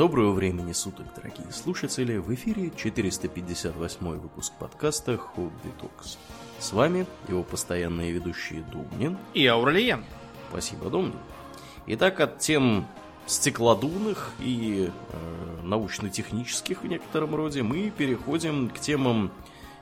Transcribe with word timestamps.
Доброго 0.00 0.32
времени 0.32 0.72
суток, 0.72 1.04
дорогие 1.14 1.52
слушатели! 1.52 2.16
В 2.16 2.32
эфире 2.32 2.72
458 2.74 4.06
выпуск 4.18 4.50
подкаста 4.58 5.18
Хобби 5.18 5.68
Токс. 5.78 6.16
С 6.58 6.72
вами 6.72 7.04
его 7.28 7.42
постоянные 7.42 8.10
ведущие 8.10 8.62
Думнин 8.72 9.18
и 9.34 9.46
Аурлиен. 9.46 10.06
Спасибо, 10.48 10.88
Думнин. 10.88 11.18
Итак, 11.86 12.18
от 12.20 12.38
тем 12.38 12.86
стеклодувных 13.26 14.32
и 14.40 14.88
э, 14.88 15.62
научно-технических 15.64 16.82
в 16.82 16.86
некотором 16.86 17.34
роде 17.34 17.62
мы 17.62 17.90
переходим 17.90 18.70
к 18.70 18.80
темам 18.80 19.30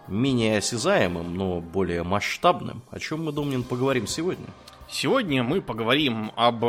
менее 0.09 0.59
осязаемым, 0.59 1.37
но 1.37 1.61
более 1.61 2.03
масштабным. 2.03 2.83
О 2.91 2.99
чем 2.99 3.25
мы, 3.25 3.31
Думнин, 3.31 3.63
поговорим 3.63 4.09
сегодня? 4.09 4.47
Сегодня 4.91 5.45
мы 5.45 5.63
поговорим 5.63 6.33
об 6.35 6.65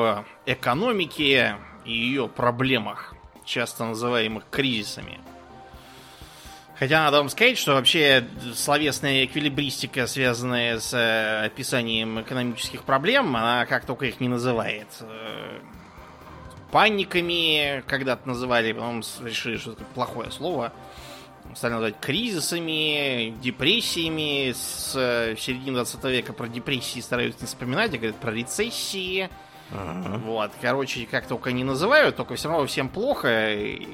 экономике 0.46 1.56
и 1.84 1.92
ее 1.92 2.28
проблемах, 2.28 3.16
часто 3.50 3.86
называемых 3.86 4.46
кризисами. 4.50 5.20
Хотя 6.78 7.04
надо 7.04 7.18
вам 7.18 7.30
сказать, 7.30 7.58
что 7.58 7.74
вообще 7.74 8.26
словесная 8.56 9.26
эквилибристика, 9.26 10.08
связанная 10.08 10.80
с 10.80 10.94
э, 10.94 11.46
описанием 11.46 12.22
экономических 12.22 12.84
проблем, 12.84 13.36
она 13.36 13.66
как 13.66 13.86
только 13.86 14.06
их 14.06 14.22
не 14.22 14.30
называет. 14.30 14.88
Э, 15.02 15.60
паниками 16.72 17.84
когда-то 17.86 18.28
называли, 18.30 18.72
потом 18.72 19.04
решили, 19.22 19.58
что 19.58 19.74
это 19.74 19.84
плохое 19.94 20.32
слово– 20.32 20.72
стали 21.56 21.74
называть 21.74 22.00
кризисами, 22.00 23.32
депрессиями. 23.42 24.52
С 24.52 24.94
э, 24.96 25.36
середины 25.38 25.76
20 25.76 26.04
века 26.06 26.34
про 26.34 26.48
депрессии 26.48 27.00
стараются 27.00 27.42
не 27.42 27.48
вспоминать, 27.48 27.94
а 27.94 27.98
говорят 27.98 28.18
про 28.18 28.32
рецессии. 28.32 29.30
Uh-huh. 29.72 30.18
Вот, 30.26 30.52
короче, 30.62 31.06
как 31.06 31.28
только 31.28 31.52
не 31.52 31.64
называют, 31.64 32.16
только 32.16 32.36
все 32.36 32.50
равно 32.50 32.66
всем 32.66 32.90
плохо. 32.90 33.54
И 33.54 33.88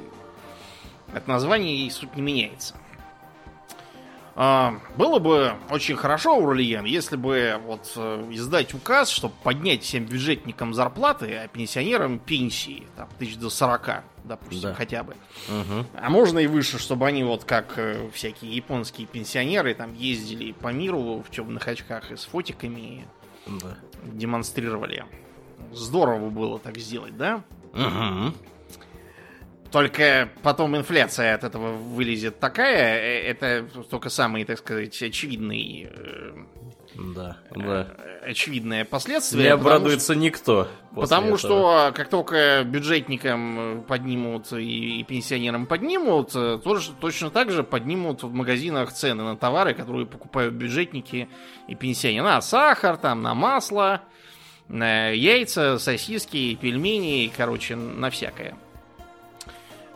от 1.13 1.27
названия 1.27 1.85
и 1.85 1.89
суть 1.89 2.15
не 2.15 2.21
меняется. 2.21 2.75
А, 4.37 4.81
было 4.97 5.19
бы 5.19 5.53
очень 5.69 5.95
хорошо, 5.95 6.37
Урлиен, 6.37 6.83
если 6.83 7.15
бы 7.15 7.57
вот 7.65 7.93
э, 7.95 8.27
издать 8.31 8.73
указ, 8.73 9.09
чтобы 9.09 9.33
поднять 9.43 9.83
всем 9.83 10.05
бюджетникам 10.05 10.73
зарплаты, 10.73 11.33
а 11.37 11.47
пенсионерам 11.47 12.19
пенсии, 12.19 12.85
там, 12.97 13.07
тысяч 13.17 13.37
до 13.37 13.49
40, 13.49 14.03
допустим, 14.25 14.61
да. 14.61 14.73
хотя 14.73 15.03
бы. 15.03 15.15
Угу. 15.47 15.85
А 15.93 16.09
можно 16.09 16.39
и 16.39 16.47
выше, 16.47 16.79
чтобы 16.79 17.07
они 17.07 17.23
вот 17.23 17.45
как 17.45 17.77
э, 17.77 18.09
всякие 18.11 18.53
японские 18.53 19.07
пенсионеры 19.07 19.73
там 19.73 19.93
ездили 19.93 20.51
по 20.51 20.67
миру 20.67 21.23
в 21.25 21.31
темных 21.31 21.65
очках 21.69 22.11
и 22.11 22.17
с 22.17 22.25
фотиками 22.25 23.07
да. 23.47 23.77
демонстрировали. 24.03 25.05
Здорово 25.75 26.29
было 26.29 26.57
так 26.57 26.77
сделать, 26.77 27.17
да? 27.17 27.43
Угу. 27.73 28.33
Только 29.71 30.29
потом 30.41 30.77
инфляция 30.77 31.35
от 31.35 31.43
этого 31.43 31.73
вылезет 31.73 32.39
такая, 32.39 32.97
э, 32.97 33.23
это 33.23 33.67
только 33.89 34.09
самый, 34.09 34.45
так 34.45 34.59
сказать, 34.59 35.01
очевидный 35.03 35.89
э, 35.91 36.31
да, 36.95 37.37
да. 37.53 37.87
Э, 38.23 38.29
очевидное 38.29 38.85
последствие. 38.85 39.43
Не 39.43 39.49
обрадуется 39.49 40.13
что, 40.13 40.15
никто. 40.15 40.67
Потому 40.95 41.35
этого. 41.35 41.37
что 41.37 41.91
как 41.93 42.09
только 42.09 42.63
бюджетникам 42.63 43.83
поднимут 43.85 44.53
и, 44.53 45.01
и 45.01 45.03
пенсионерам 45.03 45.65
поднимут, 45.65 46.31
тоже, 46.31 46.91
точно 47.01 47.29
так 47.29 47.51
же 47.51 47.63
поднимут 47.63 48.23
в 48.23 48.31
магазинах 48.31 48.93
цены 48.93 49.23
на 49.23 49.35
товары, 49.35 49.73
которые 49.73 50.05
покупают 50.05 50.53
бюджетники 50.53 51.27
и 51.67 51.75
пенсионеры. 51.75 52.27
На 52.27 52.41
сахар, 52.41 52.95
там, 52.95 53.21
на 53.21 53.33
масло, 53.33 54.03
яйца, 54.69 55.77
сосиски, 55.79 56.55
пельмени, 56.55 57.31
короче, 57.35 57.75
на 57.75 58.09
всякое. 58.09 58.55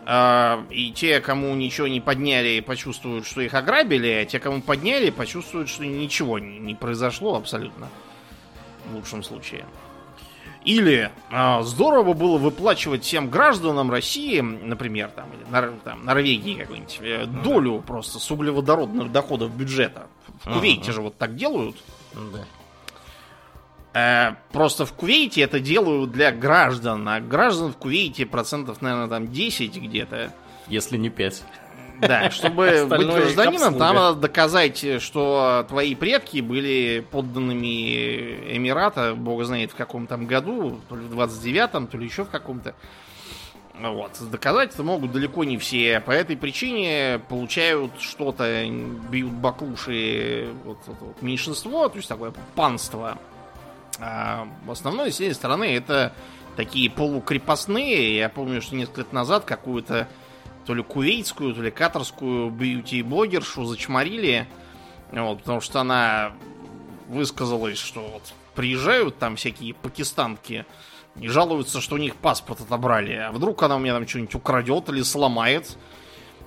А, 0.06 0.66
и 0.72 0.92
те, 0.92 1.20
кому 1.20 1.54
ничего 1.54 1.88
не 1.88 2.02
подняли, 2.02 2.62
почувствуют, 2.62 3.28
что 3.28 3.42
их 3.42 3.54
ограбили, 3.54 4.08
а 4.08 4.26
те, 4.26 4.40
кому 4.40 4.62
подняли, 4.62 5.12
почувствуют, 5.12 5.70
что 5.70 5.86
ничего 5.86 6.40
не 6.40 6.74
произошло 6.74 7.36
абсолютно. 7.36 7.90
В 8.92 8.96
лучшем 8.96 9.22
случае. 9.22 9.66
Или 10.66 11.12
э, 11.32 11.62
здорово 11.62 12.14
было 12.14 12.38
выплачивать 12.38 13.04
всем 13.04 13.30
гражданам 13.30 13.92
России, 13.92 14.42
например, 14.42 15.10
там, 15.10 15.30
или 15.32 15.50
Нор, 15.52 15.74
там, 15.84 16.04
Норвегии 16.04 16.56
какой-нибудь, 16.56 17.00
э, 17.02 17.26
долю 17.26 17.82
просто 17.86 18.20
с 18.20 18.32
углеводородных 18.32 19.12
доходов 19.12 19.56
бюджета. 19.56 20.08
В 20.44 20.54
Кувейте 20.54 20.92
же 20.92 21.02
вот 21.02 21.18
так 21.18 21.36
делают. 21.36 21.78
Да. 22.14 22.46
Э, 23.94 24.36
просто 24.52 24.86
в 24.86 24.94
Кувейте 24.94 25.42
это 25.42 25.60
делают 25.60 26.12
для 26.12 26.32
граждан, 26.32 27.08
а 27.08 27.20
граждан 27.20 27.74
в 27.74 27.78
Кувейте 27.78 28.26
процентов, 28.26 28.82
наверное, 28.82 29.08
там 29.08 29.32
10 29.32 29.76
где-то. 29.78 30.32
Если 30.68 30.98
не 30.98 31.10
5. 31.10 31.44
Да, 32.02 32.30
чтобы 32.30 32.88
быть 32.90 33.08
гражданином, 33.08 33.78
там 33.78 33.96
надо 33.96 34.20
доказать, 34.20 35.02
что 35.02 35.66
твои 35.68 35.96
предки 35.96 36.40
были 36.40 37.06
подданными 37.12 38.56
Эмирата, 38.56 39.16
бог 39.16 39.44
знает 39.44 39.72
в 39.72 39.76
каком 39.76 40.08
там 40.08 40.26
году, 40.26 40.80
то 40.88 40.96
ли 40.96 41.06
в 41.06 41.20
29-м, 41.20 41.88
то 41.88 41.98
ли 41.98 42.06
еще 42.06 42.24
в 42.24 42.30
каком-то. 42.30 42.76
Вот. 43.82 44.12
Доказать 44.30 44.74
это 44.74 44.84
могут 44.84 45.14
далеко 45.14 45.44
не 45.46 45.58
все. 45.58 46.02
По 46.02 46.12
этой 46.12 46.36
причине 46.36 47.22
получают 47.30 47.94
что-то, 48.00 48.66
бьют 49.10 49.32
баклуши 49.32 50.50
вот, 50.66 50.80
вот, 50.86 50.98
вот, 51.00 51.22
меньшинство, 51.22 51.88
то 51.88 51.98
есть 51.98 52.10
такое 52.10 52.34
панство. 52.56 53.18
А 54.00 54.48
основное 54.68 55.06
население 55.06 55.36
страны 55.36 55.76
это 55.76 56.14
такие 56.56 56.90
полукрепостные. 56.90 58.18
Я 58.18 58.30
помню, 58.30 58.62
что 58.62 58.76
несколько 58.76 59.02
лет 59.02 59.14
назад 59.14 59.46
какую-то 59.46 60.08
то 60.66 60.74
ли 60.74 60.84
кувейтскую, 60.84 61.54
то 61.54 61.62
ли 61.62 61.72
катарскую 61.72 62.50
бьюти-блогершу 62.52 63.66
зачморили. 63.66 64.48
Вот, 65.12 65.40
потому 65.40 65.62
что 65.62 65.82
она 65.82 66.34
высказалась, 67.08 67.80
что 67.80 68.02
вот 68.02 68.34
приезжают 68.56 69.18
там 69.18 69.36
всякие 69.36 69.74
пакистанки 69.74 70.66
и 71.16 71.28
жалуются, 71.28 71.82
что 71.82 71.96
у 71.96 71.98
них 71.98 72.16
паспорт 72.16 72.62
отобрали. 72.62 73.14
А 73.14 73.32
вдруг 73.32 73.64
она 73.64 73.78
у 73.78 73.80
меня 73.80 73.94
там 73.94 74.08
что-нибудь 74.08 74.36
украдет 74.36 74.90
или 74.90 75.02
сломает. 75.02 75.78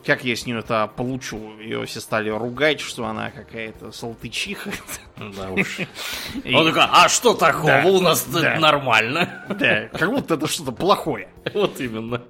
Как 0.05 0.25
я 0.25 0.35
с 0.35 0.47
нее 0.47 0.59
это 0.59 0.91
получу? 0.97 1.59
Ее 1.61 1.85
все 1.87 2.01
стали 2.01 2.29
ругать, 2.29 2.81
что 2.81 3.07
она 3.07 3.31
какая-то 3.31 3.93
салтычиха. 3.93 4.71
Да 5.17 5.51
уж. 5.51 5.79
И... 6.45 6.55
Он 6.55 6.67
такой, 6.67 6.83
а 6.91 7.09
что 7.09 7.35
такого? 7.35 7.67
Да, 7.67 7.85
У 7.87 8.01
нас 8.01 8.25
да. 8.25 8.59
нормально. 8.59 9.45
Да, 9.49 9.89
как 9.89 10.11
будто 10.11 10.35
это 10.35 10.47
что-то 10.47 10.73
плохое. 10.73 11.29
Вот 11.55 11.81
именно. 11.81 12.23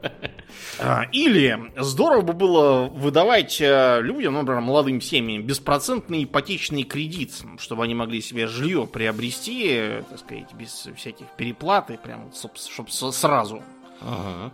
А, 0.78 1.04
или 1.12 1.58
здорово 1.76 2.22
бы 2.22 2.32
было 2.32 2.88
выдавать 2.88 3.60
э, 3.60 4.00
людям, 4.02 4.34
например, 4.34 4.60
молодым 4.60 5.00
семьям, 5.00 5.42
беспроцентный 5.42 6.24
ипотечный 6.24 6.82
кредит, 6.82 7.32
чтобы 7.58 7.84
они 7.84 7.94
могли 7.94 8.20
себе 8.20 8.46
жилье 8.46 8.86
приобрести, 8.86 10.02
так 10.08 10.18
сказать, 10.18 10.52
без 10.54 10.88
всяких 10.96 11.26
переплат 11.36 11.90
и 11.90 11.96
прям, 11.96 12.30
чтобы 12.32 12.90
сразу. 12.90 13.62
Ага. 14.00 14.52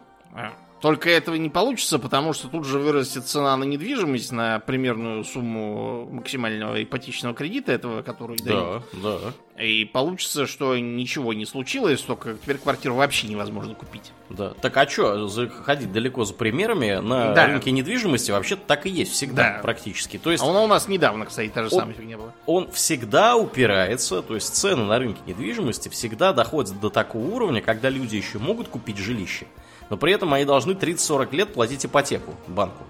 Только 0.80 1.10
этого 1.10 1.34
не 1.34 1.48
получится, 1.48 1.98
потому 1.98 2.32
что 2.32 2.48
тут 2.48 2.64
же 2.64 2.78
вырастет 2.78 3.26
цена 3.26 3.56
на 3.56 3.64
недвижимость 3.64 4.30
на 4.32 4.60
примерную 4.60 5.24
сумму 5.24 6.08
максимального 6.10 6.82
ипотечного 6.82 7.34
кредита 7.34 7.72
этого, 7.72 8.02
который 8.02 8.36
дают. 8.38 8.84
Да, 8.92 9.18
да. 9.18 9.62
И 9.62 9.84
получится, 9.84 10.46
что 10.46 10.78
ничего 10.78 11.32
не 11.32 11.44
случилось, 11.44 12.00
только 12.00 12.34
теперь 12.34 12.58
квартиру 12.58 12.94
вообще 12.94 13.26
невозможно 13.26 13.74
купить. 13.74 14.12
Да. 14.30 14.50
Так 14.60 14.76
а 14.76 14.88
что, 14.88 15.28
ходить 15.64 15.92
далеко 15.92 16.24
за 16.24 16.32
примерами 16.34 17.00
на 17.00 17.32
да. 17.34 17.46
рынке 17.48 17.72
недвижимости 17.72 18.30
вообще 18.30 18.54
так 18.54 18.86
и 18.86 18.90
есть 18.90 19.12
всегда 19.12 19.54
да. 19.54 19.58
практически. 19.60 20.16
То 20.16 20.30
есть, 20.30 20.44
а 20.44 20.46
он 20.46 20.56
у 20.56 20.66
нас 20.68 20.86
недавно, 20.86 21.26
кстати, 21.26 21.48
та 21.48 21.62
же 21.64 21.70
он, 21.72 21.80
самая 21.80 21.94
фигня 21.94 22.18
была. 22.18 22.32
Он 22.46 22.70
всегда 22.70 23.36
упирается, 23.36 24.22
то 24.22 24.36
есть 24.36 24.54
цены 24.54 24.84
на 24.84 24.98
рынке 25.00 25.20
недвижимости 25.26 25.88
всегда 25.88 26.32
доходят 26.32 26.78
до 26.78 26.88
такого 26.88 27.26
уровня, 27.26 27.60
когда 27.60 27.88
люди 27.88 28.14
еще 28.14 28.38
могут 28.38 28.68
купить 28.68 28.98
жилище 28.98 29.46
но 29.90 29.96
при 29.96 30.12
этом 30.12 30.32
они 30.34 30.44
должны 30.44 30.72
30-40 30.72 31.34
лет 31.34 31.52
платить 31.52 31.84
ипотеку 31.86 32.34
банку. 32.46 32.84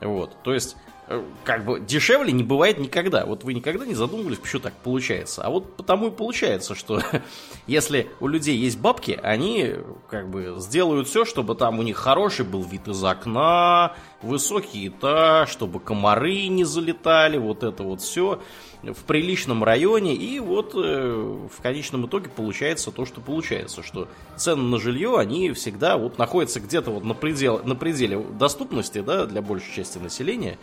Вот, 0.00 0.36
то 0.42 0.52
есть, 0.52 0.76
э, 1.06 1.22
как 1.44 1.64
бы 1.64 1.78
дешевле 1.78 2.32
не 2.32 2.42
бывает 2.42 2.78
никогда. 2.78 3.24
Вот 3.24 3.44
вы 3.44 3.54
никогда 3.54 3.86
не 3.86 3.94
задумывались, 3.94 4.38
почему 4.38 4.62
так 4.62 4.74
получается. 4.74 5.42
А 5.42 5.50
вот 5.50 5.76
потому 5.76 6.08
и 6.08 6.10
получается, 6.10 6.74
что 6.74 7.00
если 7.66 8.10
у 8.18 8.26
людей 8.26 8.56
есть 8.56 8.80
бабки, 8.80 9.18
они 9.22 9.74
как 10.08 10.28
бы 10.28 10.56
сделают 10.58 11.06
все, 11.08 11.24
чтобы 11.24 11.54
там 11.54 11.78
у 11.78 11.82
них 11.82 11.96
хороший 11.96 12.44
был 12.44 12.62
вид 12.62 12.88
из 12.88 13.02
окна, 13.04 13.94
высокий 14.22 14.88
этаж, 14.88 15.48
чтобы 15.50 15.78
комары 15.78 16.48
не 16.48 16.64
залетали, 16.64 17.38
вот 17.38 17.62
это 17.62 17.84
вот 17.84 18.00
все 18.00 18.40
в 18.82 19.04
приличном 19.04 19.62
районе, 19.62 20.14
и 20.14 20.40
вот 20.40 20.72
э, 20.74 21.46
в 21.50 21.62
конечном 21.62 22.06
итоге 22.06 22.28
получается 22.28 22.90
то, 22.90 23.06
что 23.06 23.20
получается, 23.20 23.82
что 23.82 24.08
цены 24.36 24.62
на 24.62 24.78
жилье, 24.78 25.18
они 25.18 25.52
всегда 25.52 25.96
вот 25.96 26.18
находятся 26.18 26.58
где-то 26.58 26.90
вот 26.90 27.04
на, 27.04 27.14
предел, 27.14 27.60
на 27.64 27.76
пределе 27.76 28.18
доступности, 28.18 29.00
да, 29.00 29.26
для 29.26 29.40
большей 29.40 29.72
части 29.72 29.98
населения, 29.98 30.58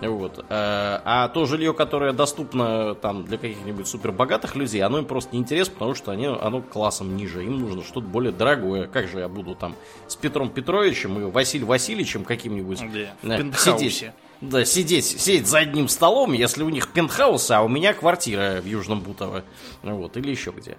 вот, 0.00 0.38
э, 0.38 0.44
а 0.48 1.28
то 1.28 1.46
жилье, 1.46 1.74
которое 1.74 2.12
доступно 2.12 2.94
там 2.94 3.24
для 3.24 3.36
каких-нибудь 3.36 3.88
супербогатых 3.88 4.54
людей, 4.54 4.82
оно 4.82 4.98
им 4.98 5.04
просто 5.04 5.34
не 5.34 5.40
интересно, 5.40 5.74
потому 5.74 5.94
что 5.94 6.12
они, 6.12 6.26
оно 6.26 6.62
классом 6.62 7.16
ниже, 7.16 7.44
им 7.44 7.58
нужно 7.58 7.82
что-то 7.82 8.06
более 8.06 8.32
дорогое, 8.32 8.86
как 8.86 9.08
же 9.08 9.20
я 9.20 9.28
буду 9.28 9.56
там 9.56 9.74
с 10.06 10.14
Петром 10.14 10.50
Петровичем 10.50 11.18
и 11.18 11.24
Василием 11.24 11.66
Васильевичем 11.66 12.24
каким-нибудь 12.24 12.80
да, 13.22 13.36
э, 13.38 13.52
сидеть 13.56 14.12
да, 14.40 14.64
сидеть, 14.64 15.04
сидеть 15.04 15.46
за 15.46 15.58
одним 15.58 15.88
столом, 15.88 16.32
если 16.32 16.62
у 16.62 16.68
них 16.68 16.92
пентхаус, 16.92 17.50
а 17.50 17.62
у 17.62 17.68
меня 17.68 17.94
квартира 17.94 18.60
в 18.60 18.66
Южном 18.66 19.00
Бутово. 19.00 19.44
Вот, 19.82 20.16
или 20.16 20.30
еще 20.30 20.50
где. 20.50 20.76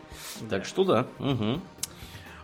Так 0.49 0.65
что 0.65 0.83
да. 0.83 1.07
Угу. 1.19 1.61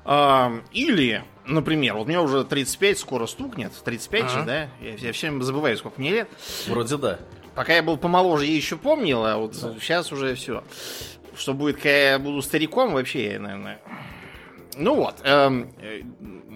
А, 0.06 0.52
или, 0.72 1.24
например, 1.46 1.96
вот 1.96 2.08
мне 2.08 2.20
уже 2.20 2.44
35 2.44 2.98
скоро 2.98 3.28
стукнет. 3.28 3.72
35 3.84 4.22
ага. 4.22 4.30
же, 4.30 4.46
да? 4.46 4.62
Я, 4.82 4.96
я 4.96 5.14
всем 5.14 5.42
забываю, 5.44 5.78
сколько 5.78 6.00
мне 6.02 6.12
лет. 6.12 6.30
Вроде 6.68 6.98
да. 6.98 7.20
Пока 7.56 7.76
я 7.76 7.84
был 7.84 7.98
помоложе, 7.98 8.46
я 8.46 8.56
еще 8.56 8.76
помнил, 8.76 9.24
а 9.26 9.38
вот 9.38 9.52
да. 9.62 9.74
сейчас 9.80 10.12
уже 10.12 10.34
все. 10.34 10.64
Что 11.36 11.54
будет, 11.54 11.78
когда 11.78 12.12
я 12.12 12.20
буду 12.20 12.42
стариком, 12.42 12.94
вообще, 12.94 13.38
наверное... 13.40 13.80
Ну 14.76 14.96
вот, 14.96 15.18
эм, 15.24 15.72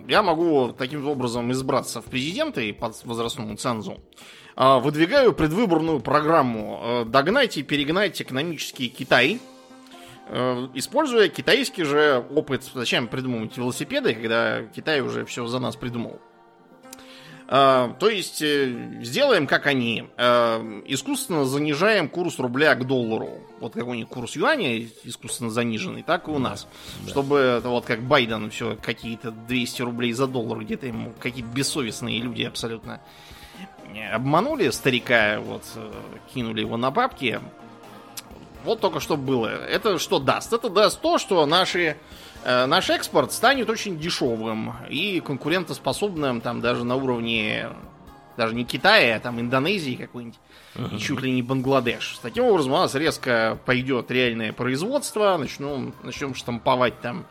я 0.07 0.23
могу 0.23 0.73
таким 0.77 1.07
образом 1.07 1.51
избраться 1.51 2.01
в 2.01 2.05
президенты 2.05 2.73
под 2.73 3.03
возрастному 3.05 3.55
цензу. 3.55 3.99
А, 4.55 4.79
выдвигаю 4.79 5.33
предвыборную 5.33 5.99
программу 5.99 6.81
э, 6.81 7.05
«Догнать 7.05 7.57
и 7.57 7.63
перегнать 7.63 8.19
экономический 8.19 8.89
Китай», 8.89 9.39
э, 10.29 10.67
используя 10.73 11.27
китайский 11.29 11.83
же 11.83 12.25
опыт. 12.33 12.63
Зачем 12.73 13.07
придумывать 13.07 13.55
велосипеды, 13.57 14.15
когда 14.15 14.63
Китай 14.63 15.01
уже 15.01 15.25
все 15.25 15.45
за 15.45 15.59
нас 15.59 15.75
придумал? 15.75 16.19
А, 17.49 17.93
то 17.99 18.09
есть 18.09 18.41
э, 18.41 19.01
сделаем 19.03 19.45
как 19.45 19.67
они. 19.67 20.09
Искусственно 20.85 21.45
занижаем 21.45 22.09
курс 22.09 22.39
рубля 22.39 22.73
к 22.73 22.87
доллару. 22.87 23.46
Вот 23.59 23.73
как 23.73 23.87
у 23.87 23.93
них 23.93 24.07
курс 24.07 24.35
юаня 24.35 24.79
искусственно 25.03 25.49
заниженный, 25.49 26.03
так 26.03 26.27
и 26.27 26.31
у 26.31 26.39
нас. 26.39 26.67
Да. 27.03 27.09
Чтобы 27.11 27.37
это 27.37 27.69
вот 27.69 27.85
как 27.85 28.03
Байден 28.03 28.49
все 28.49 28.77
какие-то 28.81 29.31
200 29.31 29.81
рублей 29.81 30.13
за 30.13 30.27
доллар 30.27 30.59
где-то 30.59 30.87
ему 30.87 31.13
какие-то 31.19 31.49
бессовестные 31.49 32.19
люди 32.19 32.43
абсолютно 32.43 33.01
обманули 34.13 34.69
старика, 34.69 35.39
вот, 35.39 35.63
э, 35.75 35.91
кинули 36.33 36.61
его 36.61 36.77
на 36.77 36.91
бабки. 36.91 37.39
Вот 38.63 38.81
только 38.81 38.99
что 38.99 39.17
было. 39.17 39.47
Это 39.47 39.97
что 39.97 40.19
даст? 40.19 40.53
Это 40.53 40.69
даст 40.69 40.99
то, 41.01 41.17
что 41.17 41.45
наши, 41.45 41.97
э, 42.43 42.65
наш 42.65 42.89
экспорт 42.89 43.31
станет 43.31 43.69
очень 43.69 43.97
дешевым 43.97 44.73
и 44.89 45.19
конкурентоспособным 45.21 46.41
там 46.41 46.61
даже 46.61 46.83
на 46.83 46.95
уровне 46.95 47.69
даже 48.37 48.55
не 48.55 48.63
Китая, 48.63 49.17
а 49.17 49.19
там 49.19 49.39
Индонезии 49.39 49.95
какой-нибудь, 49.95 50.39
uh-huh. 50.75 50.95
и 50.95 50.99
чуть 50.99 51.21
ли 51.21 51.31
не 51.31 51.41
Бангладеш. 51.41 52.19
Таким 52.21 52.45
образом, 52.45 52.73
у 52.73 52.77
нас 52.77 52.95
резко 52.95 53.57
пойдет 53.65 54.11
реальное 54.11 54.53
производство, 54.53 55.35
начнем, 55.37 55.93
начнем 56.03 56.35
штамповать 56.35 57.01
там 57.01 57.25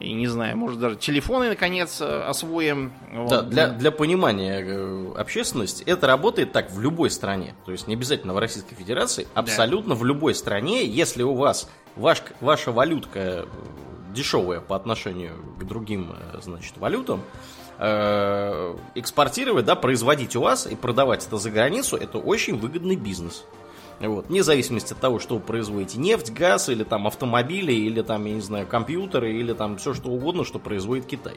и 0.00 0.12
не 0.12 0.28
знаю, 0.28 0.56
может 0.56 0.80
даже 0.80 0.96
телефоны 0.96 1.50
наконец 1.50 2.00
э, 2.00 2.22
освоим. 2.22 2.92
Да, 3.28 3.42
для, 3.42 3.68
для 3.68 3.90
понимания 3.90 4.64
э, 4.64 5.12
общественности 5.16 5.84
это 5.84 6.06
работает 6.06 6.52
так 6.52 6.70
в 6.70 6.80
любой 6.80 7.10
стране. 7.10 7.54
То 7.66 7.72
есть 7.72 7.86
не 7.86 7.94
обязательно 7.94 8.32
в 8.32 8.38
Российской 8.38 8.74
Федерации, 8.74 9.28
абсолютно 9.34 9.94
да. 9.94 10.00
в 10.00 10.04
любой 10.04 10.34
стране, 10.34 10.86
если 10.86 11.22
у 11.22 11.34
вас 11.34 11.68
ваш, 11.96 12.22
ваша 12.40 12.72
валютка 12.72 13.18
э, 13.18 13.46
дешевая 14.14 14.60
по 14.60 14.74
отношению 14.74 15.34
к 15.58 15.64
другим, 15.64 16.16
значит, 16.40 16.78
валютам, 16.78 17.20
экспортировать, 17.80 19.64
да, 19.64 19.74
производить 19.74 20.36
у 20.36 20.42
вас 20.42 20.66
и 20.66 20.76
продавать 20.76 21.26
это 21.26 21.38
за 21.38 21.50
границу, 21.50 21.96
это 21.96 22.18
очень 22.18 22.58
выгодный 22.58 22.96
бизнес. 22.96 23.44
Вот. 24.00 24.28
Вне 24.28 24.42
зависимости 24.42 24.92
от 24.94 25.00
того, 25.00 25.18
что 25.18 25.34
вы 25.34 25.40
производите. 25.40 25.98
Нефть, 25.98 26.30
газ, 26.30 26.68
или 26.70 26.84
там 26.84 27.06
автомобили, 27.06 27.72
или 27.72 28.00
там, 28.02 28.24
я 28.24 28.34
не 28.34 28.40
знаю, 28.40 28.66
компьютеры, 28.66 29.32
или 29.34 29.52
там 29.52 29.76
все 29.76 29.92
что 29.92 30.08
угодно, 30.08 30.44
что 30.44 30.58
производит 30.58 31.06
Китай. 31.06 31.34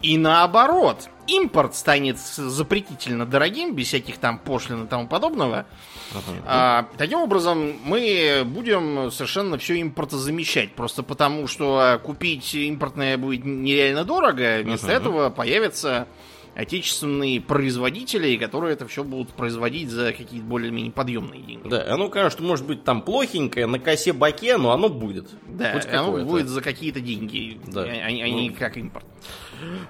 И 0.00 0.18
наоборот, 0.18 1.08
импорт 1.26 1.74
станет 1.74 2.18
запретительно 2.18 3.26
дорогим, 3.26 3.74
без 3.74 3.88
всяких 3.88 4.18
там 4.18 4.38
пошлин 4.38 4.84
и 4.84 4.86
тому 4.86 5.08
подобного. 5.08 5.66
Uh-huh. 6.14 6.42
А, 6.46 6.88
таким 6.96 7.20
образом, 7.20 7.74
мы 7.84 8.42
будем 8.44 9.10
совершенно 9.10 9.58
все 9.58 9.80
импортозамещать. 9.80 10.72
Просто 10.72 11.02
потому, 11.02 11.46
что 11.46 12.00
купить 12.02 12.54
импортное 12.54 13.18
будет 13.18 13.44
нереально 13.44 14.04
дорого. 14.04 14.60
Вместо 14.62 14.88
uh-huh. 14.88 14.96
этого 14.96 15.30
появится 15.30 16.06
отечественные 16.54 17.40
производители, 17.40 18.36
которые 18.36 18.74
это 18.74 18.86
все 18.86 19.04
будут 19.04 19.30
производить 19.30 19.90
за 19.90 20.12
какие-то 20.12 20.46
более-менее 20.46 20.92
подъемные 20.92 21.42
деньги. 21.42 21.68
Да, 21.68 21.92
оно, 21.92 22.08
конечно, 22.08 22.44
может 22.46 22.66
быть 22.66 22.84
там 22.84 23.02
плохенькое, 23.02 23.66
на 23.66 23.78
косе 23.78 24.12
баке, 24.12 24.56
но 24.56 24.72
оно 24.72 24.88
будет. 24.88 25.28
Да, 25.48 25.80
оно 25.92 26.24
будет 26.24 26.48
за 26.48 26.60
какие-то 26.60 27.00
деньги, 27.00 27.60
да. 27.66 27.82
а, 27.82 27.84
а, 27.84 28.06
а 28.06 28.10
не 28.10 28.50
ну, 28.50 28.56
как 28.56 28.76
импорт. 28.76 29.04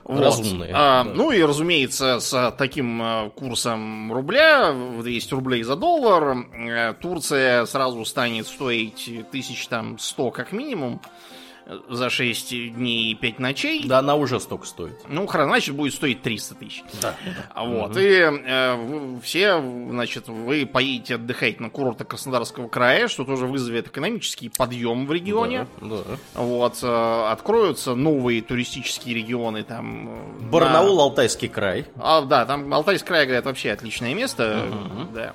Разумные. 0.04 0.72
Вот. 0.72 0.78
А, 0.78 1.04
да. 1.04 1.10
Ну 1.14 1.30
и, 1.30 1.42
разумеется, 1.42 2.20
с 2.20 2.54
таким 2.56 3.00
а, 3.02 3.30
курсом 3.30 4.12
рубля, 4.12 4.72
в 4.72 5.02
200 5.02 5.34
рублей 5.34 5.62
за 5.62 5.76
доллар, 5.76 6.46
э, 6.52 6.94
Турция 7.00 7.66
сразу 7.66 8.04
станет 8.04 8.46
стоить 8.46 9.10
тысяч 9.30 9.66
там 9.68 9.98
100 9.98 10.30
как 10.30 10.52
минимум 10.52 11.00
за 11.88 12.10
6 12.10 12.74
дней 12.74 13.12
и 13.12 13.14
5 13.14 13.38
ночей. 13.38 13.84
Да, 13.86 13.98
она 14.00 14.16
уже 14.16 14.38
столько 14.40 14.66
стоит. 14.66 14.98
Ну, 15.08 15.26
хорошо, 15.26 15.48
значит, 15.48 15.74
будет 15.74 15.94
стоить 15.94 16.22
300 16.22 16.54
тысяч. 16.56 16.84
Да. 17.00 17.14
Вот. 17.56 17.92
Угу. 17.92 17.98
И 17.98 18.20
э, 18.20 19.18
все, 19.22 19.60
значит, 19.60 20.28
вы 20.28 20.66
поедете 20.66 21.14
отдыхать 21.14 21.60
на 21.60 21.70
курорты 21.70 22.04
Краснодарского 22.04 22.68
края, 22.68 23.08
что 23.08 23.24
тоже 23.24 23.46
вызовет 23.46 23.88
экономический 23.88 24.50
подъем 24.50 25.06
в 25.06 25.12
регионе. 25.12 25.66
Да, 25.80 25.96
да. 26.06 26.40
Вот. 26.40 26.78
Э, 26.82 27.30
откроются 27.30 27.94
новые 27.94 28.42
туристические 28.42 29.14
регионы 29.14 29.62
там. 29.62 30.08
Э, 30.08 30.42
Барнаул, 30.50 30.96
на... 30.96 31.02
Алтайский 31.04 31.48
край. 31.48 31.86
А, 31.96 32.22
да, 32.22 32.44
там 32.44 32.72
Алтайский 32.72 33.06
край, 33.06 33.24
говорят, 33.24 33.46
вообще 33.46 33.72
отличное 33.72 34.14
место. 34.14 34.66
Угу. 34.68 35.14
Да. 35.14 35.32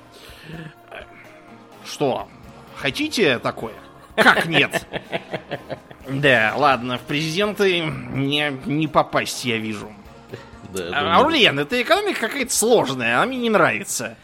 Что? 1.84 2.28
Хотите 2.76 3.38
такое? 3.38 3.74
Как 4.16 4.46
нет? 4.46 4.86
Да, 6.10 6.54
ладно, 6.56 6.98
в 6.98 7.02
президенты 7.02 7.80
не, 7.80 8.52
не 8.66 8.88
попасть, 8.88 9.44
я 9.44 9.58
вижу. 9.58 9.90
Да, 10.72 10.90
а, 10.92 11.16
Аурлиен, 11.16 11.58
эта 11.58 11.80
экономика 11.82 12.20
какая-то 12.20 12.52
сложная, 12.52 13.16
она 13.16 13.26
мне 13.26 13.38
не 13.38 13.50
нравится. 13.50 14.16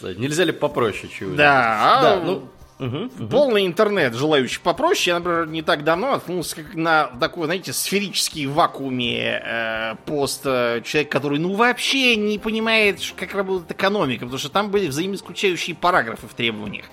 Нельзя 0.00 0.44
ли 0.44 0.52
попроще 0.52 1.08
чего 1.12 1.34
Да, 1.34 1.78
а 1.80 2.02
да, 2.02 2.16
ну, 2.24 2.48
Угу, 2.78 3.26
Полный 3.28 3.66
интернет, 3.66 4.14
желающий 4.14 4.60
попроще. 4.60 5.10
Я, 5.12 5.18
например, 5.18 5.48
не 5.48 5.62
так 5.62 5.82
давно 5.82 6.12
наткнулся 6.12 6.56
как 6.56 6.74
на 6.76 7.06
такой, 7.18 7.46
знаете, 7.46 7.72
сферический 7.72 8.46
вакууме 8.46 9.42
э, 9.44 9.94
пост 10.06 10.42
э, 10.44 10.82
человек, 10.84 11.10
который, 11.10 11.40
ну, 11.40 11.54
вообще 11.54 12.14
не 12.14 12.38
понимает, 12.38 13.00
как 13.16 13.34
работает 13.34 13.72
экономика, 13.72 14.26
потому 14.26 14.38
что 14.38 14.48
там 14.48 14.70
были 14.70 14.86
взаимоисключающие 14.86 15.74
параграфы 15.74 16.28
в 16.28 16.34
требованиях. 16.34 16.86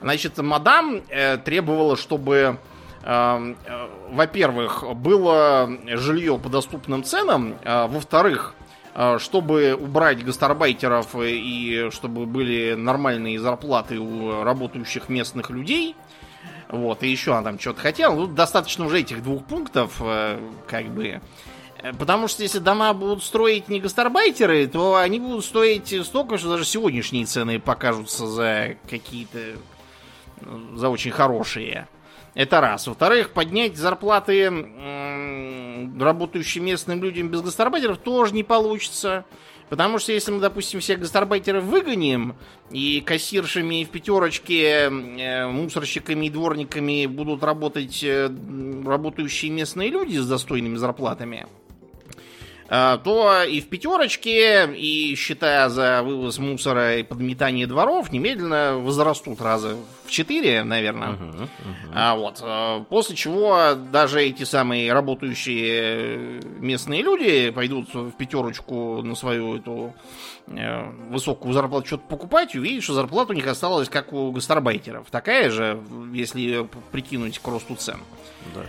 Значит, 0.00 0.38
мадам 0.38 1.02
э, 1.10 1.36
требовала, 1.36 1.98
чтобы 1.98 2.58
во-первых, 3.02 4.84
было 4.96 5.70
жилье 5.86 6.38
по 6.38 6.48
доступным 6.48 7.02
ценам, 7.02 7.56
а 7.64 7.86
во-вторых, 7.86 8.54
э, 8.94 9.18
чтобы 9.18 9.74
убрать 9.74 10.24
гастарбайтеров 10.24 11.16
и 11.18 11.88
чтобы 11.90 12.26
были 12.26 12.74
нормальные 12.74 13.38
зарплаты 13.38 13.98
у 13.98 14.42
работающих 14.42 15.08
местных 15.08 15.48
людей, 15.50 15.96
вот, 16.68 17.02
и 17.02 17.08
еще 17.08 17.32
она 17.32 17.42
там 17.42 17.58
что-то 17.58 17.80
хотела. 17.80 18.14
Ну, 18.14 18.26
достаточно 18.26 18.84
уже 18.86 19.00
этих 19.00 19.22
двух 19.22 19.44
пунктов, 19.44 19.96
э, 20.00 20.38
как 20.68 20.86
бы. 20.86 21.20
Потому 21.98 22.28
что 22.28 22.42
если 22.42 22.58
дома 22.58 22.92
будут 22.92 23.24
строить 23.24 23.68
не 23.68 23.80
гастарбайтеры, 23.80 24.66
то 24.66 24.96
они 24.96 25.18
будут 25.18 25.44
стоить 25.44 25.94
столько, 26.04 26.36
что 26.36 26.50
даже 26.50 26.66
сегодняшние 26.66 27.24
цены 27.24 27.58
покажутся 27.58 28.26
за 28.26 28.76
какие-то... 28.88 29.56
за 30.74 30.90
очень 30.90 31.10
хорошие. 31.10 31.88
Это 32.34 32.60
раз. 32.60 32.86
Во-вторых, 32.86 33.30
поднять 33.30 33.76
зарплаты 33.76 34.50
работающим 35.98 36.64
местным 36.64 37.02
людям 37.02 37.28
без 37.28 37.42
гастарбайтеров 37.42 37.98
тоже 37.98 38.34
не 38.34 38.42
получится. 38.42 39.24
Потому 39.68 40.00
что 40.00 40.12
если 40.12 40.32
мы, 40.32 40.40
допустим, 40.40 40.80
всех 40.80 40.98
гастарбайтеров 40.98 41.62
выгоним, 41.62 42.34
и 42.72 43.00
кассиршами 43.00 43.84
в 43.84 43.90
пятерочке, 43.90 44.90
э, 44.90 45.46
мусорщиками 45.46 46.26
и 46.26 46.30
дворниками 46.30 47.06
будут 47.06 47.44
работать 47.44 48.02
э, 48.02 48.28
работающие 48.84 49.50
местные 49.50 49.90
люди 49.90 50.16
с 50.16 50.26
достойными 50.26 50.76
зарплатами, 50.76 51.46
то 52.70 53.42
и 53.42 53.60
в 53.60 53.68
пятерочке, 53.68 54.72
и 54.72 55.16
считая 55.16 55.68
за 55.68 56.02
вывоз 56.04 56.38
мусора 56.38 56.98
и 56.98 57.02
подметание 57.02 57.66
дворов, 57.66 58.12
немедленно 58.12 58.78
возрастут 58.78 59.40
раза 59.40 59.76
в 60.06 60.10
четыре, 60.10 60.62
наверное. 60.62 61.08
Мгм, 61.08 61.26
мгм. 61.28 61.48
А 61.94 62.14
вот, 62.14 62.38
а, 62.42 62.84
после 62.84 63.16
чего 63.16 63.74
даже 63.74 64.22
эти 64.22 64.44
самые 64.44 64.92
работающие 64.92 66.40
местные 66.60 67.02
люди 67.02 67.50
пойдут 67.50 67.92
в 67.92 68.12
пятерочку 68.12 69.02
на 69.02 69.16
свою 69.16 69.56
эту 69.56 69.92
э, 70.46 70.90
высокую 71.10 71.52
зарплату 71.52 71.86
что-то 71.88 72.04
покупать 72.08 72.54
увидят, 72.54 72.84
что 72.84 72.94
зарплата 72.94 73.32
у 73.32 73.34
них 73.34 73.48
осталась 73.48 73.88
как 73.88 74.12
у 74.12 74.30
гастарбайтеров. 74.30 75.10
Такая 75.10 75.50
же, 75.50 75.80
если 76.12 76.68
прикинуть 76.92 77.40
к 77.40 77.48
росту 77.48 77.74
цен. 77.74 77.98
Да. 78.54 78.62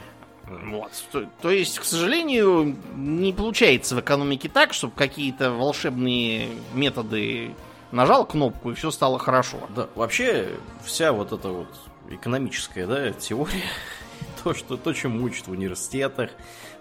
Вот. 0.64 0.92
То, 1.12 1.30
то 1.42 1.50
есть, 1.50 1.80
к 1.80 1.84
сожалению, 1.84 2.76
не 2.96 3.34
получается 3.34 3.96
в 3.96 4.00
экономике 4.00 4.50
так, 4.50 4.74
чтобы 4.74 4.94
какие-то 4.96 5.52
волшебные 5.52 6.50
методы 6.74 7.56
нажал 7.92 8.26
кнопку 8.26 8.72
и 8.72 8.74
все 8.74 8.92
стало 8.92 9.20
хорошо. 9.20 9.58
Да, 9.76 9.88
вообще 9.96 10.50
вся 10.84 11.12
вот 11.12 11.32
эта 11.32 11.50
вот 11.50 11.68
экономическая, 12.10 12.86
да, 12.86 13.12
теория, 13.12 13.64
то, 14.44 14.54
что, 14.54 14.78
то, 14.78 14.94
чем 14.94 15.24
учат 15.24 15.48
в 15.48 15.52
университетах, 15.52 16.32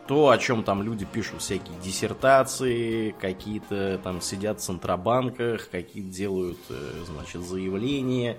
то, 0.06 0.30
о 0.30 0.38
чем 0.38 0.64
там 0.64 0.82
люди 0.82 1.04
пишут 1.04 1.40
всякие 1.40 1.78
диссертации, 1.84 3.14
какие-то 3.20 4.00
там 4.02 4.20
сидят 4.20 4.58
в 4.58 4.62
центробанках, 4.62 5.70
какие-то 5.70 6.10
делают, 6.10 6.58
э, 6.68 7.04
значит, 7.06 7.42
заявления, 7.42 8.36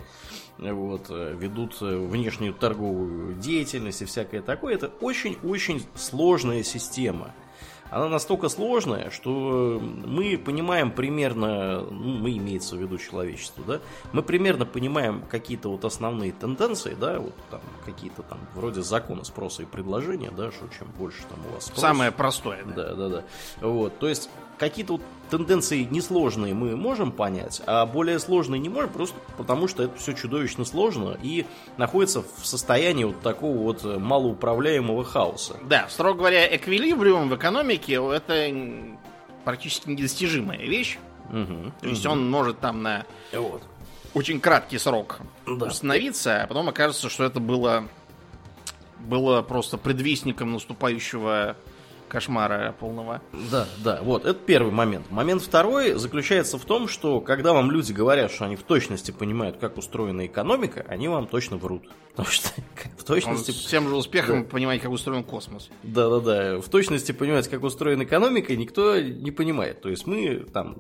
вот, 0.61 1.07
э, 1.09 1.35
ведут 1.37 1.77
э, 1.81 1.97
внешнюю 1.97 2.53
торговую 2.53 3.35
деятельность 3.35 4.01
и 4.01 4.05
всякое 4.05 4.41
такое. 4.41 4.75
Это 4.75 4.87
очень-очень 5.01 5.85
сложная 5.95 6.63
система. 6.63 7.33
Она 7.89 8.07
настолько 8.07 8.47
сложная, 8.47 9.09
что 9.09 9.81
мы 9.81 10.37
понимаем 10.37 10.91
примерно, 10.91 11.81
ну, 11.81 12.19
мы 12.19 12.37
имеется 12.37 12.77
в 12.77 12.79
виду 12.79 12.97
человечество, 12.97 13.65
да, 13.67 13.81
мы 14.13 14.23
примерно 14.23 14.65
понимаем 14.65 15.23
какие-то 15.29 15.67
вот 15.67 15.83
основные 15.83 16.31
тенденции, 16.31 16.95
да, 16.97 17.19
вот 17.19 17.35
там 17.49 17.59
какие-то 17.83 18.23
там 18.23 18.39
вроде 18.55 18.81
закона 18.81 19.25
спроса 19.25 19.63
и 19.63 19.65
предложения, 19.65 20.31
да, 20.31 20.51
что 20.51 20.69
чем 20.79 20.87
больше 20.97 21.23
там 21.29 21.39
у 21.49 21.53
вас 21.53 21.65
спрос, 21.65 21.81
Самое 21.81 22.13
простое. 22.13 22.63
Да. 22.63 22.73
да, 22.73 22.95
да, 22.95 23.09
да. 23.09 23.23
Вот, 23.59 23.99
то 23.99 24.07
есть 24.07 24.29
какие-то 24.61 24.93
вот 24.93 25.01
тенденции 25.31 25.87
несложные 25.89 26.53
мы 26.53 26.75
можем 26.77 27.11
понять, 27.11 27.63
а 27.65 27.83
более 27.87 28.19
сложные 28.19 28.59
не 28.59 28.69
можем, 28.69 28.91
просто 28.91 29.17
потому 29.35 29.67
что 29.67 29.81
это 29.83 29.97
все 29.97 30.13
чудовищно 30.13 30.65
сложно 30.65 31.17
и 31.23 31.47
находится 31.77 32.21
в 32.21 32.45
состоянии 32.45 33.05
вот 33.05 33.19
такого 33.21 33.57
вот 33.57 33.83
малоуправляемого 33.83 35.03
хаоса. 35.03 35.57
Да, 35.63 35.87
строго 35.89 36.19
говоря, 36.19 36.55
эквилибриум 36.55 37.27
в 37.29 37.35
экономике 37.35 37.93
это 37.95 38.53
практически 39.43 39.89
недостижимая 39.89 40.59
вещь. 40.59 40.99
Мгм, 41.31 41.73
То 41.81 41.87
есть 41.87 42.05
он 42.05 42.29
может 42.29 42.59
там 42.59 42.83
на 42.83 43.05
Вот. 43.33 43.63
очень 44.13 44.39
краткий 44.39 44.77
срок 44.77 45.21
Да. 45.47 45.65
установиться, 45.67 46.43
а 46.43 46.47
потом 46.47 46.69
окажется, 46.69 47.09
что 47.09 47.23
это 47.23 47.39
было, 47.39 47.85
было 48.99 49.41
просто 49.41 49.77
предвестником 49.79 50.51
наступающего 50.51 51.55
кошмара 52.11 52.75
полного. 52.77 53.21
Да, 53.49 53.65
да, 53.83 54.01
вот, 54.03 54.25
это 54.25 54.33
первый 54.37 54.73
момент. 54.73 55.09
Момент 55.09 55.41
второй 55.41 55.93
заключается 55.93 56.57
в 56.57 56.65
том, 56.65 56.89
что 56.89 57.21
когда 57.21 57.53
вам 57.53 57.71
люди 57.71 57.93
говорят, 57.93 58.31
что 58.31 58.43
они 58.45 58.57
в 58.57 58.63
точности 58.63 59.11
понимают, 59.11 59.57
как 59.57 59.77
устроена 59.77 60.25
экономика, 60.25 60.85
они 60.89 61.07
вам 61.07 61.25
точно 61.27 61.55
врут. 61.55 61.83
Потому 62.11 62.27
что 62.27 62.49
в 62.97 62.99
Он 62.99 63.05
точности... 63.05 63.51
с 63.51 63.65
тем 63.67 63.87
же 63.87 63.95
успехом 63.95 64.43
Да. 64.43 64.49
понимает, 64.49 64.81
как 64.81 64.91
устроен 64.91 65.23
космос. 65.23 65.69
Да-да-да, 65.83 66.59
в 66.59 66.67
точности 66.67 67.13
понимать, 67.13 67.47
как 67.47 67.63
устроена 67.63 68.03
экономика, 68.03 68.53
никто 68.57 68.99
не 68.99 69.31
понимает. 69.31 69.81
То 69.81 69.87
есть 69.87 70.05
мы 70.05 70.45
там 70.51 70.77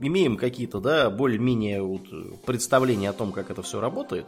имеем 0.00 0.36
какие-то, 0.36 0.80
да, 0.80 1.10
более-менее 1.10 1.82
вот 1.82 2.02
представления 2.44 3.10
о 3.10 3.12
том, 3.12 3.32
как 3.32 3.50
это 3.50 3.62
все 3.62 3.80
работает. 3.80 4.26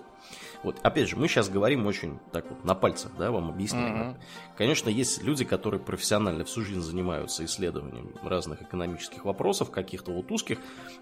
Вот, 0.63 0.77
опять 0.83 1.09
же, 1.09 1.17
мы 1.17 1.27
сейчас 1.27 1.49
говорим 1.49 1.87
очень 1.87 2.19
так 2.31 2.49
вот 2.49 2.65
на 2.65 2.75
пальцах, 2.75 3.11
да, 3.19 3.33
вам 3.33 3.51
объясняем. 3.51 3.97
Это. 3.97 4.21
Конечно, 4.57 4.89
есть 4.89 5.23
люди, 5.25 5.45
которые 5.45 5.81
профессионально 5.81 6.45
всю 6.45 6.63
жизнь 6.63 6.81
занимаются 6.81 7.45
исследованием 7.45 8.13
разных 8.23 8.63
экономических 8.63 9.25
вопросов, 9.25 9.73
каких-то 9.73 10.13
вот 10.13 10.31
узких. 10.31 10.59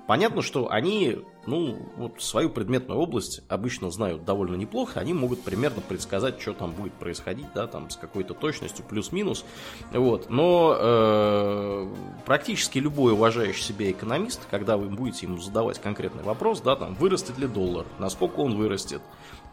Понятно, 0.07 0.41
что 0.41 0.71
они, 0.71 1.19
ну, 1.47 1.77
вот 1.97 2.23
свою 2.23 2.49
предметную 2.49 2.99
область 2.99 3.43
обычно 3.49 3.91
знают 3.91 4.25
довольно 4.25 4.57
неплохо, 4.57 4.99
они 4.99 5.13
могут 5.13 5.43
примерно 5.43 5.83
предсказать, 5.83 6.41
что 6.41 6.55
там 6.55 6.71
будет 6.71 6.95
происходить, 6.95 7.47
да, 7.55 7.67
там 7.67 7.91
с 7.91 7.97
какой-то 7.97 8.33
точностью, 8.33 8.85
плюс-минус. 8.89 9.45
Вот. 9.93 10.31
Но 10.31 10.75
э, 10.79 11.95
практически 12.25 12.79
любой 12.79 13.13
уважающий 13.13 13.63
себя 13.63 13.91
экономист, 13.91 14.41
когда 14.51 14.60
вы 14.77 14.89
будете 14.89 15.27
ему 15.27 15.39
задавать 15.39 15.81
конкретный 15.81 16.23
вопрос, 16.23 16.61
да, 16.61 16.77
там, 16.77 16.95
вырастет 16.95 17.39
ли 17.39 17.47
доллар, 17.47 17.87
насколько 17.99 18.41
он 18.41 18.57
вырастет, 18.57 19.03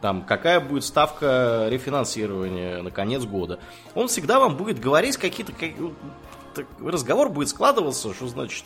там, 0.00 0.22
какая 0.22 0.60
будет 0.60 0.84
ставка 0.84 1.66
рефинансирования 1.70 2.82
на 2.82 2.90
конец 2.90 3.24
года, 3.24 3.58
он 3.94 4.08
всегда 4.08 4.38
вам 4.40 4.56
будет 4.56 4.78
говорить 4.80 5.16
какие-то... 5.16 5.52
как- 5.52 5.74
так, 6.54 6.66
разговор 6.80 7.28
будет 7.28 7.48
складываться, 7.50 8.12
что 8.14 8.26
значит... 8.26 8.64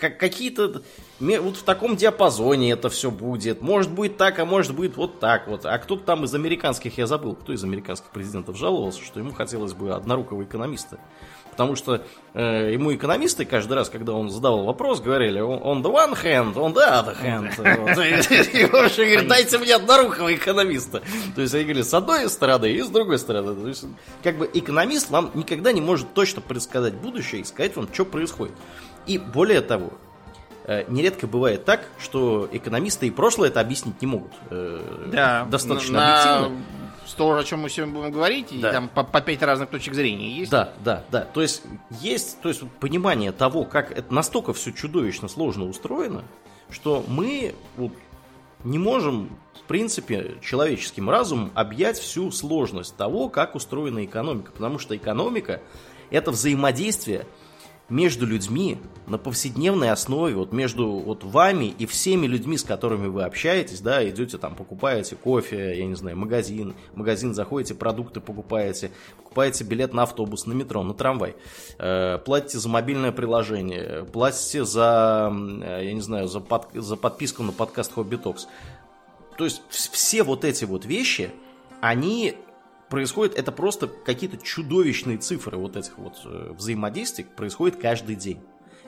к- 0.00 0.10
Какие-то... 0.10 0.82
Вот 1.18 1.56
в 1.56 1.62
таком 1.62 1.96
диапазоне 1.96 2.72
это 2.72 2.88
все 2.88 3.10
будет. 3.10 3.60
Может 3.62 3.90
быть 3.90 4.16
так, 4.16 4.38
а 4.38 4.44
может 4.44 4.74
быть 4.74 4.96
вот 4.96 5.20
так 5.20 5.48
вот. 5.48 5.66
А 5.66 5.76
кто-то 5.78 6.04
там 6.04 6.24
из 6.24 6.34
американских, 6.34 6.96
я 6.96 7.06
забыл, 7.06 7.34
кто 7.34 7.52
из 7.52 7.62
американских 7.64 8.10
президентов 8.10 8.56
жаловался, 8.56 9.02
что 9.02 9.20
ему 9.20 9.32
хотелось 9.32 9.72
бы 9.74 9.92
однорукого 9.92 10.44
экономиста. 10.44 10.98
Потому 11.54 11.76
что 11.76 12.02
э, 12.34 12.72
ему 12.72 12.92
экономисты 12.92 13.44
каждый 13.44 13.74
раз, 13.74 13.88
когда 13.88 14.12
он 14.12 14.28
задавал 14.28 14.64
вопрос, 14.64 15.00
говорили 15.00 15.40
on 15.40 15.82
the 15.82 15.92
one 15.92 16.12
hand, 16.20 16.54
on 16.54 16.74
the 16.74 16.84
other 16.84 17.16
hand. 17.22 17.54
И 18.52 18.64
вообще 18.66 19.04
говорит, 19.04 19.28
дайте 19.28 19.58
мне 19.58 19.74
однорукого 19.76 20.34
экономиста. 20.34 21.00
То 21.36 21.42
есть 21.42 21.54
они 21.54 21.62
говорили 21.62 21.82
с 21.82 21.94
одной 21.94 22.28
стороны 22.28 22.72
и 22.72 22.82
с 22.82 22.88
другой 22.88 23.18
стороны. 23.18 23.54
То 23.54 23.68
есть 23.68 23.84
как 24.24 24.36
бы 24.36 24.50
экономист 24.52 25.10
вам 25.10 25.30
никогда 25.34 25.70
не 25.70 25.80
может 25.80 26.12
точно 26.12 26.40
предсказать 26.40 26.94
будущее 26.94 27.42
и 27.42 27.44
сказать 27.44 27.76
вам, 27.76 27.88
что 27.92 28.04
происходит. 28.04 28.54
И 29.06 29.16
более 29.18 29.60
того, 29.60 29.92
э, 30.66 30.84
нередко 30.88 31.26
бывает 31.28 31.64
так, 31.64 31.84
что 32.00 32.48
экономисты 32.50 33.06
и 33.06 33.10
прошлое 33.10 33.48
это 33.50 33.60
объяснить 33.60 34.00
не 34.02 34.08
могут. 34.08 34.32
э, 34.50 35.08
Да, 35.12 35.46
Достаточно 35.48 35.98
на, 35.98 36.38
объективно. 36.40 36.64
То, 37.14 37.36
о 37.36 37.44
чем 37.44 37.60
мы 37.60 37.70
сегодня 37.70 37.94
будем 37.94 38.10
говорить, 38.12 38.52
и 38.52 38.58
Да. 38.58 38.72
там 38.72 38.88
по, 38.88 39.04
по 39.04 39.20
пять 39.20 39.42
разных 39.42 39.70
точек 39.70 39.94
зрения 39.94 40.30
есть. 40.30 40.50
Да, 40.50 40.72
да, 40.84 41.04
да. 41.10 41.22
То 41.22 41.42
есть 41.42 41.62
есть 42.00 42.40
то 42.40 42.48
есть, 42.48 42.62
понимание 42.80 43.32
того, 43.32 43.64
как 43.64 43.90
это 43.90 44.12
настолько 44.12 44.52
все 44.52 44.72
чудовищно 44.72 45.28
сложно 45.28 45.66
устроено, 45.66 46.24
что 46.70 47.04
мы 47.08 47.54
вот 47.76 47.92
не 48.64 48.78
можем, 48.78 49.30
в 49.54 49.62
принципе, 49.68 50.36
человеческим 50.42 51.10
разумом 51.10 51.52
объять 51.54 51.98
всю 51.98 52.30
сложность 52.30 52.96
того, 52.96 53.28
как 53.28 53.54
устроена 53.54 54.04
экономика. 54.04 54.52
Потому 54.52 54.78
что 54.78 54.96
экономика 54.96 55.60
это 56.10 56.30
взаимодействие 56.30 57.26
между 57.90 58.26
людьми 58.26 58.78
на 59.06 59.18
повседневной 59.18 59.90
основе, 59.90 60.34
вот 60.34 60.52
между 60.52 60.88
вот 60.88 61.22
вами 61.22 61.66
и 61.66 61.84
всеми 61.84 62.26
людьми, 62.26 62.56
с 62.56 62.62
которыми 62.62 63.08
вы 63.08 63.24
общаетесь, 63.24 63.80
да, 63.80 64.06
идете 64.08 64.38
там, 64.38 64.54
покупаете 64.54 65.16
кофе, 65.16 65.78
я 65.78 65.84
не 65.86 65.94
знаю, 65.94 66.16
магазин, 66.16 66.74
магазин 66.94 67.34
заходите, 67.34 67.74
продукты 67.74 68.20
покупаете, 68.20 68.90
покупаете 69.18 69.64
билет 69.64 69.92
на 69.92 70.04
автобус, 70.04 70.46
на 70.46 70.54
метро, 70.54 70.82
на 70.82 70.94
трамвай, 70.94 71.36
э, 71.78 72.18
платите 72.24 72.58
за 72.58 72.68
мобильное 72.70 73.12
приложение, 73.12 74.04
платите 74.10 74.64
за, 74.64 75.30
э, 75.62 75.84
я 75.84 75.92
не 75.92 76.00
знаю, 76.00 76.26
за, 76.26 76.40
под- 76.40 76.72
за 76.72 76.96
подписку 76.96 77.42
на 77.42 77.52
подкаст 77.52 77.92
Хобби 77.92 78.16
Токс. 78.16 78.48
То 79.36 79.44
есть 79.44 79.60
вс- 79.70 79.90
все 79.92 80.22
вот 80.22 80.44
эти 80.46 80.64
вот 80.64 80.86
вещи, 80.86 81.30
они 81.82 82.34
происходят, 82.94 83.36
это 83.36 83.50
просто 83.50 83.88
какие-то 83.88 84.36
чудовищные 84.36 85.18
цифры 85.18 85.56
вот 85.56 85.76
этих 85.76 85.98
вот 85.98 86.14
э, 86.24 86.52
взаимодействий 86.56 87.24
происходит 87.24 87.76
каждый 87.76 88.14
день. 88.14 88.40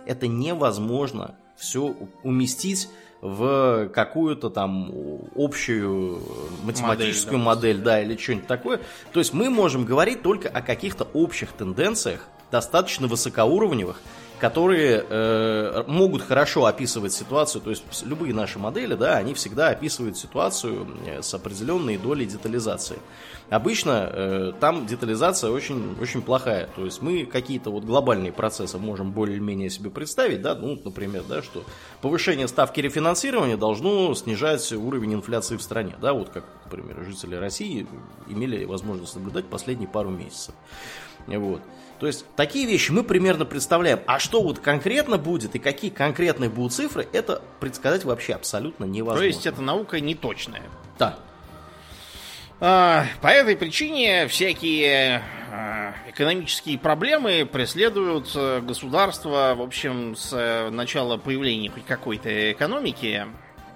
Это 0.07 0.29
невозможно 0.29 1.35
все 1.57 1.97
уместить 2.23 2.89
в 3.21 3.89
какую-то 3.93 4.49
там 4.51 4.93
общую 5.35 6.23
математическую 6.63 7.41
модель, 7.41 7.79
да, 7.79 8.01
или 8.01 8.17
что-нибудь 8.17 8.47
такое. 8.47 8.81
То 9.13 9.19
есть 9.19 9.33
мы 9.33 9.51
можем 9.51 9.85
говорить 9.85 10.23
только 10.23 10.49
о 10.49 10.63
каких-то 10.63 11.09
общих 11.13 11.51
тенденциях, 11.51 12.29
достаточно 12.53 13.09
высокоуровневых, 13.09 14.01
которые 14.39 15.05
э, 15.09 15.85
могут 15.87 16.23
хорошо 16.23 16.67
описывать 16.67 17.13
ситуацию, 17.13 17.63
то 17.63 17.71
есть 17.71 17.83
любые 18.05 18.35
наши 18.35 18.59
модели, 18.59 18.95
да, 18.95 19.17
они 19.17 19.35
всегда 19.35 19.71
описывают 19.71 20.19
ситуацию 20.19 20.87
э, 21.07 21.23
с 21.23 21.33
определенной 21.35 21.97
долей 21.97 22.27
детализации. 22.27 22.99
Обычно 23.49 24.11
э, 24.13 24.53
там 24.59 24.87
детализация 24.87 25.51
очень, 25.51 25.97
очень 26.01 26.21
плохая, 26.21 26.69
то 26.75 26.85
есть 26.85 27.01
мы 27.01 27.27
какие-то 27.27 27.71
вот 27.71 27.85
глобальные 27.85 28.33
процессы 28.33 28.77
можем 28.77 29.13
более-менее 29.13 29.71
себе 29.71 29.89
представить, 29.89 30.43
да, 30.43 30.57
ну, 30.57 30.81
например, 30.85 31.23
да, 31.29 31.43
что 31.43 31.63
повышение 32.01 32.49
ставки 32.49 32.81
рефинансирования 32.81 33.57
должно 33.57 34.13
снижать 34.15 34.73
уровень 34.73 35.15
инфляции 35.15 35.57
в 35.57 35.63
стране, 35.63 35.95
да, 36.01 36.13
вот 36.13 36.31
как, 36.31 36.45
например, 36.65 37.05
жители 37.05 37.37
России 37.37 37.87
имели 38.27 38.65
возможность 38.65 39.15
наблюдать 39.15 39.45
последние 39.45 39.89
пару 39.89 40.11
месяцев. 40.11 40.55
Вот. 41.29 41.63
То 41.99 42.07
есть 42.07 42.27
такие 42.37 42.67
вещи 42.67 42.91
мы 42.91 43.03
примерно 43.03 43.45
представляем. 43.45 44.01
А 44.07 44.19
что 44.19 44.43
вот 44.43 44.59
конкретно 44.59 45.19
будет 45.19 45.55
и 45.55 45.59
какие 45.59 45.91
конкретные 45.91 46.51
будут 46.51 46.73
цифры, 46.73 47.09
это 47.13 47.43
предсказать 47.59 48.05
вообще 48.05 48.35
абсолютно 48.35 48.85
невозможно. 48.85 49.21
То 49.21 49.27
есть 49.27 49.47
эта 49.47 49.63
наука 49.63 50.01
не 50.01 50.15
точная. 50.15 50.63
Да. 50.99 51.19
А, 52.59 53.05
по 53.21 53.27
этой 53.27 53.55
причине 53.55 54.27
всякие 54.29 55.23
а, 55.53 55.93
экономические 56.09 56.79
проблемы 56.79 57.47
преследуют 57.51 58.33
э, 58.35 58.61
государство, 58.63 59.55
в 59.55 59.61
общем, 59.61 60.17
с 60.17 60.33
э, 60.33 60.71
начала 60.71 61.19
появления 61.19 61.69
хоть 61.69 61.85
какой-то 61.85 62.53
экономики. 62.53 63.27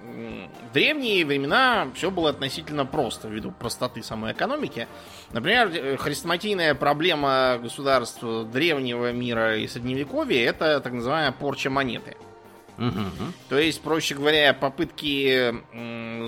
В 0.01 0.73
древние 0.73 1.23
времена 1.23 1.89
все 1.93 2.09
было 2.09 2.31
относительно 2.31 2.85
просто, 2.87 3.27
ввиду 3.27 3.51
простоты 3.51 4.01
самой 4.01 4.33
экономики. 4.33 4.87
Например, 5.31 5.69
э, 5.71 5.97
хрестоматийная 5.97 6.73
проблема 6.73 7.59
государств 7.61 8.23
древнего 8.51 9.11
мира 9.11 9.57
и 9.57 9.67
средневековья 9.67 10.49
это 10.49 10.79
так 10.79 10.93
называемая 10.93 11.31
порча 11.31 11.69
монеты. 11.69 12.17
То 13.49 13.59
есть, 13.59 13.81
проще 13.81 14.15
говоря, 14.15 14.53
попытки 14.53 15.53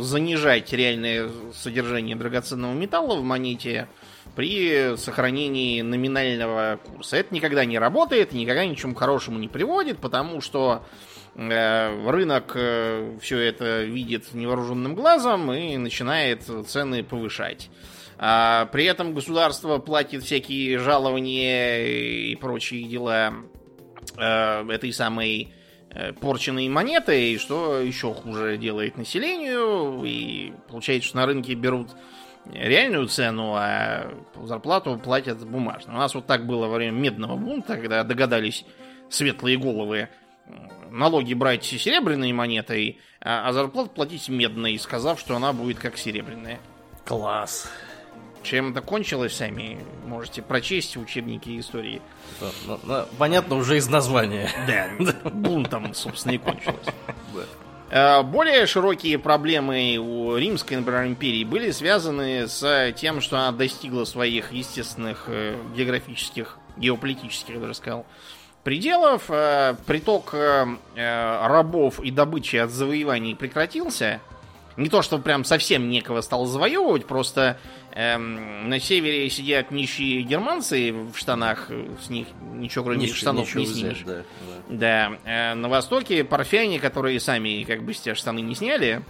занижать 0.01 0.71
реальное 0.73 1.29
содержание 1.53 2.15
драгоценного 2.15 2.73
металла 2.73 3.15
в 3.15 3.23
монете 3.23 3.87
при 4.35 4.95
сохранении 4.97 5.81
номинального 5.81 6.79
курса. 6.83 7.17
Это 7.17 7.33
никогда 7.33 7.65
не 7.65 7.77
работает, 7.77 8.33
никогда 8.33 8.65
ни 8.65 8.73
к 8.73 8.77
чему 8.77 8.95
хорошему 8.95 9.37
не 9.39 9.47
приводит, 9.47 9.99
потому 9.99 10.41
что 10.41 10.83
э, 11.35 12.09
рынок 12.09 12.53
э, 12.55 13.17
все 13.21 13.39
это 13.39 13.83
видит 13.83 14.33
невооруженным 14.33 14.95
глазом 14.95 15.51
и 15.53 15.77
начинает 15.77 16.43
цены 16.67 17.03
повышать. 17.03 17.69
А 18.17 18.67
при 18.67 18.85
этом 18.85 19.13
государство 19.13 19.79
платит 19.79 20.23
всякие 20.23 20.79
жалования 20.79 21.85
и 21.85 22.35
прочие 22.35 22.85
дела 22.85 23.33
э, 24.17 24.69
этой 24.69 24.93
самой 24.93 25.53
порченные 26.19 26.69
монеты, 26.69 27.33
и 27.33 27.37
что 27.37 27.79
еще 27.79 28.13
хуже 28.13 28.57
делает 28.57 28.97
населению, 28.97 30.03
и 30.03 30.53
получается, 30.69 31.09
что 31.09 31.17
на 31.17 31.25
рынке 31.25 31.53
берут 31.53 31.89
реальную 32.51 33.07
цену, 33.07 33.53
а 33.55 34.11
зарплату 34.43 34.99
платят 35.01 35.45
бумажную. 35.45 35.97
У 35.97 35.99
нас 35.99 36.13
вот 36.15 36.25
так 36.25 36.45
было 36.45 36.67
во 36.67 36.75
время 36.75 36.97
медного 36.97 37.37
бунта, 37.37 37.77
когда 37.77 38.03
догадались 38.03 38.65
светлые 39.09 39.57
головы 39.57 40.09
налоги 40.89 41.33
брать 41.33 41.63
серебряной 41.63 42.31
монетой, 42.33 42.99
а, 43.19 43.47
а 43.47 43.53
зарплату 43.53 43.89
платить 43.89 44.29
медной, 44.29 44.77
сказав, 44.77 45.19
что 45.19 45.35
она 45.35 45.53
будет 45.53 45.79
как 45.79 45.97
серебряная. 45.97 46.59
Класс. 47.05 47.69
Чем 48.43 48.71
это 48.71 48.81
кончилось, 48.81 49.35
сами 49.35 49.79
можете 50.05 50.41
прочесть 50.41 50.95
в 50.97 51.01
учебнике 51.01 51.57
истории. 51.59 52.01
Понятно 53.17 53.55
уже 53.55 53.77
из 53.77 53.87
названия. 53.87 54.49
Да, 54.67 54.89
бунтом, 55.29 55.93
собственно, 55.93 56.33
и 56.33 56.37
кончилось. 56.37 56.85
Э, 57.95 58.23
более 58.23 58.65
широкие 58.65 59.19
проблемы 59.19 59.97
у 59.97 60.35
Римской, 60.35 60.77
например, 60.77 61.05
империи 61.05 61.43
были 61.43 61.69
связаны 61.69 62.47
с 62.47 62.91
тем, 62.97 63.21
что 63.21 63.37
она 63.37 63.51
достигла 63.51 64.03
своих 64.05 64.51
естественных 64.51 65.25
э, 65.27 65.55
географических, 65.75 66.57
геополитических, 66.75 67.53
я 67.53 67.59
даже 67.59 67.75
сказал, 67.75 68.07
пределов. 68.63 69.25
Э, 69.29 69.75
приток 69.85 70.33
рабов 70.95 71.99
и 71.99 72.09
добычи 72.09 72.55
от 72.55 72.71
завоеваний 72.71 73.35
прекратился. 73.35 74.21
Не 74.75 74.89
то, 74.89 75.03
что 75.03 75.19
прям 75.19 75.43
совсем 75.43 75.87
некого 75.87 76.21
стало 76.21 76.47
завоевывать, 76.47 77.05
просто 77.05 77.59
Эм, 77.95 78.69
на 78.69 78.79
севере 78.79 79.29
сидят 79.29 79.69
нищие 79.69 80.23
германцы 80.23 80.91
в 80.91 81.15
штанах, 81.15 81.69
с 82.01 82.09
них 82.09 82.27
ничего 82.53 82.85
кроме 82.85 83.01
ничего, 83.01 83.17
штанов 83.17 83.45
ничего 83.45 83.59
не 83.59 83.65
снимешь. 83.67 84.01
Взять, 84.01 84.05
да, 84.07 84.23
да. 84.69 85.09
да. 85.25 85.51
Э, 85.51 85.53
на 85.53 85.69
востоке 85.69 86.23
парфяне, 86.23 86.79
которые 86.79 87.19
сами 87.19 87.63
как 87.63 87.83
бы 87.83 87.93
с 87.93 87.99
те 87.99 88.15
штаны 88.15 88.39
не 88.39 88.55
сняли, 88.55 89.03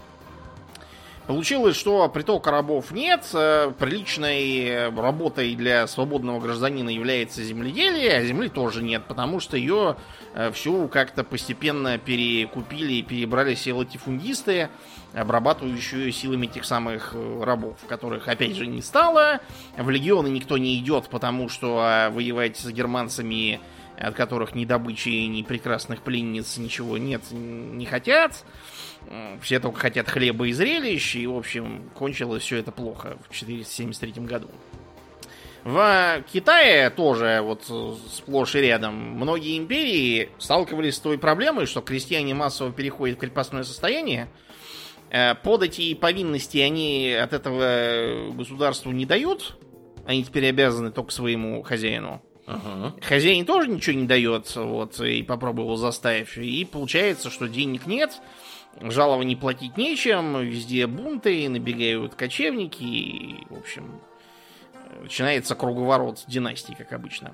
Получилось, 1.28 1.78
что 1.78 2.10
притока 2.10 2.52
рабов 2.52 2.92
нет, 2.92 3.26
э, 3.34 3.72
приличной 3.80 4.90
работой 4.90 5.56
для 5.56 5.88
свободного 5.88 6.42
гражданина 6.42 6.90
является 6.90 7.42
земледелие, 7.42 8.18
а 8.18 8.26
земли 8.26 8.50
тоже 8.50 8.84
нет, 8.84 9.04
потому 9.08 9.40
что 9.40 9.56
ее 9.56 9.96
э, 10.34 10.52
всю 10.52 10.90
как-то 10.90 11.24
постепенно 11.24 11.98
перекупили 11.98 12.96
и 12.96 13.04
перебрали 13.04 13.56
все 13.56 13.72
латифундисты, 13.72 14.68
обрабатывающие 15.14 16.12
силами 16.12 16.48
тех 16.48 16.66
самых 16.66 17.12
э, 17.14 17.44
рабов, 17.44 17.78
которых 17.88 18.28
опять 18.28 18.56
же 18.56 18.66
не 18.66 18.82
стало. 18.82 19.42
В 19.78 19.90
легионы 19.90 20.28
никто 20.28 20.58
не 20.58 20.78
идет, 20.80 21.08
потому 21.10 21.50
что 21.50 21.80
а, 21.82 22.10
воевать 22.10 22.58
с 22.58 22.68
германцами, 22.70 23.60
от 23.98 24.16
которых 24.16 24.56
ни 24.56 24.66
добычи, 24.66 25.10
ни 25.28 25.44
прекрасных 25.44 26.02
пленниц 26.02 26.58
ничего 26.58 26.98
нет, 26.98 27.22
не 27.32 27.86
хотят. 27.86 28.44
Все 29.42 29.60
только 29.60 29.80
хотят 29.80 30.10
хлеба 30.10 30.48
и 30.48 30.54
зрелищ, 30.54 31.16
и, 31.16 31.28
в 31.28 31.36
общем, 31.36 31.90
кончилось 31.94 32.44
все 32.44 32.58
это 32.58 32.72
плохо 32.72 33.18
в 33.30 33.34
473 33.34 34.14
году. 34.24 34.50
В 35.64 36.24
Китае 36.32 36.90
тоже 36.90 37.40
вот 37.42 37.64
сплошь 38.12 38.56
и 38.56 38.60
рядом 38.60 38.96
многие 38.96 39.58
империи 39.58 40.30
сталкивались 40.38 40.96
с 40.96 41.00
той 41.00 41.18
проблемой, 41.18 41.68
что 41.68 41.80
крестьяне 41.80 42.34
массово 42.34 42.74
переходят 42.74 43.18
в 43.18 43.22
крепостное 43.22 43.64
состояние. 43.64 44.28
Э, 45.14 45.36
подати 45.36 45.82
и 45.92 45.96
повинности 45.96 46.58
они 46.58 47.14
от 47.14 47.34
этого 47.34 48.32
государству 48.32 48.92
не 48.92 49.06
дают. 49.06 49.56
Они 50.08 50.24
теперь 50.24 50.50
обязаны 50.50 50.92
только 50.92 51.12
своему 51.12 51.62
хозяину. 51.62 52.22
Ага. 52.48 52.96
Хозяин 53.00 53.46
тоже 53.46 53.70
ничего 53.70 53.96
не 53.96 54.08
дает, 54.08 54.54
вот, 54.56 55.00
и 55.00 55.22
попробовал 55.22 55.78
заставить. 55.78 56.36
И 56.36 56.66
получается, 56.66 57.30
что 57.30 57.48
денег 57.48 57.86
нет, 57.86 58.20
жалований 58.82 59.38
платить 59.38 59.78
нечем, 59.78 60.42
везде 60.42 60.88
бунты, 60.88 61.48
набегают 61.48 62.16
кочевники, 62.16 62.84
и, 62.84 63.46
в 63.50 63.60
общем, 63.60 64.02
начинается 65.00 65.56
круговорот 65.56 66.24
династии, 66.28 66.74
как 66.78 66.92
обычно. 66.92 67.32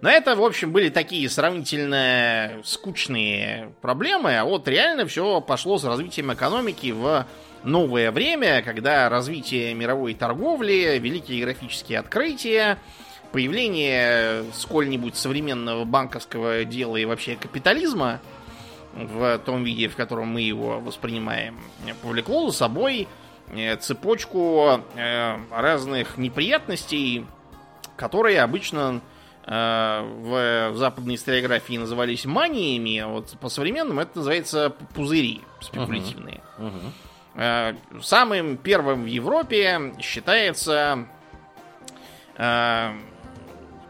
Но 0.00 0.08
это, 0.08 0.36
в 0.36 0.44
общем, 0.44 0.72
были 0.72 0.90
такие 0.90 1.28
сравнительно 1.28 2.60
скучные 2.64 3.72
проблемы, 3.80 4.38
а 4.38 4.44
вот 4.44 4.68
реально 4.68 5.06
все 5.06 5.40
пошло 5.40 5.78
с 5.78 5.84
развитием 5.84 6.32
экономики 6.32 6.92
в 6.92 7.26
новое 7.64 8.12
время, 8.12 8.62
когда 8.62 9.08
развитие 9.08 9.74
мировой 9.74 10.14
торговли, 10.14 10.98
великие 11.00 11.42
графические 11.44 11.98
открытия, 11.98 12.78
появление 13.32 14.44
сколь-нибудь 14.54 15.16
современного 15.16 15.84
банковского 15.84 16.64
дела 16.64 16.96
и 16.96 17.04
вообще 17.04 17.36
капитализма– 17.36 18.20
в 18.94 19.38
том 19.38 19.64
виде, 19.64 19.88
в 19.88 19.96
котором 19.96 20.28
мы 20.28 20.40
его 20.40 20.80
воспринимаем, 20.80 21.58
повлекло 22.02 22.50
за 22.50 22.56
собой 22.56 23.08
э, 23.50 23.76
цепочку 23.76 24.82
э, 24.94 25.36
разных 25.50 26.16
неприятностей, 26.16 27.26
которые 27.96 28.40
обычно 28.40 29.00
в 29.50 30.72
западной 30.74 31.14
историографии 31.14 31.78
назывались 31.78 32.26
маниями, 32.26 32.98
а 32.98 33.08
вот 33.08 33.34
по 33.40 33.48
современному 33.48 34.02
это 34.02 34.18
называется 34.18 34.74
пузыри 34.94 35.40
спекулятивные. 35.60 36.42
Uh-huh. 36.58 36.92
Uh-huh. 37.34 38.02
Самым 38.02 38.58
первым 38.58 39.04
в 39.04 39.06
Европе 39.06 39.94
считается 40.00 41.06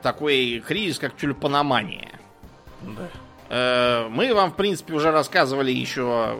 такой 0.03 0.63
кризис, 0.67 0.99
как 0.99 1.17
тюльпаномания. 1.17 2.19
Да. 2.83 3.09
Э, 3.49 4.09
мы 4.09 4.33
вам, 4.35 4.53
в 4.53 4.57
принципе, 4.57 4.95
уже 4.95 5.11
рассказывали 5.11 5.71
еще 5.71 6.39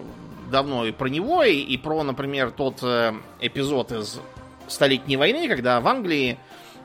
давно 0.51 0.87
и 0.87 0.93
про 0.93 1.09
него, 1.09 1.43
и, 1.43 1.57
и 1.57 1.77
про, 1.77 2.03
например, 2.03 2.51
тот 2.51 2.79
э, 2.83 3.15
эпизод 3.41 3.93
из 3.93 4.21
Столетней 4.67 5.17
войны, 5.17 5.49
когда 5.49 5.81
в 5.81 5.89
Англии 5.89 6.39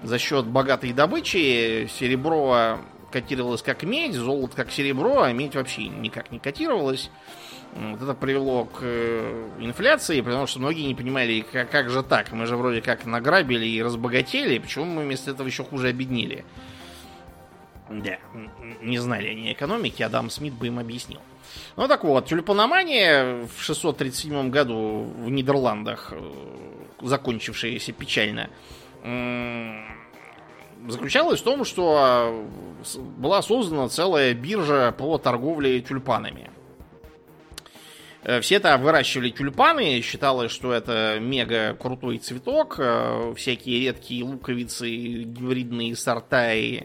за 0.04 0.20
счет 0.20 0.46
богатой 0.46 0.94
добычи 0.94 1.88
серебро 1.88 2.80
котировалось 3.12 3.62
как 3.62 3.84
медь, 3.84 4.16
золото 4.16 4.56
как 4.56 4.72
серебро, 4.72 5.22
а 5.22 5.32
медь 5.32 5.56
вообще 5.56 5.88
никак 5.88 6.32
не 6.32 6.39
котировалось. 6.39 7.10
Вот 7.76 8.02
это 8.02 8.13
привело 8.13 8.66
к 8.66 8.80
э, 8.82 9.50
инфляции, 9.60 10.22
потому 10.22 10.46
что 10.46 10.60
многие 10.60 10.86
не 10.86 10.94
понимали, 10.94 11.42
как, 11.42 11.72
как 11.72 11.89
же 11.89 12.04
так, 12.04 12.32
мы 12.32 12.46
же 12.46 12.56
вроде 12.56 12.82
как 12.82 13.06
награбили 13.06 13.66
и 13.66 13.82
разбогатели, 13.82 14.60
почему 14.60 14.86
мы 14.86 15.04
вместо 15.04 15.32
этого 15.32 15.48
еще 15.48 15.63
хуже 15.63 15.88
обеднели. 15.88 16.46
Да, 17.89 18.18
не 18.82 19.00
знали 19.00 19.28
они 19.30 19.54
экономики, 19.54 20.04
Адам 20.04 20.30
Смит 20.30 20.54
бы 20.54 20.68
им 20.68 20.78
объяснил. 20.78 21.20
Ну 21.76 21.88
так 21.88 22.04
вот, 22.04 22.28
тюльпаномания 22.28 23.48
в 23.48 23.62
637 23.62 24.50
году 24.50 25.12
в 25.18 25.30
Нидерландах, 25.30 26.10
э, 26.12 26.32
закончившаяся 27.02 27.92
печально, 27.92 28.50
заключалась 30.88 31.41
в 31.41 31.43
том, 31.43 31.65
что 31.65 32.46
э, 32.96 33.00
была 33.17 33.41
создана 33.41 33.88
целая 33.89 34.34
биржа 34.34 34.93
по 34.98 35.17
торговле 35.17 35.82
тюльпанами. 35.82 36.52
Э, 38.24 38.41
все 38.41 38.56
это 38.56 38.78
выращивали 38.78 39.30
тюльпаны, 39.30 40.02
считалось, 40.02 40.52
что 40.52 40.74
это 40.74 41.17
мега 41.19 41.76
крутой 41.76 42.17
цветок, 42.17 42.80
всякие 43.36 43.82
редкие 43.82 44.24
луковицы, 44.24 44.89
гибридные 44.89 45.96
сорта 45.96 46.54
и 46.54 46.84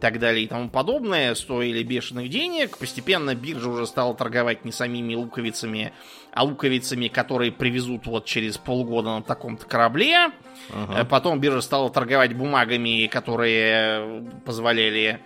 так 0.00 0.18
далее 0.18 0.44
и 0.44 0.46
тому 0.46 0.68
подобное, 0.68 1.34
стоили 1.34 1.82
бешеных 1.82 2.28
денег. 2.30 2.78
Постепенно 2.78 3.34
биржа 3.34 3.68
уже 3.68 3.86
стала 3.86 4.14
торговать 4.14 4.64
не 4.64 4.72
самими 4.72 5.14
луковицами, 5.14 5.92
а 6.32 6.44
луковицами, 6.44 7.08
которые 7.08 7.52
привезут 7.52 8.06
вот 8.06 8.24
через 8.24 8.58
полгода 8.58 9.16
на 9.16 9.22
таком-то 9.22 9.66
корабле. 9.66 10.30
Ага. 10.72 11.04
Потом 11.04 11.40
биржа 11.40 11.60
стала 11.60 11.90
торговать 11.90 12.34
бумагами, 12.34 13.06
которые 13.06 14.24
позволяли 14.44 15.20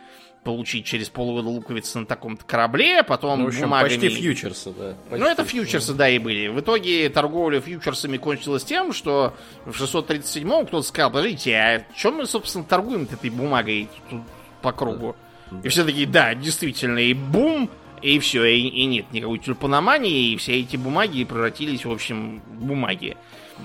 получить 0.44 0.84
через 0.84 1.08
полгода 1.08 1.48
луковицы 1.48 2.00
на 2.00 2.06
таком-то 2.06 2.44
корабле, 2.44 3.02
потом 3.04 3.40
Ну, 3.40 3.44
в 3.44 3.48
общем, 3.48 3.62
бумагами... 3.62 3.90
почти 3.90 4.08
фьючерсы, 4.08 4.72
да. 4.76 4.96
Ну, 5.10 5.10
Почти. 5.10 5.26
это 5.26 5.44
фьючерсы, 5.44 5.94
да, 5.94 6.08
и 6.08 6.18
были. 6.18 6.48
В 6.48 6.60
итоге 6.60 7.08
торговля 7.10 7.60
фьючерсами 7.60 8.16
кончилась 8.16 8.64
тем, 8.64 8.92
что 8.92 9.34
в 9.64 9.80
637-м 9.80 10.66
кто-то 10.66 10.86
сказал, 10.86 11.10
подождите, 11.10 11.54
а 11.54 11.86
чем 11.94 12.16
мы, 12.16 12.26
собственно, 12.26 12.64
торгуем 12.64 13.04
этой 13.10 13.30
бумагой 13.30 13.88
тут 14.10 14.22
по 14.62 14.72
кругу? 14.72 15.16
И 15.62 15.68
все 15.68 15.84
такие, 15.84 16.06
да, 16.06 16.34
действительно, 16.34 16.98
и 16.98 17.12
бум, 17.12 17.68
и 18.00 18.18
все, 18.18 18.44
и, 18.44 18.60
и 18.60 18.86
нет 18.86 19.12
никакой 19.12 19.38
тюльпаномании, 19.38 20.32
и 20.32 20.36
все 20.36 20.60
эти 20.60 20.76
бумаги 20.76 21.24
превратились, 21.24 21.84
в 21.84 21.92
общем, 21.92 22.40
в 22.40 22.64
бумаги. 22.64 23.16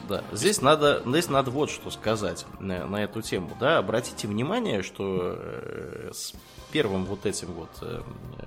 Да, 0.08 0.24
здесь 0.32 0.62
надо, 0.62 1.02
здесь 1.06 1.30
надо 1.30 1.50
вот 1.50 1.72
что 1.72 1.90
сказать 1.90 2.46
на, 2.60 2.86
на 2.86 3.04
эту 3.04 3.22
тему. 3.22 3.52
Да, 3.60 3.78
обратите 3.78 4.28
внимание, 4.28 4.84
что 4.84 5.36
э, 5.38 6.12
с 6.14 6.34
первым 6.72 7.06
вот 7.06 7.26
этим 7.26 7.54
вот, 7.54 7.70
э, 7.82 8.02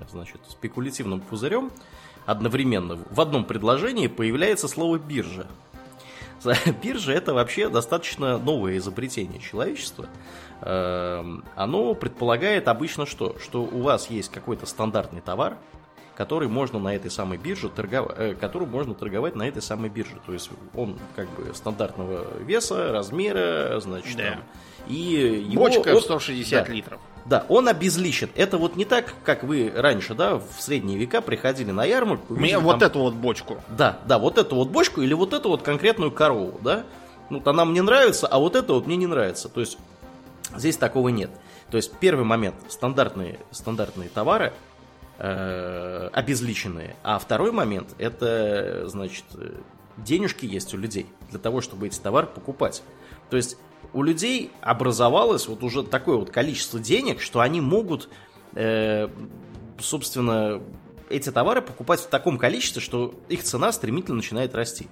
значит, 0.09 0.39
спекулятивным 0.47 1.19
пузырем 1.19 1.71
одновременно 2.25 2.99
в 3.09 3.19
одном 3.19 3.43
предложении 3.43 4.07
появляется 4.07 4.67
слово 4.67 4.97
биржа. 4.97 5.47
Биржа 6.83 7.13
это 7.13 7.33
вообще 7.33 7.69
достаточно 7.69 8.37
новое 8.37 8.77
изобретение 8.77 9.39
человечества. 9.39 10.07
Эм, 10.61 11.43
Оно 11.55 11.93
предполагает 11.93 12.67
обычно 12.67 13.05
что? 13.05 13.35
Что 13.39 13.63
у 13.63 13.81
вас 13.81 14.09
есть 14.09 14.31
какой-то 14.31 14.65
стандартный 14.65 15.21
товар, 15.21 15.57
который 16.15 16.47
можно 16.47 16.79
на 16.79 16.95
этой 16.95 17.09
самой 17.11 17.37
бирже 17.37 17.69
торговать, 17.69 18.37
который 18.39 18.67
можно 18.67 18.93
торговать 18.93 19.35
на 19.35 19.47
этой 19.47 19.61
самой 19.61 19.89
бирже. 19.89 20.17
То 20.25 20.33
есть 20.33 20.49
он 20.75 20.97
как 21.15 21.29
бы 21.31 21.53
стандартного 21.53 22.25
веса, 22.43 22.91
размера, 22.91 23.79
значит, 23.79 24.17
Да. 24.17 24.23
там, 24.31 24.43
и 24.87 25.45
его, 25.49 25.63
Бочка 25.63 25.89
он- 25.89 25.95
в 25.97 26.01
160 26.01 26.67
да. 26.67 26.73
литров. 26.73 26.99
Да, 27.23 27.45
он 27.49 27.67
обезличен. 27.67 28.29
Это 28.35 28.57
вот 28.57 28.75
не 28.75 28.83
так, 28.83 29.13
как 29.23 29.43
вы 29.43 29.71
раньше, 29.75 30.15
да, 30.15 30.35
в 30.37 30.59
средние 30.59 30.97
века 30.97 31.21
приходили 31.21 31.69
на 31.71 31.85
ярмарку. 31.85 32.33
Мне 32.33 32.47
видели 32.53 32.61
вот 32.63 32.79
там- 32.79 32.89
эту 32.89 32.99
вот 32.99 33.13
бочку. 33.13 33.57
Да, 33.69 33.99
да, 34.07 34.17
вот 34.17 34.39
эту 34.39 34.55
вот 34.55 34.69
бочку 34.69 35.01
или 35.01 35.13
вот 35.13 35.33
эту 35.33 35.49
вот 35.49 35.61
конкретную 35.61 36.11
корову, 36.11 36.59
да? 36.63 36.83
Ну, 37.29 37.37
вот 37.37 37.47
она 37.47 37.63
мне 37.63 37.81
нравится, 37.83 38.25
а 38.27 38.39
вот 38.39 38.55
это 38.55 38.73
вот 38.73 38.87
мне 38.87 38.95
не 38.97 39.05
нравится. 39.07 39.49
То 39.49 39.59
есть 39.59 39.77
здесь 40.57 40.77
такого 40.77 41.09
нет. 41.09 41.29
То 41.69 41.77
есть 41.77 41.93
первый 41.99 42.25
момент 42.25 42.55
стандартные, 42.67 43.39
стандартные 43.51 44.09
товары 44.09 44.51
э, 45.21 46.09
обезличенные, 46.11 46.95
а 47.03 47.19
второй 47.19 47.51
момент 47.51 47.95
это 47.99 48.87
значит 48.87 49.25
денежки 49.97 50.45
есть 50.45 50.73
у 50.73 50.77
людей 50.77 51.05
для 51.29 51.39
того, 51.39 51.61
чтобы 51.61 51.87
эти 51.87 51.99
товары 51.99 52.27
покупать. 52.27 52.81
То 53.29 53.37
есть 53.37 53.57
у 53.93 54.03
людей 54.03 54.51
образовалось 54.61 55.47
вот 55.47 55.63
уже 55.63 55.83
такое 55.83 56.17
вот 56.17 56.31
количество 56.31 56.79
денег, 56.79 57.21
что 57.21 57.39
они 57.39 57.61
могут, 57.61 58.09
э, 58.55 59.09
собственно, 59.79 60.61
эти 61.09 61.31
товары 61.31 61.61
покупать 61.61 61.99
в 61.99 62.07
таком 62.07 62.37
количестве, 62.37 62.81
что 62.81 63.13
их 63.29 63.43
цена 63.43 63.71
стремительно 63.71 64.17
начинает 64.17 64.55
расти. 64.55 64.87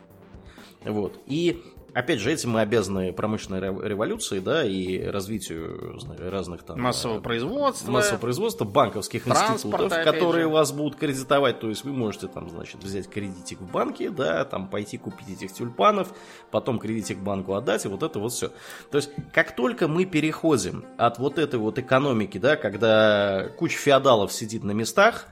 Вот. 0.83 1.19
И 1.25 1.63
опять 1.93 2.19
же, 2.19 2.31
этим 2.31 2.51
мы 2.51 2.61
обязаны 2.61 3.13
промышленной 3.13 3.59
рев- 3.59 3.83
революции, 3.83 4.39
да, 4.39 4.63
и 4.63 5.03
развитию 5.03 5.99
разных 6.19 6.63
там 6.63 6.81
Массового 6.81 7.19
э, 7.19 7.21
производства. 7.21 7.91
массового 7.91 8.19
производства, 8.19 8.65
банковских 8.65 9.27
институтов, 9.27 9.93
которые 10.03 10.43
же. 10.43 10.49
вас 10.49 10.71
будут 10.71 10.97
кредитовать. 10.97 11.59
То 11.59 11.69
есть 11.69 11.83
вы 11.83 11.91
можете 11.91 12.27
там, 12.27 12.49
значит, 12.49 12.83
взять 12.83 13.09
кредитик 13.09 13.59
в 13.59 13.71
банке, 13.71 14.09
да, 14.09 14.45
там 14.45 14.67
пойти 14.67 14.97
купить 14.97 15.29
этих 15.29 15.53
тюльпанов, 15.53 16.13
потом 16.51 16.79
кредитик 16.79 17.19
банку 17.19 17.53
отдать, 17.53 17.85
и 17.85 17.87
вот 17.87 18.03
это 18.03 18.19
вот 18.19 18.31
все. 18.31 18.49
То 18.91 18.97
есть, 18.97 19.11
как 19.33 19.55
только 19.55 19.87
мы 19.87 20.05
переходим 20.05 20.85
от 20.97 21.19
вот 21.19 21.37
этой 21.37 21.59
вот 21.59 21.79
экономики, 21.79 22.37
да, 22.37 22.55
когда 22.55 23.49
куча 23.57 23.77
феодалов 23.77 24.31
сидит 24.31 24.63
на 24.63 24.71
местах, 24.71 25.27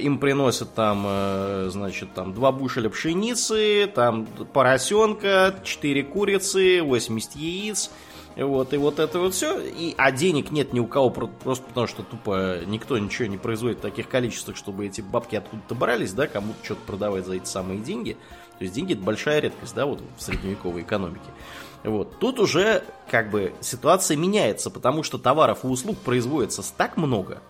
им 0.00 0.18
приносят 0.18 0.74
там, 0.74 1.04
э, 1.06 1.68
значит, 1.70 2.14
там 2.14 2.32
два 2.32 2.52
бушеля 2.52 2.88
пшеницы, 2.88 3.90
там 3.92 4.26
поросенка, 4.26 5.56
4 5.64 6.04
курицы, 6.04 6.82
80 6.82 7.34
яиц, 7.36 7.90
вот, 8.36 8.74
и 8.74 8.76
вот 8.76 8.98
это 8.98 9.18
вот 9.18 9.34
все. 9.34 9.58
И, 9.58 9.94
а 9.96 10.12
денег 10.12 10.50
нет 10.50 10.72
ни 10.72 10.78
у 10.78 10.86
кого, 10.86 11.10
про- 11.10 11.26
просто 11.26 11.64
потому 11.64 11.86
что 11.86 12.02
тупо 12.02 12.60
никто 12.66 12.98
ничего 12.98 13.26
не 13.26 13.38
производит 13.38 13.78
в 13.78 13.82
таких 13.82 14.08
количествах, 14.08 14.56
чтобы 14.56 14.86
эти 14.86 15.00
бабки 15.00 15.36
откуда-то 15.36 15.74
брались, 15.74 16.12
да, 16.12 16.26
кому-то 16.26 16.58
что-то 16.62 16.82
продавать 16.86 17.26
за 17.26 17.34
эти 17.34 17.46
самые 17.46 17.80
деньги. 17.80 18.16
То 18.58 18.64
есть 18.64 18.74
деньги 18.74 18.92
это 18.92 19.02
большая 19.02 19.40
редкость, 19.40 19.74
да, 19.74 19.86
вот 19.86 20.02
в 20.16 20.22
средневековой 20.22 20.82
экономике. 20.82 21.28
Вот. 21.82 22.18
Тут 22.18 22.38
уже 22.38 22.84
как 23.10 23.30
бы 23.30 23.52
ситуация 23.60 24.16
меняется, 24.16 24.70
потому 24.70 25.02
что 25.02 25.18
товаров 25.18 25.64
и 25.64 25.66
услуг 25.66 25.98
производится 25.98 26.62
так 26.76 26.96
много, 26.96 27.40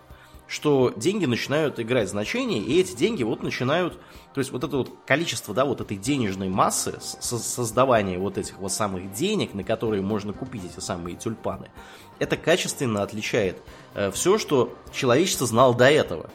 что 0.47 0.93
деньги 0.95 1.25
начинают 1.25 1.79
играть 1.79 2.09
значение, 2.09 2.59
и 2.61 2.79
эти 2.79 2.95
деньги 2.95 3.23
вот 3.23 3.43
начинают, 3.43 3.99
то 4.33 4.39
есть 4.39 4.51
вот 4.51 4.63
это 4.63 4.77
вот 4.77 4.89
количество, 5.05 5.53
да, 5.53 5.65
вот 5.65 5.81
этой 5.81 5.97
денежной 5.97 6.49
массы, 6.49 6.97
с- 7.01 7.17
со- 7.19 7.37
создавания 7.37 8.17
вот 8.17 8.37
этих 8.37 8.57
вот 8.57 8.71
самых 8.71 9.11
денег, 9.13 9.53
на 9.53 9.63
которые 9.63 10.01
можно 10.01 10.33
купить 10.33 10.63
эти 10.65 10.79
самые 10.79 11.15
тюльпаны, 11.17 11.69
это 12.19 12.37
качественно 12.37 13.03
отличает 13.03 13.61
все, 14.13 14.37
что 14.37 14.73
человечество 14.91 15.45
знало 15.45 15.75
до 15.75 15.91
этого. 15.91 16.29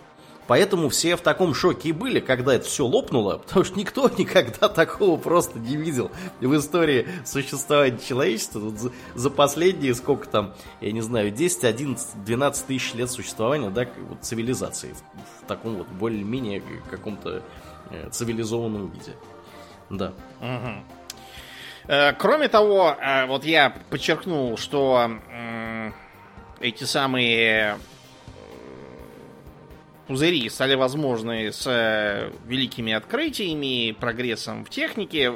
Поэтому 0.49 0.89
все 0.89 1.17
в 1.17 1.21
таком 1.21 1.55
шоке 1.55 1.91
и 1.91 1.93
были, 1.93 2.21
когда 2.21 2.55
это 2.55 2.67
все 2.67 2.85
лопнуло, 2.85 3.39
потому 3.39 3.65
что 3.65 3.79
никто 3.79 4.09
никогда 4.19 4.69
такого 4.69 5.19
просто 5.19 5.59
не 5.59 5.77
видел 5.77 6.11
в 6.41 6.57
истории 6.57 7.07
существования 7.25 7.99
человечества. 7.99 8.59
Вот 8.59 8.93
за, 9.15 9.31
последние, 9.31 9.95
сколько 9.95 10.29
там, 10.29 10.55
я 10.81 10.93
не 10.93 11.01
знаю, 11.01 11.31
10, 11.31 11.65
11, 11.65 12.25
12 12.25 12.67
тысяч 12.67 12.95
лет 12.95 13.11
существования, 13.11 13.71
да, 13.71 13.87
вот 14.09 14.23
цивилизации 14.23 14.95
в, 14.95 15.45
в 15.45 15.47
таком 15.47 15.77
вот 15.77 15.89
более-менее 15.89 16.63
каком-то 16.91 17.43
э, 17.91 18.09
цивилизованном 18.11 18.91
виде. 18.91 19.15
Да. 19.91 20.13
Э, 21.87 22.13
Кроме 22.15 22.49
того, 22.49 22.97
э, 23.01 23.27
вот 23.27 23.45
я 23.45 23.77
подчеркнул, 23.91 24.57
что 24.57 25.11
эти 26.61 26.85
самые 26.85 27.79
пузыри 30.07 30.49
стали 30.49 30.75
возможны 30.75 31.53
с 31.53 31.67
э, 31.67 32.31
великими 32.47 32.93
открытиями, 32.93 33.93
прогрессом 33.93 34.65
в 34.65 34.71
технике. 34.71 35.33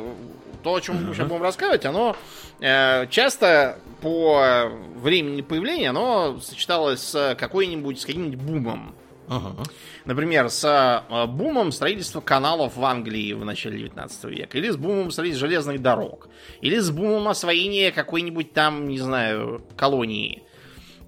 То, 0.62 0.74
о 0.74 0.80
чем 0.80 1.06
мы 1.06 1.14
сейчас 1.14 1.28
будем 1.28 1.42
рассказывать, 1.42 1.84
оно 1.84 2.16
э, 2.60 3.06
часто 3.08 3.78
по 4.00 4.70
времени 4.96 5.42
появления 5.42 5.90
оно 5.90 6.40
сочеталось 6.40 7.00
с 7.00 7.36
какой-нибудь, 7.38 8.00
с 8.00 8.06
каким-нибудь 8.06 8.40
бумом. 8.40 8.94
Ага. 9.28 9.62
Например, 10.04 10.48
с 10.48 10.64
э, 10.64 11.26
бумом 11.26 11.72
строительства 11.72 12.20
каналов 12.20 12.76
в 12.76 12.84
Англии 12.84 13.32
в 13.32 13.44
начале 13.44 13.78
19 13.78 14.24
века, 14.24 14.58
или 14.58 14.70
с 14.70 14.76
бумом 14.76 15.10
строительства 15.10 15.48
железных 15.48 15.82
дорог, 15.82 16.28
или 16.60 16.78
с 16.78 16.90
бумом 16.90 17.28
освоения 17.28 17.90
какой-нибудь 17.90 18.52
там, 18.52 18.88
не 18.88 18.98
знаю, 18.98 19.64
колонии. 19.76 20.45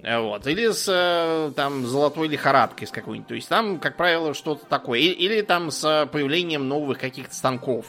Э, 0.02 0.18
Вот. 0.20 0.46
Или 0.46 0.70
с 0.70 0.86
э, 0.88 1.52
там 1.54 1.86
золотой 1.86 2.28
лихорадкой 2.28 2.86
с 2.86 2.90
какой-нибудь. 2.90 3.28
То 3.28 3.34
есть 3.34 3.48
там, 3.48 3.78
как 3.78 3.96
правило, 3.96 4.34
что-то 4.34 4.66
такое. 4.66 5.00
Или, 5.00 5.40
там 5.42 5.70
с 5.70 6.08
появлением 6.12 6.68
новых 6.68 6.98
каких-то 6.98 7.34
станков. 7.34 7.86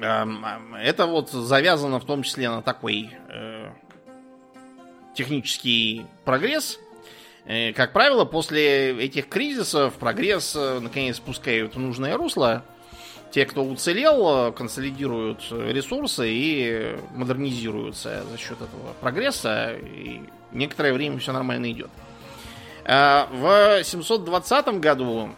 Эм, 0.00 0.44
Это 0.76 1.06
вот 1.06 1.30
завязано 1.30 1.98
в 1.98 2.04
том 2.04 2.22
числе 2.22 2.48
на 2.48 2.62
такой 2.62 3.10
э, 3.28 3.70
технический 5.14 6.06
прогресс. 6.24 6.78
Э, 7.44 7.72
Как 7.72 7.92
правило, 7.92 8.24
после 8.24 8.96
этих 9.04 9.28
кризисов 9.28 9.94
прогресс 9.94 10.54
э, 10.54 10.78
наконец 10.80 11.16
спускают 11.16 11.74
в 11.74 11.78
нужное 11.80 12.16
русло. 12.16 12.62
Те, 13.32 13.44
кто 13.44 13.64
уцелел, 13.64 14.48
э, 14.48 14.52
консолидируют 14.52 15.40
э, 15.50 15.72
ресурсы 15.72 16.28
и 16.30 16.96
модернизируются 17.14 18.22
за 18.30 18.38
счет 18.38 18.60
этого 18.62 18.92
прогресса. 19.00 19.74
И 19.74 20.22
некоторое 20.52 20.92
время 20.92 21.18
все 21.18 21.32
нормально 21.32 21.70
идет. 21.70 21.90
Э, 22.84 23.24
В 23.30 23.84
720 23.84 24.80
году 24.80 25.30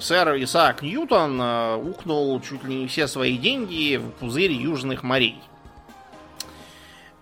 сэр 0.00 0.42
Исаак 0.42 0.82
Ньютон 0.82 1.40
э, 1.40 1.76
ухнул 1.76 2.40
чуть 2.40 2.64
ли 2.64 2.74
не 2.74 2.86
все 2.88 3.06
свои 3.06 3.38
деньги 3.38 3.96
в 3.96 4.10
пузырь 4.12 4.52
южных 4.52 5.02
морей. 5.02 5.40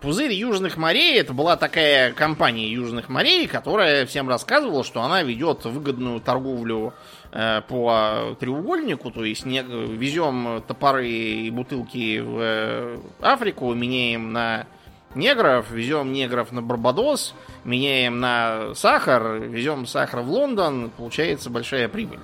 Пузырь 0.01 0.33
Южных 0.33 0.77
морей 0.77 1.19
это 1.19 1.33
была 1.33 1.57
такая 1.57 2.13
компания 2.13 2.69
Южных 2.69 3.09
морей, 3.09 3.47
которая 3.47 4.05
всем 4.05 4.29
рассказывала, 4.29 4.83
что 4.83 5.01
она 5.01 5.23
ведет 5.23 5.65
выгодную 5.65 6.19
торговлю 6.19 6.93
э, 7.31 7.61
по 7.67 8.35
треугольнику, 8.39 9.09
то 9.09 9.23
есть 9.23 9.45
везем 9.45 10.63
топоры 10.67 11.07
и 11.07 11.49
бутылки 11.49 12.19
в 12.19 12.37
э, 12.39 12.99
Африку, 13.19 13.73
меняем 13.73 14.31
на 14.31 14.67
негров, 15.15 15.71
везем 15.71 16.11
негров 16.13 16.51
на 16.51 16.61
Барбадос, 16.61 17.33
меняем 17.63 18.19
на 18.19 18.73
сахар, 18.75 19.39
везем 19.39 19.85
сахар 19.85 20.21
в 20.21 20.29
Лондон, 20.29 20.91
получается 20.95 21.49
большая 21.49 21.87
прибыль. 21.87 22.19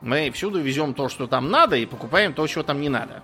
Мы 0.00 0.30
всюду 0.30 0.60
везем 0.60 0.94
то, 0.94 1.08
что 1.08 1.26
там 1.26 1.50
надо, 1.50 1.76
и 1.76 1.86
покупаем 1.86 2.32
то, 2.32 2.46
чего 2.46 2.62
там 2.62 2.80
не 2.80 2.88
надо. 2.88 3.22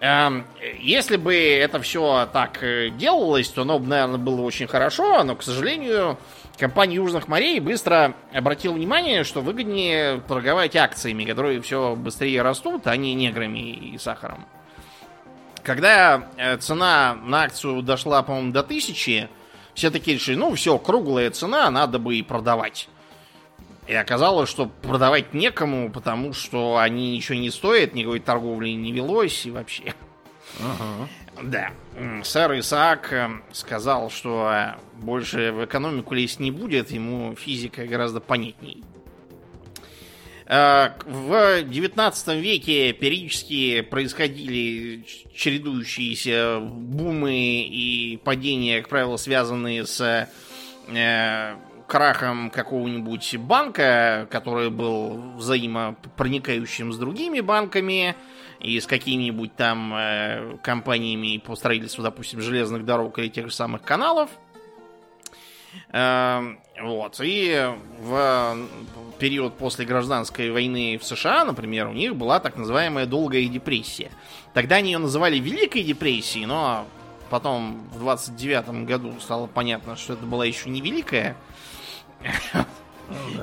Эм, 0.00 0.46
если 0.78 1.16
бы 1.16 1.34
это 1.34 1.80
все 1.80 2.28
так 2.32 2.62
э, 2.62 2.90
делалось, 2.90 3.48
то 3.48 3.62
оно 3.62 3.80
наверное, 3.80 4.18
было 4.18 4.42
очень 4.42 4.68
хорошо, 4.68 5.24
но, 5.24 5.34
к 5.34 5.42
сожалению, 5.42 6.18
компания 6.56 6.96
Южных 6.96 7.26
морей 7.26 7.58
быстро 7.58 8.14
обратила 8.32 8.74
внимание, 8.74 9.24
что 9.24 9.40
выгоднее 9.40 10.20
торговать 10.28 10.76
акциями, 10.76 11.24
которые 11.24 11.60
все 11.62 11.96
быстрее 11.96 12.42
растут, 12.42 12.86
а 12.86 12.96
не 12.96 13.14
неграми 13.14 13.58
и 13.58 13.98
сахаром. 13.98 14.46
Когда 15.68 16.30
э, 16.38 16.56
цена 16.56 17.14
на 17.26 17.42
акцию 17.42 17.82
дошла, 17.82 18.22
по-моему, 18.22 18.52
до 18.52 18.62
тысячи, 18.62 19.28
все 19.74 19.90
такие 19.90 20.16
решили, 20.16 20.34
ну 20.34 20.54
все, 20.54 20.78
круглая 20.78 21.30
цена, 21.30 21.70
надо 21.70 21.98
бы 21.98 22.16
и 22.16 22.22
продавать. 22.22 22.88
И 23.86 23.92
оказалось, 23.92 24.48
что 24.48 24.64
продавать 24.64 25.34
некому, 25.34 25.90
потому 25.90 26.32
что 26.32 26.78
они 26.78 27.12
ничего 27.14 27.36
не 27.36 27.50
стоят, 27.50 27.92
никакой 27.92 28.20
торговли 28.20 28.70
не 28.70 28.92
велось 28.92 29.44
и 29.44 29.50
вообще. 29.50 29.92
Ага. 30.58 31.08
Да. 31.42 31.70
Сэр 32.24 32.58
Исаак 32.60 33.12
э, 33.12 33.28
сказал, 33.52 34.08
что 34.08 34.50
э, 34.50 34.74
больше 34.94 35.52
в 35.52 35.66
экономику 35.66 36.14
лезть 36.14 36.40
не 36.40 36.50
будет, 36.50 36.90
ему 36.92 37.34
физика 37.36 37.86
гораздо 37.86 38.20
понятней. 38.20 38.84
Э, 40.48 40.92
В 41.04 41.62
19 41.62 42.28
веке 42.40 42.92
периодически 42.94 43.82
происходили 43.82 45.04
чередующиеся 45.34 46.58
бумы 46.60 47.66
и 47.68 48.16
падения, 48.24 48.80
как 48.80 48.88
правило, 48.88 49.18
связанные 49.18 49.84
с 49.86 50.28
э, 50.88 51.54
крахом 51.86 52.50
какого-нибудь 52.50 53.36
банка, 53.36 54.26
который 54.30 54.70
был 54.70 55.34
взаимопроникающим 55.36 56.92
с 56.94 56.98
другими 56.98 57.40
банками 57.40 58.16
и 58.58 58.80
с 58.80 58.86
какими-нибудь 58.86 59.54
там 59.54 59.92
э, 59.94 60.56
компаниями 60.62 61.36
по 61.38 61.56
строительству, 61.56 62.02
допустим, 62.02 62.40
железных 62.40 62.86
дорог 62.86 63.18
или 63.18 63.28
тех 63.28 63.46
же 63.48 63.52
самых 63.54 63.82
каналов. 63.82 64.30
Вот. 66.80 67.16
И 67.22 67.70
в 68.00 68.56
период 69.18 69.56
после 69.56 69.84
гражданской 69.84 70.50
войны 70.50 70.98
в 71.00 71.04
США, 71.04 71.44
например, 71.44 71.88
у 71.88 71.92
них 71.92 72.16
была 72.16 72.40
так 72.40 72.56
называемая 72.56 73.06
долгая 73.06 73.44
депрессия. 73.46 74.10
Тогда 74.54 74.76
они 74.76 74.92
ее 74.92 74.98
называли 74.98 75.38
Великой 75.38 75.82
депрессией, 75.82 76.46
но 76.46 76.86
потом 77.30 77.88
в 77.92 77.98
29 77.98 78.84
году 78.86 79.12
стало 79.20 79.46
понятно, 79.46 79.96
что 79.96 80.14
это 80.14 80.24
была 80.24 80.44
еще 80.44 80.70
не 80.70 80.80
Великая. 80.80 81.36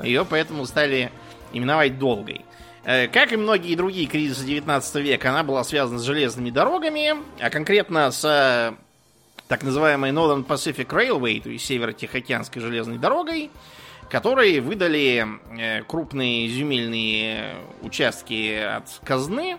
Ее 0.02 0.24
поэтому 0.24 0.64
стали 0.66 1.10
именовать 1.52 1.98
долгой. 1.98 2.44
Э, 2.84 3.08
Как 3.08 3.32
и 3.32 3.36
многие 3.36 3.74
другие 3.74 4.06
кризисы 4.06 4.44
19 4.44 4.94
века, 4.96 5.30
она 5.30 5.42
была 5.42 5.64
связана 5.64 5.98
с 5.98 6.02
железными 6.02 6.50
дорогами, 6.50 7.14
а 7.40 7.50
конкретно 7.50 8.10
с 8.10 8.24
э, 8.24 8.74
так 9.48 9.62
называемой 9.62 10.10
Northern 10.10 10.46
Pacific 10.46 10.88
Railway, 10.88 11.40
то 11.40 11.50
есть 11.50 11.66
Северо-Тихоокеанской 11.66 12.60
железной 12.60 12.98
дорогой, 12.98 13.50
которые 14.10 14.60
выдали 14.60 15.26
э, 15.58 15.82
крупные 15.84 16.48
земельные 16.48 17.56
участки 17.82 18.54
от 18.54 19.00
казны. 19.04 19.58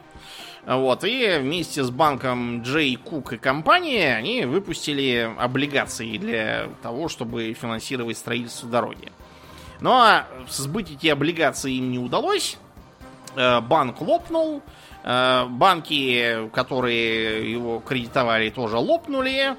Вот, 0.65 1.05
и 1.05 1.37
вместе 1.39 1.81
с 1.81 1.89
банком 1.89 2.61
Джей 2.61 2.97
Кук 2.97 3.31
и 3.31 3.37
компания 3.37 4.17
они 4.17 4.43
выпустили 4.43 5.33
облигации 5.37 6.17
для 6.17 6.67
того, 6.83 7.07
чтобы 7.07 7.53
финансировать 7.53 8.17
строительство 8.17 8.69
дороги. 8.69 9.11
Но 9.79 10.23
сбыть 10.49 10.91
эти 10.91 11.07
облигации 11.07 11.75
им 11.75 11.91
не 11.91 11.99
удалось. 11.99 12.57
Э, 13.35 13.61
Банк 13.61 14.01
лопнул. 14.01 14.61
Э, 15.09 15.45
Банки, 15.47 16.49
которые 16.51 17.49
его 17.49 17.79
кредитовали, 17.79 18.49
тоже 18.49 18.75
лопнули. 18.75 19.55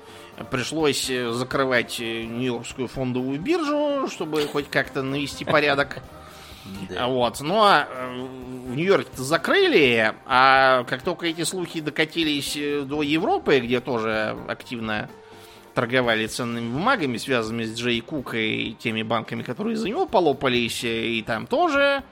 Пришлось 0.50 1.08
э, 1.08 1.30
закрывать 1.32 1.98
э, 2.00 2.24
Нью-Йоркскую 2.24 2.86
фондовую 2.86 3.40
биржу, 3.40 4.08
чтобы 4.08 4.46
хоть 4.46 4.68
как-то 4.68 5.02
навести 5.02 5.44
порядок. 5.44 6.00
Да. 6.90 7.06
Вот. 7.06 7.40
Ну 7.40 7.62
а 7.62 7.88
в 8.66 8.76
Нью-Йорке 8.76 9.08
закрыли, 9.14 10.12
а 10.26 10.84
как 10.84 11.00
только 11.00 11.24
эти 11.24 11.42
слухи 11.44 11.80
докатились 11.80 12.58
до 12.86 13.00
Европы, 13.00 13.60
где 13.60 13.80
тоже 13.80 14.36
активно 14.48 15.08
торговали 15.72 16.26
ценными 16.26 16.70
бумагами, 16.70 17.16
связанными 17.16 17.64
с 17.64 17.74
Джей 17.74 18.02
Кукой 18.02 18.50
и 18.50 18.74
теми 18.74 19.02
банками, 19.02 19.42
которые 19.42 19.78
за 19.78 19.88
него 19.88 20.04
полопались, 20.04 20.84
и 20.84 21.24
там 21.26 21.46
тоже 21.46 22.02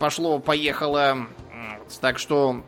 пошло-поехало. 0.00 1.28
Так 1.98 2.18
что 2.18 2.62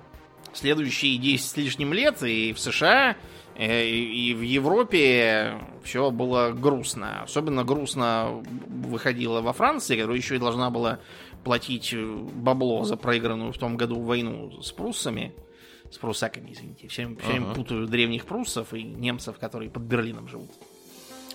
следующие 0.53 1.19
10 1.19 1.45
с 1.47 1.57
лишним 1.57 1.93
лет 1.93 2.23
и 2.23 2.53
в 2.53 2.59
США, 2.61 3.17
э, 3.57 3.89
и 3.89 4.35
в 4.35 4.41
Европе 4.43 5.59
все 5.85 6.11
было 6.11 6.51
грустно. 6.51 7.23
Особенно 7.23 7.65
грустно 7.65 8.43
выходило 8.69 9.41
во 9.41 9.53
Франции, 9.53 9.97
которая 9.97 10.17
еще 10.19 10.37
и 10.37 10.39
должна 10.39 10.71
была 10.71 10.99
платить 11.45 11.93
э, 11.93 12.05
бабло 12.05 12.85
за 12.85 12.97
проигранную 12.97 13.53
в 13.53 13.59
том 13.59 13.77
году 13.77 14.01
войну 14.01 14.61
с 14.63 14.73
пруссами. 14.73 15.35
С 15.91 15.99
прусаками, 15.99 16.53
извините. 16.53 16.89
Все, 16.89 17.07
все 17.21 17.27
время 17.33 17.47
Ага. 17.47 17.55
путаю 17.55 17.87
древних 17.87 18.25
пруссов 18.25 18.73
и 18.73 18.83
немцев, 18.83 19.39
которые 19.39 19.71
под 19.71 19.83
Берлином 19.83 20.27
живут. 20.27 20.51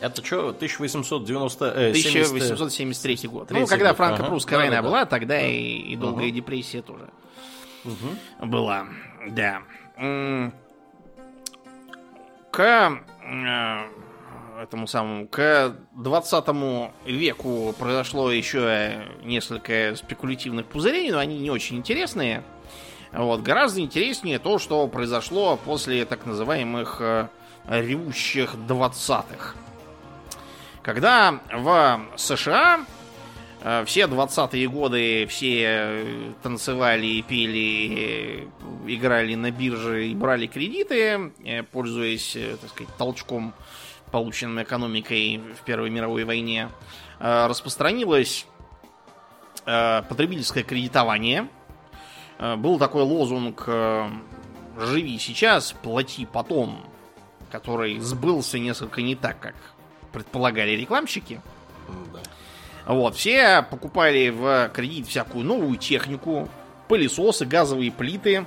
Это 0.01 0.23
что, 0.25 0.49
1890... 0.49 1.65
э, 1.75 1.93
70, 1.93 2.27
1873 2.31 3.29
год. 3.29 3.47
Третий 3.49 3.61
Ну, 3.61 3.67
когда 3.67 3.89
год, 3.89 3.97
франко-прусская 3.97 4.55
ага. 4.57 4.63
война 4.65 4.75
Да-да-да. 4.77 4.89
была, 4.89 5.05
тогда 5.05 5.41
и, 5.41 5.77
и 5.77 5.95
долгая 5.95 6.27
Ага. 6.27 6.35
депрессия 6.35 6.81
тоже 6.81 7.07
Мгм. 7.87 8.49
была. 8.49 8.87
Да. 9.29 9.61
К 12.51 13.01
э, 13.23 13.79
этому 14.61 14.87
самому, 14.87 15.27
к 15.27 15.75
20 15.95 16.93
веку 17.05 17.73
произошло 17.77 18.31
еще 18.31 19.05
несколько 19.23 19.95
спекулятивных 19.95 20.65
пузырей, 20.65 21.11
но 21.11 21.19
они 21.19 21.39
не 21.39 21.49
очень 21.49 21.77
интересные. 21.77 22.43
Вот. 23.11 23.41
Гораздо 23.41 23.79
интереснее 23.79 24.39
то, 24.39 24.59
что 24.59 24.87
произошло 24.87 25.57
после 25.57 26.05
так 26.05 26.25
называемых 26.25 26.97
э, 26.99 27.27
ревущих 27.67 28.55
20-х. 28.55 29.55
Когда 30.81 31.39
в 31.51 32.01
США 32.15 32.85
все 33.85 34.03
20-е 34.03 34.67
годы 34.67 35.25
все 35.27 35.63
э, 35.63 36.31
танцевали, 36.43 37.21
пели, 37.21 38.47
э, 38.47 38.47
играли 38.87 39.35
на 39.35 39.51
бирже 39.51 40.07
и 40.07 40.15
брали 40.15 40.47
кредиты, 40.47 41.31
э, 41.43 41.63
пользуясь, 41.63 42.35
э, 42.35 42.57
так 42.61 42.69
сказать, 42.69 42.95
толчком, 42.97 43.53
полученным 44.11 44.63
экономикой 44.63 45.41
в 45.59 45.65
Первой 45.65 45.89
мировой 45.89 46.23
войне, 46.23 46.69
э, 47.19 47.47
распространилось 47.47 48.45
э, 49.65 50.03
потребительское 50.07 50.63
кредитование. 50.63 51.47
Э, 52.37 52.55
Был 52.55 52.77
такой 52.77 53.01
лозунг 53.03 53.63
э, 53.67 54.09
«Живи 54.77 55.17
сейчас, 55.17 55.73
плати 55.73 56.27
потом», 56.31 56.85
который 57.51 57.99
сбылся 57.99 58.59
несколько 58.59 59.01
не 59.01 59.15
так, 59.15 59.39
как 59.39 59.55
предполагали 60.13 60.71
рекламщики. 60.71 61.41
Да. 62.13 62.19
Вот, 62.87 63.15
все 63.15 63.65
покупали 63.69 64.29
в 64.29 64.71
кредит 64.73 65.07
всякую 65.07 65.45
новую 65.45 65.77
технику, 65.77 66.47
пылесосы, 66.87 67.45
газовые 67.45 67.91
плиты, 67.91 68.45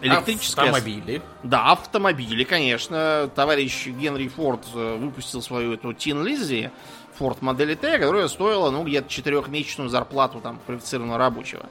электрическое... 0.00 0.70
Автомобили. 0.70 1.22
Да, 1.42 1.72
автомобили, 1.72 2.44
конечно. 2.44 3.30
Товарищ 3.34 3.86
Генри 3.86 4.28
Форд 4.28 4.62
э, 4.74 4.96
выпустил 4.96 5.42
свою 5.42 5.74
эту 5.74 5.92
Тин 5.92 6.24
Лиззи, 6.24 6.70
Форд 7.18 7.42
модели 7.42 7.74
Т, 7.74 7.98
которая 7.98 8.28
стоила, 8.28 8.70
ну, 8.70 8.84
где-то 8.84 9.08
четырехмесячную 9.08 9.90
зарплату 9.90 10.40
там 10.40 10.60
квалифицированного 10.64 11.18
рабочего. 11.18 11.66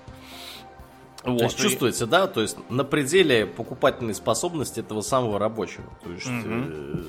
Вот. 1.23 1.39
То 1.39 1.43
есть 1.45 1.57
чувствуется, 1.57 2.05
да, 2.05 2.27
то 2.27 2.41
есть 2.41 2.57
на 2.69 2.83
пределе 2.83 3.45
покупательной 3.45 4.13
способности 4.13 4.79
этого 4.81 5.01
самого 5.01 5.39
рабочего. 5.39 5.85
То 6.03 6.11
есть, 6.11 6.27
э, 6.27 7.03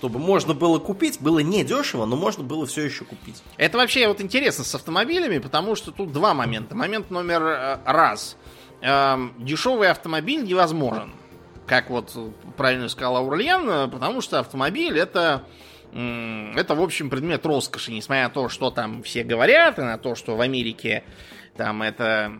чтобы 0.00 0.18
можно 0.18 0.54
было 0.54 0.78
купить, 0.78 1.20
было 1.20 1.40
недешево, 1.40 2.06
но 2.06 2.16
можно 2.16 2.42
было 2.42 2.64
все 2.64 2.84
еще 2.84 3.04
купить. 3.04 3.42
Это 3.58 3.76
вообще 3.76 4.08
вот 4.08 4.22
интересно 4.22 4.64
с 4.64 4.74
автомобилями, 4.74 5.36
потому 5.36 5.74
что 5.74 5.92
тут 5.92 6.10
два 6.10 6.32
момента. 6.32 6.74
Момент 6.74 7.10
номер 7.10 7.42
э, 7.42 7.78
раз. 7.84 8.38
Эм, 8.80 9.34
дешевый 9.38 9.90
автомобиль 9.90 10.42
невозможен. 10.42 11.12
Как 11.66 11.90
вот 11.90 12.16
правильно 12.56 12.88
сказал 12.88 13.18
Аурлиан, 13.18 13.90
потому 13.90 14.22
что 14.22 14.38
автомобиль 14.38 14.98
это, 14.98 15.44
это, 15.92 16.74
в 16.74 16.80
общем, 16.80 17.10
предмет 17.10 17.44
роскоши, 17.44 17.92
несмотря 17.92 18.24
на 18.24 18.30
то, 18.30 18.48
что 18.48 18.70
там 18.70 19.02
все 19.02 19.22
говорят, 19.22 19.78
и 19.78 19.82
на 19.82 19.98
то, 19.98 20.14
что 20.14 20.34
в 20.34 20.40
Америке 20.40 21.04
там 21.58 21.82
это 21.82 22.32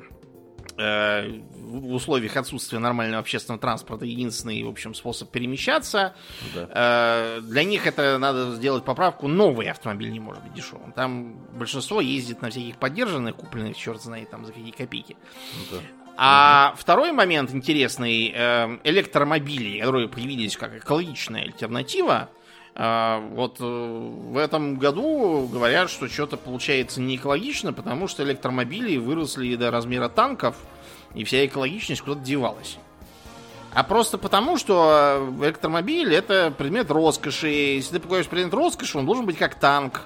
э, 0.78 1.40
в 1.70 1.94
условиях 1.94 2.36
отсутствия 2.36 2.78
нормального 2.78 3.20
общественного 3.20 3.60
транспорта 3.60 4.04
единственный, 4.04 4.62
в 4.62 4.68
общем, 4.68 4.94
способ 4.94 5.30
перемещаться. 5.30 6.14
Да. 6.54 6.68
Э, 7.38 7.40
для 7.42 7.64
них 7.64 7.86
это 7.86 8.18
надо 8.18 8.54
сделать 8.56 8.84
поправку. 8.84 9.28
Новый 9.28 9.70
автомобиль 9.70 10.10
не 10.10 10.20
может 10.20 10.42
быть 10.42 10.54
дешевым. 10.54 10.92
Там 10.92 11.34
большинство 11.52 12.00
ездит 12.00 12.42
на 12.42 12.50
всяких 12.50 12.76
поддержанных, 12.76 13.36
купленных, 13.36 13.76
черт 13.76 14.02
знает, 14.02 14.30
там 14.30 14.44
за 14.44 14.52
какие 14.52 14.72
копейки. 14.72 15.16
Да. 15.70 15.78
А 16.16 16.70
угу. 16.72 16.80
второй 16.80 17.12
момент 17.12 17.52
интересный. 17.52 18.32
Э, 18.34 18.78
электромобили, 18.84 19.80
которые 19.80 20.08
появились 20.08 20.56
как 20.56 20.76
экологичная 20.76 21.42
альтернатива, 21.42 22.30
а, 22.74 23.20
вот 23.32 23.56
э, 23.60 23.64
в 23.64 24.36
этом 24.36 24.76
году 24.76 25.48
говорят, 25.52 25.90
что 25.90 26.08
что-то 26.08 26.36
получается 26.36 27.00
не 27.00 27.16
экологично, 27.16 27.72
потому 27.72 28.08
что 28.08 28.22
электромобили 28.22 28.96
выросли 28.96 29.54
до 29.56 29.70
размера 29.70 30.08
танков, 30.08 30.56
и 31.14 31.24
вся 31.24 31.44
экологичность 31.46 32.02
куда-то 32.02 32.20
девалась. 32.20 32.78
А 33.72 33.84
просто 33.84 34.18
потому, 34.18 34.58
что 34.58 35.32
электромобиль 35.40 36.12
это 36.12 36.52
предмет 36.56 36.90
роскоши. 36.90 37.48
Если 37.48 37.92
ты 37.92 38.00
покупаешь 38.00 38.26
предмет 38.26 38.52
роскоши, 38.52 38.98
он 38.98 39.06
должен 39.06 39.26
быть 39.26 39.38
как 39.38 39.54
танк. 39.54 40.02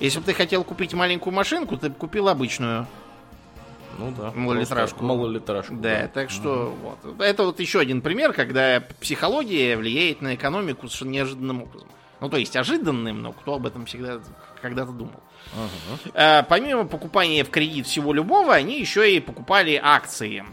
Если 0.00 0.18
бы 0.18 0.24
ты 0.24 0.34
хотел 0.34 0.64
купить 0.64 0.94
маленькую 0.94 1.34
машинку, 1.34 1.76
ты 1.76 1.88
бы 1.88 1.94
купил 1.94 2.28
обычную. 2.28 2.86
Ну 3.98 4.12
да. 4.16 4.32
Малолитражку. 4.34 5.04
Малолитражку. 5.04 5.74
Да, 5.74 6.02
да. 6.02 6.08
так 6.08 6.30
что 6.30 6.72
угу. 6.72 6.96
вот. 7.04 7.20
Это 7.20 7.44
вот 7.44 7.58
еще 7.60 7.80
один 7.80 8.00
пример, 8.00 8.32
когда 8.32 8.82
психология 9.00 9.76
влияет 9.76 10.22
на 10.22 10.34
экономику 10.34 10.88
совершенно 10.88 11.10
неожиданным 11.10 11.62
образом. 11.62 11.88
Ну, 12.20 12.28
то 12.28 12.36
есть 12.36 12.56
ожиданным, 12.56 13.22
но 13.22 13.32
кто 13.32 13.54
об 13.54 13.66
этом 13.66 13.86
всегда 13.86 14.20
когда-то 14.60 14.92
думал. 14.92 15.20
Угу. 15.54 16.12
Помимо 16.48 16.84
покупания 16.84 17.44
в 17.44 17.50
кредит 17.50 17.86
всего 17.86 18.12
любого, 18.12 18.54
они 18.54 18.78
еще 18.78 19.10
и 19.14 19.20
покупали 19.20 19.80
акции. 19.82 20.44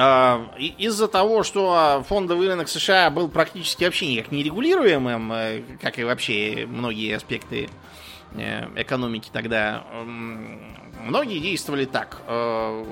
А, 0.00 0.48
из-за 0.56 1.08
того, 1.08 1.42
что 1.42 2.04
фондовый 2.08 2.46
рынок 2.46 2.68
США 2.68 3.10
был 3.10 3.28
практически 3.28 3.82
вообще 3.82 4.06
никак 4.06 4.30
не 4.30 4.44
регулируемым, 4.44 5.32
э, 5.32 5.62
как 5.82 5.98
и 5.98 6.04
вообще 6.04 6.68
многие 6.68 7.16
аспекты 7.16 7.68
э, 8.36 8.68
экономики 8.76 9.28
тогда, 9.32 9.82
многие 11.02 11.40
действовали 11.40 11.84
так. 11.84 12.18
Э, 12.28 12.84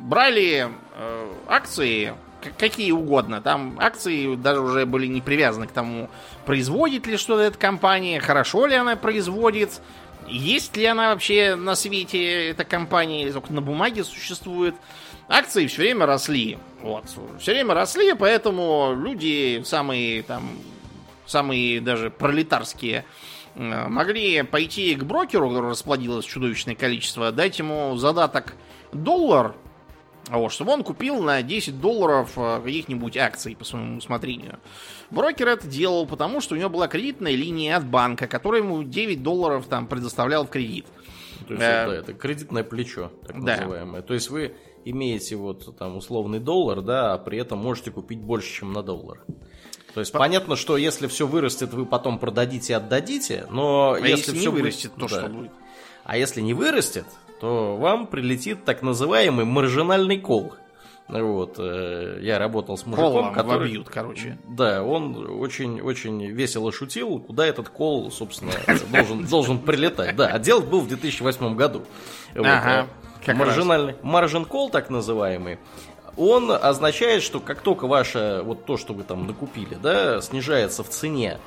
брали 0.00 0.68
э, 0.94 1.32
акции 1.46 2.14
какие 2.56 2.92
угодно. 2.92 3.42
Там 3.42 3.76
акции 3.78 4.34
даже 4.34 4.60
уже 4.60 4.86
были 4.86 5.06
не 5.06 5.20
привязаны 5.20 5.66
к 5.66 5.72
тому, 5.72 6.08
производит 6.46 7.06
ли 7.06 7.18
что-то 7.18 7.42
эта 7.42 7.58
компания, 7.58 8.18
хорошо 8.20 8.66
ли 8.66 8.76
она 8.76 8.96
производит, 8.96 9.82
есть 10.28 10.76
ли 10.76 10.84
она 10.86 11.10
вообще 11.10 11.54
на 11.54 11.74
свете 11.74 12.48
эта 12.48 12.64
компания, 12.64 13.30
только 13.32 13.52
на 13.52 13.62
бумаге 13.62 14.04
существует. 14.04 14.74
Акции 15.28 15.66
все 15.66 15.82
время 15.82 16.06
росли. 16.06 16.58
Вот. 16.82 17.04
Все 17.40 17.52
время 17.52 17.74
росли, 17.74 18.14
поэтому 18.14 18.94
люди 18.96 19.62
самые 19.64 20.22
там 20.22 20.42
самые 21.26 21.80
даже 21.80 22.10
пролетарские 22.10 23.04
Э, 23.56 23.88
могли 23.88 24.42
пойти 24.42 24.94
к 24.94 25.04
брокеру, 25.04 25.48
который 25.48 25.70
расплодилось 25.70 26.26
чудовищное 26.26 26.74
количество, 26.74 27.32
дать 27.32 27.58
ему 27.58 27.96
задаток 27.96 28.54
доллар, 28.92 29.54
вот, 30.30 30.52
чтобы 30.52 30.72
он 30.72 30.82
купил 30.82 31.22
на 31.22 31.42
10 31.42 31.80
долларов 31.80 32.32
э, 32.36 32.60
каких-нибудь 32.64 33.16
акций 33.16 33.54
по 33.56 33.64
своему 33.64 33.98
усмотрению. 33.98 34.58
Брокер 35.10 35.48
это 35.48 35.66
делал, 35.66 36.06
потому 36.06 36.40
что 36.40 36.54
у 36.54 36.58
него 36.58 36.68
была 36.68 36.88
кредитная 36.88 37.32
линия 37.32 37.76
от 37.76 37.86
банка, 37.86 38.26
которая 38.26 38.62
ему 38.62 38.82
9 38.82 39.22
долларов 39.22 39.66
там 39.68 39.86
предоставлял 39.86 40.44
в 40.44 40.50
кредит. 40.50 40.86
То 41.46 41.54
есть, 41.54 41.62
э, 41.62 41.86
да, 41.86 41.94
это 41.94 42.12
кредитное 42.12 42.64
плечо, 42.64 43.12
так 43.26 43.44
да. 43.44 43.56
называемое. 43.56 44.02
То 44.02 44.14
есть 44.14 44.30
вы 44.30 44.56
имеете 44.84 45.36
вот 45.36 45.76
там 45.76 45.96
условный 45.96 46.40
доллар, 46.40 46.80
да, 46.80 47.14
а 47.14 47.18
при 47.18 47.38
этом 47.38 47.58
можете 47.58 47.90
купить 47.90 48.20
больше, 48.20 48.52
чем 48.52 48.72
на 48.72 48.82
доллар. 48.82 49.20
То 49.94 50.00
есть 50.00 50.12
По... 50.12 50.18
понятно, 50.18 50.56
что 50.56 50.76
если 50.76 51.06
все 51.06 51.26
вырастет, 51.26 51.72
вы 51.72 51.86
потом 51.86 52.18
продадите 52.18 52.72
и 52.72 52.76
отдадите, 52.76 53.46
но 53.50 53.92
а 53.92 53.98
если, 53.98 54.32
если 54.32 54.38
все 54.38 54.50
вырастет, 54.50 54.92
то 54.94 55.08
да. 55.08 55.08
что 55.08 55.28
будет? 55.28 55.52
А 56.04 56.16
если 56.16 56.40
не 56.40 56.54
вырастет, 56.54 57.06
то 57.40 57.76
вам 57.76 58.06
прилетит 58.06 58.64
так 58.64 58.82
называемый 58.82 59.44
маржинальный 59.44 60.18
кол. 60.18 60.54
Вот, 61.08 61.54
э, 61.58 62.18
я 62.22 62.38
работал 62.38 62.76
с 62.76 62.84
мужиком, 62.84 63.12
Колом 63.12 63.32
который... 63.32 63.58
вобьют, 63.60 63.88
короче. 63.88 64.38
Да, 64.48 64.82
он 64.82 65.40
очень-очень 65.40 66.26
весело 66.32 66.72
шутил, 66.72 67.20
куда 67.20 67.46
этот 67.46 67.68
кол, 67.68 68.10
собственно, 68.10 68.52
должен, 68.90 69.24
должен 69.24 69.58
прилетать. 69.60 70.16
Да, 70.16 70.26
а 70.26 70.38
дело 70.40 70.60
был 70.60 70.80
в 70.80 70.88
2008 70.88 71.54
году. 71.54 71.84
Ага, 72.34 72.88
вот, 73.24 73.36
маржинальный, 73.36 73.94
маржин 74.02 74.44
кол, 74.44 74.68
так 74.68 74.90
называемый, 74.90 75.58
он 76.16 76.50
означает, 76.50 77.22
что 77.22 77.38
как 77.38 77.60
только 77.60 77.86
ваше, 77.86 78.40
вот 78.42 78.64
то, 78.64 78.76
что 78.76 78.92
вы 78.92 79.04
там 79.04 79.28
накупили, 79.28 79.74
да, 79.80 80.20
снижается 80.20 80.82
в 80.82 80.88
цене 80.88 81.38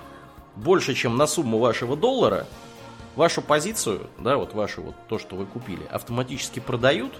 больше, 0.55 0.93
чем 0.93 1.17
на 1.17 1.27
сумму 1.27 1.57
вашего 1.57 1.97
доллара, 1.97 2.45
вашу 3.15 3.41
позицию, 3.41 4.07
да, 4.17 4.37
вот 4.37 4.53
вашу 4.53 4.81
вот 4.81 4.95
то, 5.07 5.19
что 5.19 5.35
вы 5.35 5.45
купили, 5.45 5.85
автоматически 5.89 6.59
продают, 6.59 7.13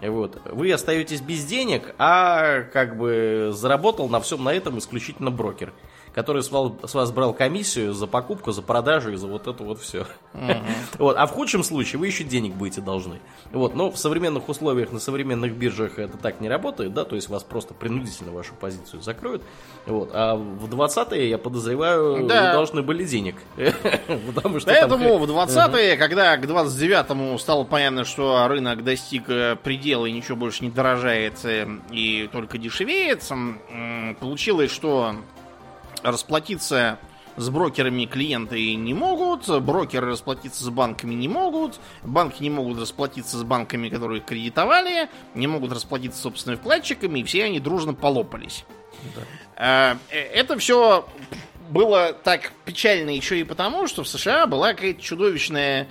вот, 0.00 0.40
вы 0.46 0.72
остаетесь 0.72 1.20
без 1.20 1.44
денег, 1.44 1.94
а 1.98 2.62
как 2.72 2.96
бы 2.96 3.52
заработал 3.54 4.08
на 4.08 4.20
всем 4.20 4.42
на 4.42 4.52
этом 4.52 4.78
исключительно 4.78 5.30
брокер 5.30 5.72
который 6.14 6.42
с 6.42 6.50
вас, 6.50 7.10
брал 7.12 7.32
комиссию 7.32 7.92
за 7.92 8.06
покупку, 8.06 8.52
за 8.52 8.62
продажу 8.62 9.12
и 9.12 9.16
за 9.16 9.26
вот 9.26 9.46
это 9.46 9.62
вот 9.62 9.80
все. 9.80 10.06
Вот. 10.98 11.16
А 11.16 11.26
в 11.26 11.30
худшем 11.30 11.64
случае 11.64 11.98
вы 11.98 12.06
еще 12.06 12.22
денег 12.22 12.54
будете 12.54 12.80
должны. 12.80 13.18
Вот. 13.50 13.74
Но 13.74 13.90
в 13.90 13.98
современных 13.98 14.48
условиях, 14.48 14.92
на 14.92 15.00
современных 15.00 15.54
биржах 15.54 15.98
это 15.98 16.16
так 16.18 16.40
не 16.40 16.48
работает, 16.48 16.92
да, 16.92 17.04
то 17.04 17.16
есть 17.16 17.28
вас 17.28 17.42
просто 17.42 17.74
принудительно 17.74 18.30
вашу 18.30 18.54
позицию 18.54 19.02
закроют. 19.02 19.42
Вот. 19.86 20.10
А 20.12 20.36
в 20.36 20.68
20-е, 20.68 21.28
я 21.28 21.38
подозреваю, 21.38 22.26
да. 22.26 22.46
вы 22.46 22.52
должны 22.52 22.82
были 22.82 23.04
денег. 23.04 23.36
Потому 24.34 24.60
что 24.60 24.70
Поэтому 24.70 25.18
там... 25.18 25.22
в 25.22 25.30
20-е, 25.30 25.96
когда 25.96 26.36
к 26.36 26.44
29-му 26.44 27.38
стало 27.38 27.64
понятно, 27.64 28.04
что 28.04 28.46
рынок 28.48 28.84
достиг 28.84 29.28
э, 29.28 29.56
предела 29.56 30.06
и 30.06 30.12
ничего 30.12 30.36
больше 30.36 30.64
не 30.64 30.70
дорожает 30.70 31.44
э, 31.44 31.66
и 31.90 32.28
только 32.32 32.58
дешевеет, 32.58 33.22
получилось, 34.20 34.70
что 34.70 35.16
расплатиться 36.02 36.98
с 37.36 37.48
брокерами 37.48 38.04
клиенты 38.04 38.74
не 38.74 38.94
могут, 38.94 39.48
брокеры 39.62 40.10
расплатиться 40.10 40.64
с 40.64 40.68
банками 40.68 41.14
не 41.14 41.28
могут, 41.28 41.80
банки 42.02 42.42
не 42.42 42.50
могут 42.50 42.78
расплатиться 42.78 43.38
с 43.38 43.42
банками, 43.42 43.88
которые 43.88 44.20
кредитовали, 44.20 45.08
не 45.34 45.46
могут 45.46 45.72
расплатиться 45.72 46.18
с 46.18 46.22
собственными 46.22 46.60
вкладчиками, 46.60 47.20
и 47.20 47.24
все 47.24 47.44
они 47.44 47.60
дружно 47.60 47.94
полопались. 47.94 48.64
Да. 49.56 49.96
Э, 50.10 50.16
это 50.34 50.58
все 50.58 51.08
было 51.70 52.12
так 52.12 52.52
печально 52.64 53.10
еще 53.10 53.40
и 53.40 53.44
потому, 53.44 53.86
что 53.86 54.04
в 54.04 54.08
США 54.08 54.46
была 54.46 54.74
какая-то 54.74 55.00
чудовищная 55.00 55.88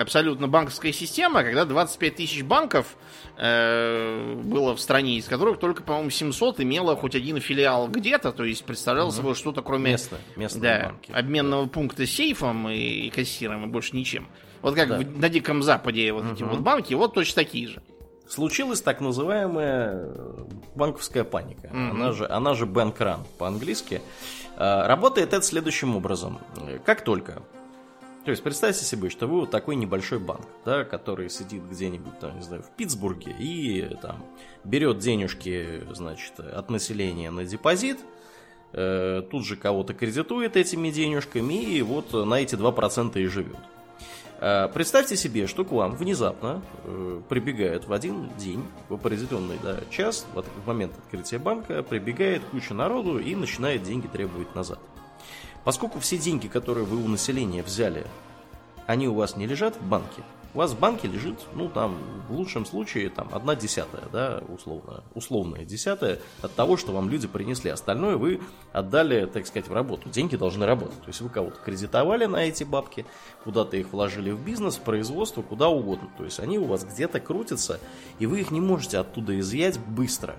абсолютно 0.00 0.48
банковская 0.48 0.92
система, 0.92 1.42
когда 1.42 1.64
25 1.64 2.16
тысяч 2.16 2.42
банков 2.42 2.96
э, 3.36 4.34
было 4.44 4.74
в 4.74 4.80
стране, 4.80 5.16
из 5.16 5.26
которых 5.26 5.58
только, 5.58 5.82
по-моему, 5.82 6.10
700 6.10 6.60
имело 6.60 6.96
хоть 6.96 7.14
один 7.14 7.40
филиал 7.40 7.88
где-то, 7.88 8.32
то 8.32 8.44
есть 8.44 8.64
представлял 8.64 9.08
угу. 9.08 9.14
собой 9.14 9.34
что-то 9.34 9.62
кроме 9.62 9.92
Место, 9.92 10.18
да, 10.60 10.82
банки. 10.86 11.12
обменного 11.12 11.64
да. 11.64 11.70
пункта 11.70 12.06
с 12.06 12.10
сейфом 12.10 12.68
и, 12.68 12.76
и 12.76 13.10
кассиром, 13.10 13.64
и 13.64 13.66
больше 13.68 13.96
ничем. 13.96 14.28
Вот 14.62 14.74
как 14.74 14.88
да. 14.88 14.98
в, 14.98 15.18
на 15.18 15.28
Диком 15.28 15.62
Западе 15.62 16.12
вот 16.12 16.24
угу. 16.24 16.34
эти 16.34 16.42
вот 16.42 16.60
банки, 16.60 16.94
вот 16.94 17.14
точно 17.14 17.42
такие 17.42 17.68
же. 17.68 17.82
Случилась 18.28 18.82
так 18.82 19.00
называемая 19.00 20.12
банковская 20.74 21.24
паника. 21.24 21.68
Угу. 21.68 21.76
Она 21.76 22.12
же, 22.12 22.26
она 22.28 22.54
же 22.54 22.66
банкран 22.66 23.24
по-английски. 23.38 24.02
Э, 24.56 24.86
работает 24.86 25.32
это 25.32 25.42
следующим 25.42 25.96
образом. 25.96 26.38
Как 26.84 27.02
только 27.02 27.42
то 28.28 28.32
есть 28.32 28.42
представьте 28.42 28.84
себе, 28.84 29.08
что 29.08 29.26
вы 29.26 29.40
вот 29.40 29.50
такой 29.50 29.74
небольшой 29.74 30.18
банк, 30.18 30.44
да, 30.66 30.84
который 30.84 31.30
сидит 31.30 31.62
где-нибудь, 31.62 32.18
там, 32.18 32.36
не 32.36 32.42
знаю, 32.42 32.62
в 32.62 32.68
Питтсбурге 32.76 33.34
и 33.38 33.96
там 34.02 34.22
берет 34.64 34.98
денежки, 34.98 35.82
значит, 35.94 36.38
от 36.38 36.68
населения 36.68 37.30
на 37.30 37.46
депозит, 37.46 37.96
э, 38.74 39.22
тут 39.30 39.46
же 39.46 39.56
кого-то 39.56 39.94
кредитует 39.94 40.58
этими 40.58 40.90
денежками 40.90 41.54
и 41.54 41.80
вот 41.80 42.12
на 42.12 42.34
эти 42.34 42.54
2% 42.54 43.18
и 43.18 43.24
живет. 43.28 43.56
Э, 44.40 44.68
представьте 44.74 45.16
себе, 45.16 45.46
что 45.46 45.64
к 45.64 45.72
вам 45.72 45.96
внезапно 45.96 46.60
э, 46.84 47.22
прибегает 47.30 47.86
в 47.86 47.94
один 47.94 48.28
день, 48.36 48.62
в 48.90 48.94
определенный 48.96 49.56
да, 49.62 49.78
час, 49.88 50.26
в 50.34 50.66
момент 50.66 50.92
открытия 50.98 51.38
банка, 51.38 51.82
прибегает 51.82 52.42
куча 52.50 52.74
народу 52.74 53.18
и 53.18 53.34
начинает 53.34 53.84
деньги 53.84 54.06
требовать 54.06 54.54
назад. 54.54 54.80
Поскольку 55.68 56.00
все 56.00 56.16
деньги, 56.16 56.48
которые 56.48 56.86
вы 56.86 56.96
у 56.96 57.08
населения 57.08 57.62
взяли 57.62 58.06
они 58.86 59.06
у 59.06 59.12
вас 59.12 59.36
не 59.36 59.46
лежат 59.46 59.76
в 59.76 59.86
банке. 59.86 60.22
У 60.54 60.58
вас 60.58 60.70
в 60.70 60.78
банке 60.78 61.08
лежит, 61.08 61.38
ну, 61.52 61.68
там, 61.68 61.98
в 62.26 62.32
лучшем 62.32 62.64
случае, 62.64 63.10
там, 63.10 63.28
одна 63.32 63.54
десятая, 63.54 64.04
да, 64.10 64.42
условно, 64.48 65.04
условная 65.14 65.66
десятая 65.66 66.20
от 66.40 66.54
того, 66.54 66.78
что 66.78 66.92
вам 66.92 67.10
люди 67.10 67.28
принесли. 67.28 67.70
Остальное 67.70 68.16
вы 68.16 68.40
отдали, 68.72 69.26
так 69.26 69.46
сказать, 69.46 69.68
в 69.68 69.74
работу. 69.74 70.08
Деньги 70.08 70.36
должны 70.36 70.64
работать. 70.64 71.02
То 71.02 71.08
есть 71.08 71.20
вы 71.20 71.28
кого-то 71.28 71.60
кредитовали 71.60 72.24
на 72.24 72.44
эти 72.44 72.64
бабки, 72.64 73.04
куда-то 73.44 73.76
их 73.76 73.92
вложили 73.92 74.30
в 74.30 74.42
бизнес, 74.42 74.76
в 74.76 74.80
производство, 74.80 75.42
куда 75.42 75.68
угодно. 75.68 76.08
То 76.16 76.24
есть 76.24 76.40
они 76.40 76.58
у 76.58 76.64
вас 76.64 76.82
где-то 76.82 77.20
крутятся, 77.20 77.78
и 78.18 78.24
вы 78.24 78.40
их 78.40 78.50
не 78.50 78.62
можете 78.62 78.96
оттуда 78.96 79.38
изъять 79.38 79.78
быстро. 79.78 80.36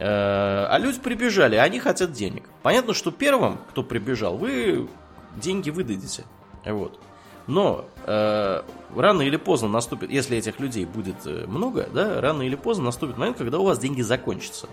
Э, 0.00 0.66
а 0.70 0.78
люди 0.78 0.98
прибежали, 0.98 1.56
они 1.56 1.78
хотят 1.78 2.12
денег. 2.12 2.44
Понятно, 2.62 2.94
что 2.94 3.10
первым, 3.10 3.58
кто 3.68 3.82
прибежал, 3.82 4.38
вы 4.38 4.88
деньги 5.36 5.68
выдадите. 5.68 6.24
Вот. 6.64 6.98
Но 7.46 7.84
э, 8.06 8.62
рано 8.96 9.22
или 9.22 9.36
поздно 9.36 9.68
наступит, 9.68 10.10
если 10.10 10.38
этих 10.38 10.58
людей 10.58 10.86
будет 10.86 11.26
э, 11.26 11.44
много, 11.46 11.86
да, 11.92 12.18
рано 12.22 12.42
или 12.42 12.54
поздно 12.54 12.86
наступит 12.86 13.18
момент, 13.18 13.36
когда 13.36 13.58
у 13.58 13.64
вас 13.64 13.78
деньги 13.78 14.00
закончатся. 14.00 14.68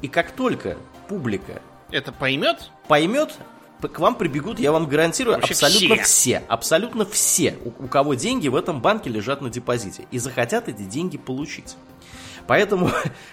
И 0.00 0.08
как 0.08 0.32
только 0.32 0.78
публика 1.08 1.60
это 1.90 2.10
поймет, 2.12 2.70
поймет, 2.88 3.36
к 3.82 3.98
вам 3.98 4.14
прибегут, 4.14 4.58
я 4.58 4.72
вам 4.72 4.86
гарантирую, 4.86 5.36
Вообще 5.36 5.52
абсолютно 5.52 5.96
все. 5.96 6.04
все, 6.04 6.42
абсолютно 6.48 7.04
все, 7.04 7.58
у, 7.64 7.84
у 7.84 7.88
кого 7.88 8.14
деньги 8.14 8.48
в 8.48 8.56
этом 8.56 8.80
банке 8.80 9.10
лежат 9.10 9.42
на 9.42 9.50
депозите, 9.50 10.06
и 10.10 10.18
захотят 10.18 10.70
эти 10.70 10.82
деньги 10.82 11.18
получить. 11.18 11.76
Поэтому 12.46 12.90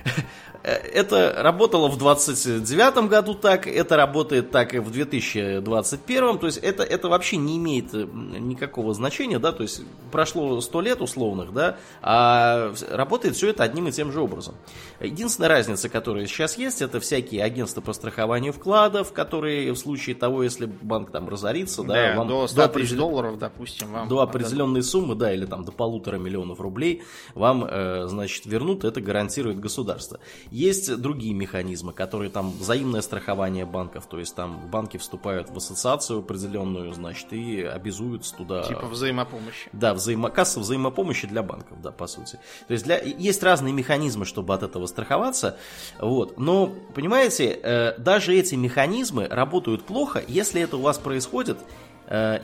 это 0.64 1.34
работало 1.38 1.88
в 1.88 1.98
29 1.98 3.10
году 3.10 3.34
так, 3.34 3.68
это 3.68 3.96
работает 3.96 4.52
так 4.52 4.74
и 4.74 4.80
в 4.80 4.92
2021, 4.92 6.38
то 6.38 6.46
есть 6.46 6.58
это, 6.60 6.84
это 6.84 7.10
вообще 7.10 7.38
не 7.38 7.58
имеет 7.58 7.94
э, 7.94 8.06
никакого 8.06 8.94
значения, 8.94 9.40
да, 9.40 9.52
то 9.52 9.64
есть 9.64 9.82
прошло 10.12 10.62
100 10.62 10.82
лет 10.82 11.02
условных, 11.02 11.54
да, 11.54 11.78
а 12.02 12.74
работает 12.90 13.36
все 13.36 13.50
это 13.50 13.64
одним 13.64 13.88
и 13.88 13.92
тем 13.92 14.12
же 14.12 14.22
образом. 14.22 14.56
Единственная 15.00 15.50
разница, 15.50 15.90
которая 15.90 16.28
сейчас 16.28 16.58
есть, 16.58 16.82
это 16.82 17.00
всякие 17.00 17.44
агентства 17.44 17.82
по 17.82 17.94
страхованию 17.94 18.54
вкладов, 18.54 19.14
которые 19.14 19.72
в 19.72 19.78
случае 19.78 20.16
того, 20.16 20.44
если 20.44 20.66
банк 20.66 21.12
там 21.12 21.28
разорится, 21.28 21.84
да, 21.84 21.94
да 21.94 22.18
вам 22.18 22.28
до 22.28 22.48
100 22.48 22.56
до 22.56 22.66
определен... 22.66 22.98
долларов, 22.98 23.40
допустим, 23.40 23.92
вам 23.92 24.08
до 24.08 24.22
определенной 24.22 24.84
суммы, 24.84 25.16
да, 25.16 25.34
или 25.34 25.46
там 25.46 25.66
до 25.66 25.72
полутора 25.72 26.18
миллионов 26.18 26.60
рублей 26.60 27.04
вам, 27.34 27.66
э, 27.68 28.08
значит, 28.08 28.46
вернут, 28.46 28.84
это 28.84 29.02
гарантирует 29.02 29.60
государство. 29.60 30.20
Есть 30.52 30.98
другие 30.98 31.34
механизмы, 31.34 31.94
которые 31.94 32.30
там 32.30 32.52
взаимное 32.52 33.02
страхование 33.02 33.66
банков, 33.66 34.06
то 34.06 34.20
есть 34.20 34.36
там 34.36 34.68
банки 34.70 34.98
вступают 34.98 35.50
в 35.50 35.56
ассоциацию 35.56 36.20
определенную, 36.20 36.94
значит, 36.94 37.32
и 37.32 37.62
обязуются 37.62 38.36
туда... 38.36 38.64
Типа 38.64 38.86
взаимопомощи. 38.86 39.70
Да, 39.72 39.94
взаимо... 39.94 40.30
касса 40.30 40.60
взаимопомощи 40.60 41.26
для 41.26 41.42
банков, 41.42 41.82
да, 41.82 41.92
по 41.92 42.06
сути. 42.06 42.38
То 42.68 42.74
есть 42.74 42.84
для... 42.84 43.00
есть 43.00 43.42
разные 43.42 43.74
механизмы, 43.74 44.26
чтобы 44.26 44.54
от 44.54 44.64
этого 44.64 44.88
страховаться, 44.88 45.58
вот. 46.00 46.38
Но, 46.38 46.74
понимаете, 46.94 47.58
э, 47.64 47.98
даже 47.98 48.36
эти 48.36 48.56
механизмы 48.56 49.28
работают 49.28 49.84
плохо, 49.84 50.22
если 50.28 50.62
это 50.62 50.76
у 50.76 50.82
вас 50.82 50.98
происходит 50.98 51.60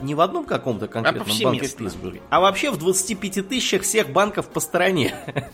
не 0.00 0.14
в 0.14 0.20
одном 0.22 0.44
каком-то 0.44 0.88
конкретном 0.88 1.26
а 1.28 1.44
банке 1.44 1.66
в 1.66 1.76
Питтсбурге, 1.76 2.22
а 2.30 2.40
вообще 2.40 2.70
в 2.70 2.78
25 2.78 3.48
тысячах 3.48 3.82
всех 3.82 4.10
банков 4.10 4.48
по 4.48 4.60
стране. 4.60 5.14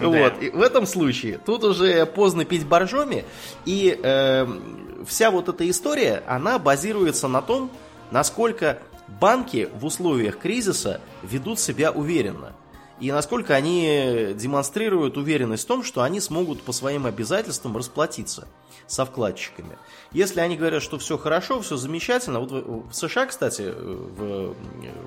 Вот. 0.00 0.42
И 0.42 0.50
в 0.50 0.62
этом 0.62 0.86
случае 0.86 1.38
тут 1.38 1.64
уже 1.64 2.06
поздно 2.06 2.44
пить 2.44 2.66
боржоми, 2.66 3.24
и 3.64 3.98
э, 4.02 4.46
вся 5.06 5.30
вот 5.30 5.48
эта 5.48 5.68
история, 5.68 6.22
она 6.26 6.58
базируется 6.58 7.28
на 7.28 7.42
том, 7.42 7.70
насколько 8.10 8.78
банки 9.20 9.68
в 9.74 9.84
условиях 9.84 10.38
кризиса 10.38 11.00
ведут 11.22 11.58
себя 11.58 11.90
уверенно. 11.90 12.52
И 13.00 13.12
насколько 13.12 13.54
они 13.54 14.34
демонстрируют 14.34 15.16
уверенность 15.16 15.64
в 15.64 15.66
том, 15.66 15.84
что 15.84 16.02
они 16.02 16.20
смогут 16.20 16.62
по 16.62 16.72
своим 16.72 17.06
обязательствам 17.06 17.76
расплатиться 17.76 18.48
со 18.88 19.04
вкладчиками. 19.04 19.78
Если 20.12 20.40
они 20.40 20.56
говорят, 20.56 20.82
что 20.82 20.98
все 20.98 21.18
хорошо, 21.18 21.60
все 21.60 21.76
замечательно, 21.76 22.40
вот 22.40 22.50
в 22.50 22.92
США, 22.92 23.26
кстати, 23.26 23.62
в, 23.62 24.54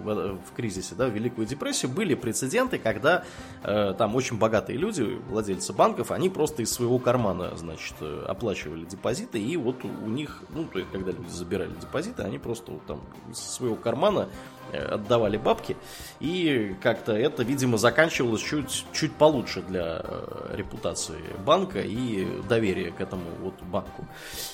в, 0.04 0.38
в 0.38 0.56
кризисе, 0.56 0.94
да, 0.96 1.08
в 1.08 1.12
Великую 1.12 1.48
депрессию 1.48 1.92
были 1.92 2.14
прецеденты, 2.14 2.78
когда 2.78 3.26
э, 3.64 3.96
там 3.98 4.16
очень 4.16 4.38
богатые 4.38 4.78
люди, 4.78 5.20
владельцы 5.28 5.74
банков, 5.74 6.12
они 6.12 6.30
просто 6.30 6.62
из 6.62 6.72
своего 6.72 7.00
кармана, 7.00 7.58
значит, 7.58 7.96
оплачивали 8.28 8.86
депозиты, 8.86 9.42
и 9.42 9.58
вот 9.58 9.84
у 9.84 10.08
них, 10.08 10.44
ну, 10.50 10.66
то 10.66 10.78
есть, 10.78 10.92
когда 10.92 11.12
люди 11.12 11.30
забирали 11.30 11.72
депозиты, 11.82 12.22
они 12.22 12.38
просто 12.38 12.72
вот, 12.72 12.86
там 12.86 13.02
из 13.32 13.40
своего 13.40 13.76
кармана 13.76 14.30
отдавали 14.78 15.38
бабки, 15.38 15.78
и 16.20 16.76
как-то 16.82 17.14
это, 17.14 17.44
видимо, 17.44 17.78
заканчивалось 17.78 18.42
чуть, 18.42 18.86
чуть 18.94 19.14
получше 19.14 19.62
для 19.62 20.02
э, 20.04 20.56
репутации 20.56 21.20
банка 21.46 21.82
и 21.82 22.28
доверия 22.48 22.92
к 22.92 23.02
этому 23.02 23.24
вот 23.42 23.62
банку. 23.64 24.06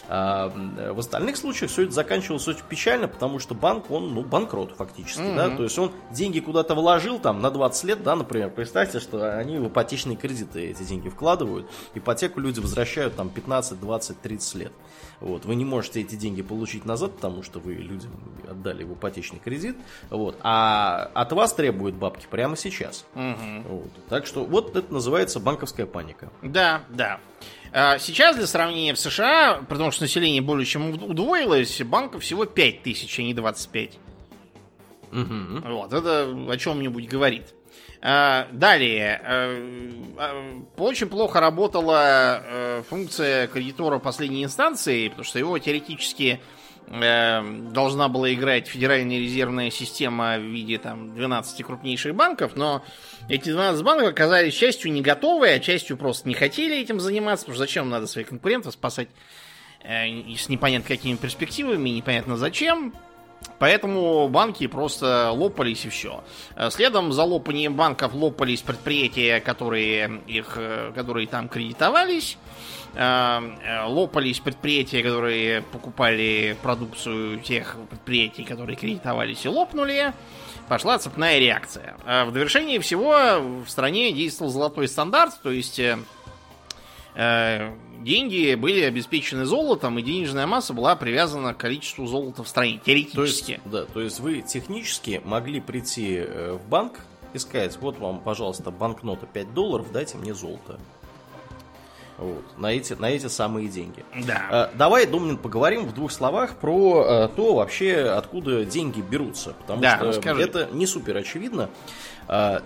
А 0.08 0.52
в 0.94 1.00
остальных 1.00 1.38
случаях 1.38 1.72
все 1.72 1.84
это 1.84 1.92
заканчивалось 1.92 2.48
очень 2.48 2.64
печально, 2.68 3.08
потому 3.08 3.40
что 3.40 3.56
банк, 3.56 3.92
он, 3.92 4.14
ну, 4.14 4.24
банкрот 4.24 4.74
фактически, 4.78 5.20
mm-hmm. 5.20 5.36
да, 5.36 5.56
то 5.56 5.64
есть 5.64 5.78
он 5.78 5.92
деньги 6.12 6.40
куда-то 6.40 6.76
вложил, 6.76 7.20
там, 7.20 7.42
на 7.42 7.52
20 7.52 7.84
лет, 7.86 8.04
да, 8.04 8.16
например, 8.16 8.50
представьте, 8.50 9.00
что 9.00 9.38
они 9.38 9.58
в 9.58 9.68
ипотечные 9.68 10.18
кредиты 10.18 10.70
эти 10.70 10.84
деньги 10.84 11.10
вкладывают, 11.10 11.70
ипотеку 11.94 12.40
люди 12.40 12.60
возвращают 12.60 13.16
там 13.16 13.30
15, 13.30 13.80
20, 13.80 14.22
30 14.22 14.56
лет. 14.56 14.72
Вот. 15.20 15.46
Вы 15.46 15.56
не 15.56 15.66
можете 15.66 16.02
эти 16.02 16.16
деньги 16.16 16.42
получить 16.42 16.86
назад, 16.86 17.16
потому 17.16 17.44
что 17.44 17.60
вы 17.60 17.74
людям 17.74 18.12
отдали 18.50 18.84
в 18.84 18.94
ипотечный 18.94 19.40
кредит. 19.40 19.76
Вот. 20.10 20.38
А 20.42 21.10
от 21.14 21.32
вас 21.32 21.54
требуют 21.54 21.96
бабки 21.96 22.28
прямо 22.30 22.56
сейчас. 22.56 23.06
Угу. 23.16 23.68
Вот. 23.68 23.90
Так 24.10 24.26
что 24.26 24.46
вот 24.46 24.76
это 24.76 24.94
называется 24.94 25.40
банковская 25.40 25.86
паника. 25.86 26.32
Да, 26.42 26.84
да. 26.90 27.20
А 27.72 27.98
сейчас 28.00 28.36
для 28.36 28.48
сравнения 28.48 28.94
в 28.94 29.00
США, 29.00 29.62
потому 29.68 29.92
что 29.92 30.04
население 30.04 30.42
более 30.42 30.66
чем 30.66 30.92
удвоилось, 30.92 31.82
банков 31.82 32.24
всего 32.24 32.46
5 32.46 32.84
тысяч, 32.84 33.20
а 33.20 33.24
не 33.24 33.34
25. 33.34 34.00
Угу. 35.12 35.62
Вот, 35.66 35.94
это 35.94 36.28
о 36.50 36.58
чем-нибудь 36.58 37.08
говорит. 37.08 37.54
А, 38.02 38.48
далее. 38.52 39.22
А, 39.24 39.58
а, 40.18 40.64
очень 40.78 41.08
плохо 41.08 41.40
работала 41.40 42.84
функция 42.90 43.48
кредитора 43.48 44.00
последней 44.00 44.44
инстанции, 44.44 45.08
потому 45.08 45.26
что 45.26 45.40
его 45.40 45.58
теоретически 45.58 46.40
должна 46.90 48.08
была 48.08 48.34
играть 48.34 48.68
Федеральная 48.68 49.20
резервная 49.20 49.70
система 49.72 50.38
в 50.38 50.42
виде 50.42 50.78
там 50.78 51.14
12 51.14 51.66
крупнейших 51.66 52.16
банков, 52.16 52.54
но 52.56 52.82
эти 53.28 53.50
12 53.50 53.84
банков 53.84 54.08
оказались 54.08 54.54
частью 54.54 54.94
не 54.94 55.02
готовые, 55.02 55.56
а 55.56 55.60
частью 55.60 55.98
просто 55.98 56.30
не 56.30 56.34
хотели 56.34 56.78
этим 56.78 57.02
заниматься, 57.02 57.46
потому 57.46 57.56
что 57.56 57.66
зачем 57.66 57.90
надо 57.90 58.08
своих 58.08 58.30
конкурентов 58.30 58.72
спасать 58.72 59.10
э, 59.84 60.08
с 60.38 60.48
непонятно 60.48 60.88
какими 60.88 61.18
перспективами, 61.18 61.90
непонятно 61.90 62.38
зачем. 62.38 62.94
Поэтому 63.60 64.28
банки 64.28 64.68
просто 64.68 65.32
лопались 65.32 65.86
и 65.86 65.90
все. 65.90 66.24
Э, 66.56 66.70
следом 66.70 67.12
за 67.12 67.24
лопанием 67.24 67.74
банков 67.74 68.14
лопались 68.14 68.62
предприятия, 68.62 69.40
которые, 69.40 70.22
их, 70.28 70.54
э, 70.58 70.92
которые 70.94 71.28
там 71.28 71.50
кредитовались. 71.50 72.38
Э, 72.94 73.86
лопались 73.88 74.40
предприятия, 74.40 75.02
которые 75.02 75.62
покупали 75.62 76.56
продукцию 76.62 77.40
тех 77.40 77.78
предприятий, 77.90 78.44
которые 78.44 78.76
кредитовались 78.76 79.46
и 79.46 79.50
лопнули. 79.50 80.14
Пошла 80.68 81.00
цепная 81.00 81.40
реакция. 81.40 81.96
В 82.06 82.32
довершении 82.32 82.78
всего 82.80 83.40
в 83.66 83.70
стране 83.70 84.12
действовал 84.12 84.52
золотой 84.52 84.90
стандарт, 84.90 85.40
то 85.42 85.50
есть 85.50 85.80
деньги 88.08 88.56
были 88.56 88.82
обеспечены 88.82 89.46
золотом, 89.46 90.00
и 90.00 90.02
денежная 90.02 90.48
масса 90.48 90.74
была 90.74 90.96
привязана 90.96 91.54
к 91.54 91.58
количеству 91.58 92.08
золота 92.08 92.44
в 92.44 92.48
стране, 92.48 92.80
теоретически. 92.84 93.16
То 93.16 93.24
есть, 93.24 93.62
да, 93.66 93.86
то 93.86 94.02
есть 94.02 94.20
вы 94.20 94.42
технически 94.42 95.22
могли 95.26 95.60
прийти 95.60 96.16
э, 96.18 96.54
в 96.54 96.68
банк 96.68 96.94
и 97.34 97.38
сказать, 97.38 97.78
вот 97.82 98.00
вам, 98.00 98.22
пожалуйста, 98.22 98.72
банкнота 98.72 99.26
5 99.26 99.54
долларов, 99.54 99.92
дайте 99.92 100.18
мне 100.18 100.34
золото. 100.34 100.80
Вот, 102.18 102.44
на, 102.58 102.74
эти, 102.74 102.94
на 102.94 103.12
эти 103.12 103.28
самые 103.28 103.68
деньги. 103.68 104.04
Да. 104.26 104.42
А, 104.50 104.72
давай, 104.74 105.06
Домнин, 105.06 105.38
поговорим 105.38 105.86
в 105.86 105.94
двух 105.94 106.12
словах 106.12 106.56
про 106.56 107.04
а, 107.06 107.28
то 107.28 107.54
вообще, 107.54 108.06
откуда 108.06 108.66
деньги 108.66 109.02
берутся. 109.02 109.54
Потому 109.54 109.82
да, 109.82 109.98
что 109.98 110.06
расскажи. 110.08 110.42
это 110.42 110.68
не 110.72 110.88
супер 110.88 111.18
очевидно. 111.18 111.70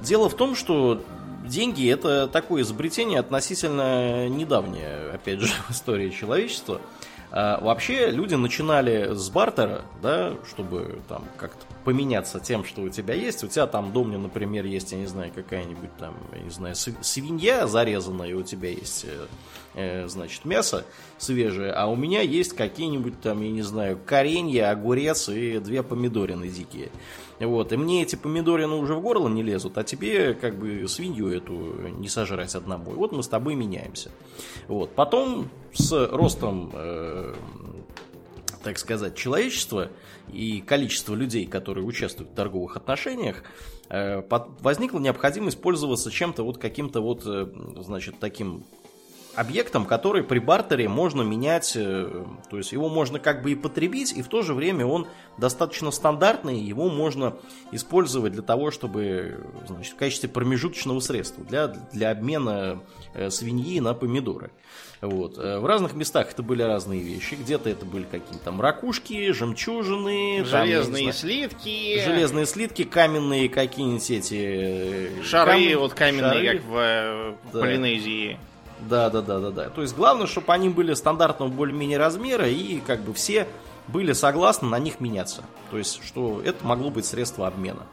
Дело 0.01 0.29
в 0.29 0.35
том, 0.35 0.55
что 0.55 1.03
деньги 1.45 1.89
это 1.89 2.27
такое 2.27 2.63
изобретение 2.63 3.19
относительно 3.19 4.27
недавнее, 4.27 5.11
опять 5.13 5.39
же, 5.39 5.47
в 5.67 5.71
истории 5.71 6.09
человечества. 6.09 6.81
А, 7.31 7.59
вообще 7.61 8.09
люди 8.11 8.35
начинали 8.35 9.13
с 9.13 9.29
бартера, 9.29 9.83
да, 10.01 10.33
чтобы 10.49 10.99
там 11.07 11.23
как-то 11.37 11.65
поменяться 11.83 12.39
тем, 12.39 12.63
что 12.63 12.81
у 12.81 12.89
тебя 12.89 13.13
есть. 13.13 13.43
У 13.43 13.47
тебя 13.47 13.67
там 13.67 13.91
доме, 13.91 14.17
например, 14.17 14.65
есть, 14.65 14.91
я 14.91 14.97
не 14.97 15.05
знаю, 15.05 15.31
какая-нибудь 15.33 15.95
там, 15.97 16.15
я 16.33 16.41
не 16.41 16.49
знаю, 16.49 16.75
свинья 16.75 17.67
зарезанная, 17.67 18.29
и 18.29 18.33
у 18.33 18.43
тебя 18.43 18.69
есть, 18.69 19.05
э, 19.05 19.25
э, 19.75 20.07
значит, 20.07 20.45
мясо 20.45 20.85
свежее, 21.17 21.71
а 21.71 21.87
у 21.87 21.95
меня 21.95 22.21
есть 22.21 22.53
какие-нибудь 22.53 23.21
там, 23.21 23.41
я 23.41 23.51
не 23.51 23.61
знаю, 23.61 23.99
коренья, 24.05 24.71
огурец 24.71 25.29
и 25.29 25.59
две 25.59 25.83
помидорины 25.83 26.47
дикие. 26.47 26.89
Вот, 27.39 27.73
и 27.73 27.77
мне 27.77 28.03
эти 28.03 28.15
помидорины 28.15 28.75
уже 28.75 28.93
в 28.93 29.01
горло 29.01 29.27
не 29.27 29.41
лезут, 29.41 29.77
а 29.77 29.83
тебе 29.83 30.35
как 30.35 30.57
бы 30.57 30.87
свинью 30.87 31.29
эту 31.29 31.53
не 31.97 32.07
сожрать 32.07 32.53
одному. 32.53 32.91
И 32.91 32.95
вот 32.95 33.11
мы 33.11 33.23
с 33.23 33.27
тобой 33.27 33.55
меняемся. 33.55 34.11
Вот. 34.67 34.91
Потом 34.91 35.49
с 35.73 35.91
ростом, 36.11 36.69
э, 36.73 37.33
так 38.63 38.77
сказать, 38.77 39.15
человечества 39.15 39.89
и 40.31 40.61
количества 40.61 41.15
людей, 41.15 41.45
которые 41.45 41.85
участвуют 41.85 42.31
в 42.31 42.35
торговых 42.35 42.77
отношениях, 42.77 43.43
э, 43.89 44.21
возникла 44.59 44.99
необходимость 44.99 45.61
пользоваться 45.61 46.11
чем-то 46.11 46.43
вот 46.43 46.57
каким-то 46.57 47.01
вот, 47.01 47.23
э, 47.25 47.47
значит, 47.77 48.15
таким 48.19 48.65
объектом, 49.33 49.85
который 49.85 50.23
при 50.23 50.39
бартере 50.39 50.89
можно 50.89 51.21
менять, 51.21 51.73
э, 51.75 52.25
то 52.49 52.57
есть 52.57 52.73
его 52.73 52.89
можно 52.89 53.17
как 53.17 53.41
бы 53.41 53.51
и 53.51 53.55
потребить, 53.55 54.11
и 54.11 54.21
в 54.21 54.27
то 54.27 54.41
же 54.41 54.53
время 54.53 54.85
он 54.85 55.07
достаточно 55.37 55.89
стандартный, 55.91 56.59
его 56.59 56.89
можно 56.89 57.37
использовать 57.71 58.33
для 58.33 58.41
того, 58.41 58.71
чтобы, 58.71 59.45
значит, 59.67 59.93
в 59.93 59.97
качестве 59.97 60.27
промежуточного 60.27 60.99
средства 60.99 61.45
для, 61.45 61.67
для 61.67 62.11
обмена 62.11 62.81
свиньи 63.29 63.79
на 63.79 63.93
помидоры. 63.93 64.51
Вот. 65.01 65.39
Э, 65.39 65.59
в 65.59 65.65
разных 65.65 65.93
местах 65.93 66.31
это 66.31 66.43
были 66.43 66.61
разные 66.61 67.01
вещи. 67.01 67.33
Где-то 67.33 67.69
это 67.69 67.85
были 67.85 68.03
какие-то 68.03 68.43
там 68.43 68.61
ракушки, 68.61 69.31
жемчужины, 69.31 70.45
железные 70.45 71.05
там, 71.05 71.13
слитки, 71.13 72.03
железные 72.03 72.45
слитки, 72.45 72.83
каменные 72.83 73.49
какие-нибудь 73.49 74.11
эти 74.11 75.23
шары, 75.23 75.51
камень, 75.51 75.75
вот 75.77 75.93
каменные, 75.95 76.33
шары. 76.33 76.59
как 76.59 76.67
в 76.67 77.35
да. 77.51 77.59
Полинезии. 77.59 78.37
Да, 78.81 79.09
да, 79.09 79.21
да, 79.21 79.39
да, 79.39 79.49
да. 79.51 79.69
То 79.69 79.81
есть 79.81 79.95
главное, 79.95 80.27
чтобы 80.27 80.53
они 80.53 80.69
были 80.69 80.93
стандартного 80.93 81.49
более-менее 81.49 81.97
размера 81.97 82.47
и 82.47 82.79
как 82.79 83.01
бы 83.01 83.13
все 83.13 83.47
были 83.87 84.13
согласны 84.13 84.69
на 84.69 84.77
них 84.79 84.99
меняться. 84.99 85.43
То 85.71 85.77
есть, 85.77 86.03
что 86.03 86.41
это 86.43 86.65
могло 86.65 86.91
быть 86.91 87.05
средство 87.05 87.47
обмена. 87.47 87.87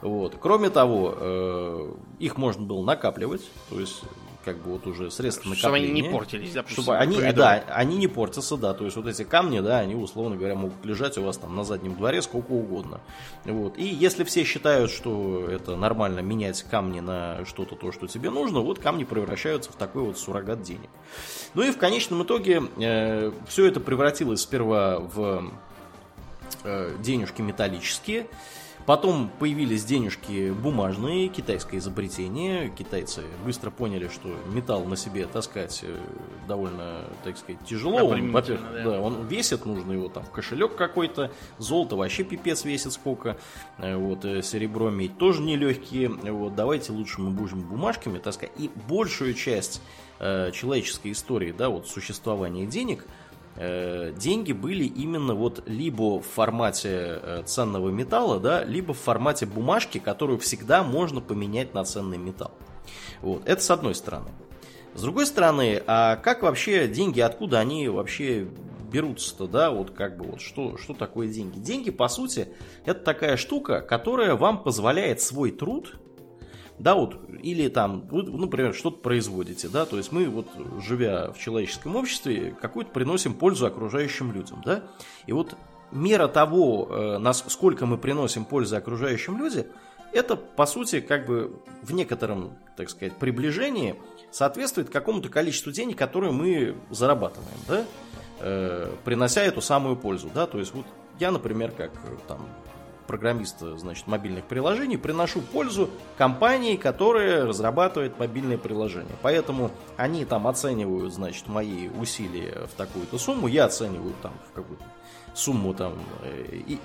Вот. 0.00 0.36
Кроме 0.40 0.70
того, 0.70 1.14
э, 1.16 1.92
их 2.20 2.36
можно 2.36 2.64
было 2.64 2.84
накапливать, 2.84 3.42
то 3.70 3.80
есть 3.80 4.02
как 4.48 4.62
бы 4.62 4.72
вот 4.72 4.86
уже 4.86 5.10
средства 5.10 5.50
накопления. 5.50 5.58
Чтобы 5.58 5.76
они 5.76 6.00
не 6.00 6.10
портились, 6.10 6.52
да, 6.52 6.64
чтобы 6.66 6.96
они, 6.96 7.20
да, 7.32 7.64
они 7.68 7.98
не 7.98 8.06
портятся, 8.08 8.56
да, 8.56 8.72
то 8.72 8.84
есть 8.84 8.96
вот 8.96 9.06
эти 9.06 9.24
камни, 9.24 9.60
да, 9.60 9.80
они, 9.80 9.94
условно 9.94 10.36
говоря, 10.36 10.54
могут 10.54 10.84
лежать 10.86 11.18
у 11.18 11.22
вас 11.22 11.36
там 11.36 11.54
на 11.54 11.64
заднем 11.64 11.94
дворе 11.96 12.22
сколько 12.22 12.52
угодно. 12.52 13.00
Вот. 13.44 13.76
И 13.76 13.84
если 13.84 14.24
все 14.24 14.44
считают, 14.44 14.90
что 14.90 15.46
это 15.50 15.76
нормально 15.76 16.20
менять 16.20 16.62
камни 16.62 17.00
на 17.00 17.44
что-то 17.44 17.76
то, 17.76 17.92
что 17.92 18.06
тебе 18.06 18.30
нужно, 18.30 18.60
вот 18.60 18.78
камни 18.78 19.04
превращаются 19.04 19.70
в 19.70 19.76
такой 19.76 20.02
вот 20.02 20.18
суррогат 20.18 20.62
денег. 20.62 20.88
Ну 21.52 21.62
и 21.62 21.70
в 21.70 21.76
конечном 21.76 22.22
итоге 22.22 22.62
э, 22.78 23.32
все 23.48 23.66
это 23.66 23.80
превратилось 23.80 24.40
сперва 24.40 24.98
в 24.98 25.52
э, 26.64 26.96
денежки 27.00 27.42
металлические, 27.42 28.26
Потом 28.88 29.30
появились 29.38 29.84
денежки 29.84 30.50
бумажные, 30.50 31.28
китайское 31.28 31.78
изобретение. 31.78 32.70
Китайцы 32.70 33.20
быстро 33.44 33.70
поняли, 33.70 34.08
что 34.08 34.34
металл 34.50 34.86
на 34.86 34.96
себе 34.96 35.26
таскать 35.26 35.80
э, 35.82 35.94
довольно, 36.48 37.04
так 37.22 37.36
сказать, 37.36 37.62
тяжело. 37.66 37.98
Он, 37.98 38.32
да. 38.32 38.40
да, 38.40 38.98
он 39.02 39.26
весит, 39.26 39.66
нужно 39.66 39.92
его 39.92 40.08
там 40.08 40.24
в 40.24 40.30
кошелек 40.30 40.74
какой-то. 40.74 41.30
Золото 41.58 41.96
вообще 41.96 42.24
пипец 42.24 42.64
весит 42.64 42.94
сколько. 42.94 43.36
Э, 43.76 43.94
вот, 43.94 44.24
э, 44.24 44.40
серебро, 44.40 44.88
медь 44.88 45.18
тоже 45.18 45.42
нелегкие. 45.42 46.08
Вот, 46.08 46.54
давайте 46.54 46.92
лучше 46.92 47.20
мы 47.20 47.28
будем 47.28 47.60
бумажками 47.60 48.18
таскать. 48.18 48.52
И 48.56 48.70
большую 48.88 49.34
часть 49.34 49.82
э, 50.18 50.50
человеческой 50.52 51.12
истории, 51.12 51.52
да, 51.52 51.68
вот 51.68 51.88
существования 51.88 52.64
денег– 52.64 53.04
деньги 54.16 54.52
были 54.52 54.84
именно 54.84 55.34
вот 55.34 55.64
либо 55.66 56.20
в 56.20 56.26
формате 56.26 56.88
э, 56.90 57.42
ценного 57.44 57.88
металла, 57.90 58.38
да, 58.38 58.64
либо 58.64 58.94
в 58.94 58.98
формате 58.98 59.46
бумажки, 59.46 59.98
которую 59.98 60.38
всегда 60.38 60.84
можно 60.84 61.20
поменять 61.20 61.74
на 61.74 61.84
ценный 61.84 62.18
металл. 62.18 62.52
Вот, 63.20 63.42
это 63.46 63.60
с 63.60 63.70
одной 63.70 63.94
стороны. 63.94 64.28
С 64.94 65.02
другой 65.02 65.26
стороны, 65.26 65.82
а 65.86 66.16
как 66.16 66.42
вообще 66.42 66.88
деньги, 66.88 67.20
откуда 67.20 67.58
они 67.58 67.88
вообще 67.88 68.48
берутся-то, 68.90 69.46
да, 69.46 69.70
вот 69.70 69.90
как 69.90 70.16
бы 70.16 70.26
вот 70.26 70.40
что, 70.40 70.76
что 70.76 70.94
такое 70.94 71.28
деньги? 71.28 71.58
Деньги, 71.58 71.90
по 71.90 72.08
сути, 72.08 72.48
это 72.84 73.00
такая 73.00 73.36
штука, 73.36 73.80
которая 73.80 74.34
вам 74.34 74.62
позволяет 74.62 75.20
свой 75.20 75.50
труд 75.50 75.96
да, 76.78 76.94
вот, 76.94 77.18
или 77.42 77.68
там, 77.68 78.06
вы, 78.08 78.22
например, 78.22 78.74
что-то 78.74 78.98
производите, 78.98 79.68
да, 79.68 79.84
то 79.84 79.96
есть 79.96 80.12
мы 80.12 80.28
вот, 80.28 80.46
живя 80.84 81.32
в 81.32 81.38
человеческом 81.38 81.96
обществе, 81.96 82.56
какую-то 82.60 82.92
приносим 82.92 83.34
пользу 83.34 83.66
окружающим 83.66 84.32
людям, 84.32 84.62
да, 84.64 84.84
и 85.26 85.32
вот 85.32 85.56
мера 85.90 86.28
того, 86.28 86.88
э, 86.90 87.18
насколько 87.18 87.86
мы 87.86 87.98
приносим 87.98 88.44
пользу 88.44 88.76
окружающим 88.76 89.38
людям, 89.38 89.66
это, 90.12 90.36
по 90.36 90.66
сути, 90.66 91.00
как 91.00 91.26
бы 91.26 91.56
в 91.82 91.92
некотором, 91.92 92.56
так 92.76 92.88
сказать, 92.88 93.14
приближении 93.16 93.96
соответствует 94.30 94.88
какому-то 94.88 95.28
количеству 95.28 95.70
денег, 95.70 95.98
которые 95.98 96.32
мы 96.32 96.76
зарабатываем, 96.90 97.58
да, 97.66 97.84
э, 98.40 98.90
принося 99.04 99.42
эту 99.42 99.60
самую 99.60 99.96
пользу, 99.96 100.30
да, 100.34 100.46
то 100.46 100.58
есть 100.58 100.72
вот 100.74 100.86
я, 101.18 101.30
например, 101.32 101.72
как 101.72 101.90
там 102.28 102.46
программист, 103.08 103.60
значит, 103.60 104.06
мобильных 104.06 104.44
приложений, 104.44 104.98
приношу 104.98 105.40
пользу 105.40 105.90
компании, 106.16 106.76
которая 106.76 107.46
разрабатывает 107.46 108.20
мобильные 108.20 108.58
приложения. 108.58 109.16
Поэтому 109.22 109.72
они 109.96 110.24
там 110.24 110.46
оценивают, 110.46 111.12
значит, 111.12 111.48
мои 111.48 111.88
усилия 111.88 112.68
в 112.72 112.76
такую-то 112.76 113.18
сумму, 113.18 113.48
я 113.48 113.64
оцениваю 113.64 114.14
там 114.22 114.34
в 114.50 114.52
какую-то 114.52 114.84
сумму 115.34 115.72
там 115.72 115.94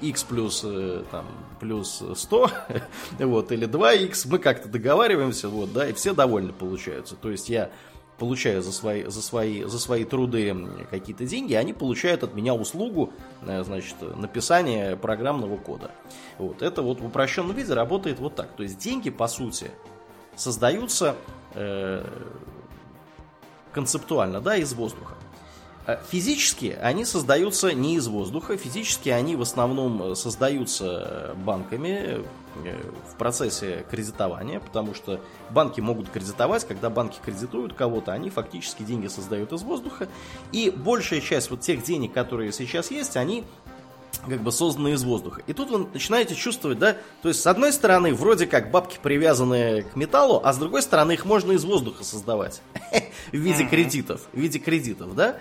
x 0.02 0.24
плюс 0.24 0.62
э, 0.64 1.04
там 1.12 1.26
плюс 1.60 2.04
100 2.16 2.52
вот 3.20 3.52
или 3.52 3.68
2x 3.68 4.28
мы 4.30 4.38
как-то 4.38 4.70
договариваемся 4.70 5.50
вот 5.50 5.74
да 5.74 5.90
и 5.90 5.94
все 5.94 6.14
довольны 6.14 6.54
получаются 6.54 7.16
то 7.16 7.32
есть 7.32 7.50
я 7.50 7.72
получаю 8.18 8.62
за 8.62 8.72
свои, 8.72 9.04
за 9.06 9.22
свои, 9.22 9.64
за 9.64 9.80
свои 9.80 10.06
труды 10.06 10.56
какие-то 10.90 11.26
деньги, 11.26 11.54
они 11.54 11.74
получают 11.74 12.24
от 12.24 12.34
меня 12.34 12.54
услугу, 12.54 13.12
э, 13.42 13.64
значит, 13.64 13.96
написания 14.18 14.96
программного 14.96 15.58
кода. 15.58 15.92
Вот. 16.38 16.62
Это 16.62 16.82
вот 16.82 17.00
в 17.00 17.06
упрощенном 17.06 17.56
виде 17.56 17.74
работает 17.74 18.20
вот 18.20 18.36
так. 18.36 18.50
То 18.56 18.64
есть 18.64 18.78
деньги, 18.78 19.10
по 19.10 19.28
сути, 19.28 19.72
создаются 20.36 21.16
э, 21.54 22.06
концептуально, 23.72 24.42
да, 24.42 24.56
из 24.56 24.74
воздуха. 24.74 25.16
Э, 25.86 25.98
физически 26.10 26.78
они 26.82 27.04
создаются 27.04 27.74
не 27.74 27.96
из 27.96 28.08
воздуха, 28.08 28.58
физически 28.58 29.10
они 29.10 29.36
в 29.36 29.42
основном 29.42 30.12
э, 30.12 30.16
создаются 30.16 31.36
банками 31.44 32.24
э, 32.64 32.76
в 33.12 33.16
процессе 33.18 33.86
кредитования, 33.92 34.60
потому 34.62 34.94
что 34.94 35.20
банки 35.50 35.82
могут 35.82 36.10
кредитовать, 36.10 36.66
когда 36.66 36.90
банки 36.90 37.20
кредитуют 37.24 37.74
кого-то, 37.74 38.14
они 38.14 38.30
фактически 38.30 38.84
деньги 38.84 39.08
создают 39.08 39.52
из 39.52 39.64
воздуха, 39.64 40.08
и 40.54 40.70
большая 40.70 41.20
часть 41.20 41.52
вот 41.52 41.60
тех 41.60 41.84
денег, 41.84 42.14
которые 42.14 42.54
сейчас 42.54 42.90
есть, 42.90 43.18
они 43.18 43.44
как 44.30 44.42
бы 44.42 44.54
созданы 44.54 44.94
из 44.94 45.04
воздуха. 45.04 45.42
И 45.48 45.54
тут 45.54 45.70
вы 45.70 45.88
начинаете 45.92 46.34
чувствовать, 46.36 46.80
да, 46.80 46.96
то 47.22 47.28
есть 47.28 47.42
с 47.42 47.48
одной 47.48 47.74
стороны 47.74 48.14
вроде 48.14 48.46
как 48.46 48.72
бабки 48.72 48.98
привязаны 49.02 49.82
к 49.82 49.98
металлу, 49.98 50.40
а 50.42 50.54
с 50.54 50.58
другой 50.58 50.82
стороны 50.82 51.14
их 51.14 51.26
можно 51.26 51.52
из 51.52 51.66
воздуха 51.66 52.06
создавать 52.06 52.62
в 53.34 53.36
виде 53.36 53.66
кредитов, 53.66 54.22
в 54.32 54.40
виде 54.40 54.60
кредитов, 54.60 55.14
да. 55.14 55.36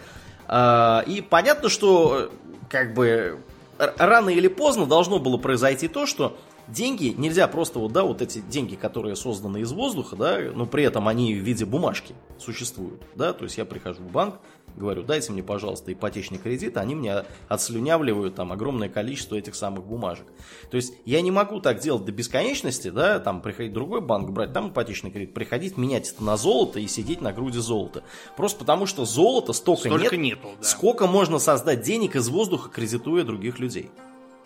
А, 0.48 1.04
и 1.06 1.20
понятно, 1.20 1.68
что 1.68 2.30
как 2.68 2.94
бы 2.94 3.38
рано 3.78 4.30
или 4.30 4.48
поздно 4.48 4.86
должно 4.86 5.18
было 5.18 5.36
произойти 5.36 5.88
то, 5.88 6.06
что 6.06 6.36
деньги 6.68 7.14
нельзя 7.16 7.48
просто 7.48 7.78
вот, 7.78 7.92
да, 7.92 8.04
вот 8.04 8.22
эти 8.22 8.38
деньги, 8.38 8.74
которые 8.74 9.16
созданы 9.16 9.60
из 9.60 9.72
воздуха, 9.72 10.16
да, 10.16 10.38
но 10.54 10.66
при 10.66 10.84
этом 10.84 11.08
они 11.08 11.34
в 11.34 11.38
виде 11.38 11.64
бумажки 11.64 12.14
существуют, 12.38 13.02
да, 13.14 13.32
то 13.32 13.44
есть 13.44 13.58
я 13.58 13.64
прихожу 13.64 14.02
в 14.02 14.10
банк, 14.10 14.36
говорю, 14.76 15.02
дайте 15.02 15.32
мне, 15.32 15.42
пожалуйста, 15.42 15.92
ипотечный 15.92 16.38
кредит, 16.38 16.76
они 16.76 16.94
мне 16.94 17.24
отслюнявливают 17.48 18.34
там 18.34 18.52
огромное 18.52 18.88
количество 18.88 19.36
этих 19.36 19.54
самых 19.54 19.84
бумажек. 19.84 20.26
То 20.70 20.76
есть 20.76 20.94
я 21.04 21.20
не 21.20 21.30
могу 21.30 21.60
так 21.60 21.80
делать 21.80 22.04
до 22.04 22.12
бесконечности, 22.12 22.88
да, 22.88 23.18
там 23.18 23.42
приходить 23.42 23.72
в 23.72 23.74
другой 23.74 24.00
банк, 24.00 24.30
брать 24.30 24.52
там 24.52 24.70
ипотечный 24.70 25.10
кредит, 25.10 25.34
приходить, 25.34 25.76
менять 25.76 26.10
это 26.10 26.24
на 26.24 26.36
золото 26.36 26.80
и 26.80 26.86
сидеть 26.86 27.20
на 27.20 27.32
груди 27.32 27.58
золота. 27.58 28.02
Просто 28.36 28.60
потому 28.60 28.86
что 28.86 29.04
золота 29.04 29.52
столько, 29.52 29.88
столько 29.88 30.16
нет, 30.16 30.36
нету, 30.36 30.48
да. 30.58 30.66
сколько 30.66 31.06
можно 31.06 31.38
создать 31.38 31.82
денег 31.82 32.16
из 32.16 32.28
воздуха, 32.28 32.70
кредитуя 32.70 33.24
других 33.24 33.58
людей. 33.58 33.90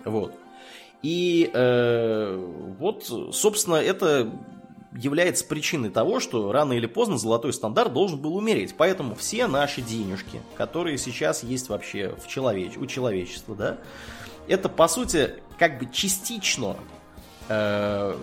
Вот. 0.05 0.33
И 1.03 1.51
э, 1.53 2.74
вот, 2.79 3.05
собственно, 3.33 3.77
это 3.77 4.33
является 4.97 5.44
причиной 5.44 5.90
того, 5.90 6.20
что 6.20 6.53
рано 6.53 6.72
или 6.72 6.86
поздно 6.86 7.18
золотой 7.18 7.53
стандарт 7.53 7.92
должен 7.92 8.18
был 8.18 8.36
умереть. 8.36 8.74
Поэтому 8.76 9.14
все 9.14 9.47
наши 9.47 9.82
денежки, 9.82 10.40
которые 10.57 10.99
сейчас 10.99 11.42
есть 11.42 11.68
вообще 11.68 12.14
в 12.22 12.28
человеч... 12.28 12.76
у 12.76 12.86
человечества, 12.86 13.55
да, 13.55 13.78
это 14.49 14.68
по 14.68 14.88
сути 14.88 15.34
как 15.59 15.78
бы 15.78 15.88
частично 15.92 16.76
э, 17.49 18.16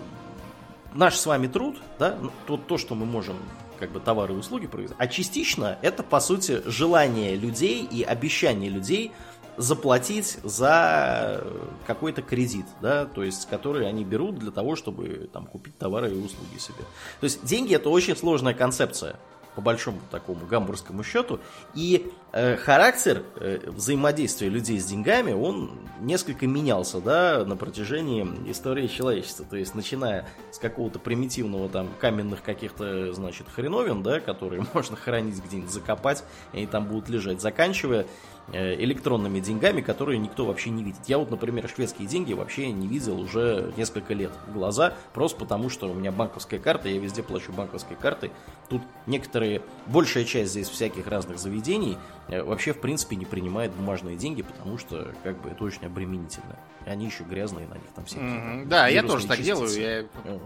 наш 0.94 1.16
с 1.16 1.26
вами 1.26 1.46
труд, 1.46 1.76
да, 1.98 2.16
то, 2.46 2.56
то, 2.56 2.78
что 2.78 2.94
мы 2.94 3.06
можем 3.06 3.36
как 3.78 3.90
бы 3.90 4.00
товары 4.00 4.34
и 4.34 4.36
услуги 4.36 4.66
производить, 4.66 4.96
а 4.98 5.08
частично 5.08 5.78
это 5.82 6.02
по 6.02 6.20
сути 6.20 6.62
желание 6.66 7.34
людей 7.34 7.82
и 7.84 8.02
обещание 8.02 8.70
людей 8.70 9.12
заплатить 9.56 10.38
за 10.42 11.44
какой-то 11.86 12.22
кредит, 12.22 12.66
да, 12.80 13.06
то 13.06 13.22
есть, 13.22 13.48
который 13.48 13.88
они 13.88 14.04
берут 14.04 14.38
для 14.38 14.50
того, 14.50 14.76
чтобы 14.76 15.28
там 15.32 15.46
купить 15.46 15.76
товары 15.78 16.10
и 16.10 16.18
услуги 16.18 16.58
себе. 16.58 16.84
То 17.20 17.24
есть 17.24 17.44
деньги 17.44 17.74
это 17.74 17.88
очень 17.88 18.16
сложная 18.16 18.54
концепция 18.54 19.16
по 19.54 19.60
большому 19.60 20.00
такому 20.10 20.46
гамбургскому 20.46 21.02
счету. 21.04 21.40
И 21.74 22.06
э, 22.06 22.23
характер 22.34 23.22
э, 23.36 23.60
взаимодействия 23.66 24.48
людей 24.48 24.80
с 24.80 24.86
деньгами, 24.86 25.32
он 25.32 25.70
несколько 26.00 26.48
менялся, 26.48 27.00
да, 27.00 27.44
на 27.44 27.56
протяжении 27.56 28.26
истории 28.50 28.88
человечества. 28.88 29.46
То 29.48 29.56
есть, 29.56 29.76
начиная 29.76 30.26
с 30.50 30.58
какого-то 30.58 30.98
примитивного 30.98 31.68
там 31.68 31.88
каменных 32.00 32.42
каких-то, 32.42 33.12
значит, 33.12 33.46
хреновин, 33.48 34.02
да, 34.02 34.18
которые 34.18 34.66
можно 34.74 34.96
хранить 34.96 35.42
где-нибудь, 35.44 35.70
закопать, 35.70 36.24
и 36.52 36.58
они 36.58 36.66
там 36.66 36.86
будут 36.86 37.08
лежать, 37.08 37.40
заканчивая 37.40 38.06
Э, 38.52 38.74
электронными 38.74 39.40
деньгами, 39.40 39.80
которые 39.80 40.18
никто 40.18 40.44
вообще 40.44 40.68
не 40.68 40.84
видит. 40.84 41.00
Я 41.06 41.16
вот, 41.16 41.30
например, 41.30 41.66
шведские 41.66 42.06
деньги 42.06 42.34
вообще 42.34 42.70
не 42.72 42.86
видел 42.86 43.18
уже 43.18 43.72
несколько 43.78 44.12
лет 44.12 44.32
в 44.46 44.52
глаза, 44.52 44.92
просто 45.14 45.38
потому 45.38 45.70
что 45.70 45.88
у 45.90 45.94
меня 45.94 46.12
банковская 46.12 46.58
карта, 46.58 46.90
я 46.90 47.00
везде 47.00 47.22
плачу 47.22 47.52
банковской 47.52 47.96
картой. 47.96 48.32
Тут 48.68 48.82
некоторые, 49.06 49.62
большая 49.86 50.24
часть 50.24 50.50
здесь 50.50 50.68
всяких 50.68 51.06
разных 51.06 51.38
заведений 51.38 51.96
э, 52.23 52.23
вообще 52.28 52.72
в 52.72 52.80
принципе 52.80 53.16
не 53.16 53.24
принимает 53.24 53.72
бумажные 53.72 54.16
деньги, 54.16 54.42
потому 54.42 54.78
что 54.78 55.12
как 55.22 55.40
бы 55.40 55.50
это 55.50 55.64
очень 55.64 55.84
обременительно. 55.84 56.58
Они 56.86 57.06
еще 57.06 57.24
грязные 57.24 57.66
на 57.66 57.74
них 57.74 57.90
там 57.94 58.04
всякие. 58.04 58.28
Mm-hmm. 58.28 58.66
Да, 58.66 58.88
я 58.88 59.02
тоже 59.02 59.26
так 59.26 59.40
делаю. 59.40 59.70
Я... 59.70 60.00
Mm. 60.00 60.40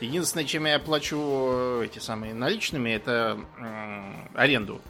Единственное, 0.00 0.44
чем 0.44 0.66
я 0.66 0.78
плачу 0.78 1.18
э, 1.20 1.82
эти 1.86 1.98
самые 1.98 2.34
наличными, 2.34 2.90
это 2.90 3.38
м- 3.58 4.28
аренду 4.34 4.80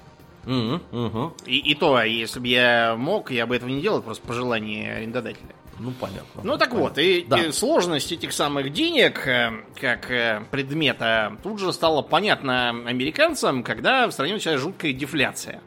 Угу, 0.46 0.80
угу. 0.92 1.34
И, 1.46 1.58
и 1.58 1.74
то, 1.74 2.02
если 2.02 2.40
бы 2.40 2.48
я 2.48 2.96
мог, 2.96 3.30
я 3.30 3.46
бы 3.46 3.56
этого 3.56 3.70
не 3.70 3.80
делал, 3.80 4.02
просто 4.02 4.26
по 4.26 4.32
желанию 4.32 4.96
арендодателя. 4.96 5.54
Ну, 5.78 5.90
понятно. 5.92 6.42
Ну, 6.44 6.56
так 6.56 6.70
понятно. 6.70 6.88
вот, 6.88 6.98
и, 6.98 7.24
да. 7.28 7.40
и 7.40 7.50
сложность 7.52 8.12
этих 8.12 8.32
самых 8.32 8.72
денег, 8.72 9.26
э, 9.26 9.52
как 9.80 10.10
э, 10.10 10.44
предмета, 10.50 11.36
тут 11.42 11.58
же 11.58 11.72
стало 11.72 12.02
понятно 12.02 12.68
американцам, 12.68 13.62
когда 13.62 14.06
в 14.06 14.12
стране 14.12 14.34
началась 14.34 14.60
жуткая 14.60 14.92
дефляция. 14.92 15.60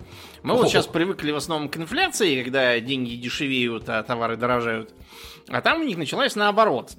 Мы 0.48 0.62
вот 0.62 0.70
сейчас 0.70 0.88
привыкли 0.88 1.32
в 1.32 1.36
основном 1.36 1.70
к 1.70 1.78
инфляции, 1.78 2.44
когда 2.44 2.80
деньги 2.80 3.16
дешевеют, 3.16 3.90
а 3.90 4.02
товары 4.04 4.38
дорожают. 4.38 4.94
А 5.50 5.62
там 5.62 5.82
у 5.82 5.84
них 5.84 5.98
началась 5.98 6.36
наоборот. 6.36 6.92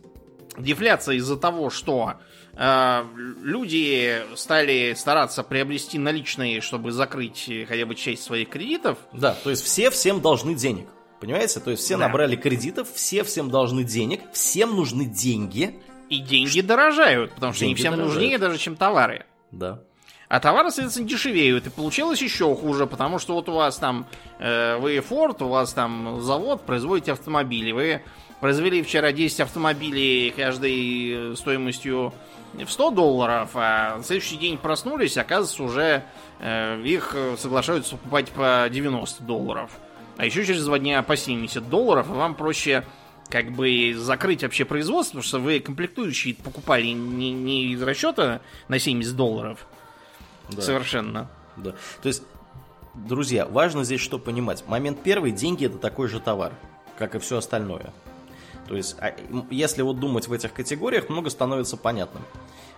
Дефляция 0.59 1.16
из-за 1.16 1.36
того, 1.36 1.70
что 1.70 2.14
э, 2.55 3.05
люди 3.42 4.22
стали 4.34 4.94
стараться 4.94 5.42
приобрести 5.44 5.99
наличные, 5.99 6.61
чтобы 6.61 6.92
закрыть 6.92 7.51
хотя 7.68 7.86
бы 7.86 7.94
часть 7.94 8.22
своих 8.24 8.49
кредитов. 8.49 8.99
Да, 9.12 9.34
то 9.34 9.51
есть 9.51 9.64
все 9.64 9.90
всем 9.90 10.20
должны 10.20 10.55
денег. 10.55 10.88
Понимаете? 11.20 11.61
То 11.61 11.70
есть 11.70 11.82
все 11.82 11.96
да. 11.96 12.07
набрали 12.07 12.36
кредитов, 12.36 12.92
все 12.92 13.24
всем 13.24 13.51
должны 13.51 13.82
денег, 13.84 14.20
всем 14.32 14.76
нужны 14.76 15.05
деньги. 15.05 15.78
И 16.11 16.18
деньги 16.18 16.61
дорожают, 16.61 17.32
потому 17.34 17.53
что 17.53 17.61
деньги 17.61 17.72
они 17.72 17.80
всем 17.80 17.92
дорожают. 17.92 18.14
нужнее 18.14 18.38
даже, 18.38 18.59
чем 18.59 18.76
товары. 18.76 19.26
Да. 19.51 19.82
А 20.29 20.41
товары, 20.41 20.70
соответственно, 20.70 21.09
дешевеют. 21.09 21.66
И 21.66 21.70
получилось 21.70 22.20
еще 22.20 22.55
хуже, 22.55 22.87
потому 22.87 23.18
что 23.18 23.35
вот 23.35 23.49
у 23.49 23.53
вас 23.53 23.79
там, 23.79 24.07
э, 24.39 24.76
вы 24.76 24.97
Ford, 24.97 25.43
у 25.43 25.49
вас 25.49 25.72
там 25.72 26.20
завод, 26.20 26.62
производите 26.66 27.12
автомобили. 27.12 27.72
Вы 27.72 28.03
произвели 28.41 28.83
вчера 28.83 29.12
10 29.12 29.41
автомобилей, 29.41 30.31
каждый 30.37 31.35
стоимостью 31.37 32.12
в 32.53 32.68
100 32.68 32.91
долларов, 32.91 33.51
а 33.55 33.97
на 33.97 34.05
следующий 34.05 34.37
день 34.37 34.59
проснулись, 34.59 35.16
оказывается, 35.16 35.62
уже 35.62 36.05
э, 36.41 36.83
их 36.85 37.16
соглашаются 37.39 37.97
покупать 37.97 38.29
по 38.31 38.68
90 38.70 39.22
долларов. 39.22 39.70
А 40.18 40.26
еще 40.26 40.45
через 40.45 40.64
два 40.64 40.79
дня 40.79 41.03
по 41.03 41.16
70 41.16 41.68
долларов, 41.70 42.09
и 42.09 42.12
вам 42.12 42.35
проще 42.35 42.85
как 43.31 43.53
бы 43.53 43.95
закрыть 43.97 44.43
вообще 44.43 44.64
производство, 44.64 45.18
потому 45.18 45.29
что 45.29 45.39
вы 45.39 45.61
комплектующие 45.61 46.35
покупали 46.35 46.89
не, 46.89 47.33
не 47.33 47.72
из 47.72 47.83
расчета 47.83 48.41
на 48.68 48.79
70 48.79 49.14
долларов. 49.14 49.66
Да. 50.49 50.62
Совершенно. 50.62 51.28
Да. 51.57 51.72
То 52.03 52.09
есть, 52.09 52.22
друзья, 52.94 53.46
важно 53.46 53.84
здесь 53.84 54.01
что 54.01 54.18
понимать. 54.18 54.64
Момент 54.66 55.01
первый, 55.03 55.32
деньги 55.32 55.66
это 55.66 55.78
такой 55.78 56.09
же 56.09 56.20
товар, 56.20 56.53
как 56.99 57.14
и 57.14 57.18
все 57.18 57.38
остальное. 57.38 57.92
То 58.68 58.76
есть, 58.76 58.96
а, 59.01 59.14
если 59.51 59.82
вот 59.82 59.99
думать 59.99 60.28
в 60.28 60.32
этих 60.32 60.53
категориях, 60.53 61.09
много 61.09 61.30
становится 61.30 61.76
понятным. 61.76 62.22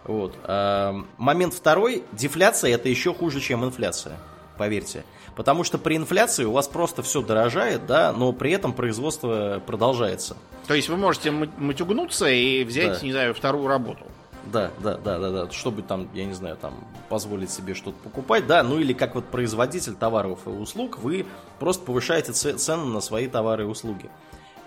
Вот. 0.05 0.37
А, 0.45 1.05
момент 1.19 1.55
второй, 1.55 2.05
дефляция 2.13 2.73
это 2.75 2.89
еще 2.89 3.13
хуже, 3.13 3.41
чем 3.41 3.65
инфляция, 3.65 4.17
поверьте. 4.57 5.05
Потому 5.37 5.65
что 5.65 5.79
при 5.79 5.97
инфляции 5.97 6.45
у 6.45 6.53
вас 6.53 6.69
просто 6.69 7.03
все 7.03 7.23
дорожает, 7.23 7.87
да, 7.87 8.13
но 8.13 8.33
при 8.33 8.53
этом 8.53 8.73
производство 8.73 9.63
продолжается. 9.65 10.37
То 10.67 10.75
есть 10.75 10.89
вы 10.89 10.97
можете 10.97 11.31
матюгнуться 11.31 12.29
и 12.29 12.63
взять, 12.65 13.01
да. 13.01 13.07
не 13.07 13.13
знаю, 13.13 13.35
вторую 13.35 13.67
работу. 13.67 14.05
Да, 14.53 14.71
да, 14.83 14.97
да, 14.97 15.19
да, 15.19 15.31
да, 15.31 15.51
чтобы 15.51 15.83
там, 15.83 16.09
я 16.15 16.25
не 16.25 16.33
знаю, 16.33 16.57
там 16.57 16.75
позволить 17.09 17.51
себе 17.51 17.75
что-то 17.75 17.97
покупать, 18.03 18.47
да, 18.47 18.63
ну 18.63 18.79
или 18.79 18.93
как 18.93 19.15
вот 19.15 19.27
производитель 19.27 19.95
товаров 19.95 20.41
и 20.47 20.51
услуг, 20.51 20.99
вы 20.99 21.27
просто 21.59 21.85
повышаете 21.85 22.33
цены 22.33 22.85
на 22.85 23.01
свои 23.01 23.29
товары 23.29 23.65
и 23.65 23.67
услуги. 23.67 24.11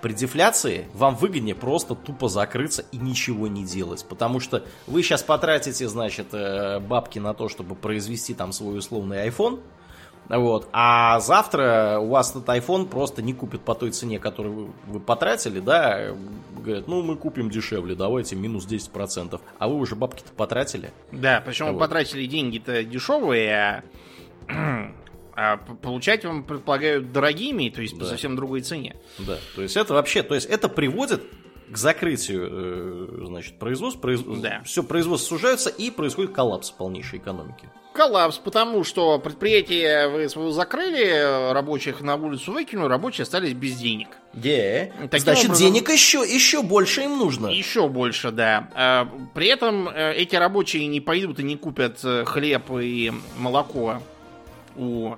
При 0.01 0.13
дефляции 0.13 0.87
вам 0.93 1.15
выгоднее 1.15 1.55
просто 1.55 1.95
тупо 1.95 2.27
закрыться 2.27 2.83
и 2.91 2.97
ничего 2.97 3.47
не 3.47 3.63
делать. 3.63 4.05
Потому 4.07 4.41
что 4.41 4.65
вы 4.85 5.01
сейчас 5.01 5.23
потратите, 5.23 5.87
значит, 5.87 6.33
э, 6.33 6.81
бабки 6.81 7.19
на 7.19 7.33
то, 7.33 7.47
чтобы 7.47 7.73
произвести 7.75 8.33
там 8.33 8.51
свой 8.51 8.79
условный 8.79 9.25
iPhone. 9.29 9.61
Вот. 10.29 10.69
А 10.71 11.19
завтра 11.19 11.99
у 11.99 12.07
вас 12.07 12.31
этот 12.31 12.47
iPhone 12.49 12.87
просто 12.87 13.21
не 13.21 13.33
купит 13.33 13.61
по 13.61 13.75
той 13.75 13.91
цене, 13.91 14.19
которую 14.19 14.55
вы, 14.55 14.71
вы 14.87 14.99
потратили, 14.99 15.59
да, 15.59 16.15
говорят, 16.57 16.87
ну 16.87 17.01
мы 17.01 17.17
купим 17.17 17.49
дешевле, 17.49 17.95
давайте 17.95 18.35
минус 18.35 18.65
10%. 18.67 19.39
А 19.57 19.67
вы 19.67 19.75
уже 19.75 19.95
бабки-то 19.95 20.31
потратили. 20.31 20.91
Да, 21.11 21.41
причем 21.45 21.65
вот. 21.65 21.73
вы 21.73 21.79
потратили 21.79 22.25
деньги-то 22.25 22.83
дешевые, 22.83 23.83
а 24.47 24.91
а 25.35 25.57
получать 25.57 26.25
вам 26.25 26.43
предполагают 26.43 27.11
дорогими, 27.11 27.69
то 27.69 27.81
есть 27.81 27.95
да. 27.95 28.01
по 28.01 28.05
совсем 28.05 28.35
другой 28.35 28.61
цене. 28.61 28.95
Да, 29.19 29.37
то 29.55 29.61
есть 29.61 29.75
это 29.75 29.93
вообще, 29.93 30.23
то 30.23 30.35
есть 30.35 30.47
это 30.47 30.69
приводит 30.69 31.23
к 31.73 31.77
закрытию, 31.77 32.49
э, 32.51 33.25
значит, 33.25 33.59
производства, 33.59 33.99
произ... 33.99 34.21
да. 34.21 34.61
все 34.63 34.83
производство 34.83 35.35
сужается 35.35 35.69
и 35.69 35.89
происходит 35.89 36.31
коллапс 36.31 36.71
полнейшей 36.71 37.19
экономики. 37.19 37.69
Коллапс, 37.93 38.37
потому 38.39 38.83
что 38.83 39.19
предприятие 39.19 40.07
вы 40.07 40.51
закрыли, 40.51 41.51
рабочих 41.53 42.01
на 42.01 42.15
улицу 42.15 42.51
выкинули, 42.51 42.89
рабочие 42.89 43.23
остались 43.23 43.53
без 43.53 43.75
денег. 43.75 44.07
Где? 44.33 44.91
Yeah. 45.11 45.19
Значит, 45.19 45.45
образом, 45.45 45.65
денег 45.65 45.89
еще, 45.89 46.19
еще 46.19 46.63
больше 46.63 47.01
им 47.01 47.17
нужно. 47.17 47.47
Еще 47.47 47.87
больше, 47.87 48.31
да. 48.31 48.69
А, 48.73 49.07
при 49.35 49.47
этом 49.47 49.89
э, 49.89 50.15
эти 50.15 50.35
рабочие 50.35 50.87
не 50.87 51.01
пойдут 51.01 51.39
и 51.39 51.43
не 51.43 51.55
купят 51.55 51.99
э, 52.03 52.25
хлеб 52.25 52.71
и 52.71 53.11
молоко 53.37 54.01
у 54.75 55.15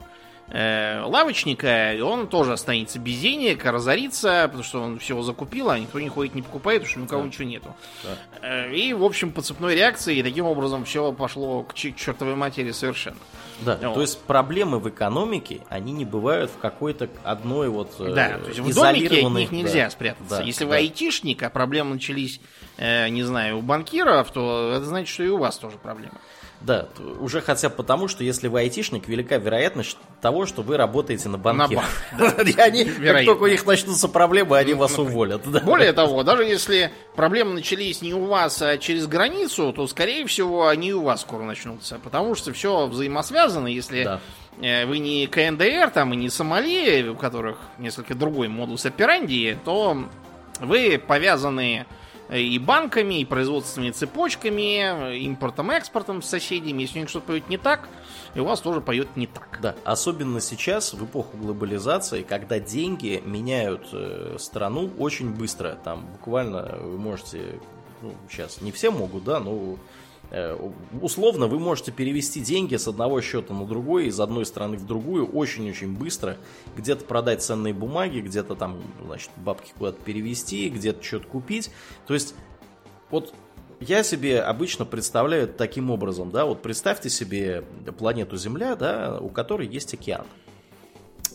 э, 0.50 1.02
лавочника, 1.04 1.94
и 1.94 2.02
он 2.02 2.28
тоже 2.28 2.54
останется 2.54 3.00
без 3.00 3.20
денег, 3.20 3.64
разорится, 3.66 4.44
потому 4.46 4.64
что 4.64 4.82
он 4.82 5.00
всего 5.00 5.22
закупил, 5.22 5.70
а 5.70 5.80
никто 5.80 6.00
не 6.00 6.10
ходит, 6.10 6.36
не 6.36 6.42
покупает, 6.42 6.82
потому 6.82 6.92
что 6.92 7.00
ни 7.00 7.06
у 7.06 7.08
кого 7.08 7.22
да. 7.22 7.28
ничего 7.28 7.46
нету. 7.46 7.76
Да. 8.04 8.10
Э, 8.42 8.74
и, 8.76 8.94
в 8.94 9.04
общем, 9.04 9.32
по 9.32 9.42
цепной 9.42 9.76
реакции, 9.76 10.22
таким 10.22 10.46
образом 10.46 10.86
все 10.86 11.12
пошло 11.12 11.64
к 11.64 11.74
чертовой 11.74 12.36
матери 12.36 12.72
совершенно. 12.72 13.18
Да, 13.62 13.80
вот. 13.82 13.94
то 13.94 14.02
есть 14.02 14.22
проблемы 14.22 14.80
в 14.80 14.90
экономике, 14.90 15.62
они 15.70 15.94
не 15.94 16.04
бывают 16.04 16.52
в 16.52 16.60
какой-то 16.60 17.10
одной 17.24 17.70
вот 17.70 17.96
э, 18.00 18.14
Да, 18.14 18.38
то 18.38 18.48
есть 18.48 18.60
в 18.60 18.74
домике 18.74 19.26
от 19.26 19.32
них 19.32 19.52
нельзя 19.52 19.86
да, 19.86 19.90
спрятаться. 19.90 20.38
Да, 20.38 20.44
Если 20.44 20.66
да. 20.66 20.72
вы 20.72 20.76
айтишник, 20.78 21.42
а 21.44 21.50
проблемы 21.50 21.94
начались, 21.94 22.42
э, 22.78 23.08
не 23.10 23.24
знаю, 23.24 23.60
у 23.60 23.62
банкиров, 23.62 24.30
то 24.32 24.74
это 24.76 24.86
значит, 24.86 25.08
что 25.08 25.24
и 25.24 25.30
у 25.30 25.38
вас 25.38 25.58
тоже 25.58 25.78
проблемы. 25.78 26.16
Да, 26.66 26.88
уже 27.20 27.42
хотя 27.42 27.70
бы 27.70 27.76
потому, 27.76 28.08
что 28.08 28.24
если 28.24 28.48
вы 28.48 28.62
айтишник, 28.62 29.08
велика 29.08 29.38
вероятность 29.38 29.98
того, 30.20 30.48
что 30.48 30.64
вы 30.64 30.78
работаете 30.78 31.30
на 31.30 31.38
банке. 31.38 31.76
На 31.76 31.82
банк, 31.82 32.46
да. 32.58 32.64
они, 32.64 32.86
как 32.86 33.26
только 33.26 33.44
у 33.44 33.48
них 33.48 33.66
начнутся 33.66 34.08
проблемы, 34.08 34.58
они 34.58 34.74
вас 34.74 34.98
уволят. 34.98 35.44
Да. 35.46 35.60
Более 35.60 35.94
того, 35.94 36.24
даже 36.24 36.44
если 36.44 36.92
проблемы 37.16 37.54
начались 37.54 38.02
не 38.02 38.16
у 38.16 38.26
вас, 38.26 38.62
а 38.64 38.80
через 38.80 39.06
границу, 39.06 39.74
то, 39.74 39.86
скорее 39.86 40.26
всего, 40.26 40.68
они 40.68 40.92
у 40.94 41.04
вас 41.04 41.22
скоро 41.22 41.44
начнутся. 41.44 42.00
Потому 42.04 42.34
что 42.34 42.52
все 42.52 42.88
взаимосвязано. 42.88 43.68
Если. 43.68 44.20
Э, 44.62 44.86
вы 44.86 45.00
не 45.00 45.28
КНДР 45.28 45.92
там 45.92 46.14
и 46.14 46.16
не 46.16 46.30
Сомали, 46.30 47.08
у 47.10 47.16
которых 47.16 47.58
несколько 47.78 48.16
другой 48.16 48.48
модус 48.48 48.86
операнди, 48.86 49.58
то 49.66 50.06
вы 50.62 50.98
повязаны 51.06 51.86
и 52.30 52.58
банками, 52.60 53.22
и 53.22 53.26
производственными 53.26 53.92
цепочками, 53.92 55.18
импортом-экспортом 55.26 56.22
с 56.22 56.28
соседями. 56.28 56.82
Если 56.82 57.00
у 57.00 57.02
них 57.02 57.10
что-то 57.10 57.28
поет 57.28 57.50
не 57.50 57.58
так, 57.58 57.88
и 58.34 58.40
у 58.40 58.46
вас 58.46 58.62
тоже 58.62 58.82
поет 58.82 59.16
не 59.16 59.28
так. 59.28 59.60
Да, 59.62 59.76
особенно 59.84 60.42
сейчас, 60.42 60.94
в 60.94 61.06
эпоху 61.06 61.38
глобализации, 61.38 62.24
когда 62.24 62.60
деньги 62.60 63.22
меняют 63.26 63.88
э, 63.94 64.38
страну 64.40 64.92
очень 64.98 65.30
быстро. 65.30 65.78
Там 65.84 66.06
буквально 66.06 66.78
вы 66.82 66.98
можете, 66.98 67.60
ну, 68.02 68.14
сейчас 68.30 68.62
не 68.62 68.72
все 68.72 68.92
могут, 68.92 69.24
да, 69.24 69.40
но 69.40 69.52
Э, 69.54 69.78
условно 71.02 71.48
вы 71.48 71.60
можете 71.60 71.92
перевести 71.92 72.42
деньги 72.42 72.76
с 72.76 72.88
одного 72.88 73.22
счета 73.22 73.54
на 73.54 73.66
другой, 73.66 74.08
из 74.08 74.20
одной 74.20 74.46
страны 74.46 74.78
в 74.78 74.86
другую 74.86 75.28
очень-очень 75.28 75.96
быстро. 75.96 76.38
Где-то 76.76 77.06
продать 77.06 77.44
ценные 77.44 77.74
бумаги, 77.74 78.20
где-то 78.20 78.56
там, 78.56 78.82
значит, 79.06 79.30
бабки 79.38 79.72
куда-то 79.78 80.02
перевести, 80.04 80.70
где-то 80.70 81.04
что-то 81.04 81.28
купить. 81.28 81.72
То 82.08 82.14
есть, 82.14 82.36
вот 83.12 83.34
я 83.80 84.04
себе 84.04 84.42
обычно 84.42 84.86
представляю 84.86 85.48
таким 85.48 85.92
образом, 85.92 86.32
да, 86.32 86.46
вот 86.46 86.62
представьте 86.62 87.10
себе 87.10 87.64
планету 87.98 88.38
Земля, 88.38 88.76
да, 88.76 89.20
у 89.20 89.30
которой 89.30 89.68
есть 89.68 89.94
океан. 89.94 90.26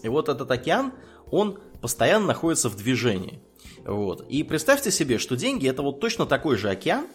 И 0.02 0.08
вот 0.08 0.28
этот 0.28 0.50
океан, 0.50 0.92
он 1.30 1.58
постоянно 1.80 2.26
находится 2.26 2.68
в 2.68 2.76
движении. 2.76 3.40
Вот. 3.84 4.26
И 4.28 4.42
представьте 4.42 4.90
себе, 4.90 5.18
что 5.18 5.36
деньги 5.36 5.68
это 5.68 5.82
вот 5.82 6.00
точно 6.00 6.26
такой 6.26 6.56
же 6.56 6.70
океан, 6.70 7.06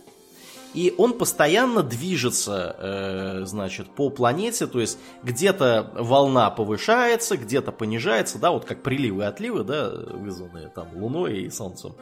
и 0.75 0.93
он 0.97 1.17
постоянно 1.17 1.83
движется, 1.83 2.75
э, 2.77 3.45
значит, 3.45 3.87
по 3.87 4.09
планете, 4.09 4.67
то 4.67 4.81
есть 4.81 4.99
где-то 5.23 5.91
волна 5.95 6.51
повышается, 6.51 7.37
где-то 7.37 7.71
понижается, 7.71 8.39
да, 8.39 8.51
вот 8.51 8.65
как 8.65 8.83
приливы 8.83 9.23
и 9.23 9.25
отливы, 9.25 9.63
да, 9.63 9.89
вызванные 9.89 10.67
там 10.67 10.89
Луной 10.93 11.43
и 11.43 11.49
Солнцем. 11.49 11.95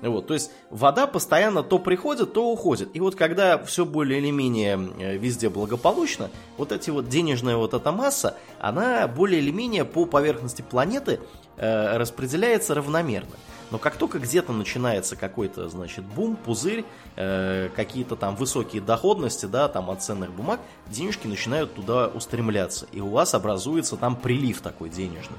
Вот, 0.00 0.26
то 0.28 0.34
есть 0.34 0.50
вода 0.70 1.06
постоянно 1.06 1.62
то 1.62 1.78
приходит, 1.78 2.32
то 2.32 2.50
уходит. 2.50 2.88
И 2.94 3.00
вот 3.00 3.16
когда 3.16 3.62
все 3.64 3.84
более 3.84 4.18
или 4.18 4.30
менее 4.30 4.78
э, 4.98 5.16
везде 5.18 5.50
благополучно, 5.50 6.30
вот 6.56 6.72
эти 6.72 6.88
вот 6.88 7.10
денежная 7.10 7.56
вот 7.56 7.74
эта 7.74 7.92
масса, 7.92 8.38
она 8.60 9.06
более 9.08 9.40
или 9.40 9.50
менее 9.50 9.84
по 9.84 10.06
поверхности 10.06 10.62
планеты 10.62 11.20
э, 11.58 11.98
распределяется 11.98 12.74
равномерно. 12.74 13.36
Но 13.70 13.78
как 13.78 13.96
только 13.96 14.18
где-то 14.18 14.52
начинается 14.52 15.16
какой-то, 15.16 15.68
значит, 15.68 16.04
бум, 16.04 16.36
пузырь, 16.36 16.84
э, 17.16 17.68
какие-то 17.74 18.14
там 18.14 18.36
высокие 18.36 18.80
доходности, 18.80 19.46
да, 19.46 19.68
там 19.68 19.90
от 19.90 20.02
ценных 20.02 20.30
бумаг, 20.30 20.60
денежки 20.86 21.26
начинают 21.26 21.74
туда 21.74 22.06
устремляться. 22.06 22.86
И 22.92 23.00
у 23.00 23.08
вас 23.08 23.34
образуется 23.34 23.96
там 23.96 24.14
прилив 24.14 24.60
такой 24.60 24.88
денежный. 24.88 25.38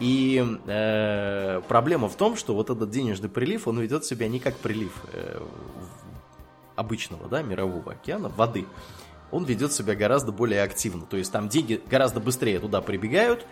И 0.00 0.44
э, 0.66 1.60
проблема 1.68 2.08
в 2.08 2.16
том, 2.16 2.36
что 2.36 2.54
вот 2.54 2.70
этот 2.70 2.90
денежный 2.90 3.28
прилив, 3.28 3.68
он 3.68 3.78
ведет 3.78 4.04
себя 4.04 4.28
не 4.28 4.40
как 4.40 4.56
прилив 4.56 4.92
э, 5.12 5.40
обычного, 6.74 7.28
да, 7.28 7.42
мирового 7.42 7.92
океана, 7.92 8.28
воды. 8.28 8.66
Он 9.30 9.44
ведет 9.44 9.72
себя 9.72 9.94
гораздо 9.94 10.32
более 10.32 10.62
активно. 10.62 11.06
То 11.06 11.16
есть 11.16 11.30
там 11.30 11.48
деньги 11.48 11.80
гораздо 11.88 12.20
быстрее 12.20 12.58
туда 12.58 12.80
прибегают, 12.80 13.46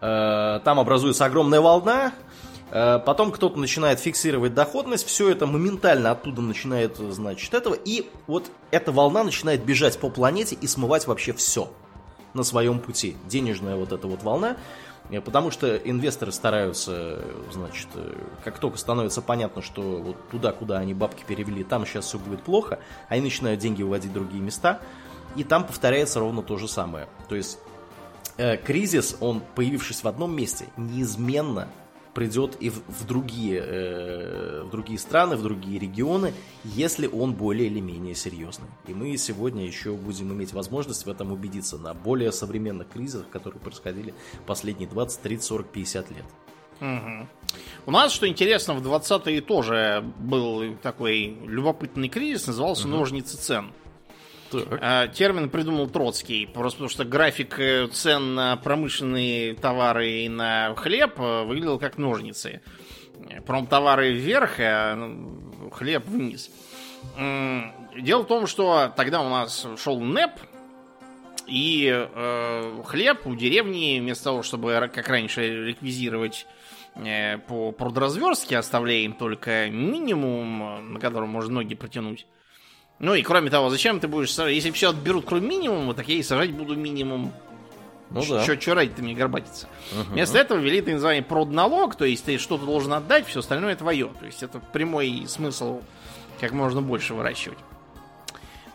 э, 0.00 0.60
там 0.62 0.78
образуется 0.78 1.24
огромная 1.24 1.60
волна, 1.60 2.12
потом 2.70 3.30
кто-то 3.30 3.58
начинает 3.58 4.00
фиксировать 4.00 4.54
доходность, 4.54 5.06
все 5.06 5.30
это 5.30 5.46
моментально 5.46 6.10
оттуда 6.10 6.42
начинает, 6.42 6.96
значит, 6.96 7.54
этого, 7.54 7.74
и 7.74 8.08
вот 8.26 8.50
эта 8.70 8.90
волна 8.90 9.22
начинает 9.22 9.64
бежать 9.64 9.98
по 9.98 10.10
планете 10.10 10.56
и 10.60 10.66
смывать 10.66 11.06
вообще 11.06 11.32
все 11.32 11.70
на 12.34 12.42
своем 12.42 12.80
пути. 12.80 13.16
Денежная 13.26 13.76
вот 13.76 13.92
эта 13.92 14.06
вот 14.06 14.22
волна, 14.22 14.56
э, 15.10 15.20
потому 15.20 15.50
что 15.50 15.76
инвесторы 15.76 16.32
стараются, 16.32 17.22
значит, 17.52 17.88
э, 17.94 18.14
как 18.44 18.58
только 18.58 18.78
становится 18.78 19.22
понятно, 19.22 19.62
что 19.62 19.82
вот 19.82 20.28
туда, 20.30 20.52
куда 20.52 20.78
они 20.78 20.92
бабки 20.92 21.24
перевели, 21.26 21.64
там 21.64 21.86
сейчас 21.86 22.06
все 22.06 22.18
будет 22.18 22.42
плохо, 22.42 22.80
они 23.08 23.22
начинают 23.22 23.60
деньги 23.60 23.82
выводить 23.82 24.10
в 24.10 24.14
другие 24.14 24.42
места, 24.42 24.80
и 25.36 25.44
там 25.44 25.64
повторяется 25.66 26.20
ровно 26.20 26.42
то 26.42 26.56
же 26.58 26.68
самое. 26.68 27.08
То 27.28 27.36
есть 27.36 27.58
кризис, 28.64 29.16
он, 29.20 29.42
появившись 29.54 30.02
в 30.02 30.08
одном 30.08 30.34
месте, 30.34 30.66
неизменно 30.76 31.68
придет 32.16 32.56
и 32.60 32.70
в, 32.70 32.82
в, 32.88 33.06
другие, 33.06 33.62
э, 33.62 34.62
в 34.62 34.70
другие 34.70 34.98
страны, 34.98 35.36
в 35.36 35.42
другие 35.42 35.78
регионы, 35.78 36.32
если 36.64 37.06
он 37.06 37.34
более 37.34 37.66
или 37.66 37.78
менее 37.80 38.14
серьезный. 38.14 38.68
И 38.86 38.94
мы 38.94 39.14
сегодня 39.18 39.66
еще 39.66 39.92
будем 39.92 40.32
иметь 40.32 40.54
возможность 40.54 41.04
в 41.04 41.10
этом 41.10 41.30
убедиться 41.30 41.76
на 41.76 41.92
более 41.92 42.32
современных 42.32 42.88
кризисах, 42.88 43.28
которые 43.28 43.60
происходили 43.60 44.14
последние 44.46 44.88
20, 44.88 45.20
30, 45.20 45.44
40, 45.44 45.66
50 45.68 46.10
лет. 46.10 46.24
Угу. 46.80 47.26
У 47.84 47.90
нас, 47.90 48.12
что 48.12 48.26
интересно, 48.26 48.72
в 48.72 48.82
20-е 48.82 49.42
тоже 49.42 50.02
был 50.18 50.74
такой 50.82 51.36
любопытный 51.44 52.08
кризис, 52.08 52.46
назывался 52.46 52.88
угу. 52.88 52.96
«Ножницы 52.96 53.36
цен». 53.36 53.72
Так. 54.50 54.78
А, 54.80 55.08
термин 55.08 55.50
придумал 55.50 55.88
Троцкий, 55.88 56.46
просто 56.46 56.78
потому 56.78 56.90
что 56.90 57.04
график 57.04 57.58
э, 57.58 57.88
цен 57.88 58.34
на 58.34 58.56
промышленные 58.56 59.54
товары 59.54 60.10
и 60.10 60.28
на 60.28 60.74
хлеб 60.76 61.18
э, 61.18 61.44
выглядел 61.44 61.78
как 61.78 61.98
ножницы. 61.98 62.60
Промтовары 63.46 64.12
вверх, 64.12 64.56
а 64.58 64.94
ну, 64.94 65.70
хлеб 65.70 66.06
вниз. 66.06 66.50
Дело 67.16 68.22
в 68.22 68.26
том, 68.26 68.46
что 68.46 68.92
тогда 68.94 69.22
у 69.22 69.28
нас 69.28 69.66
шел 69.78 69.98
НЭП, 70.00 70.32
и 71.46 71.88
э, 71.92 72.82
хлеб 72.84 73.26
у 73.26 73.34
деревни, 73.34 74.00
вместо 74.00 74.24
того, 74.24 74.42
чтобы, 74.42 74.90
как 74.92 75.08
раньше, 75.08 75.66
реквизировать 75.66 76.46
э, 76.96 77.38
по 77.38 77.72
продразверстке, 77.72 78.58
оставляя 78.58 78.98
им 78.98 79.12
только 79.12 79.70
минимум, 79.70 80.92
на 80.94 81.00
котором 81.00 81.28
можно 81.28 81.54
ноги 81.54 81.74
протянуть, 81.74 82.26
ну 82.98 83.14
и 83.14 83.22
кроме 83.22 83.50
того, 83.50 83.70
зачем 83.70 84.00
ты 84.00 84.08
будешь 84.08 84.32
сажать? 84.32 84.54
Если 84.54 84.70
все 84.70 84.90
отберут 84.90 85.26
кроме 85.26 85.46
минимума, 85.46 85.94
так 85.94 86.08
я 86.08 86.16
и 86.16 86.22
сажать 86.22 86.52
буду 86.52 86.76
минимум. 86.76 87.32
Ну 88.10 88.24
да. 88.24 88.42
Что 88.42 88.74
ради 88.74 88.92
ты 88.92 89.02
мне 89.02 89.14
горбатиться? 89.14 89.68
Угу. 89.92 90.12
Вместо 90.12 90.38
этого 90.38 90.58
ввели 90.58 90.80
так 90.80 90.94
называемый 90.94 91.24
продналог, 91.24 91.96
то 91.96 92.04
есть 92.04 92.24
ты 92.24 92.38
что-то 92.38 92.64
должен 92.64 92.92
отдать, 92.92 93.26
все 93.26 93.40
остальное 93.40 93.76
твое. 93.76 94.10
То 94.18 94.26
есть 94.26 94.42
это 94.42 94.60
прямой 94.60 95.24
смысл 95.26 95.82
как 96.40 96.52
можно 96.52 96.82
больше 96.82 97.14
выращивать. 97.14 97.58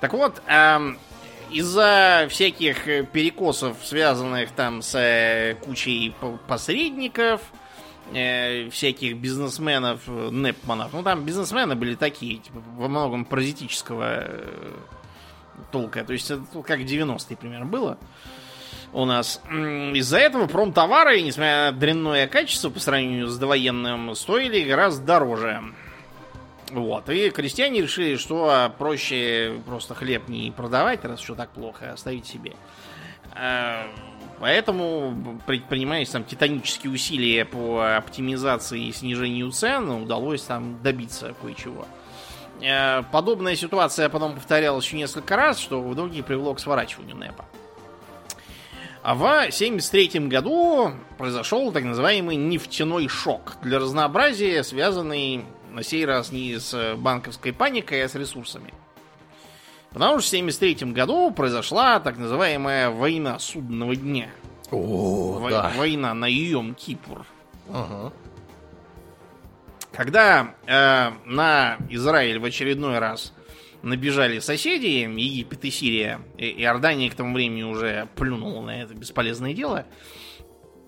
Так 0.02 0.14
вот, 0.14 0.42
эм, 0.48 1.00
из-за 1.52 2.28
всяких 2.30 3.10
перекосов, 3.12 3.78
связанных 3.84 4.52
там 4.52 4.82
с 4.82 4.98
э, 4.98 5.56
кучей 5.64 6.14
посредников, 6.48 7.42
э, 8.14 8.70
всяких 8.70 9.18
бизнесменов, 9.18 10.01
э, 10.07 10.30
непманов. 10.32 10.93
Ну, 10.93 11.03
там 11.03 11.24
бизнесмены 11.26 11.76
были 11.76 11.95
такие, 11.95 12.38
типа, 12.38 12.62
во 12.78 12.88
многом 12.88 13.26
паразитического 13.26 14.26
э, 14.26 14.72
толка. 15.72 16.03
То 16.03 16.14
есть, 16.14 16.30
это 16.32 16.43
как 16.66 16.80
90-е 16.80 17.38
примерно 17.38 17.66
было 17.66 17.97
у 18.93 19.05
нас. 19.05 19.41
Из-за 19.49 20.18
этого 20.18 20.47
промтовары, 20.47 21.22
несмотря 21.22 21.72
на 21.72 21.78
дрянное 21.78 22.28
качество 22.28 22.70
по 22.70 22.80
сравнению 22.80 23.28
с 23.28 23.38
довоенным, 23.38 24.16
стоили 24.16 24.68
гораздо 24.68 25.05
дороже. 25.05 25.62
Вот. 26.72 27.09
И 27.09 27.30
крестьяне 27.30 27.82
решили, 27.82 28.16
что 28.16 28.74
проще 28.78 29.59
просто 29.66 29.93
хлеб 29.93 30.28
не 30.28 30.51
продавать, 30.51 31.03
раз 31.03 31.20
что 31.20 31.36
так 31.36 31.49
плохо, 31.51 31.89
а 31.89 31.93
оставить 31.93 32.26
себе. 32.26 32.53
Поэтому, 34.42 35.39
предпринимаясь 35.46 36.10
там 36.10 36.24
титанические 36.24 36.92
усилия 36.92 37.46
по 37.46 37.96
оптимизации 37.96 38.88
и 38.88 38.92
снижению 38.92 39.52
цен, 39.52 39.88
удалось 39.92 40.42
там 40.42 40.82
добиться 40.82 41.36
кое-чего. 41.39 41.86
Э, 42.60 43.04
подобная 43.12 43.56
ситуация 43.56 44.10
потом 44.10 44.34
повторялась 44.34 44.84
еще 44.84 44.98
несколько 44.98 45.36
раз, 45.36 45.60
что 45.60 45.80
в 45.80 45.94
итоге 45.94 46.24
привело 46.24 46.56
к 46.56 46.60
сворачиванию 46.60 47.16
НЭПа. 47.18 47.46
А 49.04 49.14
в 49.14 49.24
1973 49.24 50.28
году 50.28 50.92
произошел 51.20 51.72
так 51.72 51.84
называемый 51.84 52.36
нефтяной 52.36 53.08
шок. 53.10 53.58
Для 53.62 53.78
разнообразия 53.78 54.64
связанный 54.64 55.46
на 55.70 55.84
сей 55.84 56.04
раз 56.04 56.32
не 56.32 56.58
с 56.58 56.96
банковской 56.96 57.54
паникой, 57.54 58.04
а 58.04 58.10
с 58.10 58.16
ресурсами. 58.16 58.74
Потому 59.92 60.20
что 60.20 60.30
в 60.38 60.39
1973 60.39 60.92
году 60.94 61.32
произошла 61.32 62.00
так 62.00 62.18
называемая 62.18 62.89
война 62.89 63.39
судного 63.39 63.96
дня. 63.96 64.30
О, 64.72 65.38
Во- 65.39 65.50
да. 65.50 65.72
Война 65.76 66.14
на 66.14 66.30
Йом-Кипур. 66.30 67.26
Ага. 67.70 68.14
Когда 69.92 70.56
э, 70.66 71.12
на 71.26 71.78
Израиль 71.89 72.39
в 72.39 72.46
очередной 72.46 73.00
раз 73.00 73.34
набежали 73.82 74.39
соседи, 74.39 74.86
Египет 74.86 75.66
и 75.66 75.72
Сирия, 75.72 76.22
и 76.38 76.62
Иордания 76.62 77.10
к 77.10 77.16
тому 77.16 77.34
времени 77.34 77.64
уже 77.64 78.08
плюнула 78.16 78.62
на 78.62 78.82
это 78.82 78.94
бесполезное 78.94 79.54
дело, 79.54 79.86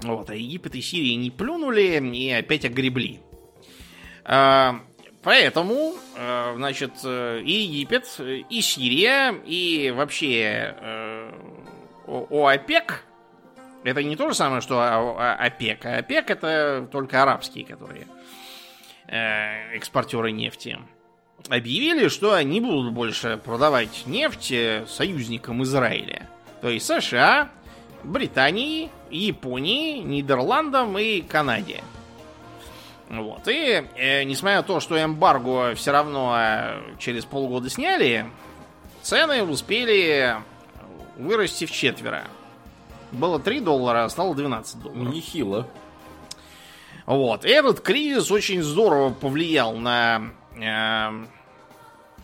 вот, 0.02 0.30
а 0.30 0.36
Египет 0.36 0.76
и 0.76 0.82
Сирия 0.82 1.16
не 1.16 1.30
плюнули 1.32 2.00
и 2.16 2.30
опять 2.32 2.64
огребли. 2.64 3.20
Э, 4.24 4.74
Поэтому, 5.24 5.96
э, 6.18 6.54
значит, 6.58 6.92
э, 7.06 7.40
и 7.40 7.52
Египет, 7.52 8.20
и 8.20 8.62
Сирия, 8.62 9.34
и 9.46 9.94
вообще 9.96 10.76
э, 10.78 11.32
ОАПЕК, 12.08 13.06
это 13.86 14.04
не 14.04 14.18
то 14.18 14.28
же 14.28 14.36
самое, 14.36 14.62
что 14.62 14.82
ОПЕК. 14.82 15.86
А 15.86 15.98
ОПЕК 16.00 16.30
это 16.30 16.88
только 16.92 17.24
арабские, 17.24 17.66
которые 17.66 18.08
экспортеры 19.08 20.32
нефти. 20.32 20.80
Объявили, 21.50 22.08
что 22.08 22.34
они 22.34 22.62
будут 22.62 22.94
больше 22.94 23.40
продавать 23.44 24.04
нефть 24.06 24.54
союзникам 24.88 25.62
Израиля. 25.64 26.30
То 26.62 26.70
есть 26.70 26.86
США, 26.86 27.50
Британии, 28.04 28.90
Японии, 29.12 30.00
Нидерландам 30.00 30.98
и 30.98 31.22
Канаде. 31.22 31.84
Вот. 33.10 33.48
И 33.48 33.86
э, 33.96 34.24
несмотря 34.24 34.58
на 34.58 34.64
то, 34.64 34.80
что 34.80 35.02
эмбарго 35.02 35.76
все 35.76 35.92
равно 35.92 36.36
э, 36.38 36.82
через 37.00 37.26
полгода 37.26 37.70
сняли, 37.70 38.26
цены 39.02 39.44
успели 39.44 40.36
вырасти 41.18 41.66
в 41.66 41.72
четверо. 41.72 42.24
Было 43.12 43.40
3 43.40 43.60
доллара, 43.60 44.06
а 44.06 44.10
стало 44.10 44.36
12 44.36 44.82
долларов. 44.82 45.14
Нехило. 45.14 45.68
Вот. 47.06 47.46
Этот 47.46 47.82
кризис 47.82 48.32
очень 48.32 48.64
здорово 48.64 49.12
повлиял 49.12 49.76
на 49.76 50.32
э, 50.56 51.26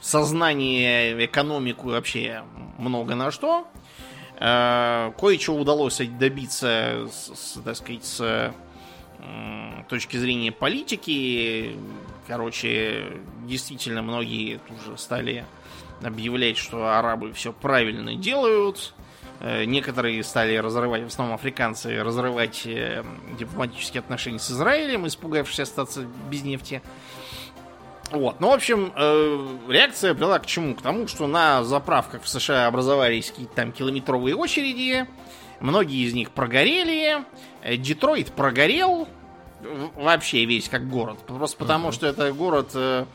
сознание, 0.01 1.25
экономику 1.25 1.89
и 1.89 1.93
вообще 1.93 2.43
много 2.77 3.15
на 3.15 3.31
что. 3.31 3.67
Э, 4.39 5.11
кое-чего 5.19 5.57
удалось 5.57 5.99
добиться, 6.17 7.07
с, 7.11 7.31
с, 7.35 7.61
так 7.63 7.75
сказать, 7.75 8.05
с 8.05 8.21
э, 8.21 8.51
точки 9.89 10.17
зрения 10.17 10.51
политики. 10.51 11.75
Короче, 12.27 13.17
действительно, 13.45 14.01
многие 14.01 14.59
уже 14.69 14.97
стали 14.97 15.45
объявлять, 16.03 16.57
что 16.57 16.97
арабы 16.97 17.33
все 17.33 17.51
правильно 17.51 18.15
делают. 18.15 18.93
Э, 19.39 19.63
некоторые 19.65 20.23
стали 20.23 20.55
разрывать, 20.57 21.03
в 21.03 21.07
основном 21.07 21.35
африканцы, 21.35 22.03
разрывать 22.03 22.63
э, 22.65 23.03
дипломатические 23.37 23.99
отношения 23.99 24.39
с 24.39 24.51
Израилем, 24.51 25.07
испугавшись 25.07 25.61
остаться 25.61 26.05
без 26.29 26.43
нефти. 26.43 26.81
Вот. 28.11 28.39
Ну, 28.39 28.49
в 28.49 28.53
общем, 28.53 28.91
э, 28.95 29.47
реакция 29.69 30.13
привела 30.13 30.39
к 30.39 30.45
чему? 30.45 30.75
К 30.75 30.81
тому, 30.81 31.07
что 31.07 31.27
на 31.27 31.63
заправках 31.63 32.23
в 32.23 32.27
США 32.27 32.67
образовались 32.67 33.29
какие-то 33.29 33.55
там 33.55 33.71
километровые 33.71 34.35
очереди, 34.35 35.07
многие 35.59 36.05
из 36.07 36.13
них 36.13 36.31
прогорели, 36.31 37.23
Детройт 37.77 38.31
прогорел, 38.31 39.07
вообще 39.95 40.45
весь 40.45 40.69
как 40.69 40.87
город. 40.89 41.19
Просто 41.25 41.57
потому, 41.57 41.89
uh-huh. 41.89 41.93
что 41.93 42.07
это 42.07 42.31
город, 42.31 42.71
э, 42.73 43.05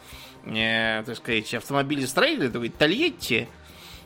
э, 0.44 1.02
так 1.04 1.16
сказать, 1.16 1.54
автомобилестроителей, 1.54 2.50
такой 2.50 2.68
Тольятти, 2.68 3.48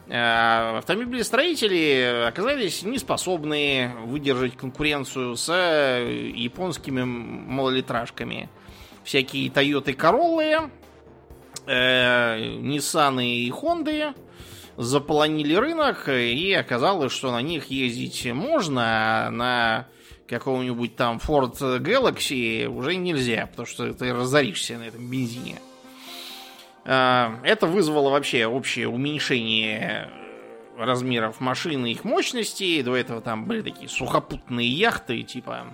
Э, 0.08 0.78
автомобилестроители 0.78 2.24
оказались 2.26 2.82
неспособны 2.82 3.92
выдержать 4.06 4.56
конкуренцию 4.56 5.36
с 5.36 5.50
э, 5.52 6.30
японскими 6.34 7.02
малолитражками. 7.04 8.48
Всякие 9.04 9.50
Corolla, 9.50 10.70
э, 11.66 12.38
Nissan 12.38 13.22
и 13.22 13.50
Honda 13.50 14.14
заполонили 14.78 15.54
рынок, 15.54 16.08
и 16.08 16.52
оказалось, 16.52 17.12
что 17.12 17.32
на 17.32 17.42
них 17.42 17.66
ездить 17.66 18.24
можно, 18.32 19.26
а 19.26 19.30
на 19.30 19.88
какого-нибудь 20.28 20.94
там 20.94 21.18
Ford 21.18 21.58
Galaxy 21.80 22.66
уже 22.66 22.94
нельзя, 22.94 23.48
потому 23.48 23.66
что 23.66 23.92
ты 23.92 24.12
разоришься 24.12 24.78
на 24.78 24.84
этом 24.84 25.10
бензине. 25.10 25.56
А, 26.84 27.40
это 27.42 27.66
вызвало 27.66 28.10
вообще 28.10 28.46
общее 28.46 28.88
уменьшение 28.88 30.10
размеров 30.76 31.40
машины 31.40 31.88
и 31.88 31.92
их 31.92 32.04
мощности. 32.04 32.80
До 32.82 32.94
этого 32.94 33.20
там 33.20 33.46
были 33.46 33.62
такие 33.62 33.88
сухопутные 33.88 34.68
яхты, 34.68 35.22
типа... 35.22 35.66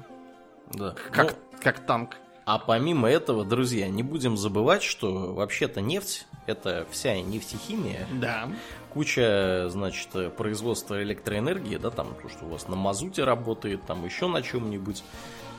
Да. 0.72 0.94
Как, 1.12 1.36
ну, 1.52 1.58
как 1.60 1.86
танк. 1.86 2.16
А 2.46 2.58
помимо 2.58 3.08
этого, 3.10 3.44
друзья, 3.44 3.88
не 3.88 4.02
будем 4.02 4.38
забывать, 4.38 4.82
что 4.82 5.34
вообще-то 5.34 5.82
нефть 5.82 6.26
это 6.46 6.86
вся 6.90 7.20
нефтехимия. 7.20 8.06
Да. 8.12 8.48
Куча, 8.94 9.66
значит, 9.68 10.08
производства 10.36 11.02
электроэнергии, 11.02 11.76
да, 11.76 11.90
там, 11.90 12.14
то, 12.22 12.28
что 12.28 12.46
у 12.46 12.48
вас 12.48 12.68
на 12.68 12.76
мазуте 12.76 13.24
работает, 13.24 13.82
там 13.86 14.04
еще 14.04 14.28
на 14.28 14.40
чем-нибудь. 14.40 15.02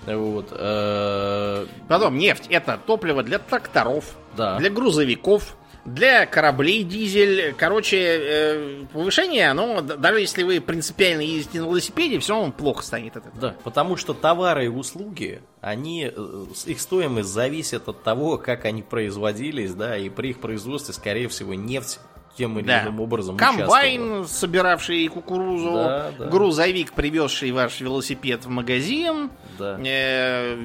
Вот. 0.05 0.47
Э, 0.51 1.65
Потом 1.87 2.17
нефть 2.17 2.45
это 2.49 2.79
топливо 2.85 3.23
для 3.23 3.39
тракторов, 3.39 4.15
да. 4.37 4.57
для 4.57 4.69
грузовиков, 4.69 5.57
для 5.85 6.25
кораблей 6.25 6.83
дизель. 6.83 7.53
Короче, 7.57 7.97
э, 7.99 8.85
повышение, 8.91 9.49
оно, 9.49 9.81
даже 9.81 10.19
если 10.19 10.43
вы 10.43 10.59
принципиально 10.61 11.21
ездите 11.21 11.61
на 11.61 11.65
велосипеде, 11.65 12.19
все 12.19 12.33
равно 12.33 12.51
плохо 12.51 12.83
станет 12.83 13.17
от 13.17 13.27
этого. 13.27 13.41
Да, 13.41 13.55
потому 13.63 13.95
что 13.95 14.13
товары 14.13 14.65
и 14.65 14.69
услуги, 14.69 15.41
они, 15.61 16.11
э, 16.13 16.45
их 16.65 16.79
стоимость 16.79 17.29
зависит 17.29 17.87
от 17.87 18.03
того, 18.03 18.37
как 18.37 18.65
они 18.65 18.81
производились, 18.81 19.73
да, 19.73 19.97
и 19.97 20.09
при 20.09 20.29
их 20.29 20.39
производстве, 20.39 20.93
скорее 20.93 21.27
всего, 21.27 21.53
нефть 21.53 21.99
тем 22.35 22.59
или 22.59 22.67
иным 22.69 22.99
образом 22.99 23.37
Комбайн, 23.37 24.25
собиравший 24.27 25.07
кукурузу, 25.07 25.71
да, 25.71 26.11
да. 26.17 26.25
грузовик, 26.25 26.93
привезший 26.93 27.51
ваш 27.51 27.79
велосипед 27.81 28.45
в 28.45 28.49
магазин, 28.49 29.29
да. 29.57 29.79
э, 29.83 30.57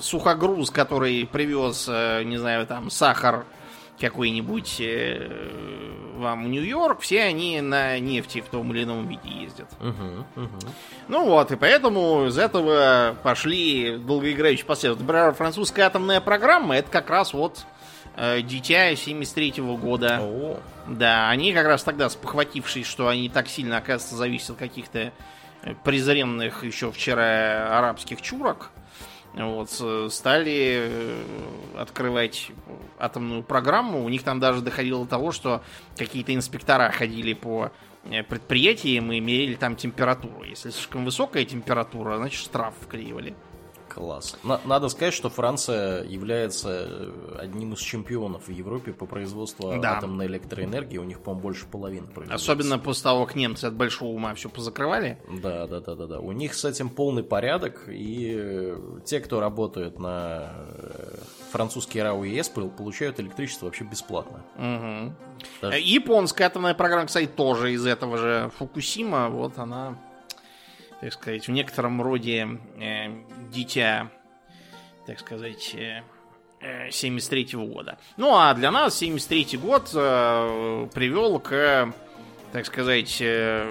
сухогруз, 0.00 0.70
который 0.70 1.26
привез, 1.26 1.86
э, 1.88 2.22
не 2.24 2.38
знаю, 2.38 2.66
там, 2.66 2.90
сахар 2.90 3.44
какой-нибудь 4.00 4.76
э, 4.80 5.28
вам 6.16 6.44
в 6.44 6.48
Нью-Йорк, 6.48 7.00
все 7.00 7.22
они 7.22 7.60
на 7.60 7.98
нефти 7.98 8.40
в 8.40 8.48
том 8.48 8.72
или 8.72 8.84
ином 8.84 9.08
виде 9.08 9.28
ездят. 9.28 9.68
Угу, 9.80 10.44
угу. 10.44 10.58
Ну 11.08 11.24
вот, 11.26 11.52
и 11.52 11.56
поэтому 11.56 12.26
из 12.26 12.38
этого 12.38 13.16
пошли 13.22 13.96
долгоиграющие 13.96 14.66
последствия. 14.66 15.02
Например, 15.02 15.32
французская 15.32 15.82
атомная 15.82 16.20
программа, 16.20 16.76
это 16.76 16.90
как 16.90 17.10
раз 17.10 17.32
вот 17.32 17.64
дитя 18.16 18.94
73 18.96 19.60
-го 19.60 19.76
года. 19.76 20.18
О. 20.22 20.60
Да, 20.88 21.28
они 21.30 21.52
как 21.52 21.66
раз 21.66 21.82
тогда, 21.82 22.08
спохватившись, 22.08 22.86
что 22.86 23.08
они 23.08 23.28
так 23.28 23.48
сильно, 23.48 23.78
оказывается, 23.78 24.16
зависят 24.16 24.50
от 24.50 24.58
каких-то 24.58 25.12
э, 25.62 25.74
презренных 25.82 26.62
еще 26.62 26.92
вчера 26.92 27.76
арабских 27.78 28.22
чурок, 28.22 28.70
вот, 29.34 29.70
стали 30.12 30.88
э, 30.88 31.24
открывать 31.76 32.50
атомную 32.98 33.42
программу. 33.42 34.04
У 34.04 34.08
них 34.08 34.22
там 34.22 34.38
даже 34.38 34.62
доходило 34.62 35.04
до 35.04 35.10
того, 35.10 35.32
что 35.32 35.62
какие-то 35.96 36.34
инспектора 36.34 36.90
ходили 36.90 37.34
по 37.34 37.72
э, 38.04 38.22
предприятиям 38.22 39.10
и 39.12 39.18
мерили 39.18 39.56
там 39.56 39.74
температуру. 39.74 40.44
Если 40.44 40.70
слишком 40.70 41.04
высокая 41.04 41.44
температура, 41.44 42.16
значит 42.16 42.40
штраф 42.40 42.74
вклеивали. 42.80 43.34
Класс. 43.96 44.36
Надо 44.42 44.90
сказать, 44.90 45.14
что 45.14 45.30
Франция 45.30 46.04
является 46.04 46.86
э, 46.86 47.38
одним 47.38 47.72
из 47.72 47.78
чемпионов 47.78 48.46
в 48.46 48.50
Европе 48.50 48.92
по 48.92 49.06
производству 49.06 49.74
да. 49.80 49.96
атомной 49.96 50.26
электроэнергии. 50.26 50.98
У 50.98 51.04
них, 51.04 51.20
по-моему, 51.20 51.40
больше 51.40 51.64
половины 51.64 52.06
Особенно 52.28 52.78
после 52.78 53.04
того, 53.04 53.24
как 53.24 53.36
немцы 53.36 53.64
от 53.64 53.74
большого 53.74 54.10
ума 54.10 54.34
все 54.34 54.50
позакрывали. 54.50 55.18
Да, 55.42 55.66
да, 55.66 55.80
да, 55.80 55.94
да, 55.94 56.06
да. 56.06 56.20
У 56.20 56.32
них 56.32 56.52
с 56.52 56.66
этим 56.66 56.90
полный 56.90 57.22
порядок. 57.22 57.88
И 57.88 58.34
э, 58.38 58.78
те, 59.06 59.20
кто 59.20 59.40
работает 59.40 59.98
на 59.98 60.52
э, 60.52 61.16
французский 61.50 62.02
РАО 62.02 62.24
ЕС, 62.24 62.50
получают 62.50 63.18
электричество 63.18 63.64
вообще 63.64 63.84
бесплатно. 63.84 64.44
Угу. 64.56 65.14
Даже... 65.62 65.78
Японская 65.78 66.48
атомная 66.48 66.74
программа, 66.74 67.06
кстати, 67.06 67.28
тоже 67.28 67.72
из 67.72 67.86
этого 67.86 68.18
же 68.18 68.50
Фукусима. 68.58 69.30
Вот 69.30 69.56
она 69.56 69.96
так 71.00 71.12
сказать, 71.12 71.46
в 71.46 71.50
некотором 71.50 72.00
роде 72.00 72.48
э, 72.80 73.08
дитя, 73.50 74.10
так 75.06 75.18
сказать, 75.20 75.74
э, 75.74 76.02
73 76.90 77.56
-го 77.56 77.66
года. 77.66 77.98
Ну 78.16 78.34
а 78.34 78.54
для 78.54 78.70
нас 78.70 78.96
73 78.98 79.56
год 79.58 79.90
э, 79.94 80.88
привел 80.94 81.38
к, 81.38 81.92
так 82.52 82.66
сказать, 82.66 83.18
э, 83.20 83.70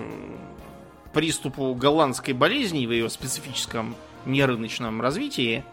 приступу 1.14 1.74
голландской 1.74 2.34
болезни 2.34 2.86
в 2.86 2.92
ее 2.92 3.10
специфическом 3.10 3.96
нерыночном 4.26 5.02
развитии. 5.02 5.64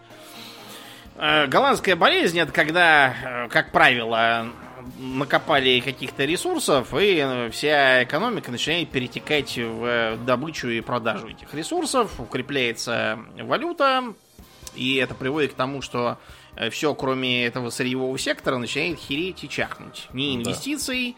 Э, 1.15 1.47
голландская 1.47 1.95
болезнь 1.95 2.39
это 2.39 2.51
когда, 2.51 3.13
э, 3.45 3.49
как 3.49 3.71
правило, 3.71 4.47
накопали 4.99 5.79
каких-то 5.79 6.25
ресурсов, 6.25 6.93
и 6.99 7.49
вся 7.51 8.03
экономика 8.03 8.51
начинает 8.51 8.89
перетекать 8.89 9.57
в 9.57 10.17
добычу 10.25 10.69
и 10.69 10.81
продажу 10.81 11.29
этих 11.29 11.53
ресурсов, 11.53 12.19
укрепляется 12.19 13.19
валюта, 13.39 14.13
и 14.75 14.95
это 14.95 15.15
приводит 15.15 15.53
к 15.53 15.55
тому, 15.55 15.81
что 15.81 16.17
э, 16.55 16.69
все, 16.69 16.93
кроме 16.95 17.45
этого 17.45 17.69
сырьевого 17.69 18.17
сектора, 18.17 18.57
начинает 18.57 18.99
хереть 18.99 19.43
и 19.43 19.49
чахнуть. 19.49 20.07
Ни 20.13 20.35
инвестиций, 20.35 21.15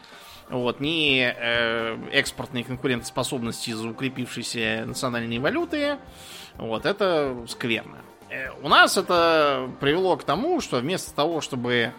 да. 0.48 0.56
вот, 0.56 0.80
ни 0.80 1.20
э, 1.22 1.98
экспортной 2.12 2.62
конкурентоспособности 2.64 3.70
из-за 3.70 3.88
укрепившейся 3.88 4.84
национальной 4.86 5.38
валюты. 5.38 5.98
Вот, 6.56 6.86
это 6.86 7.36
скверно. 7.48 7.98
Э, 8.28 8.50
у 8.62 8.68
нас 8.68 8.96
это 8.96 9.70
привело 9.80 10.16
к 10.16 10.24
тому, 10.24 10.60
что 10.60 10.78
вместо 10.78 11.14
того, 11.14 11.40
чтобы 11.40 11.92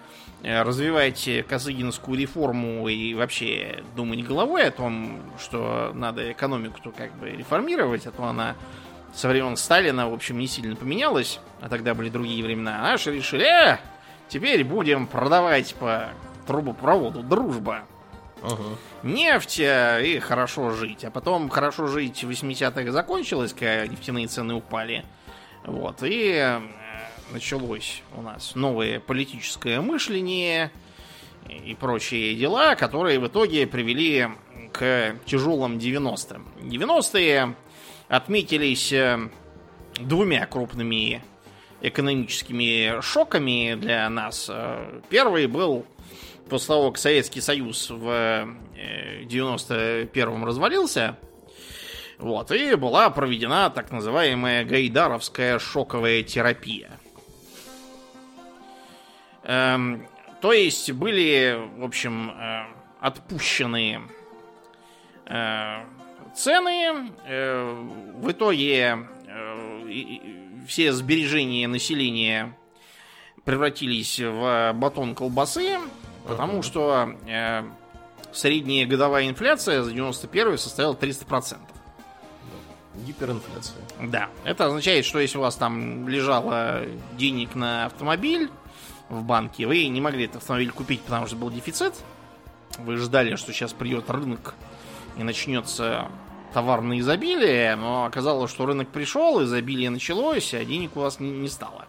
Э, 0.44 0.62
развивайте 0.62 1.44
Косыгинскую 1.44 2.18
реформу 2.18 2.88
и 2.88 3.14
вообще 3.14 3.84
думать 3.96 4.24
головой 4.24 4.68
о 4.68 4.72
том, 4.72 5.20
что 5.40 5.92
надо 5.94 6.32
экономику 6.32 6.80
как 6.96 7.12
бы 7.16 7.30
реформировать, 7.30 8.06
а 8.06 8.12
то 8.12 8.24
она 8.24 8.56
со 9.14 9.28
времен 9.30 9.58
Сталина, 9.58 10.10
в 10.10 10.14
общем, 10.14 10.38
не 10.38 10.48
сильно 10.48 10.76
поменялась, 10.76 11.40
а 11.60 11.70
тогда 11.70 11.96
были 11.96 12.10
другие 12.10 12.44
времена. 12.44 12.80
А 12.80 12.92
наши 12.92 13.16
решили, 13.16 13.46
э, 13.46 13.80
теперь 14.30 14.64
будем 14.64 15.08
продавать 15.08 15.74
по 15.76 16.10
трубопроводу 16.46 17.24
дружба. 17.24 17.84
Угу. 18.44 18.78
Нефть 19.04 19.60
э, 19.60 20.06
и 20.06 20.20
хорошо 20.20 20.70
жить. 20.72 21.04
А 21.04 21.10
потом 21.10 21.50
хорошо 21.50 21.88
жить 21.88 22.24
в 22.24 22.30
80-х 22.30 22.92
закончилось, 22.92 23.54
когда 23.54 23.88
нефтяные 23.88 24.28
цены 24.28 24.54
упали. 24.54 25.04
Вот. 25.66 25.98
И 26.04 26.60
началось 27.32 28.02
у 28.16 28.22
нас 28.22 28.56
новое 28.56 29.00
политическое 29.00 29.82
мышление, 29.82 30.72
и 31.50 31.76
прочие 31.76 32.36
дела, 32.36 32.76
которые 32.76 33.20
в 33.20 33.28
итоге 33.28 33.68
привели 33.68 34.28
к 34.74 35.16
тяжелым 35.26 35.78
90-м. 35.78 36.46
90-е 36.62 37.56
отметились 38.10 38.92
э, 38.92 39.30
двумя 40.00 40.46
крупными 40.46 41.24
экономическими 41.82 43.02
шоками 43.02 43.76
для 43.76 44.10
нас. 44.10 44.48
Э, 44.50 45.02
первый 45.10 45.48
был 45.48 45.86
после 46.50 46.68
того, 46.68 46.92
как 46.92 47.00
Советский 47.00 47.42
Союз 47.42 47.90
в 47.90 48.48
91-м 49.26 50.46
развалился, 50.46 51.18
вот, 52.18 52.52
и 52.52 52.76
была 52.76 53.10
проведена 53.10 53.70
так 53.70 53.92
называемая 53.92 54.66
гайдаровская 54.66 55.60
шоковая 55.60 56.24
терапия. 56.24 56.97
Эм, 59.48 60.06
то 60.42 60.52
есть 60.52 60.92
были, 60.92 61.58
в 61.78 61.84
общем, 61.84 62.32
э, 62.32 62.66
отпущены 63.00 64.02
э, 65.26 65.86
цены. 66.36 67.12
Э, 67.26 67.74
в 68.16 68.32
итоге 68.32 69.08
все 70.68 70.92
сбережения 70.92 71.68
населения 71.68 72.58
превратились 73.46 74.20
в 74.20 74.74
батон 74.74 75.16
колбасы, 75.16 75.78
потому 76.28 76.62
что 76.62 77.16
средняя 78.34 78.86
годовая 78.86 79.30
инфляция 79.30 79.84
за 79.84 79.94
91 79.94 80.58
составила 80.58 80.94
300%. 80.94 81.58
Гиперинфляция. 82.96 83.78
Да. 84.02 84.30
Это 84.44 84.66
означает, 84.66 85.06
что 85.06 85.20
если 85.20 85.38
у 85.38 85.42
вас 85.42 85.56
там 85.56 86.10
лежало 86.10 86.82
денег 87.18 87.56
на 87.56 87.86
автомобиль 87.86 88.50
в 89.10 89.24
банке, 89.24 89.66
вы 89.66 89.88
не 89.88 90.02
могли 90.02 90.26
этот 90.26 90.38
автомобиль 90.38 90.72
купить, 90.72 91.02
потому 91.02 91.28
что 91.28 91.36
был 91.36 91.50
дефицит. 91.50 91.94
Вы 92.80 92.98
ждали, 92.98 93.36
что 93.36 93.54
сейчас 93.54 93.74
придет 93.74 94.10
рынок 94.10 94.56
и 95.18 95.24
начнется 95.24 96.10
товарное 96.54 97.00
изобилие, 97.00 97.76
но 97.76 98.06
оказалось, 98.06 98.52
что 98.52 98.66
рынок 98.66 98.90
пришел, 98.90 99.44
изобилие 99.44 99.90
началось, 99.90 100.54
а 100.54 100.64
денег 100.64 100.96
у 100.96 101.02
вас 101.02 101.20
не, 101.20 101.48
стало. 101.48 101.86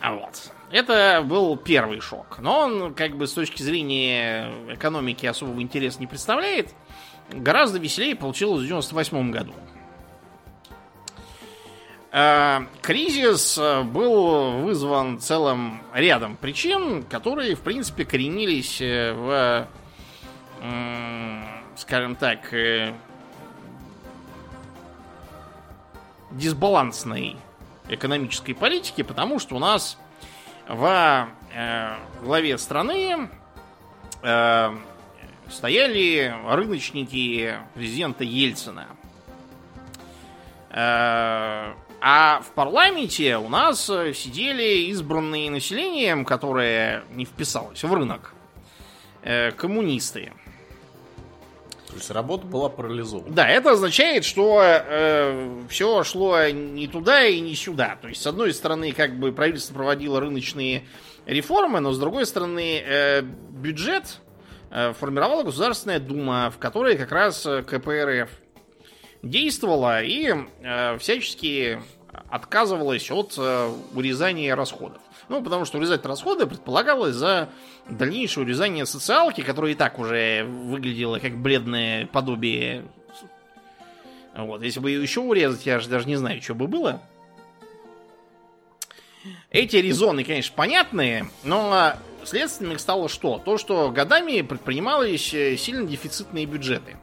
А 0.00 0.14
вот. 0.14 0.52
Это 0.70 1.22
был 1.24 1.56
первый 1.56 2.00
шок. 2.00 2.38
Но 2.40 2.60
он, 2.60 2.94
как 2.94 3.16
бы, 3.16 3.26
с 3.26 3.32
точки 3.32 3.62
зрения 3.62 4.50
экономики 4.68 5.26
особого 5.26 5.60
интереса 5.60 6.00
не 6.00 6.06
представляет. 6.06 6.74
Гораздо 7.30 7.78
веселее 7.78 8.16
получилось 8.16 8.62
в 8.62 8.66
98 8.66 9.30
году. 9.30 9.52
А, 12.14 12.66
кризис 12.82 13.56
э, 13.56 13.84
был 13.84 14.60
вызван 14.60 15.18
целым 15.18 15.80
рядом 15.94 16.36
причин, 16.36 17.04
которые, 17.04 17.54
в 17.54 17.60
принципе, 17.60 18.04
коренились 18.04 18.82
э, 18.82 19.14
в, 19.14 19.66
скажем 21.74 22.16
так, 22.16 22.52
э, 22.52 22.92
дисбалансной 26.32 27.38
экономической 27.88 28.52
политике, 28.52 29.04
потому 29.04 29.38
что 29.38 29.56
у 29.56 29.58
нас 29.58 29.96
в 30.68 31.28
э, 31.54 31.94
главе 32.22 32.58
страны 32.58 33.30
э, 34.22 34.76
стояли 35.50 36.34
рыночники 36.46 37.56
президента 37.74 38.22
Ельцина. 38.22 38.86
Э, 42.02 42.04
а 42.04 42.40
в 42.40 42.50
парламенте 42.52 43.36
у 43.36 43.48
нас 43.48 43.84
сидели 43.86 44.90
избранные 44.90 45.50
населением, 45.50 46.24
которое 46.24 47.04
не 47.10 47.24
вписалось 47.24 47.82
в 47.82 47.94
рынок, 47.94 48.34
э, 49.22 49.52
коммунисты. 49.52 50.32
То 51.86 51.96
есть 51.96 52.10
работа 52.10 52.46
была 52.46 52.70
парализована. 52.70 53.34
Да, 53.34 53.46
это 53.46 53.72
означает, 53.72 54.24
что 54.24 54.62
э, 54.62 55.60
все 55.68 56.02
шло 56.04 56.48
не 56.48 56.88
туда 56.88 57.26
и 57.26 57.38
не 57.40 57.54
сюда. 57.54 57.98
То 58.00 58.08
есть, 58.08 58.22
с 58.22 58.26
одной 58.26 58.54
стороны, 58.54 58.92
как 58.92 59.18
бы 59.18 59.30
правительство 59.30 59.74
проводило 59.74 60.18
рыночные 60.18 60.84
реформы, 61.26 61.80
но 61.80 61.92
с 61.92 61.98
другой 61.98 62.24
стороны, 62.24 62.82
э, 62.84 63.20
бюджет 63.22 64.20
э, 64.70 64.94
формировала 64.94 65.42
Государственная 65.42 66.00
Дума, 66.00 66.50
в 66.50 66.58
которой 66.58 66.96
как 66.96 67.12
раз 67.12 67.44
э, 67.44 67.62
КПРФ 67.62 68.30
действовала 69.22 70.02
и 70.02 70.34
э, 70.62 70.98
всячески 70.98 71.80
отказывалась 72.28 73.10
от 73.10 73.34
э, 73.38 73.72
урезания 73.94 74.54
расходов. 74.54 75.00
Ну, 75.28 75.42
потому 75.42 75.64
что 75.64 75.78
урезать 75.78 76.04
расходы 76.04 76.46
предполагалось 76.46 77.14
за 77.14 77.48
дальнейшее 77.88 78.44
урезание 78.44 78.84
социалки, 78.84 79.40
которая 79.40 79.72
и 79.72 79.74
так 79.74 79.98
уже 79.98 80.44
выглядела 80.44 81.18
как 81.18 81.36
бледное 81.36 82.06
подобие. 82.06 82.84
Вот, 84.36 84.62
если 84.62 84.80
бы 84.80 84.90
ее 84.90 85.02
еще 85.02 85.20
урезать, 85.20 85.64
я 85.66 85.78
же 85.78 85.88
даже 85.88 86.08
не 86.08 86.16
знаю, 86.16 86.42
что 86.42 86.54
бы 86.54 86.66
было. 86.66 87.00
Эти 89.50 89.76
резоны, 89.76 90.24
конечно, 90.24 90.52
понятные, 90.56 91.26
но 91.44 91.94
следствием 92.24 92.72
их 92.72 92.80
стало 92.80 93.08
что? 93.08 93.38
То, 93.38 93.56
что 93.56 93.90
годами 93.90 94.42
предпринимались 94.42 95.32
э, 95.32 95.56
сильно 95.56 95.86
дефицитные 95.86 96.46
бюджеты. 96.46 96.96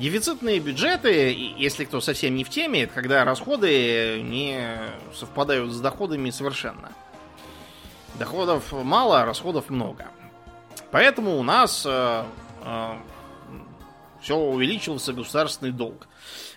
Дефицитные 0.00 0.60
бюджеты, 0.60 1.30
если 1.58 1.84
кто 1.84 2.00
совсем 2.00 2.34
не 2.34 2.42
в 2.42 2.48
теме, 2.48 2.84
это 2.84 2.94
когда 2.94 3.22
расходы 3.22 4.22
не 4.22 4.66
совпадают 5.14 5.70
с 5.72 5.78
доходами 5.78 6.30
совершенно. 6.30 6.90
Доходов 8.18 8.72
мало, 8.72 9.20
а 9.20 9.26
расходов 9.26 9.68
много. 9.68 10.06
Поэтому 10.90 11.38
у 11.38 11.42
нас 11.42 11.84
э, 11.86 12.24
э, 12.64 12.94
все 14.22 14.36
увеличился 14.38 15.12
государственный 15.12 15.70
долг. 15.70 16.08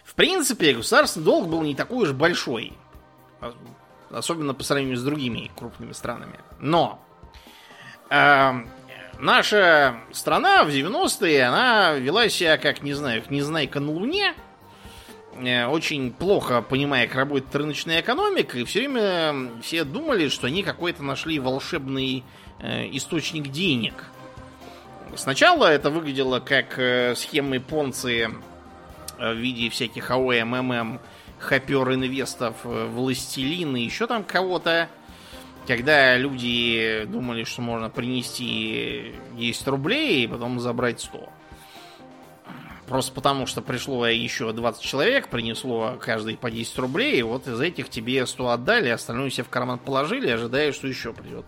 В 0.05 0.15
принципе, 0.15 0.73
государственный 0.73 1.25
долг 1.25 1.49
был 1.49 1.63
не 1.63 1.75
такой 1.75 2.03
уж 2.03 2.13
большой. 2.13 2.71
Особенно 4.09 4.53
по 4.53 4.63
сравнению 4.63 4.95
с 4.95 5.03
другими 5.03 5.51
крупными 5.53 5.91
странами. 5.91 6.39
Но 6.61 7.03
э, 8.09 8.53
наша 9.23 9.95
страна 10.11 10.63
в 10.63 10.69
90-е, 10.69 11.43
она 11.43 11.93
вела 11.93 12.29
себя 12.29 12.57
как, 12.57 12.83
не 12.83 12.93
знаю, 12.93 13.23
незнайка 13.29 13.79
на 13.79 13.91
Луне, 13.91 14.33
э, 15.37 15.65
очень 15.65 16.11
плохо 16.11 16.61
понимая, 16.61 17.07
как 17.07 17.15
работает 17.17 17.55
рыночная 17.55 18.01
экономика, 18.01 18.59
и 18.59 18.65
все 18.65 18.79
время 18.79 19.49
все 19.61 19.83
думали, 19.85 20.27
что 20.27 20.47
они 20.47 20.61
какой-то 20.61 21.03
нашли 21.03 21.39
волшебный 21.39 22.23
э, 22.59 22.89
источник 22.91 23.49
денег. 23.49 23.93
Сначала 25.15 25.67
это 25.67 25.89
выглядело 25.89 26.39
как 26.39 26.77
э, 26.77 27.15
схемы 27.15 27.59
Понции 27.59 28.29
в 29.17 29.35
виде 29.35 29.69
всяких 29.69 30.11
АОМ, 30.11 30.49
ММ, 30.49 30.99
хопер 31.39 31.93
инвестов, 31.93 32.55
властелин 32.63 33.75
и 33.75 33.81
еще 33.81 34.05
там 34.07 34.23
кого-то. 34.23 34.89
Когда 35.67 36.17
люди 36.17 37.05
думали, 37.07 37.45
что 37.45 37.61
можно 37.61 37.89
принести 37.89 39.13
10 39.37 39.67
рублей 39.67 40.25
и 40.25 40.27
потом 40.27 40.59
забрать 40.59 40.99
100. 40.99 41.29
Просто 42.87 43.13
потому, 43.13 43.45
что 43.45 43.61
пришло 43.61 44.05
еще 44.05 44.51
20 44.51 44.83
человек, 44.83 45.29
принесло 45.29 45.97
каждый 46.01 46.35
по 46.35 46.51
10 46.51 46.77
рублей, 46.79 47.19
и 47.19 47.23
вот 47.23 47.47
из 47.47 47.59
этих 47.61 47.89
тебе 47.89 48.25
100 48.25 48.49
отдали, 48.49 48.89
остальное 48.89 49.29
себе 49.29 49.45
в 49.45 49.49
карман 49.49 49.79
положили, 49.79 50.29
ожидая, 50.29 50.73
что 50.73 50.87
еще 50.87 51.13
придет. 51.13 51.45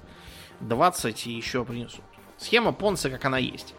20 0.61 1.27
и 1.27 1.31
еще 1.31 1.65
принесут. 1.65 2.01
Схема 2.37 2.71
Понца, 2.71 3.09
как 3.09 3.25
она 3.25 3.37
есть. 3.37 3.75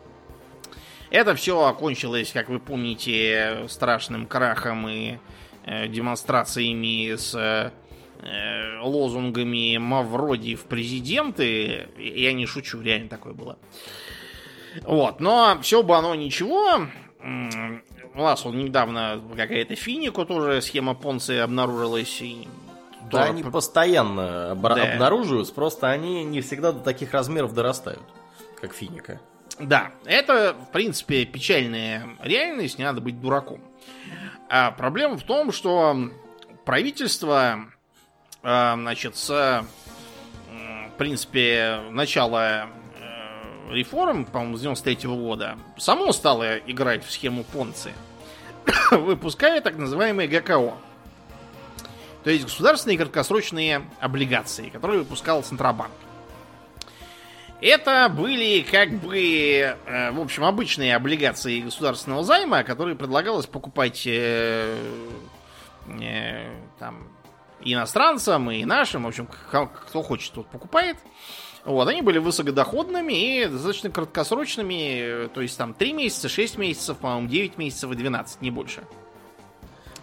Это 1.11 1.35
все 1.35 1.65
окончилось, 1.65 2.31
как 2.33 2.49
вы 2.49 2.59
помните, 2.59 3.65
страшным 3.69 4.27
крахом 4.27 4.89
и 4.89 5.19
э, 5.65 5.89
демонстрациями 5.89 7.15
с 7.15 7.35
э, 7.35 7.71
лозунгами 8.83 9.77
Мавроди 9.79 10.55
в 10.55 10.65
президенты. 10.65 11.89
Я 11.99 12.33
не 12.33 12.47
шучу, 12.47 12.81
реально 12.81 13.09
такое 13.09 13.35
было. 13.35 13.59
Вот, 14.83 15.21
но 15.21 15.59
все 15.63 15.83
бы 15.83 15.97
оно 15.97 16.15
ничего. 16.15 16.87
У 17.23 18.23
нас 18.23 18.47
он 18.47 18.59
недавно 18.59 19.23
какая-то 19.37 19.75
финику 19.75 20.25
тоже 20.25 20.63
схема 20.63 20.95
Понцы 20.95 21.41
обнаружилась. 21.41 22.21
И 22.23 22.49
да, 23.11 23.11
тоже... 23.11 23.25
они 23.25 23.43
постоянно 23.43 24.53
об... 24.53 24.63
да. 24.63 24.93
обнаруживаются, 24.93 25.55
просто 25.55 25.91
они 25.91 26.25
не 26.25 26.41
всегда 26.41 26.73
до 26.73 26.81
таких 26.81 27.13
размеров 27.13 27.55
дорастают, 27.55 28.03
как 28.61 28.75
финика. 28.75 29.21
Да, 29.59 29.93
это, 30.05 30.55
в 30.69 30.73
принципе, 30.73 31.25
печальная 31.25 32.07
реальность, 32.23 32.79
не 32.79 32.85
надо 32.85 33.01
быть 33.01 33.21
дураком. 33.21 33.61
А 34.49 34.71
проблема 34.71 35.17
в 35.17 35.23
том, 35.23 35.51
что 35.53 36.11
правительство 36.65 37.67
значит, 38.47 39.17
с, 39.17 39.29
в 39.29 40.99
принципе, 40.99 41.81
начала 41.91 42.69
э, 43.01 43.73
реформ, 43.75 44.25
по-моему, 44.25 44.57
с 44.57 44.61
93 44.61 44.95
-го 45.09 45.17
года, 45.17 45.59
само 45.77 46.13
стало 46.13 46.59
играть 46.59 47.05
в 47.05 47.11
схему 47.11 47.43
Понци, 47.43 47.93
выпуская 48.93 49.61
так 49.61 49.77
называемые 49.77 50.29
ГКО. 50.29 50.75
То 52.23 52.31
есть 52.31 52.45
государственные 52.45 52.99
краткосрочные 52.99 53.83
облигации, 54.01 54.69
которые 54.69 55.01
выпускал 55.01 55.43
Центробанк. 55.43 55.91
Это 57.61 58.09
были 58.09 58.61
как 58.63 58.91
бы, 58.91 59.17
э, 59.17 60.11
в 60.13 60.21
общем, 60.21 60.45
обычные 60.45 60.95
облигации 60.95 61.61
государственного 61.61 62.23
займа, 62.23 62.63
которые 62.63 62.95
предлагалось 62.97 63.47
покупать 63.47 64.07
э, 64.07 64.77
э, 66.01 66.51
там 66.79 67.09
иностранцам 67.61 68.51
и 68.51 68.65
нашим, 68.65 69.05
в 69.05 69.09
общем, 69.09 69.27
кто 69.27 70.03
хочет, 70.03 70.33
тот 70.33 70.47
покупает. 70.49 70.97
Вот, 71.65 71.89
они 71.89 72.01
были 72.01 72.19
высокодоходными 72.19 73.13
и 73.13 73.47
достаточно 73.47 73.91
краткосрочными, 73.91 75.29
то 75.35 75.41
есть 75.41 75.59
там 75.59 75.75
3 75.75 75.93
месяца, 75.93 76.29
6 76.29 76.59
месяцев, 76.59 76.97
по-моему, 76.99 77.29
9 77.29 77.59
месяцев 77.59 77.91
и 77.91 77.97
12, 77.97 78.41
не 78.41 78.53
больше. 78.53 78.85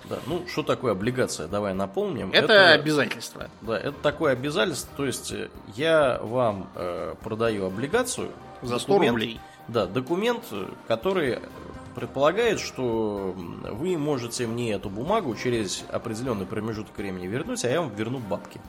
Да, 0.09 0.17
ну 0.27 0.45
что 0.47 0.63
такое 0.63 0.91
облигация? 0.91 1.47
Давай 1.47 1.73
напомним. 1.73 2.31
Это, 2.31 2.53
это 2.53 2.71
обязательство. 2.71 3.49
Да, 3.61 3.77
это 3.77 3.93
такое 3.93 4.33
обязательство. 4.33 4.91
То 4.97 5.05
есть 5.05 5.31
э, 5.31 5.49
я 5.75 6.19
вам 6.21 6.69
э, 6.75 7.15
продаю 7.23 7.65
облигацию 7.67 8.29
за 8.61 8.79
100 8.79 8.87
документ, 8.87 9.13
рублей. 9.13 9.39
Да, 9.69 9.85
документ, 9.85 10.43
который 10.87 11.39
предполагает, 11.93 12.59
что 12.59 13.33
вы 13.71 13.97
можете 13.97 14.47
мне 14.47 14.73
эту 14.73 14.89
бумагу 14.89 15.35
через 15.35 15.85
определенный 15.89 16.45
промежуток 16.45 16.97
времени 16.97 17.27
вернуть, 17.27 17.63
а 17.65 17.69
я 17.69 17.81
вам 17.81 17.93
верну 17.95 18.19
бабки. 18.19 18.59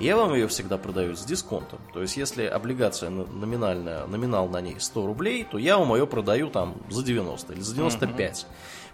И 0.00 0.06
я 0.06 0.16
вам 0.16 0.34
ее 0.34 0.48
всегда 0.48 0.76
продаю 0.76 1.14
с 1.14 1.24
дисконтом. 1.24 1.78
То 1.92 2.02
есть, 2.02 2.16
если 2.16 2.44
облигация 2.44 3.10
номинальная, 3.10 4.06
номинал 4.06 4.48
на 4.48 4.60
ней 4.60 4.76
100 4.78 5.06
рублей, 5.06 5.46
то 5.48 5.56
я 5.56 5.78
вам 5.78 5.94
ее 5.94 6.06
продаю 6.06 6.50
там 6.50 6.74
за 6.90 7.04
90 7.04 7.52
или 7.52 7.60
за 7.60 7.74
95. 7.76 8.32
Uh-huh. 8.32 8.46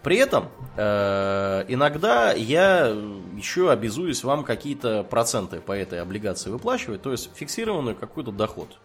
При 0.02 0.16
этом 0.16 0.48
э, 0.76 1.64
иногда 1.68 2.32
я 2.32 2.86
еще 3.36 3.70
обязуюсь 3.70 4.24
вам 4.24 4.44
какие-то 4.44 5.04
проценты 5.04 5.60
по 5.60 5.72
этой 5.72 6.00
облигации 6.00 6.50
выплачивать, 6.50 7.02
то 7.02 7.12
есть 7.12 7.30
фиксированную 7.34 7.96
какой-то 7.96 8.32
доход. 8.32 8.78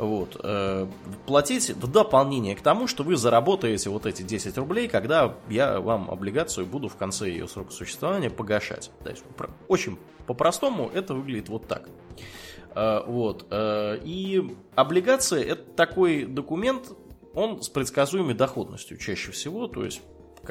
Вот. 0.00 0.40
Э, 0.42 0.86
платить 1.26 1.68
в 1.68 1.86
дополнение 1.86 2.56
к 2.56 2.62
тому, 2.62 2.86
что 2.86 3.02
вы 3.02 3.16
заработаете 3.16 3.90
вот 3.90 4.06
эти 4.06 4.22
10 4.22 4.56
рублей, 4.56 4.88
когда 4.88 5.34
я 5.50 5.78
вам 5.78 6.10
облигацию 6.10 6.64
буду 6.64 6.88
в 6.88 6.96
конце 6.96 7.28
ее 7.28 7.46
срока 7.46 7.70
существования 7.70 8.30
погашать. 8.30 8.90
То 9.04 9.10
есть, 9.10 9.22
очень 9.68 9.98
по-простому 10.26 10.90
это 10.94 11.12
выглядит 11.12 11.50
вот 11.50 11.68
так. 11.68 11.90
Э, 12.74 13.02
вот. 13.06 13.46
Э, 13.50 13.98
и 14.02 14.56
облигация 14.74 15.44
это 15.44 15.64
такой 15.72 16.24
документ, 16.24 16.92
он 17.34 17.62
с 17.62 17.68
предсказуемой 17.68 18.32
доходностью 18.32 18.96
чаще 18.96 19.32
всего, 19.32 19.68
то 19.68 19.84
есть 19.84 20.00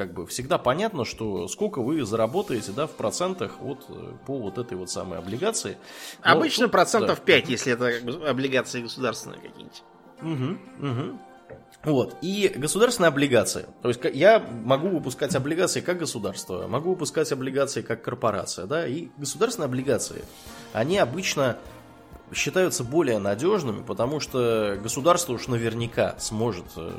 как 0.00 0.14
бы 0.14 0.26
всегда 0.26 0.56
понятно, 0.56 1.04
что 1.04 1.46
сколько 1.46 1.82
вы 1.82 2.06
заработаете, 2.06 2.72
да, 2.72 2.86
в 2.86 2.92
процентах 2.92 3.58
вот 3.60 3.84
э, 3.90 4.12
по 4.26 4.38
вот 4.38 4.56
этой 4.56 4.78
вот 4.78 4.90
самой 4.90 5.18
облигации. 5.18 5.76
Но 6.24 6.32
Обычно 6.32 6.64
тут, 6.64 6.72
процентов 6.72 7.18
да. 7.18 7.24
5, 7.26 7.48
если 7.50 7.74
это 7.74 8.30
облигации 8.30 8.80
государственные 8.80 9.40
какие-нибудь. 9.40 9.82
Угу, 10.22 10.88
угу. 10.88 11.18
Вот. 11.84 12.16
И 12.22 12.50
государственная 12.56 13.10
облигация. 13.10 13.66
То 13.82 13.88
есть 13.88 14.00
я 14.14 14.38
могу 14.64 14.88
выпускать 14.88 15.34
облигации 15.34 15.82
как 15.82 15.98
государство, 15.98 16.66
могу 16.66 16.92
выпускать 16.92 17.30
облигации 17.30 17.82
как 17.82 18.02
корпорация, 18.02 18.64
да, 18.64 18.86
и 18.86 19.08
государственные 19.18 19.66
облигации, 19.66 20.24
они 20.72 20.96
обычно 20.96 21.58
считаются 22.32 22.84
более 22.84 23.18
надежными, 23.18 23.82
потому 23.82 24.20
что 24.20 24.78
государство 24.82 25.32
уж 25.32 25.48
наверняка 25.48 26.14
сможет 26.18 26.66
э, 26.76 26.90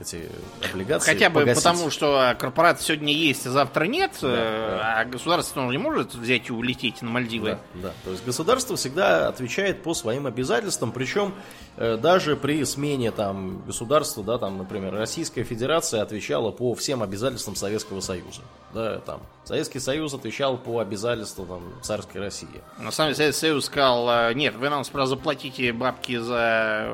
эти 0.00 0.28
облигации 0.70 1.12
Хотя 1.12 1.28
бы 1.28 1.40
погасить. 1.40 1.62
потому, 1.62 1.90
что 1.90 2.34
корпорация 2.38 2.86
сегодня 2.86 3.12
есть, 3.12 3.46
а 3.46 3.50
завтра 3.50 3.84
нет, 3.84 4.12
да, 4.22 4.28
э, 4.28 4.78
да. 4.78 5.00
а 5.00 5.04
государство 5.04 5.70
не 5.70 5.78
может 5.78 6.14
взять 6.14 6.48
и 6.48 6.52
улететь 6.52 7.02
на 7.02 7.10
Мальдивы. 7.10 7.58
Да, 7.74 7.88
да, 7.88 7.92
то 8.04 8.10
есть 8.10 8.24
государство 8.24 8.76
всегда 8.76 9.28
отвечает 9.28 9.82
по 9.82 9.94
своим 9.94 10.26
обязательствам, 10.26 10.92
причем 10.92 11.34
э, 11.76 11.96
даже 11.96 12.36
при 12.36 12.64
смене 12.64 13.10
там 13.10 13.62
государства, 13.66 14.24
да, 14.24 14.38
там, 14.38 14.58
например, 14.58 14.94
Российская 14.94 15.44
Федерация 15.44 16.02
отвечала 16.02 16.50
по 16.50 16.74
всем 16.74 17.02
обязательствам 17.02 17.56
Советского 17.56 18.00
Союза. 18.00 18.40
Да, 18.72 18.98
там, 18.98 19.20
Советский 19.44 19.78
Союз 19.78 20.14
отвечал 20.14 20.56
по 20.56 20.80
обязательствам 20.80 21.46
там, 21.46 21.62
царской 21.82 22.20
России. 22.20 22.48
На 22.78 22.90
самом 22.90 23.10
деле 23.10 23.16
Советский 23.16 23.40
Союз 23.40 23.64
сказал, 23.66 24.32
нет, 24.34 24.53
нет, 24.54 24.60
вы 24.60 24.68
нам 24.68 24.84
справа 24.84 25.06
заплатите 25.06 25.72
бабки 25.72 26.16
за 26.16 26.88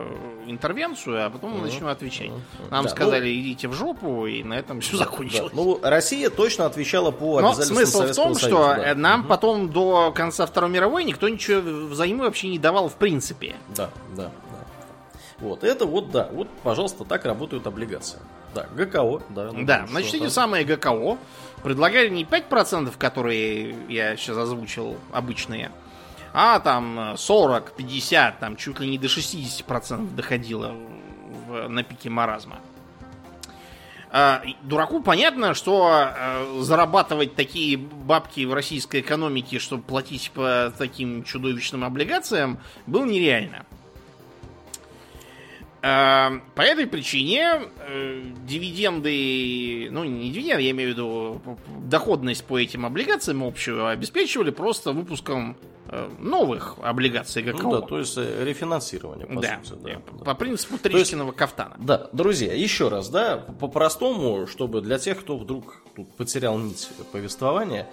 интервенцию, 0.47 1.27
а 1.27 1.31
потом 1.31 1.59
мы 1.59 1.67
начнем 1.67 1.87
отвечать. 1.87 2.31
Нам 2.71 2.85
да, 2.85 2.91
сказали, 2.91 3.33
ну, 3.33 3.41
идите 3.41 3.69
в 3.69 3.75
жопу, 3.75 4.27
и 4.27 4.43
на 4.43 4.55
этом 4.55 4.81
все 4.81 4.97
закончилось. 4.97 5.53
Да, 5.53 5.57
ну, 5.63 5.79
Россия 5.83 6.31
точно 6.31 6.67
отвечала 6.67 7.11
по 7.11 7.41
Но 7.41 7.55
смысл 7.55 8.03
в 8.03 8.15
том, 8.15 8.35
Союза, 8.35 8.41
что 8.41 8.75
да. 8.77 8.95
нам 8.95 9.21
угу. 9.21 9.29
потом 9.29 9.71
до 9.71 10.13
конца 10.13 10.47
Второй 10.47 10.71
мировой 10.71 11.05
никто 11.05 11.29
ничего 11.29 11.61
взаймы 11.61 12.25
вообще 12.25 12.49
не 12.49 12.59
давал 12.59 12.89
в 12.89 12.95
принципе. 12.95 13.57
Да, 13.69 13.91
да, 14.17 14.25
да. 14.25 14.31
Вот, 15.39 15.65
это 15.65 15.87
вот, 15.87 16.11
да, 16.11 16.29
вот, 16.33 16.49
пожалуйста, 16.63 17.05
так 17.05 17.25
работают 17.25 17.67
облигации. 17.67 18.19
Да, 18.55 18.67
ГКО, 18.75 19.23
да. 19.31 19.53
Ну, 19.53 19.65
да, 19.65 19.87
значит, 19.89 20.15
эти 20.15 20.29
самые 20.29 20.65
ГКО 20.65 21.19
предлагали 21.63 22.09
не 22.09 22.25
5%, 22.25 22.93
которые 22.99 23.77
я 23.89 24.17
сейчас 24.17 24.37
озвучил, 24.37 24.97
обычные, 25.13 25.71
а 26.33 26.61
там 26.61 27.17
40, 27.17 27.73
50, 27.77 28.39
там 28.39 28.57
чуть 28.57 28.81
ли 28.81 28.89
не 28.89 28.99
до 28.99 29.07
60% 29.07 30.15
доходило 30.15 30.75
в, 31.47 31.69
на 31.69 31.83
пике 31.83 32.11
маразма. 32.11 32.61
А, 34.13 34.43
дураку 34.63 35.03
понятно, 35.03 35.55
что 35.55 35.89
а, 35.93 36.59
зарабатывать 36.61 37.37
такие 37.37 37.77
бабки 37.77 38.45
в 38.45 38.53
российской 38.53 39.01
экономике, 39.01 39.59
чтобы 39.61 39.85
платить 39.85 40.33
по 40.33 40.73
таким 40.77 41.23
чудовищным 41.23 41.85
облигациям, 41.85 42.59
было 42.87 43.05
нереально. 43.05 43.65
А, 45.83 46.33
по 46.55 46.63
этой 46.63 46.87
причине 46.87 47.63
э, 47.87 48.23
дивиденды, 48.47 49.89
ну 49.91 50.05
не 50.05 50.31
дивиденды, 50.31 50.63
я 50.63 50.71
имею 50.73 50.91
в 50.91 50.93
виду 50.93 51.43
доходность 51.89 52.45
по 52.45 52.59
этим 52.59 52.85
облигациям 52.85 53.43
общую 53.43 53.87
обеспечивали 53.87 54.51
просто 54.51 54.93
выпуском 54.93 55.57
Э, 55.93 56.09
новых 56.21 56.77
облигаций 56.83 57.43
ГКО. 57.43 57.63
Ну 57.65 57.73
да, 57.73 57.81
то 57.81 57.99
есть 57.99 58.17
э, 58.17 58.45
рефинансирование, 58.45 59.27
по 59.27 59.41
да, 59.41 59.59
сути. 59.65 59.81
Да, 59.83 60.19
по 60.19 60.25
да. 60.25 60.35
принципу 60.35 60.79
Трещиного 60.79 61.33
кафтана. 61.33 61.75
Да, 61.81 62.09
друзья, 62.13 62.55
еще 62.55 62.89
раз, 62.89 63.09
да, 63.09 63.39
по-простому, 63.39 64.47
чтобы 64.47 64.83
для 64.83 65.01
тех, 65.01 65.19
кто 65.19 65.37
вдруг 65.37 65.83
тут 65.97 66.15
потерял 66.15 66.57
нить 66.59 66.89
повествования, 67.11 67.89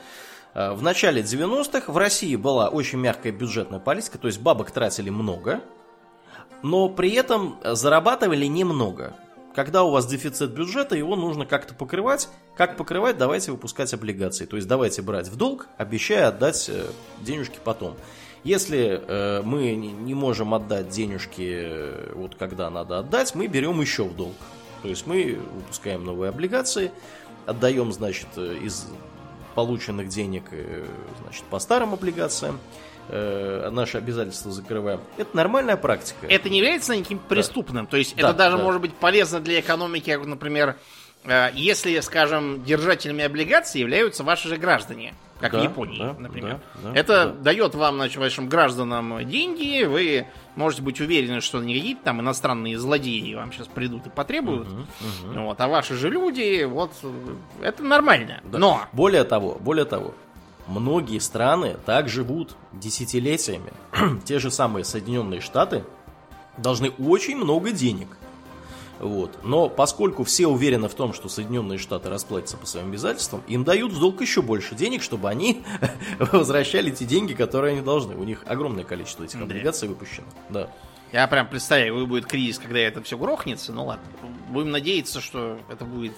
в 0.53 0.83
начале 0.83 1.23
90-х 1.23 1.91
в 1.91 1.97
России 1.97 2.35
была 2.35 2.69
очень 2.69 2.99
мягкая 2.99 3.31
бюджетная 3.31 3.79
политика, 3.79 4.19
то 4.19 4.27
есть 4.27 4.39
бабок 4.41 4.69
тратили 4.69 5.09
много, 5.09 5.61
но 6.63 6.89
при 6.89 7.11
этом 7.11 7.59
зарабатывали 7.63 8.45
немного 8.45 9.15
когда 9.57 9.83
у 9.83 9.89
вас 9.89 10.05
дефицит 10.05 10.51
бюджета, 10.51 10.95
его 10.95 11.15
нужно 11.15 11.47
как-то 11.47 11.73
покрывать. 11.73 12.29
Как 12.55 12.77
покрывать? 12.77 13.17
Давайте 13.17 13.51
выпускать 13.51 13.91
облигации. 13.91 14.45
То 14.45 14.55
есть 14.55 14.67
давайте 14.67 15.01
брать 15.01 15.29
в 15.29 15.35
долг, 15.35 15.67
обещая 15.79 16.27
отдать 16.27 16.69
э, 16.69 16.85
денежки 17.21 17.57
потом. 17.63 17.95
Если 18.43 19.01
э, 19.01 19.41
мы 19.41 19.75
не 19.75 20.13
можем 20.13 20.53
отдать 20.53 20.89
денежки, 20.89 21.63
э, 21.65 22.13
вот 22.13 22.35
когда 22.35 22.69
надо 22.69 22.99
отдать, 22.99 23.33
мы 23.33 23.47
берем 23.47 23.81
еще 23.81 24.03
в 24.03 24.15
долг. 24.15 24.35
То 24.83 24.89
есть 24.89 25.07
мы 25.07 25.39
выпускаем 25.55 26.05
новые 26.05 26.29
облигации, 26.29 26.91
отдаем, 27.47 27.91
значит, 27.91 28.27
э, 28.35 28.59
из 28.61 28.85
полученных 29.55 30.07
денег, 30.07 30.43
значит, 31.23 31.43
по 31.45 31.57
старым 31.57 31.95
облигациям 31.95 32.59
наши 33.09 33.97
обязательства 33.97 34.51
закрываем. 34.51 35.01
Это 35.17 35.35
нормальная 35.35 35.77
практика. 35.77 36.27
Это 36.27 36.49
не 36.49 36.57
является 36.57 36.95
никаким 36.95 37.19
преступным. 37.19 37.85
Да. 37.85 37.91
То 37.91 37.97
есть 37.97 38.15
да, 38.15 38.29
это 38.29 38.37
даже 38.37 38.57
да. 38.57 38.63
может 38.63 38.81
быть 38.81 38.93
полезно 38.93 39.39
для 39.39 39.59
экономики, 39.59 40.11
например, 40.11 40.75
э, 41.23 41.49
если, 41.53 41.99
скажем, 42.01 42.63
держателями 42.63 43.23
облигаций 43.23 43.81
являются 43.81 44.23
ваши 44.23 44.47
же 44.49 44.57
граждане. 44.57 45.13
Как 45.39 45.51
да, 45.51 45.59
в 45.59 45.63
Японии, 45.63 45.99
да, 45.99 46.15
например. 46.17 46.59
Да, 46.81 46.89
да, 46.89 46.99
это 46.99 47.25
да. 47.27 47.31
дает 47.43 47.75
вам, 47.75 47.97
значит, 47.97 48.17
вашим 48.17 48.49
гражданам 48.49 49.23
деньги, 49.29 49.83
вы 49.83 50.25
можете 50.55 50.81
быть 50.81 50.99
уверены, 50.99 51.41
что 51.41 51.61
не 51.61 51.75
какие-то 51.75 52.05
там 52.05 52.21
иностранные 52.21 52.75
злодеи 52.77 53.35
вам 53.35 53.53
сейчас 53.53 53.67
придут 53.67 54.07
и 54.07 54.09
потребуют. 54.09 54.67
Угу, 54.67 54.81
угу. 55.31 55.41
Вот, 55.41 55.61
а 55.61 55.67
ваши 55.67 55.93
же 55.93 56.09
люди, 56.09 56.63
вот, 56.63 56.91
это 57.61 57.83
нормально. 57.83 58.41
Да. 58.45 58.57
Но... 58.57 58.81
Более 58.93 59.25
того, 59.25 59.59
более 59.59 59.85
того, 59.85 60.15
Многие 60.67 61.19
страны 61.19 61.77
так 61.85 62.09
живут 62.09 62.55
десятилетиями. 62.73 63.71
Те 64.25 64.39
же 64.39 64.51
самые 64.51 64.83
Соединенные 64.83 65.39
Штаты 65.39 65.83
должны 66.57 66.89
очень 66.91 67.37
много 67.37 67.71
денег. 67.71 68.09
Вот. 68.99 69.37
Но 69.43 69.69
поскольку 69.69 70.23
все 70.23 70.47
уверены 70.47 70.89
в 70.89 70.93
том, 70.93 71.13
что 71.13 71.29
Соединенные 71.29 71.77
Штаты 71.77 72.09
расплатятся 72.09 72.57
по 72.57 72.65
своим 72.65 72.87
обязательствам, 72.87 73.43
им 73.47 73.63
дают 73.63 73.93
в 73.93 73.99
долг 73.99 74.21
еще 74.21 74.41
больше 74.41 74.75
денег, 74.75 75.03
чтобы 75.03 75.29
они 75.29 75.63
возвращали 76.19 76.89
те 76.91 77.05
деньги, 77.05 77.33
которые 77.33 77.73
они 77.73 77.81
должны. 77.81 78.15
У 78.15 78.23
них 78.23 78.43
огромное 78.47 78.83
количество 78.83 79.23
этих 79.23 79.41
облигаций 79.41 79.87
выпущено. 79.87 80.27
Да. 80.49 80.69
Я 81.13 81.27
прям 81.27 81.47
представляю, 81.47 82.05
будет 82.05 82.25
кризис, 82.25 82.59
когда 82.59 82.79
это 82.79 83.01
все 83.01 83.17
грохнется. 83.17 83.71
Ну 83.71 83.85
ладно, 83.85 84.03
будем 84.49 84.71
надеяться, 84.71 85.21
что 85.21 85.57
это 85.69 85.85
будет 85.85 86.13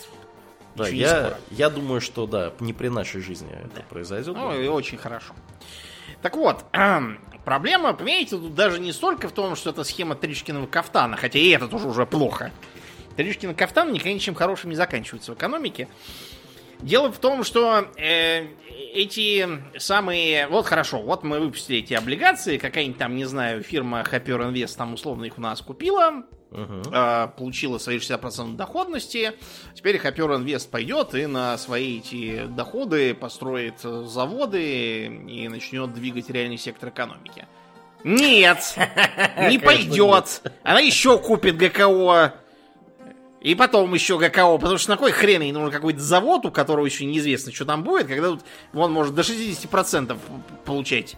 да, 0.75 0.87
я, 0.87 1.37
я 1.51 1.69
думаю, 1.69 2.01
что 2.01 2.25
да, 2.27 2.53
не 2.59 2.73
при 2.73 2.89
нашей 2.89 3.21
жизни 3.21 3.49
да. 3.51 3.59
это 3.59 3.83
произойдет. 3.89 4.35
Ну, 4.35 4.59
и 4.59 4.67
очень 4.67 4.97
хорошо. 4.97 5.33
Так 6.21 6.35
вот, 6.35 6.65
проблема, 7.45 7.93
понимаете, 7.93 8.37
тут 8.37 8.55
даже 8.55 8.79
не 8.79 8.91
столько 8.91 9.29
в 9.29 9.31
том, 9.31 9.55
что 9.55 9.69
это 9.71 9.83
схема 9.83 10.15
Тришкиного 10.15 10.67
кафтана, 10.67 11.17
хотя 11.17 11.39
и 11.39 11.49
это 11.49 11.67
тоже 11.67 11.87
уже 11.87 12.05
плохо. 12.05 12.51
Тришкин 13.15 13.55
кафтан 13.55 13.91
никогда 13.91 14.13
ничем 14.13 14.35
хорошим 14.35 14.69
не 14.69 14.75
заканчивается 14.75 15.33
в 15.33 15.35
экономике. 15.35 15.87
Дело 16.81 17.11
в 17.11 17.19
том, 17.19 17.43
что 17.43 17.89
э, 17.97 18.47
эти 18.93 19.45
самые... 19.77 20.47
Вот 20.47 20.65
хорошо, 20.65 21.01
вот 21.01 21.23
мы 21.23 21.41
выпустили 21.41 21.79
эти 21.79 21.93
облигации, 21.93 22.57
какая-нибудь 22.57 22.97
там, 22.97 23.17
не 23.17 23.25
знаю, 23.25 23.61
фирма 23.63 24.05
Happier 24.09 24.49
Invest 24.49 24.77
там 24.77 24.93
условно 24.93 25.25
их 25.25 25.37
у 25.37 25.41
нас 25.41 25.61
купила, 25.61 26.23
uh 26.51 26.91
э, 26.91 27.38
получила 27.38 27.77
свои 27.77 27.97
60% 27.97 28.55
доходности. 28.55 29.34
Теперь 29.73 29.97
Happier 29.97 30.43
Invest 30.43 30.69
пойдет 30.69 31.13
и 31.15 31.26
на 31.26 31.57
свои 31.57 31.99
эти 31.99 32.45
доходы 32.45 33.13
построит 33.13 33.80
заводы 33.81 35.05
и 35.05 35.47
начнет 35.47 35.93
двигать 35.93 36.30
реальный 36.30 36.57
сектор 36.57 36.89
экономики. 36.89 37.47
Нет, 38.03 38.76
не 39.49 39.59
пойдет. 39.59 40.41
Она 40.63 40.80
еще 40.80 41.17
купит 41.17 41.57
ГКО 41.57 42.34
и 43.41 43.55
потом 43.55 43.93
еще 43.93 44.17
ГКО, 44.17 44.57
потому 44.57 44.77
что 44.77 44.91
на 44.91 44.97
кой 44.97 45.11
хрен 45.11 45.41
ей 45.41 45.51
нужен 45.51 45.71
какой-то 45.71 45.99
завод, 45.99 46.45
у 46.45 46.51
которого 46.51 46.85
еще 46.85 47.05
неизвестно, 47.05 47.53
что 47.53 47.65
там 47.65 47.84
будет, 47.84 48.07
когда 48.07 48.30
тут 48.30 48.41
он 48.73 48.91
может 48.91 49.15
до 49.15 49.21
60% 49.21 50.17
получать. 50.65 51.15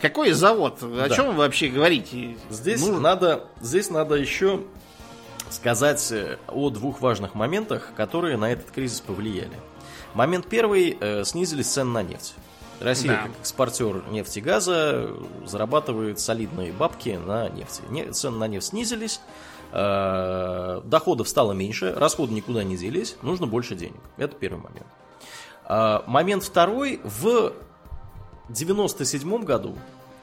Какой 0.00 0.32
завод? 0.32 0.82
О 0.82 1.08
да. 1.08 1.14
чем 1.14 1.28
вы 1.28 1.32
вообще 1.34 1.68
говорите? 1.68 2.36
Здесь 2.48 2.80
Нужен... 2.80 3.02
надо, 3.02 3.46
здесь 3.60 3.90
надо 3.90 4.14
еще 4.14 4.62
сказать 5.50 6.10
э, 6.12 6.38
о 6.48 6.70
двух 6.70 7.00
важных 7.00 7.34
моментах, 7.34 7.92
которые 7.96 8.36
на 8.36 8.50
этот 8.50 8.70
кризис 8.70 9.00
повлияли. 9.00 9.56
Момент 10.14 10.46
первый 10.48 10.96
э, 11.00 11.24
снизились 11.24 11.66
цены 11.66 11.90
на 11.90 12.02
нефть. 12.02 12.34
Россия, 12.80 13.12
да. 13.12 13.22
как 13.24 13.32
экспортер 13.40 14.02
нефти 14.10 14.38
и 14.38 14.42
газа, 14.42 15.10
зарабатывает 15.44 16.18
солидные 16.18 16.72
бабки 16.72 17.20
на 17.22 17.50
нефти. 17.50 17.82
Не, 17.90 18.10
цены 18.10 18.38
на 18.38 18.48
нефть 18.48 18.68
снизились, 18.68 19.20
Э, 19.72 20.80
доходов 20.84 21.28
стало 21.28 21.52
меньше, 21.52 21.94
расходы 21.94 22.34
никуда 22.34 22.64
не 22.64 22.76
делись, 22.76 23.16
нужно 23.22 23.46
больше 23.46 23.74
денег. 23.74 24.00
Это 24.16 24.34
первый 24.34 24.60
момент. 24.60 24.86
Э, 25.68 26.00
момент 26.06 26.42
второй. 26.42 27.00
В 27.04 27.52
97 28.52 29.44
году 29.44 29.76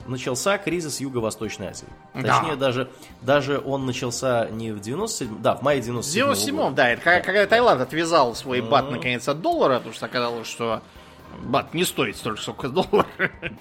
начался 0.05 0.57
кризис 0.57 0.99
Юго-Восточной 0.99 1.67
Азии. 1.67 1.87
Точнее, 2.13 2.55
да. 2.55 2.67
даже, 2.67 2.89
даже 3.21 3.59
он 3.59 3.85
начался 3.85 4.47
не 4.49 4.71
в 4.71 4.79
97 4.79 5.41
да, 5.41 5.55
в 5.55 5.61
мае 5.61 5.81
97 5.81 6.23
В 6.23 6.27
97 6.27 6.75
да, 6.75 6.89
это 6.89 7.01
когда, 7.01 7.21
когда 7.21 7.45
Таиланд 7.45 7.81
отвязал 7.81 8.35
свой 8.35 8.61
бат 8.61 8.85
mm-hmm. 8.85 8.91
наконец 8.91 9.27
от 9.27 9.41
доллара, 9.41 9.77
потому 9.77 9.93
что 9.93 10.05
оказалось, 10.05 10.47
что 10.47 10.81
Бат 11.41 11.73
не 11.73 11.83
стоит 11.83 12.17
столько, 12.17 12.41
сколько 12.41 12.69
доллар. 12.69 13.05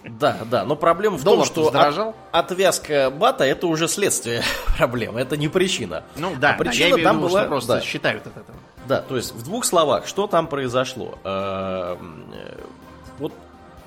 Да, 0.05 0.39
да, 0.51 0.65
но 0.65 0.77
проблема 0.77 1.19
в 1.19 1.25
том, 1.25 1.45
что 1.45 1.69
от, 1.69 2.15
отвязка 2.33 3.11
бата 3.11 3.45
это 3.45 3.67
уже 3.67 3.89
следствие 3.89 4.43
проблемы, 4.79 5.21
это 5.21 5.37
не 5.37 5.49
причина. 5.49 6.05
Ну 6.17 6.33
да, 6.41 6.55
а 6.55 6.59
причина 6.59 6.97
да, 6.97 7.03
там 7.03 7.19
виду, 7.19 7.29
была 7.29 7.45
просто 7.45 7.75
да. 7.75 7.81
считают 7.81 8.27
от 8.27 8.37
этого. 8.37 8.59
Да, 8.87 9.01
то 9.01 9.17
есть 9.17 9.35
в 9.35 9.43
двух 9.43 9.65
словах, 9.65 10.07
что 10.07 10.27
там 10.27 10.47
произошло? 10.47 11.19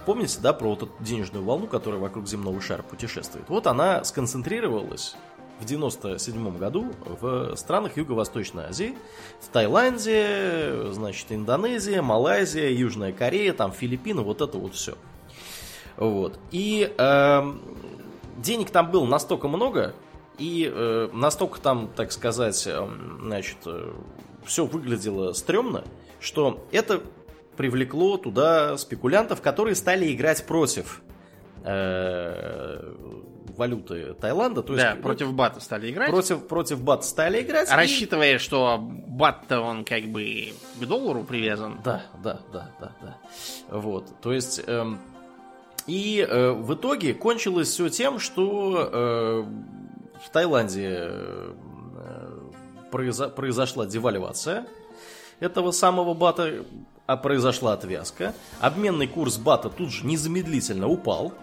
Помните, 0.09 0.39
да, 0.41 0.53
про 0.53 0.69
вот 0.71 0.81
эту 0.81 0.91
денежную 1.01 1.45
волну, 1.45 1.67
которая 1.67 2.01
вокруг 2.01 2.27
земного 2.27 2.59
шара 2.61 2.81
путешествует? 2.81 3.47
Вот 3.47 3.67
она 3.67 4.03
сконцентрировалась 4.03 5.15
в 5.59 5.65
97 5.65 6.57
году 6.57 6.87
в 7.05 7.55
странах 7.55 7.95
Юго-Восточной 7.95 8.63
Азии, 8.63 8.97
в 9.39 9.49
Таиланде, 9.49 10.91
значит, 10.93 11.27
Индонезия, 11.29 12.01
Малайзия, 12.01 12.71
Южная 12.71 13.13
Корея, 13.13 13.53
там 13.53 13.71
Филиппины, 13.71 14.23
вот 14.23 14.41
это 14.41 14.57
вот 14.57 14.73
все. 14.73 14.95
Вот. 15.95 16.39
И 16.49 16.91
э, 16.97 17.53
денег 18.37 18.71
там 18.71 18.89
было 18.89 19.05
настолько 19.05 19.47
много, 19.47 19.93
и 20.39 20.67
э, 20.73 21.09
настолько 21.13 21.61
там, 21.61 21.87
так 21.95 22.11
сказать, 22.11 22.65
э, 22.65 22.89
значит, 23.21 23.57
э, 23.67 23.93
все 24.43 24.65
выглядело 24.65 25.33
стрёмно, 25.33 25.83
что 26.19 26.65
это 26.71 27.03
привлекло 27.59 28.15
туда 28.15 28.77
спекулянтов, 28.77 29.41
которые 29.41 29.75
стали 29.75 30.13
играть 30.13 30.45
против 30.45 31.01
э, 31.65 32.93
валюты 33.57 34.13
Таиланда. 34.13 34.63
То 34.63 34.75
есть, 34.75 34.85
да, 34.85 34.95
против 34.95 35.33
бата 35.33 35.59
стали 35.59 35.91
играть. 35.91 36.09
Против, 36.09 36.47
против 36.47 36.81
бата 36.81 37.03
стали 37.05 37.41
играть. 37.41 37.67
А 37.69 37.73
и... 37.73 37.77
Рассчитывая, 37.79 38.39
что 38.39 38.77
бат-то 38.79 39.59
он 39.59 39.83
как 39.83 40.05
бы 40.05 40.53
к 40.79 40.85
доллару 40.85 41.25
привязан. 41.25 41.81
Да, 41.83 42.03
да, 42.23 42.39
да, 42.53 42.71
да, 42.79 42.91
да. 43.01 43.17
Вот, 43.69 44.05
то 44.21 44.31
есть... 44.31 44.61
Эм, 44.65 44.97
и 45.85 46.25
э, 46.25 46.51
в 46.51 46.75
итоге 46.75 47.13
кончилось 47.13 47.67
все 47.67 47.89
тем, 47.89 48.19
что 48.19 48.89
э, 48.89 49.43
в 50.23 50.29
Таиланде 50.31 50.97
э, 50.97 51.53
произо- 52.89 53.29
произошла 53.29 53.85
девальвация 53.85 54.65
этого 55.41 55.71
самого 55.71 56.13
бата, 56.13 56.63
а 57.09 57.17
произошла 57.17 57.73
отвязка. 57.73 58.35
Обменный 58.59 59.07
курс 59.07 59.37
бата 59.37 59.69
тут 59.69 59.91
же 59.91 60.05
незамедлительно 60.05 60.87
упал. 60.87 61.33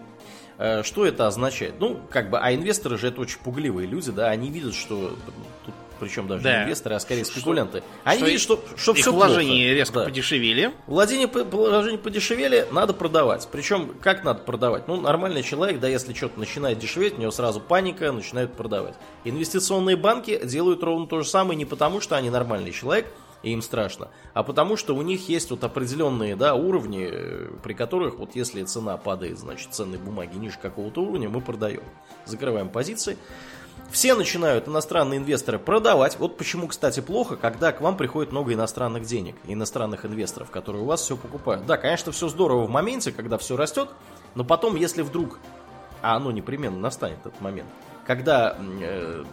Э, 0.57 0.81
что 0.81 1.05
это 1.05 1.27
означает? 1.27 1.75
Ну, 1.81 1.99
как 2.09 2.29
бы, 2.29 2.39
а 2.39 2.53
инвесторы 2.53 2.97
же 2.97 3.09
это 3.09 3.19
очень 3.19 3.39
пугливые 3.39 3.85
люди, 3.85 4.11
да, 4.11 4.29
они 4.29 4.49
видят, 4.49 4.73
что 4.73 5.17
тут 5.65 5.75
причем 5.99 6.27
даже 6.27 6.43
да. 6.43 6.59
не 6.59 6.63
инвесторы, 6.65 6.95
а 6.95 6.99
скорее 6.99 7.25
спекулянты. 7.25 7.83
Они 8.05 8.19
что 8.19 8.27
видят, 8.27 8.41
что, 8.41 8.63
что 8.77 8.91
их 8.93 8.99
все 8.99 9.11
вложения 9.11 9.65
плохо. 9.65 9.73
резко 9.73 9.99
да. 9.99 10.05
подешевели. 10.05 10.73
Владения, 10.85 11.27
вложения 11.27 11.97
подешевели, 11.97 12.67
надо 12.71 12.93
продавать. 12.93 13.47
Причем, 13.51 13.95
как 13.99 14.23
надо 14.23 14.43
продавать? 14.43 14.87
Ну, 14.87 15.01
нормальный 15.01 15.43
человек, 15.43 15.81
да, 15.81 15.89
если 15.89 16.13
что-то 16.13 16.39
начинает 16.39 16.79
дешеветь, 16.79 17.17
у 17.17 17.21
него 17.21 17.31
сразу 17.31 17.59
паника, 17.59 18.11
начинают 18.13 18.53
продавать. 18.53 18.93
Инвестиционные 19.25 19.97
банки 19.97 20.39
делают 20.45 20.81
ровно 20.83 21.07
то 21.07 21.21
же 21.21 21.27
самое 21.27 21.57
не 21.57 21.65
потому, 21.65 21.99
что 21.99 22.15
они 22.15 22.29
нормальный 22.29 22.71
человек, 22.71 23.07
и 23.43 23.51
им 23.51 23.61
страшно, 23.61 24.09
а 24.33 24.43
потому 24.43 24.77
что 24.77 24.95
у 24.95 25.01
них 25.01 25.29
есть 25.29 25.51
вот 25.51 25.63
определенные 25.63 26.35
да, 26.35 26.55
уровни, 26.55 27.07
э, 27.09 27.49
при 27.63 27.73
которых 27.73 28.15
вот 28.15 28.35
если 28.35 28.63
цена 28.63 28.97
падает, 28.97 29.39
значит 29.39 29.73
ценной 29.73 29.97
бумаги 29.97 30.37
ниже 30.37 30.57
какого-то 30.59 31.01
уровня, 31.01 31.29
мы 31.29 31.41
продаем. 31.41 31.83
Закрываем 32.25 32.69
позиции. 32.69 33.17
Все 33.91 34.15
начинают 34.15 34.67
иностранные 34.67 35.19
инвесторы 35.19 35.59
продавать. 35.59 36.19
Вот 36.19 36.37
почему, 36.37 36.67
кстати, 36.67 36.99
плохо, 36.99 37.37
когда 37.37 37.71
к 37.71 37.79
вам 37.79 37.95
приходит 37.95 38.31
много 38.31 38.53
иностранных 38.53 39.05
денег, 39.05 39.35
иностранных 39.45 40.05
инвесторов, 40.05 40.51
которые 40.51 40.83
у 40.83 40.85
вас 40.85 41.01
все 41.01 41.15
покупают. 41.15 41.65
Да, 41.65 41.77
конечно, 41.77 42.11
все 42.11 42.27
здорово 42.27 42.65
в 42.65 42.69
моменте, 42.69 43.11
когда 43.11 43.37
все 43.37 43.55
растет, 43.55 43.89
но 44.35 44.43
потом, 44.43 44.75
если 44.75 45.03
вдруг, 45.03 45.39
а 46.01 46.15
оно 46.15 46.31
непременно 46.31 46.77
настанет 46.77 47.19
этот 47.19 47.39
момент, 47.39 47.69
когда 48.05 48.57
э, 48.81 49.23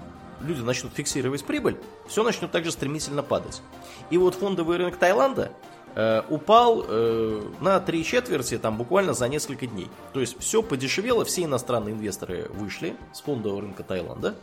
люди 0.45 0.61
начнут 0.61 0.93
фиксировать 0.95 1.45
прибыль, 1.45 1.77
все 2.07 2.23
начнет 2.23 2.51
также 2.51 2.71
стремительно 2.71 3.23
падать. 3.23 3.63
И 4.11 4.19
вот 4.19 4.35
фондовый 4.35 4.79
рынок 4.79 4.97
Таиланда 4.97 5.53
э, 5.95 6.23
упал 6.29 6.85
э, 6.87 7.43
на 7.61 7.81
три 7.81 8.05
четверти 8.05 8.59
там 8.59 8.77
буквально 8.77 9.15
за 9.15 9.29
несколько 9.29 9.67
дней. 9.67 9.89
То 10.13 10.21
есть 10.21 10.39
все 10.39 10.63
подешевело, 10.63 11.25
все 11.25 11.45
иностранные 11.45 11.95
инвесторы 11.95 12.49
вышли 12.55 12.97
с 13.13 13.21
фондового 13.21 13.63
рынка 13.63 13.83
Таиланда. 13.83 14.35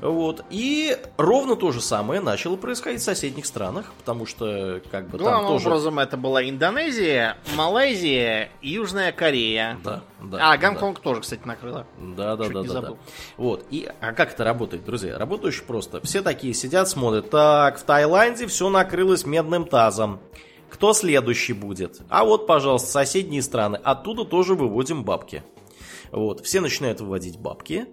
Вот. 0.00 0.44
И 0.50 0.96
ровно 1.16 1.56
то 1.56 1.72
же 1.72 1.80
самое 1.80 2.20
начало 2.20 2.56
происходить 2.56 3.00
в 3.00 3.04
соседних 3.04 3.46
странах, 3.46 3.92
потому 3.98 4.26
что 4.26 4.80
как 4.90 5.08
бы 5.08 5.18
Главным 5.18 5.42
там 5.42 5.52
тоже... 5.52 5.68
образом 5.68 5.98
это 5.98 6.16
была 6.16 6.48
Индонезия, 6.48 7.36
Малайзия, 7.56 8.50
Южная 8.62 9.12
Корея. 9.12 9.78
Да, 9.82 10.02
да. 10.22 10.52
А, 10.52 10.56
Гонконг 10.56 10.98
да. 10.98 11.02
тоже, 11.02 11.20
кстати, 11.22 11.42
накрыла. 11.44 11.86
Да, 11.98 12.36
да, 12.36 12.44
Чуть 12.44 12.54
да, 12.54 12.62
да, 12.62 12.80
да. 12.80 12.92
Вот. 13.36 13.66
И, 13.70 13.88
а 14.00 14.12
как 14.12 14.32
это 14.32 14.44
работает, 14.44 14.84
друзья? 14.84 15.18
Работает 15.18 15.54
очень 15.54 15.64
просто. 15.64 16.00
Все 16.02 16.22
такие 16.22 16.54
сидят, 16.54 16.88
смотрят. 16.88 17.30
Так, 17.30 17.78
в 17.78 17.82
Таиланде 17.82 18.46
все 18.46 18.68
накрылось 18.68 19.26
медным 19.26 19.64
тазом. 19.64 20.20
Кто 20.70 20.92
следующий 20.92 21.54
будет? 21.54 22.00
А 22.08 22.24
вот, 22.24 22.46
пожалуйста, 22.46 22.90
соседние 22.90 23.42
страны. 23.42 23.80
Оттуда 23.82 24.24
тоже 24.24 24.54
выводим 24.54 25.02
бабки. 25.02 25.42
Вот. 26.10 26.44
Все 26.44 26.60
начинают 26.60 27.00
выводить 27.00 27.38
бабки. 27.38 27.86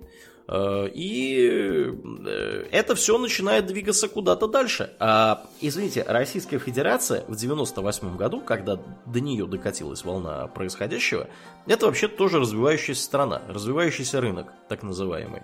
Э, 0.47 0.87
и 0.93 1.91
э, 2.25 2.67
это 2.71 2.95
все 2.95 3.17
начинает 3.17 3.65
двигаться 3.65 4.07
куда-то 4.07 4.47
дальше. 4.47 4.93
А, 4.99 5.47
извините, 5.61 6.03
Российская 6.07 6.59
Федерация 6.59 7.23
в 7.27 7.35
98 7.35 8.15
году, 8.15 8.41
когда 8.41 8.79
до 9.05 9.19
нее 9.19 9.47
докатилась 9.47 10.03
волна 10.03 10.47
происходящего, 10.47 11.27
это 11.65 11.87
вообще 11.87 12.07
тоже 12.07 12.39
развивающаяся 12.39 13.03
страна, 13.03 13.41
развивающийся 13.47 14.21
рынок, 14.21 14.53
так 14.69 14.83
называемый. 14.83 15.43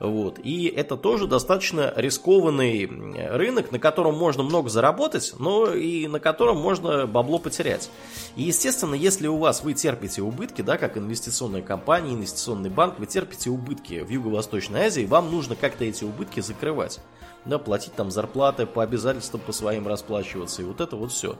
Вот. 0.00 0.38
И 0.42 0.66
это 0.66 0.96
тоже 0.96 1.26
достаточно 1.26 1.92
рискованный 1.94 2.86
рынок, 2.86 3.70
на 3.70 3.78
котором 3.78 4.16
можно 4.16 4.42
много 4.42 4.70
заработать, 4.70 5.34
но 5.38 5.72
и 5.72 6.08
на 6.08 6.18
котором 6.18 6.56
можно 6.56 7.06
бабло 7.06 7.38
потерять. 7.38 7.90
И, 8.34 8.42
естественно, 8.42 8.94
если 8.94 9.26
у 9.26 9.36
вас 9.36 9.62
вы 9.62 9.74
терпите 9.74 10.22
убытки, 10.22 10.62
да, 10.62 10.78
как 10.78 10.96
инвестиционная 10.96 11.60
компания, 11.60 12.14
инвестиционный 12.14 12.70
банк, 12.70 12.98
вы 12.98 13.04
терпите 13.04 13.50
убытки 13.50 14.00
в 14.00 14.08
Юго-Восточной 14.08 14.86
Азии, 14.86 15.04
вам 15.04 15.30
нужно 15.30 15.54
как-то 15.54 15.84
эти 15.84 16.02
убытки 16.02 16.40
закрывать. 16.40 16.98
Да, 17.44 17.58
платить 17.58 17.94
там 17.94 18.10
зарплаты, 18.10 18.64
по 18.64 18.82
обязательствам 18.82 19.42
по 19.42 19.52
своим 19.52 19.86
расплачиваться, 19.86 20.62
и 20.62 20.64
вот 20.64 20.80
это 20.80 20.96
вот 20.96 21.12
все. 21.12 21.36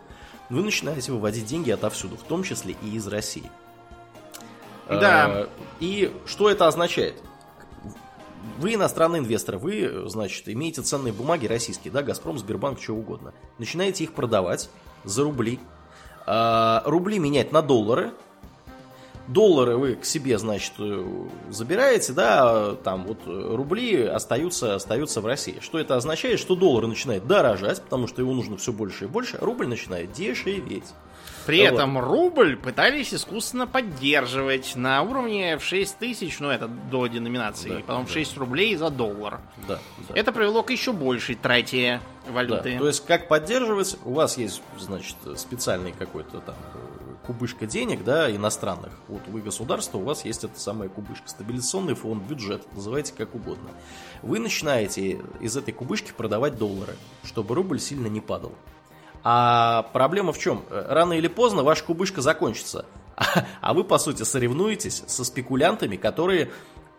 Вы 0.50 0.62
начинаете 0.62 1.12
выводить 1.12 1.46
деньги 1.46 1.70
отовсюду, 1.70 2.16
в 2.16 2.24
том 2.24 2.42
числе 2.42 2.76
и 2.82 2.96
из 2.96 3.06
России. 3.06 3.50
Да. 4.88 5.30
Э, 5.30 5.46
И 5.78 6.12
что 6.26 6.50
это 6.50 6.66
означает? 6.66 7.22
Вы 8.58 8.74
иностранный 8.74 9.18
инвестор, 9.18 9.58
вы, 9.58 10.04
значит, 10.06 10.48
имеете 10.48 10.82
ценные 10.82 11.12
бумаги 11.12 11.46
российские, 11.46 11.92
да, 11.92 12.02
Газпром, 12.02 12.38
Сбербанк, 12.38 12.80
что 12.80 12.94
угодно. 12.94 13.34
Начинаете 13.58 14.04
их 14.04 14.12
продавать 14.12 14.70
за 15.04 15.24
рубли. 15.24 15.58
А, 16.26 16.82
Рубли 16.86 17.18
менять 17.18 17.52
на 17.52 17.62
доллары. 17.62 18.12
Доллары 19.32 19.76
вы 19.76 19.94
к 19.94 20.04
себе, 20.04 20.38
значит, 20.38 20.72
э, 20.78 21.04
забираете, 21.50 22.12
да, 22.12 22.74
там 22.82 23.04
вот 23.04 23.18
э, 23.26 23.54
рубли 23.54 24.02
остаются, 24.02 24.74
остаются 24.74 25.20
в 25.20 25.26
России. 25.26 25.58
Что 25.60 25.78
это 25.78 25.94
означает? 25.96 26.40
Что 26.40 26.56
доллар 26.56 26.86
начинает 26.88 27.26
дорожать, 27.28 27.80
потому 27.82 28.08
что 28.08 28.22
его 28.22 28.32
нужно 28.34 28.56
все 28.56 28.72
больше 28.72 29.04
и 29.04 29.06
больше, 29.06 29.36
а 29.40 29.44
рубль 29.44 29.68
начинает 29.68 30.10
дешеветь. 30.12 30.84
При 31.46 31.62
Вот. 31.62 31.74
этом 31.74 31.98
рубль 31.98 32.56
пытались 32.56 33.14
искусственно 33.14 33.66
поддерживать 33.66 34.74
на 34.76 35.00
уровне 35.02 35.58
в 35.58 35.64
6 35.64 35.96
тысяч, 35.98 36.38
ну 36.40 36.48
это 36.50 36.66
до 36.68 37.06
деноминации, 37.06 37.68
Да, 37.70 37.80
потом 37.86 38.04
в 38.04 38.08
да. 38.08 38.14
6 38.14 38.36
рублей 38.36 38.74
за 38.76 38.90
доллар. 38.90 39.40
Да, 39.68 39.78
да. 40.08 40.14
Это 40.14 40.32
привело 40.32 40.62
к 40.62 40.70
еще 40.70 40.92
большей 40.92 41.36
трате 41.36 42.00
Да, 42.26 42.32
валюты. 42.32 42.78
то 42.78 42.86
есть 42.86 43.06
как 43.06 43.28
поддерживать? 43.28 43.96
У 44.04 44.12
вас 44.12 44.36
есть, 44.38 44.60
значит, 44.78 45.16
специальный 45.36 45.92
какой-то 45.92 46.40
там 46.40 46.56
э, 46.74 46.78
кубышка 47.30 47.64
денег, 47.64 48.02
да, 48.02 48.28
иностранных. 48.34 48.90
Вот 49.06 49.20
вы 49.28 49.40
государство, 49.40 49.98
у 49.98 50.02
вас 50.02 50.24
есть 50.24 50.42
эта 50.42 50.58
самая 50.58 50.88
кубышка. 50.88 51.28
Стабилизационный 51.28 51.94
фонд, 51.94 52.24
бюджет, 52.24 52.66
называйте 52.74 53.14
как 53.16 53.36
угодно. 53.36 53.70
Вы 54.20 54.40
начинаете 54.40 55.20
из 55.40 55.56
этой 55.56 55.72
кубышки 55.72 56.10
продавать 56.10 56.58
доллары, 56.58 56.96
чтобы 57.22 57.54
рубль 57.54 57.78
сильно 57.78 58.08
не 58.08 58.20
падал. 58.20 58.50
А 59.22 59.88
проблема 59.92 60.32
в 60.32 60.40
чем? 60.40 60.64
Рано 60.70 61.12
или 61.12 61.28
поздно 61.28 61.62
ваша 61.62 61.84
кубышка 61.84 62.20
закончится. 62.20 62.84
А 63.60 63.74
вы, 63.74 63.84
по 63.84 63.98
сути, 63.98 64.24
соревнуетесь 64.24 65.04
со 65.06 65.24
спекулянтами, 65.24 65.94
которые 65.94 66.50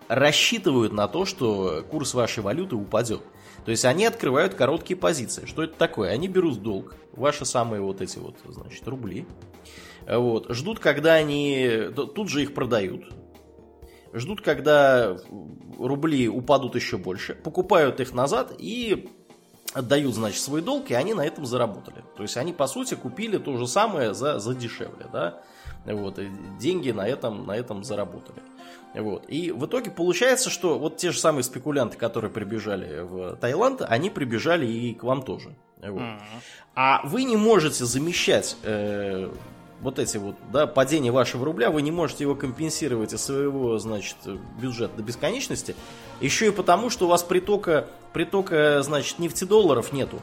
рассчитывают 0.07 0.93
на 0.93 1.09
то, 1.09 1.25
что 1.25 1.83
курс 1.91 2.13
вашей 2.13 2.41
валюты 2.41 2.77
упадет. 2.77 3.21
То 3.65 3.71
есть 3.71 3.83
они 3.83 4.05
открывают 4.05 4.53
короткие 4.53 4.95
позиции. 4.95 5.45
Что 5.45 5.63
это 5.63 5.75
такое? 5.75 6.11
Они 6.11 6.29
берут 6.29 6.61
долг 6.61 6.95
ваши 7.11 7.43
самые 7.43 7.81
вот 7.81 7.99
эти 7.99 8.17
вот, 8.17 8.37
значит, 8.47 8.87
рубли. 8.87 9.25
Вот. 10.11 10.49
Ждут, 10.49 10.79
когда 10.79 11.13
они 11.13 11.89
тут 11.95 12.29
же 12.29 12.43
их 12.43 12.53
продают. 12.53 13.05
Ждут, 14.13 14.41
когда 14.41 15.17
рубли 15.79 16.27
упадут 16.27 16.75
еще 16.75 16.97
больше. 16.97 17.33
Покупают 17.33 18.01
их 18.01 18.13
назад 18.13 18.53
и 18.57 19.09
отдают, 19.73 20.13
значит, 20.13 20.41
свой 20.41 20.61
долг, 20.61 20.91
и 20.91 20.93
они 20.95 21.13
на 21.13 21.25
этом 21.25 21.45
заработали. 21.45 22.03
То 22.17 22.23
есть 22.23 22.35
они, 22.35 22.51
по 22.51 22.67
сути, 22.67 22.95
купили 22.95 23.37
то 23.37 23.55
же 23.55 23.67
самое 23.67 24.13
за, 24.13 24.39
за 24.39 24.53
дешевле, 24.53 25.05
да. 25.13 25.41
Вот, 25.85 26.19
и 26.19 26.29
деньги 26.59 26.91
на 26.91 27.07
этом, 27.07 27.47
на 27.47 27.55
этом 27.55 27.83
заработали. 27.83 28.41
Вот. 28.93 29.25
И 29.29 29.51
в 29.51 29.65
итоге 29.65 29.89
получается, 29.89 30.49
что 30.49 30.77
вот 30.77 30.97
те 30.97 31.11
же 31.11 31.19
самые 31.19 31.43
спекулянты, 31.43 31.97
которые 31.97 32.29
прибежали 32.29 33.01
в 33.01 33.37
Таиланд, 33.37 33.81
они 33.81 34.09
прибежали 34.09 34.67
и 34.67 34.93
к 34.93 35.03
вам 35.03 35.21
тоже. 35.23 35.55
Вот. 35.81 36.03
А 36.75 37.01
вы 37.05 37.23
не 37.23 37.37
можете 37.37 37.85
замещать 37.85 38.57
э, 38.63 39.31
вот 39.81 39.99
эти 39.99 40.17
вот, 40.17 40.35
да, 40.51 40.67
падение 40.67 41.11
вашего 41.11 41.45
рубля, 41.45 41.71
вы 41.71 41.81
не 41.81 41.91
можете 41.91 42.23
его 42.23 42.35
компенсировать 42.35 43.13
из 43.13 43.21
своего, 43.21 43.77
значит, 43.79 44.15
бюджета 44.61 44.97
до 44.97 45.03
бесконечности, 45.03 45.75
еще 46.19 46.47
и 46.47 46.51
потому, 46.51 46.89
что 46.89 47.05
у 47.05 47.09
вас 47.09 47.23
притока, 47.23 47.87
притока, 48.13 48.81
значит, 48.83 49.19
нефтедолларов 49.19 49.91
нету. 49.91 50.19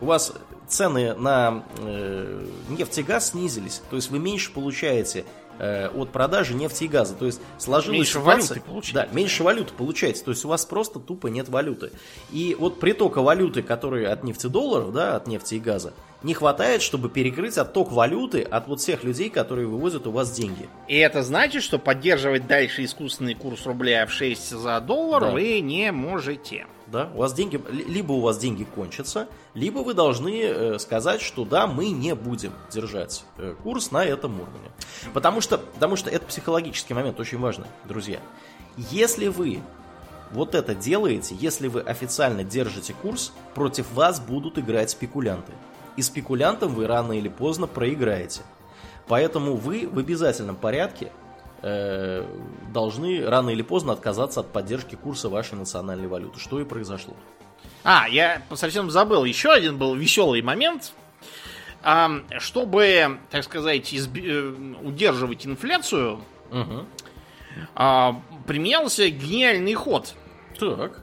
У 0.00 0.06
вас 0.06 0.32
цены 0.68 1.14
на 1.14 1.64
э, 1.78 2.46
нефть 2.68 2.98
и 2.98 3.02
газ 3.02 3.30
снизились, 3.30 3.80
то 3.88 3.96
есть 3.96 4.10
вы 4.10 4.18
меньше 4.18 4.52
получаете 4.52 5.24
э, 5.58 5.88
от 5.88 6.10
продажи 6.10 6.52
нефти 6.54 6.84
и 6.84 6.88
газа. 6.88 7.14
То 7.14 7.24
есть 7.24 7.40
сложилась 7.56 7.98
Меньше 8.00 8.18
ситуация- 8.18 8.48
валюты 8.56 8.60
получаете. 8.60 8.94
Да, 9.08 9.14
меньше 9.14 9.42
валюты 9.42 9.72
получаете. 9.72 10.22
То 10.24 10.32
есть 10.32 10.44
у 10.44 10.48
вас 10.48 10.66
просто 10.66 10.98
тупо 10.98 11.28
нет 11.28 11.48
валюты. 11.48 11.92
И 12.30 12.54
вот 12.58 12.78
притока 12.80 13.22
валюты, 13.22 13.62
которые 13.62 14.08
от 14.08 14.22
нефтедолларов, 14.24 14.92
да, 14.92 15.16
от 15.16 15.26
нефти 15.28 15.54
и 15.54 15.60
газа, 15.60 15.94
не 16.26 16.34
хватает, 16.34 16.82
чтобы 16.82 17.08
перекрыть 17.08 17.56
отток 17.56 17.92
валюты 17.92 18.42
от 18.42 18.66
вот 18.66 18.80
всех 18.80 19.04
людей, 19.04 19.30
которые 19.30 19.66
вывозят 19.68 20.06
у 20.06 20.10
вас 20.10 20.30
деньги. 20.32 20.68
И 20.88 20.96
это 20.96 21.22
значит, 21.22 21.62
что 21.62 21.78
поддерживать 21.78 22.46
дальше 22.46 22.84
искусственный 22.84 23.34
курс 23.34 23.64
рубля 23.64 24.04
в 24.06 24.12
6 24.12 24.50
за 24.50 24.80
доллар 24.80 25.22
Да. 25.22 25.30
вы 25.30 25.60
не 25.60 25.92
можете. 25.92 26.66
Да, 26.88 27.10
у 27.14 27.18
вас 27.18 27.32
деньги, 27.32 27.56
ли- 27.70 27.84
либо 27.84 28.12
у 28.12 28.20
вас 28.20 28.38
деньги 28.38 28.64
кончатся, 28.64 29.28
либо 29.54 29.78
вы 29.80 29.94
должны 29.94 30.40
э, 30.42 30.78
сказать, 30.78 31.20
что 31.20 31.44
да, 31.44 31.66
мы 31.66 31.90
не 31.90 32.14
будем 32.14 32.52
держать 32.72 33.24
э, 33.38 33.54
курс 33.62 33.90
на 33.90 34.04
этом 34.04 34.34
уровне. 34.40 34.70
Потому 35.14 35.40
что, 35.40 35.58
потому 35.58 35.96
что 35.96 36.10
это 36.10 36.24
психологический 36.26 36.94
момент 36.94 37.18
очень 37.20 37.38
важный, 37.38 37.66
друзья. 37.84 38.18
Если 38.90 39.28
вы 39.28 39.60
вот 40.32 40.54
это 40.54 40.74
делаете, 40.74 41.36
если 41.38 41.68
вы 41.68 41.80
официально 41.80 42.44
держите 42.44 42.94
курс, 42.94 43.32
против 43.54 43.92
вас 43.92 44.20
будут 44.20 44.58
играть 44.58 44.90
спекулянты. 44.90 45.52
И 45.96 46.02
спекулянтам 46.02 46.74
вы 46.74 46.86
рано 46.86 47.12
или 47.12 47.28
поздно 47.28 47.66
проиграете. 47.66 48.42
Поэтому 49.08 49.54
вы 49.54 49.88
в 49.88 49.98
обязательном 49.98 50.56
порядке 50.56 51.12
э, 51.62 52.24
должны 52.72 53.24
рано 53.24 53.50
или 53.50 53.62
поздно 53.62 53.92
отказаться 53.92 54.40
от 54.40 54.52
поддержки 54.52 54.94
курса 54.96 55.28
вашей 55.28 55.54
национальной 55.54 56.08
валюты, 56.08 56.38
что 56.38 56.60
и 56.60 56.64
произошло. 56.64 57.14
А, 57.84 58.08
я 58.08 58.42
совсем 58.54 58.90
забыл. 58.90 59.24
Еще 59.24 59.50
один 59.50 59.78
был 59.78 59.94
веселый 59.94 60.42
момент. 60.42 60.92
А, 61.82 62.10
чтобы, 62.38 63.18
так 63.30 63.44
сказать, 63.44 63.92
изби- 63.92 64.26
э, 64.26 64.84
удерживать 64.84 65.46
инфляцию, 65.46 66.20
а, 67.74 68.20
применялся 68.46 69.08
гениальный 69.08 69.74
ход. 69.74 70.14
Так. 70.58 71.00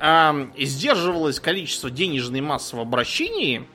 А, 0.00 0.48
сдерживалось 0.58 1.38
количество 1.38 1.90
денежной 1.90 2.40
массы 2.40 2.74
в 2.74 2.80
обращении 2.80 3.66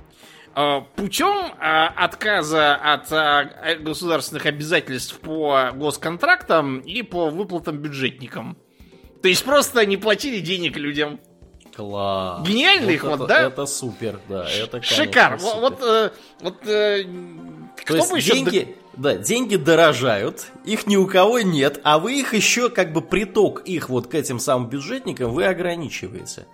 путем 0.95 1.53
а, 1.59 1.87
отказа 1.87 2.75
от 2.75 3.11
а, 3.11 3.75
государственных 3.79 4.45
обязательств 4.45 5.19
по 5.19 5.71
госконтрактам 5.73 6.79
и 6.79 7.01
по 7.01 7.29
выплатам 7.29 7.77
бюджетникам. 7.77 8.57
То 9.21 9.27
есть 9.27 9.43
просто 9.43 9.85
не 9.85 9.97
платили 9.97 10.39
денег 10.39 10.77
людям. 10.77 11.19
Класс. 11.75 12.47
Гениальный 12.47 12.97
Вот 12.97 13.09
ход, 13.11 13.19
это- 13.21 13.27
да? 13.27 13.41
Это 13.47 13.65
супер, 13.65 14.19
да. 14.29 14.47
Это, 14.49 14.79
конечно, 14.79 14.95
Шикар. 14.95 15.39
супер. 15.39 15.55
Вот, 15.59 15.61
вот, 15.61 15.83
э, 15.83 16.11
вот, 16.39 16.67
э, 16.67 17.03
То 17.03 17.83
кто 17.83 17.95
есть 17.97 18.11
бы 18.11 18.17
еще... 18.17 18.33
деньги, 18.33 18.77
да, 18.95 19.17
деньги 19.17 19.57
дорожают, 19.57 20.45
их 20.63 20.87
ни 20.87 20.95
у 20.95 21.05
кого 21.05 21.41
нет, 21.41 21.81
а 21.83 21.99
вы 21.99 22.19
их 22.21 22.33
еще 22.33 22.69
как 22.69 22.93
бы 22.93 23.01
приток 23.01 23.59
их 23.65 23.89
вот 23.89 24.07
к 24.07 24.15
этим 24.15 24.39
самым 24.39 24.69
бюджетникам 24.69 25.31
вы 25.31 25.45
ограничиваете. 25.45 26.45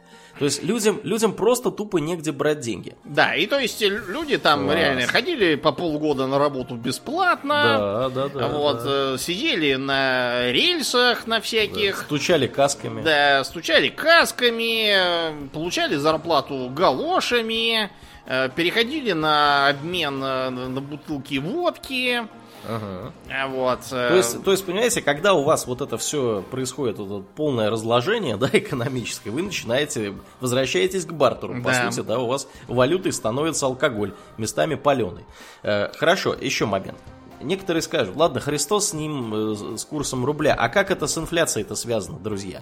То 0.41 0.45
есть 0.45 0.63
людям, 0.63 0.99
людям 1.03 1.33
просто 1.33 1.69
тупо 1.69 1.97
негде 1.97 2.31
брать 2.31 2.61
деньги. 2.61 2.95
Да, 3.03 3.35
и 3.35 3.45
то 3.45 3.59
есть 3.59 3.79
э, 3.83 3.89
люди 4.07 4.39
там 4.39 4.63
Класс. 4.63 4.75
реально 4.75 5.05
ходили 5.05 5.53
по 5.53 5.71
полгода 5.71 6.25
на 6.25 6.39
работу 6.39 6.73
бесплатно. 6.73 8.09
Да, 8.09 8.09
да, 8.09 8.27
да. 8.27 8.47
вот, 8.47 8.83
да. 8.83 9.13
э, 9.13 9.17
сидели 9.19 9.75
на 9.75 10.51
рельсах 10.51 11.27
на 11.27 11.41
всяких. 11.41 11.99
Стучали 11.99 12.47
касками. 12.47 13.03
Да, 13.03 13.43
стучали 13.43 13.89
касками, 13.89 15.47
получали 15.49 15.95
зарплату 15.95 16.71
галошами, 16.75 17.91
э, 18.25 18.49
переходили 18.55 19.11
на 19.11 19.67
обмен 19.67 20.17
на 20.17 20.81
бутылки 20.81 21.37
водки. 21.37 22.23
Ага. 22.67 23.11
а 23.29 23.47
Вот. 23.47 23.79
э, 23.91 24.09
То 24.09 24.15
есть, 24.15 24.43
то 24.43 24.51
есть, 24.51 24.65
понимаете, 24.65 25.01
когда 25.01 25.33
у 25.33 25.43
вас 25.43 25.65
вот 25.67 25.81
это 25.81 25.97
все 25.97 26.43
происходит, 26.51 26.99
вот 26.99 27.05
это 27.21 27.25
полное 27.35 27.69
разложение, 27.69 28.37
да, 28.37 28.49
экономическое, 28.51 29.31
вы 29.31 29.41
начинаете, 29.41 30.13
возвращаетесь 30.39 31.05
к 31.05 31.11
бартеру. 31.13 31.61
По 31.61 31.71
Да. 31.71 31.91
сути, 31.91 32.05
да, 32.05 32.19
у 32.19 32.27
вас 32.27 32.47
валютой 32.67 33.11
становится 33.13 33.65
алкоголь, 33.65 34.13
местами 34.37 34.75
паленый. 34.75 35.25
Э, 35.63 35.89
хорошо, 35.97 36.33
еще 36.33 36.65
момент. 36.65 36.97
Некоторые 37.41 37.81
скажут, 37.81 38.15
ладно, 38.15 38.39
Христос 38.39 38.89
с 38.89 38.93
ним, 38.93 39.73
э, 39.73 39.77
с 39.77 39.85
курсом 39.85 40.23
рубля, 40.25 40.53
а 40.57 40.69
как 40.69 40.91
это 40.91 41.07
с 41.07 41.17
инфляцией-то 41.17 41.75
связано, 41.75 42.19
друзья? 42.19 42.61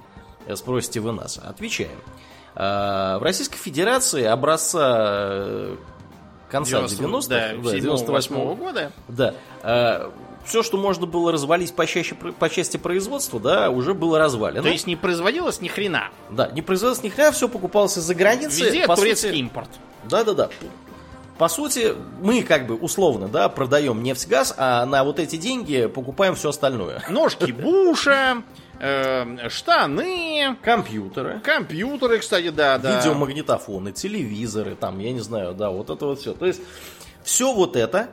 Спросите 0.56 1.00
вы 1.02 1.12
нас. 1.12 1.38
Отвечаем. 1.38 2.00
В 2.56 3.20
Российской 3.22 3.58
Федерации 3.58 4.24
образца 4.24 5.78
конца 6.50 6.82
90, 6.88 7.04
90-х, 7.04 7.28
да, 7.30 7.48
да, 7.50 7.76
98 7.76 8.36
98 8.36 8.56
года. 8.56 8.92
да. 9.08 10.10
все, 10.46 10.64
что 10.64 10.78
можно 10.78 11.06
было 11.06 11.32
развалить 11.32 11.74
по, 11.74 11.86
чаще, 11.86 12.16
по 12.16 12.50
части 12.50 12.78
производства, 12.78 13.40
да, 13.40 13.70
уже 13.70 13.94
было 13.94 14.18
развалено. 14.20 14.64
То 14.64 14.70
есть 14.70 14.88
не 14.88 14.96
производилось 14.96 15.62
ни 15.62 15.68
хрена. 15.68 16.10
Да, 16.30 16.50
не 16.50 16.62
производилось 16.62 17.04
ни 17.04 17.10
хрена, 17.10 17.32
все 17.32 17.48
покупалось 17.48 17.98
из-за 17.98 18.16
границы. 18.16 18.64
Везде 18.66 18.88
по 18.88 18.96
турецкий 18.96 19.30
сути- 19.30 19.40
импорт. 19.40 19.70
Да-да-да. 20.06 20.50
По 21.38 21.48
сути, 21.48 21.96
мы 22.22 22.44
как 22.44 22.68
бы 22.68 22.76
условно, 22.76 23.30
да, 23.30 23.48
продаем 23.48 24.04
нефть-газ, 24.04 24.54
а 24.58 24.86
на 24.86 25.06
вот 25.06 25.20
эти 25.20 25.38
деньги 25.38 25.86
покупаем 25.88 26.36
все 26.36 26.50
остальное. 26.50 27.02
Ножки 27.10 27.52
Буша, 27.52 28.44
э, 28.80 29.50
штаны, 29.50 30.58
Компьютеры, 30.64 31.40
компьютеры, 31.42 32.20
кстати, 32.20 32.50
да, 32.50 32.78
да. 32.78 32.98
видеомагнитофоны, 32.98 33.92
телевизоры, 33.92 34.76
там, 34.76 35.00
я 35.00 35.12
не 35.12 35.20
знаю, 35.20 35.54
да, 35.54 35.70
вот 35.70 35.90
это 35.90 36.06
вот 36.06 36.20
все. 36.20 36.34
То 36.34 36.46
есть, 36.46 36.62
все 37.24 37.54
вот 37.54 37.76
это 37.76 38.10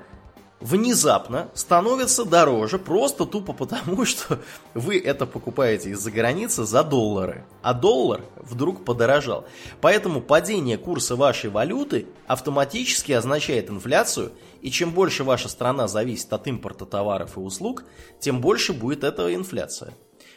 внезапно 0.60 1.51
становится 1.55 2.24
дороже 2.24 2.78
просто 2.78 3.26
тупо 3.26 3.52
потому, 3.52 4.05
что 4.06 4.40
вы 4.74 4.98
это 4.98 5.26
покупаете 5.26 5.90
из-за 5.90 6.10
границы 6.10 6.64
за 6.64 6.82
доллары, 6.82 7.44
а 7.62 7.74
доллар 7.74 8.22
вдруг 8.36 8.84
подорожал. 8.84 9.47
Поэтому 9.80 10.20
падение 10.20 10.78
курса 10.78 11.16
вашей 11.16 11.51
валюты 11.51 12.06
автоматически 12.26 13.12
означает 13.12 13.70
инфляцию, 13.70 14.32
и 14.62 14.70
чем 14.70 14.93
больше 14.93 15.24
ваша 15.24 15.48
страна 15.48 15.88
зависит 15.88 16.32
от 16.32 16.47
импорта 16.47 16.86
товаров 16.86 17.36
и 17.36 17.40
услуг, 17.40 17.84
тем 18.18 18.40
больше 18.40 18.72
будет 18.72 19.05
эта 19.05 19.34
инфляция. 19.34 19.94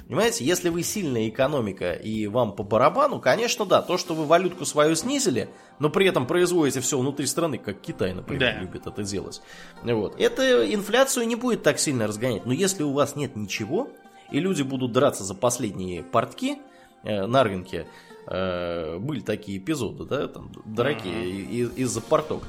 Понимаете, 0.09 0.43
если 0.43 0.69
вы 0.69 0.81
сильная 0.81 1.29
экономика 1.29 1.93
и 1.93 2.25
вам 2.25 2.53
по 2.53 2.63
барабану, 2.63 3.19
конечно, 3.19 3.63
да, 3.63 3.83
то, 3.83 3.95
что 3.99 4.15
вы 4.15 4.25
валютку 4.25 4.65
свою 4.65 4.95
снизили, 4.95 5.49
но 5.77 5.91
при 5.91 6.07
этом 6.07 6.25
производите 6.25 6.79
все 6.81 6.97
внутри 6.97 7.27
страны, 7.27 7.59
как 7.59 7.79
Китай, 7.79 8.13
например, 8.15 8.55
Да. 8.55 8.59
любит 8.59 8.87
это 8.87 9.03
делать. 9.03 9.39
Вот. 9.83 10.19
Это 10.19 10.73
инфляцию 10.73 11.27
не 11.27 11.35
будет 11.35 11.61
так 11.61 11.77
сильно 11.79 12.07
разгонять. 12.07 12.47
Но 12.47 12.53
если 12.53 12.81
у 12.81 12.91
вас 12.91 13.15
нет 13.15 13.35
ничего, 13.35 13.89
и 14.31 14.39
люди 14.39 14.63
будут 14.63 14.93
драться 14.93 15.23
за 15.23 15.35
последние 15.35 16.01
портки 16.01 16.57
э, 17.03 17.27
на 17.27 17.43
рынке, 17.43 17.85
э, 18.25 18.97
были 18.97 19.19
такие 19.19 19.59
эпизоды, 19.59 20.05
да, 20.05 20.27
там, 20.27 20.51
драки 20.65 21.07
и- 21.07 21.69
из-за 21.83 22.01
порток, 22.01 22.43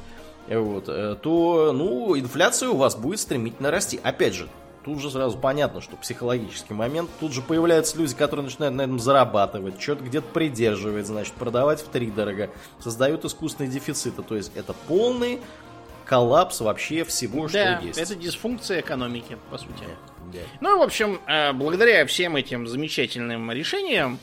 вот, 0.49 0.89
э, 0.89 1.15
то, 1.23 1.73
ну, 1.75 2.19
инфляция 2.19 2.71
у 2.71 2.77
вас 2.77 2.97
будет 2.97 3.21
стремительно 3.21 3.71
расти. 3.71 4.01
Опять 4.03 4.35
же, 4.35 4.49
тут 4.85 5.01
же 5.01 5.11
сразу 5.11 5.37
понятно, 5.39 5.81
что 5.81 5.97
психологический 5.97 6.75
момент, 6.75 7.11
тут 7.21 7.33
же 7.33 7.43
появляются 7.43 7.97
люди, 7.99 8.15
которые 8.15 8.45
начинают 8.45 8.75
на 8.75 8.83
этом 8.83 8.99
зарабатывать, 8.99 9.81
что-то 9.81 10.05
где-то 10.05 10.27
придерживать, 10.29 11.07
значит, 11.07 11.35
продавать 11.35 11.81
в 11.81 11.89
три 11.89 12.11
дорого, 12.11 12.51
создают 12.79 13.25
искусственные 13.25 13.71
дефициты, 13.71 14.23
то 14.23 14.37
есть 14.37 14.53
это 14.55 14.73
полный 14.89 15.41
коллапс 16.07 16.61
вообще 16.61 17.05
всего, 17.05 17.49
Да, 17.49 17.77
что 17.79 17.87
есть. 17.87 17.99
это 17.99 18.15
дисфункция 18.15 18.81
экономики, 18.81 19.37
по 19.51 19.59
сути. 19.59 19.85
Да. 20.33 20.39
Ну, 20.61 20.79
в 20.79 20.83
общем, 20.83 21.21
э, 21.27 21.53
благодаря 21.53 22.05
всем 22.07 22.37
этим 22.37 22.67
замечательным 22.67 23.51
решениям, 23.53 24.19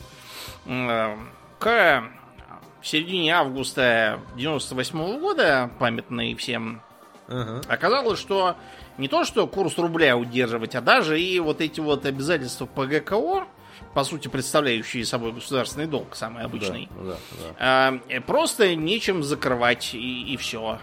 э, 0.66 1.16
к 1.58 2.04
середине 2.82 3.34
августа 3.34 4.20
98 4.36 5.18
года, 5.18 5.70
памятный 5.78 6.34
всем, 6.34 6.82
Ага. 7.26 7.60
оказалось, 7.68 8.18
что 8.18 8.54
не 8.98 9.08
то, 9.08 9.24
что 9.24 9.46
курс 9.46 9.78
рубля 9.78 10.16
удерживать, 10.16 10.74
а 10.74 10.80
даже 10.80 11.20
и 11.20 11.38
вот 11.40 11.60
эти 11.60 11.80
вот 11.80 12.04
обязательства 12.04 12.66
по 12.66 12.86
ГКО, 12.86 13.46
по 13.94 14.04
сути, 14.04 14.28
представляющие 14.28 15.04
собой 15.04 15.32
государственный 15.32 15.86
долг, 15.86 16.14
самый 16.14 16.44
обычный, 16.44 16.88
Да, 16.96 17.16
да, 17.58 17.96
да. 18.08 18.14
э, 18.16 18.20
просто 18.20 18.74
нечем 18.74 19.22
закрывать, 19.22 19.94
и, 19.94 20.36
все. 20.36 20.78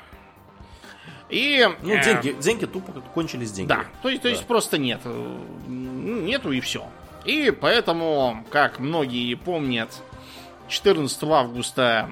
И, 1.29 1.67
Ну, 1.81 1.93
э, 1.93 2.03
деньги, 2.03 2.41
деньги 2.41 2.65
тупо 2.65 2.91
кончились 3.13 3.51
деньги. 3.51 3.69
Да, 3.69 3.85
то 4.01 4.09
есть, 4.09 4.21
то 4.21 4.29
есть 4.29 4.45
просто 4.45 4.77
нет. 4.77 5.01
Э, 5.03 5.37
Нету 5.67 6.51
и 6.51 6.59
все. 6.61 6.87
И 7.25 7.51
поэтому, 7.51 8.45
как 8.51 8.79
многие 8.79 9.33
помнят, 9.35 9.89
14 10.67 11.23
августа 11.23 12.09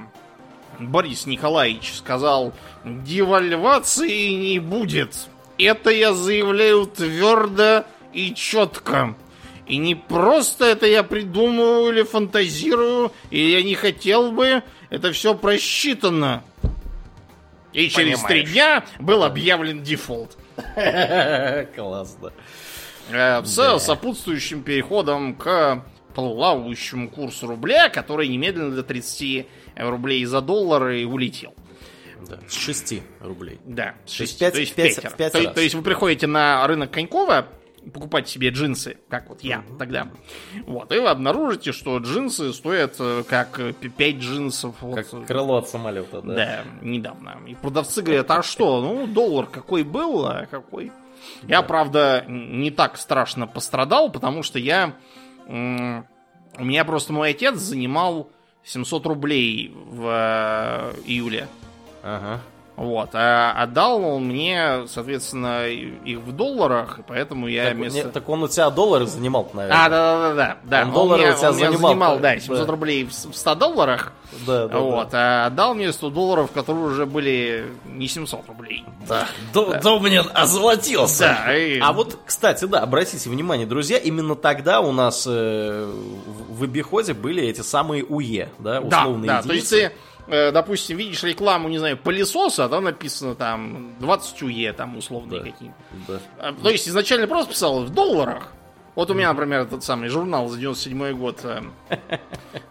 Борис 0.80 1.26
Николаевич 1.28 1.94
сказал, 1.94 2.54
девальвации 2.84 4.30
не 4.30 4.60
будет. 4.60 5.28
Это 5.58 5.90
я 5.90 6.14
заявляю 6.14 6.86
твердо 6.86 7.86
и 8.12 8.34
четко. 8.34 9.16
И 9.66 9.78
не 9.78 9.96
просто 9.96 10.66
это 10.66 10.86
я 10.86 11.04
придумываю 11.04 11.94
или 11.94 12.04
фантазирую, 12.04 13.12
и 13.30 13.52
я 13.52 13.64
не 13.64 13.76
хотел 13.76 14.32
бы, 14.32 14.62
это 14.90 15.12
все 15.14 15.36
просчитано. 15.36 16.44
И 17.72 17.90
через 17.90 18.22
три 18.22 18.44
дня 18.44 18.86
был 19.00 19.24
объявлен 19.24 19.82
дефолт. 19.82 20.38
Классно. 21.76 22.32
Э, 23.10 23.44
с 23.44 23.80
сопутствующим 23.80 24.64
переходом 24.64 25.36
к 25.36 25.84
плавающему 26.14 27.10
курсу 27.10 27.48
рубля, 27.48 27.90
который 27.90 28.28
немедленно 28.28 28.76
до 28.76 28.84
30 28.84 29.48
рублей 29.78 30.24
за 30.26 30.42
доллар 30.42 30.90
и 30.90 31.06
улетел. 31.06 31.56
Да, 32.28 32.40
с 32.48 32.54
6 32.54 33.02
рублей. 33.22 33.60
Да, 33.66 33.96
с 34.06 34.16
То 34.18 34.24
есть 34.24 34.38
шести, 34.38 34.40
пять- 34.40 34.54
то 34.54 34.60
есть 34.60 34.76
пять- 34.76 34.96
пятеро. 34.96 35.10
в 35.12 35.18
пять 35.18 35.32
то, 35.34 35.44
раз. 35.44 35.54
то 35.54 35.62
есть 35.62 35.76
вы 35.76 35.82
приходите 35.82 36.28
на 36.28 36.66
рынок 36.68 36.92
Конькова 36.92 37.48
покупать 37.94 38.30
себе 38.30 38.50
джинсы, 38.50 38.98
как 39.10 39.28
вот 39.30 39.42
я 39.44 39.62
тогда. 39.78 40.08
Вот, 40.66 40.92
и 40.94 41.00
вы 41.00 41.08
обнаружите, 41.10 41.74
что 41.74 41.98
джинсы 41.98 42.54
стоят 42.54 42.96
э, 43.00 43.24
как 43.28 43.60
5 43.98 44.16
джинсов. 44.16 44.76
вот, 44.82 44.96
Как 44.96 45.14
э, 45.14 45.26
крыло 45.26 45.58
от 45.58 45.68
самолета, 45.68 46.22
да? 46.22 46.34
Да, 46.34 46.64
недавно. 46.82 47.40
И 47.46 47.56
продавцы 47.56 48.02
говорят, 48.02 48.32
а 48.32 48.42
что, 48.42 48.80
ну, 48.82 49.06
доллар 49.08 49.48
какой 49.48 49.84
был, 49.84 50.26
а 50.26 50.46
какой... 50.50 50.92
Я, 51.48 51.62
правда, 51.62 52.24
не 52.28 52.72
так 52.72 52.98
страшно 52.98 53.48
пострадал, 53.48 54.10
потому 54.12 54.44
что 54.44 54.60
я... 54.60 54.94
У 55.46 56.64
меня 56.64 56.86
просто 56.86 57.12
мой 57.14 57.32
отец 57.32 57.56
занимал 57.58 58.30
700 58.64 59.06
рублей 59.08 59.74
в 59.76 60.06
э, 60.08 60.94
июле. 61.06 61.48
Ага. 62.04 62.42
Вот. 62.76 63.10
А 63.14 63.52
отдал 63.62 64.04
он 64.04 64.26
мне, 64.26 64.88
соответственно, 64.88 65.68
их 65.68 66.18
в 66.22 66.32
долларах, 66.32 66.98
и 66.98 67.02
поэтому 67.08 67.48
я 67.48 67.66
Так, 67.66 67.76
вместо... 67.76 67.98
не- 68.06 68.12
так 68.12 68.28
он 68.28 68.42
у 68.42 68.48
тебя 68.48 68.72
доллары 68.72 69.06
занимал, 69.06 69.48
наверное. 69.54 69.86
А, 69.86 69.90
да, 69.90 70.18
да, 70.18 70.34
да, 70.34 70.58
да. 70.64 70.88
Он 70.88 70.92
доллары 70.92 71.22
меня, 71.22 71.34
у 71.34 71.38
тебя 71.38 71.50
он 71.52 71.56
меня 71.58 71.68
занимал, 71.72 71.92
занимал, 71.92 72.16
да. 72.16 72.34
да, 72.34 72.40
700 72.40 72.66
Да. 72.66 72.72
рублей 72.72 73.04
в 73.06 73.14
с- 73.14 73.26
в 73.28 73.36
100 73.36 73.56
долларах. 73.56 74.12
да, 74.48 74.68
да, 74.68 74.80
вот, 74.80 75.10
да. 75.12 75.44
а 75.44 75.48
отдал 75.48 75.76
мне 75.76 75.94
100 75.94 76.10
долларов, 76.10 76.50
которые 76.52 76.86
уже 76.86 77.06
были 77.06 77.68
не 77.86 78.08
700 78.08 78.48
рублей. 78.48 78.84
Да. 79.08 79.28
До- 79.54 79.80
Домнин 79.80 80.26
озолотился. 80.34 81.38
Да, 81.46 81.56
и- 81.56 81.80
А 81.80 81.94
вот, 81.94 82.18
кстати, 82.26 82.66
да, 82.66 82.80
обратите 82.80 83.30
внимание, 83.30 83.68
друзья, 83.68 84.00
именно 84.00 84.34
тогда 84.36 84.82
у 84.82 84.92
нас 84.92 85.26
э, 85.30 85.86
в 86.50 86.54
в 86.54 86.64
обиходе 86.64 87.14
были 87.14 87.44
эти 87.44 87.62
самые 87.62 88.04
УЕ, 88.04 88.50
да, 88.60 88.80
Да, 88.82 89.02
условные 89.02 89.28
да, 89.28 89.42
то 89.44 89.54
есть 89.54 89.72
единицы. 89.72 89.90
ты, 89.90 89.96
э, 89.96 90.13
допустим, 90.28 90.98
видишь 90.98 91.24
рекламу, 91.24 91.70
не 91.70 91.78
знаю, 91.78 91.98
пылесоса, 91.98 92.70
там 92.70 92.86
написано 92.86 93.36
там 93.36 93.94
20 94.00 94.44
УЕ, 94.44 94.74
там 94.74 94.98
условные 94.98 95.42
Да. 95.42 95.46
какие 95.52 95.74
Да. 96.08 96.20
А, 96.40 96.54
То 96.54 96.70
есть 96.70 96.88
изначально 96.88 97.28
просто 97.28 97.52
писал 97.52 97.84
в 97.84 97.90
долларах. 97.90 98.54
Вот 98.96 99.10
у 99.10 99.14
меня, 99.16 99.30
например, 99.30 99.62
этот 99.62 99.84
самый 99.84 100.10
журнал 100.10 100.48
за 100.50 100.60
97 100.60 101.14
год 101.14 101.40
э, 101.44 101.64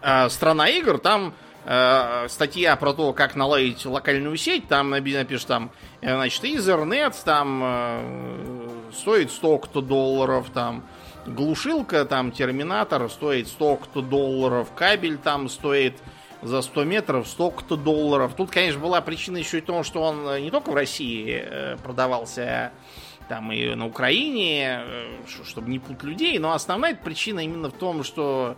э, 0.01 0.29
«Страна 0.29 0.69
игр», 0.69 0.97
там 0.97 1.33
э, 1.65 2.27
статья 2.29 2.75
про 2.77 2.93
то, 2.93 3.11
как 3.11 3.35
наладить 3.35 3.85
локальную 3.85 4.37
сеть, 4.37 4.67
там 4.67 4.89
напишешь 4.91 5.43
там, 5.45 5.71
э, 6.01 6.15
значит, 6.15 6.43
Ethernet, 6.45 7.13
там 7.25 7.61
э, 7.63 8.69
стоит 8.93 9.31
столько-то 9.31 9.81
долларов, 9.81 10.47
там 10.53 10.85
глушилка, 11.25 12.05
там 12.05 12.31
терминатор 12.31 13.09
стоит 13.09 13.47
столько-то 13.47 14.01
долларов, 14.01 14.69
кабель 14.73 15.17
там 15.17 15.49
стоит 15.49 15.95
за 16.43 16.61
100 16.61 16.83
метров 16.83 17.27
столько-то 17.27 17.75
долларов. 17.75 18.33
Тут, 18.35 18.51
конечно, 18.51 18.79
была 18.79 19.01
причина 19.01 19.37
еще 19.37 19.59
и 19.59 19.61
в 19.61 19.65
том, 19.65 19.83
что 19.83 20.01
он 20.01 20.27
э, 20.27 20.39
не 20.41 20.51
только 20.51 20.71
в 20.71 20.75
России 20.75 21.41
э, 21.43 21.77
продавался, 21.83 22.43
а 22.43 22.71
там 23.29 23.51
и 23.51 23.73
на 23.75 23.87
Украине, 23.87 24.83
э, 24.85 25.17
чтобы 25.45 25.69
не 25.69 25.79
путать 25.79 26.03
людей, 26.03 26.37
но 26.39 26.53
основная 26.53 26.95
причина 26.95 27.39
именно 27.39 27.69
в 27.69 27.73
том, 27.73 28.03
что 28.03 28.57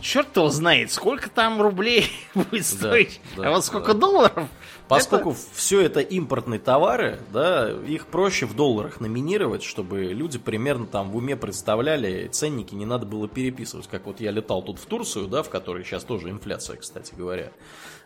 черт 0.00 0.36
его 0.36 0.48
знает, 0.48 0.90
сколько 0.90 1.30
там 1.30 1.60
рублей 1.60 2.10
будет 2.34 2.66
стоить, 2.66 3.20
да, 3.36 3.48
а 3.48 3.50
вот 3.50 3.64
сколько 3.64 3.94
да. 3.94 4.00
долларов. 4.00 4.48
Поскольку 4.98 5.36
все 5.54 5.80
это 5.80 6.00
импортные 6.00 6.60
товары, 6.60 7.20
да, 7.32 7.70
их 7.70 8.06
проще 8.06 8.46
в 8.46 8.54
долларах 8.54 9.00
номинировать, 9.00 9.62
чтобы 9.62 10.04
люди 10.04 10.38
примерно 10.38 10.86
там 10.86 11.10
в 11.10 11.16
уме 11.16 11.36
представляли, 11.36 12.28
ценники 12.28 12.74
не 12.74 12.86
надо 12.86 13.06
было 13.06 13.28
переписывать. 13.28 13.88
Как 13.88 14.06
вот 14.06 14.20
я 14.20 14.30
летал 14.30 14.62
тут 14.62 14.78
в 14.78 14.86
Турцию, 14.86 15.28
да, 15.28 15.42
в 15.42 15.50
которой 15.50 15.84
сейчас 15.84 16.04
тоже 16.04 16.30
инфляция, 16.30 16.76
кстати 16.76 17.14
говоря. 17.14 17.52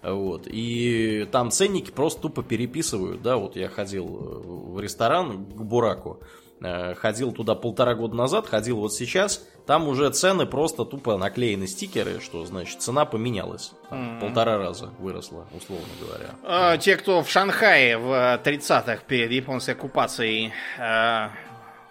Вот. 0.02 0.42
И 0.46 1.28
там 1.32 1.50
ценники 1.50 1.90
просто 1.90 2.22
тупо 2.22 2.42
переписывают, 2.42 3.22
да, 3.22 3.36
вот 3.36 3.56
я 3.56 3.68
ходил 3.68 4.06
э, 4.06 4.72
в 4.74 4.80
ресторан 4.80 5.46
к 5.46 5.62
Бураку, 5.62 6.20
ходил 6.60 7.32
туда 7.32 7.54
полтора 7.54 7.94
года 7.94 8.14
назад, 8.16 8.46
ходил 8.46 8.78
вот 8.78 8.92
сейчас, 8.94 9.46
там 9.66 9.88
уже 9.88 10.08
цены 10.10 10.46
просто 10.46 10.84
тупо 10.84 11.16
наклеены 11.18 11.66
стикеры, 11.66 12.20
что 12.20 12.44
значит 12.46 12.80
цена 12.80 13.04
поменялась. 13.04 13.72
Там 13.90 14.18
Полтора 14.20 14.56
раза 14.58 14.90
выросла, 14.98 15.46
условно 15.54 15.86
говоря. 16.00 16.30
А, 16.44 16.76
Те, 16.78 16.96
кто 16.96 17.22
в 17.22 17.28
Шанхае 17.30 17.98
в 17.98 18.40
30-х 18.42 18.98
перед 19.06 19.30
японской 19.32 19.72
оккупацией 19.72 20.52
э, 20.78 21.28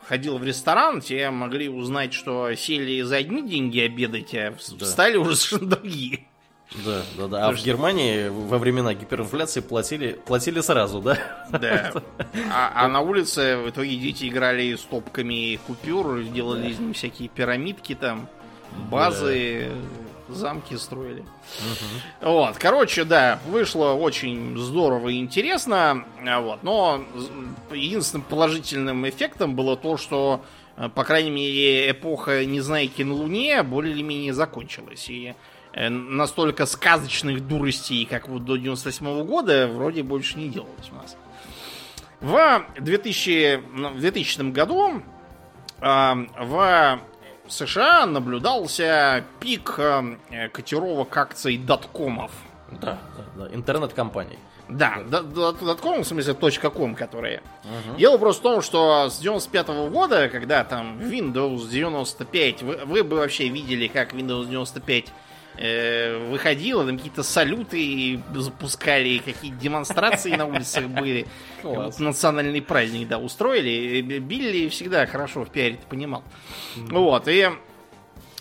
ходил 0.08 0.38
в 0.38 0.44
ресторан, 0.44 1.02
те 1.02 1.30
могли 1.30 1.70
узнать, 1.70 2.14
что 2.14 2.54
сели 2.56 3.02
за 3.02 3.18
одни 3.18 3.48
деньги 3.48 3.80
обедать, 3.82 4.34
а 4.34 4.52
в- 4.52 4.78
Да. 4.78 4.86
встали 4.86 5.18
уже 5.18 5.36
совершенно 5.36 5.76
другие. 5.76 6.28
Да, 6.84 7.04
да, 7.18 7.28
да. 7.28 7.48
А 7.48 7.52
в 7.52 7.64
Германии 7.64 8.28
во 8.28 8.58
времена 8.58 8.94
гиперинфляции 8.94 9.62
платили, 9.62 10.20
платили 10.26 10.62
сразу, 10.62 11.00
да? 11.00 11.18
Да. 11.52 11.94
А, 12.52 12.72
а 12.76 12.88
на 12.88 13.02
улице 13.02 13.58
в 13.58 13.70
итоге 13.70 13.96
дети 13.96 14.28
играли 14.28 14.76
с 14.76 14.82
топками 14.82 15.60
купюр, 15.68 16.24
делали 16.24 16.70
из 16.70 16.80
них 16.80 16.96
всякие 16.96 17.30
пирамидки 17.30 17.96
там, 17.96 18.28
базы. 18.90 19.70
замки 20.28 20.76
строили. 20.76 21.24
Вот, 22.22 22.58
короче, 22.58 23.04
да, 23.04 23.40
вышло 23.48 23.92
очень 23.94 24.58
здорово 24.58 25.10
и 25.10 25.20
интересно, 25.20 26.04
а, 26.26 26.42
вот, 26.42 26.64
но 26.64 27.04
единственным 27.72 28.24
положительным 28.24 29.08
эффектом 29.08 29.56
было 29.56 29.78
то, 29.78 29.98
что, 29.98 30.44
э, 30.78 30.90
по 30.90 31.04
крайней 31.04 31.30
мере, 31.30 31.92
эпоха 31.92 32.44
Незнайки 32.44 33.04
на 33.04 33.14
Луне 33.14 33.62
более 33.64 33.94
или 33.94 34.02
менее 34.02 34.34
закончилась, 34.34 35.10
и 35.10 35.36
настолько 35.76 36.66
сказочных 36.66 37.46
дуростей, 37.48 38.06
как 38.06 38.28
вот 38.30 38.46
до 38.46 38.56
98 38.56 39.26
года, 39.26 39.68
вроде 39.68 40.04
больше 40.04 40.38
не 40.38 40.50
делалось 40.50 40.90
у 40.92 40.96
нас. 40.96 41.18
В 42.22 42.66
2000, 42.80 43.62
ну, 43.74 43.90
в 43.90 44.00
2000 44.00 44.52
году 44.52 45.02
э, 45.82 46.14
в 46.40 47.00
США 47.48 48.06
наблюдался 48.06 49.26
пик 49.40 49.76
э, 49.78 50.50
котировок 50.52 51.16
акций 51.18 51.58
доткомов. 51.58 52.32
Да, 52.72 52.98
да, 53.18 53.46
да. 53.46 53.56
интернет-компаний. 53.56 54.40
Да, 54.68 55.04
дотком, 55.04 56.02
в 56.02 56.08
смысле 56.08 56.34
.com, 56.34 56.96
которые. 56.96 57.44
Угу. 57.64 57.98
Дело 57.98 58.18
просто 58.18 58.40
в 58.40 58.44
том, 58.44 58.62
что 58.64 59.10
с 59.10 59.20
95 59.20 59.68
-го 59.68 59.90
года, 59.92 60.28
когда 60.30 60.64
там 60.64 61.00
Windows 61.00 61.70
95, 61.70 62.64
вы, 62.64 62.78
вы 62.86 63.04
бы 63.04 63.18
вообще 63.18 63.50
видели, 63.50 63.88
как 63.88 64.14
Windows 64.14 64.48
95 64.48 65.14
э, 65.58 66.18
выходило, 66.30 66.86
там 66.86 66.98
какие-то 66.98 67.24
салюты 67.24 68.20
запускали, 68.34 69.20
какие-то 69.20 69.58
демонстрации 69.58 70.36
на 70.36 70.46
улицах 70.46 70.86
были. 70.86 71.28
Национальный 72.00 72.62
праздник, 72.62 73.08
да, 73.08 73.18
устроили. 73.18 74.02
Билли 74.02 74.70
всегда 74.70 75.06
хорошо 75.06 75.46
в 75.46 75.50
пиаре 75.50 75.80
понимал. 75.90 76.24
Вот, 76.76 77.28
и 77.28 77.50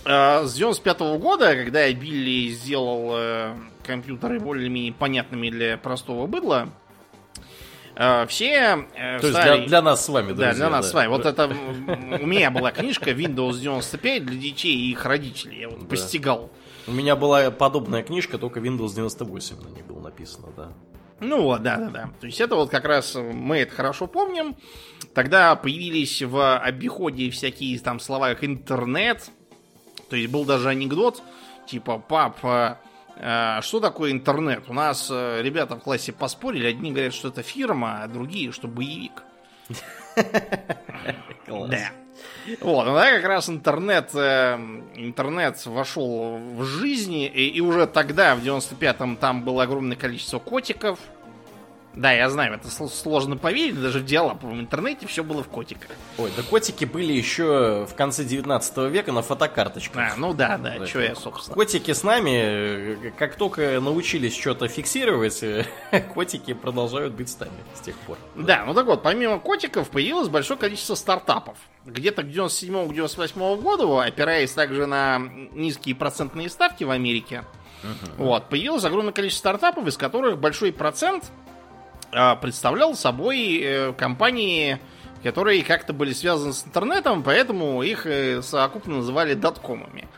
э, 0.05 0.45
с 0.45 0.55
95 0.55 1.01
-го 1.01 1.19
года, 1.19 1.55
когда 1.55 1.91
Билли 1.93 2.49
сделал 2.49 3.12
э, 3.16 3.55
компьютеры 3.86 4.41
более-менее 4.41 4.93
понятными 4.93 5.51
для 5.51 5.77
простого 5.77 6.27
быдла, 6.27 6.69
все 8.27 8.86
То 9.20 9.28
стали... 9.28 9.28
есть 9.28 9.43
для, 9.43 9.57
для 9.69 9.82
нас 9.82 10.05
с 10.05 10.09
вами, 10.09 10.32
друзья. 10.32 10.49
Да, 10.49 10.55
для 10.55 10.69
нас 10.69 10.86
да. 10.86 10.91
с 10.91 10.95
вами. 10.95 11.09
Вот 11.09 11.27
это 11.27 11.47
у 12.20 12.27
меня 12.27 12.51
была 12.51 12.73
книжка 12.73 13.11
Windows 13.11 13.61
95 13.61 14.27
для 14.27 14.36
детей 14.36 14.74
и 14.74 14.91
их 14.91 15.05
родителей. 15.05 15.61
Я 15.61 15.69
вот 15.69 15.82
да. 15.82 15.86
постигал 15.86 16.51
у 16.86 16.93
меня 16.93 17.16
была 17.16 17.51
подобная 17.51 18.02
книжка, 18.02 18.39
только 18.39 18.61
Windows 18.61 18.94
98 18.94 19.61
на 19.62 19.69
ней 19.69 19.82
было 19.82 20.01
написано, 20.01 20.48
да. 20.56 20.73
Ну 21.20 21.43
вот, 21.43 21.62
да, 21.62 21.77
да, 21.77 21.89
да. 21.89 22.11
То 22.20 22.27
есть 22.27 22.40
это 22.40 22.56
вот 22.56 22.70
как 22.70 22.85
раз 22.85 23.15
мы 23.15 23.59
это 23.59 23.74
хорошо 23.74 24.06
помним. 24.06 24.56
Тогда 25.15 25.55
появились 25.55 26.23
в 26.23 26.59
обиходе 26.59 27.31
всякие 27.31 27.78
там 27.78 28.01
слова, 28.01 28.31
как 28.31 28.44
интернет. 28.44 29.31
То 30.11 30.16
есть 30.16 30.31
был 30.31 30.44
даже 30.44 30.69
анекдот, 30.69 31.23
типа, 31.66 31.98
пап, 31.98 32.39
а, 32.44 32.78
а 33.16 33.62
что 33.62 33.81
такое 33.81 34.12
интернет? 34.12 34.65
У 34.69 34.74
нас 34.74 35.09
э, 35.11 35.40
ребята 35.40 35.77
в 35.77 35.81
классе 35.81 36.12
поспорили, 36.12 36.66
одни 36.66 36.90
говорят, 36.90 37.15
что 37.15 37.28
это 37.28 37.43
фирма, 37.43 38.02
а 38.02 38.09
другие, 38.09 38.52
что 38.52 38.69
боевик. 38.69 39.23
Да. 41.47 41.90
Вот, 42.61 42.87
ну 42.87 42.95
да, 42.95 43.11
как 43.16 43.25
раз 43.25 43.49
интернет, 43.49 44.11
э, 44.15 44.57
интернет 44.97 45.65
вошел 45.66 46.39
в 46.39 46.65
жизнь, 46.65 47.15
и, 47.15 47.29
и 47.29 47.61
уже 47.61 47.87
тогда, 47.87 48.35
в 48.35 48.41
95-м, 48.43 49.16
там 49.16 49.43
было 49.43 49.62
огромное 49.62 49.97
количество 49.97 50.39
котиков, 50.39 50.99
да, 51.97 52.12
я 52.12 52.29
знаю, 52.29 52.55
это 52.55 52.69
сложно 52.89 53.37
поверить, 53.37 53.81
даже 53.81 54.01
в 54.01 54.05
диалоговом 54.05 54.61
интернете 54.61 55.07
все 55.07 55.23
было 55.23 55.45
в 55.45 55.49
котиках. 55.49 55.91
Ой, 56.19 56.31
да 56.37 56.43
котики 56.43 56.85
были 56.85 57.12
еще 57.12 57.87
в 57.89 57.95
конце 57.95 58.25
19 58.25 58.91
века 58.91 59.12
на 59.12 59.23
фотокарточках. 59.23 60.15
А, 60.15 60.16
ну 60.16 60.35
да, 60.35 60.59
да, 60.59 60.79
да 60.79 60.87
что 60.87 61.01
я, 61.01 61.15
собственно. 61.15 61.55
Котики 61.55 61.93
с 61.93 62.03
нами, 62.03 63.11
как 63.16 63.37
только 63.37 63.81
научились 63.81 64.37
что-то 64.37 64.66
фиксировать, 64.66 65.45
котики 66.15 66.53
продолжают 66.53 67.15
быть 67.15 67.29
с 67.29 67.39
нами 67.39 67.53
с 67.75 67.81
тех 67.81 67.97
пор. 67.99 68.19
Да. 68.35 68.43
да, 68.43 68.65
ну 68.66 68.75
так 68.75 68.87
вот, 68.87 69.03
помимо 69.03 69.39
котиков 69.39 69.89
появилось 69.89 70.29
большое 70.29 70.59
количество 70.59 70.97
стартапов. 70.97 71.57
Где-то 71.85 72.23
к 72.23 72.27
97-98 72.27 73.61
году, 73.62 73.99
опираясь 73.99 74.51
также 74.51 74.87
на 74.87 75.19
низкие 75.53 75.95
процентные 75.95 76.49
ставки 76.49 76.83
в 76.83 76.91
Америке, 76.91 77.45
uh-huh. 77.83 78.15
вот, 78.16 78.49
появилось 78.49 78.85
огромное 78.85 79.12
количество 79.12 79.51
стартапов, 79.51 79.87
из 79.87 79.97
которых 79.97 80.39
большой 80.39 80.73
процент 80.73 81.31
представлял 82.41 82.95
собой 82.95 83.59
э, 83.61 83.93
компании, 83.93 84.78
которые 85.23 85.65
как-то 85.65 85.93
были 85.93 86.12
связаны 86.12 86.53
с 86.53 86.65
интернетом, 86.66 87.23
поэтому 87.23 87.82
их 87.82 88.07
э, 88.07 88.43
совокупно 88.43 88.97
называли 88.97 89.35
доткомами. 89.35 90.09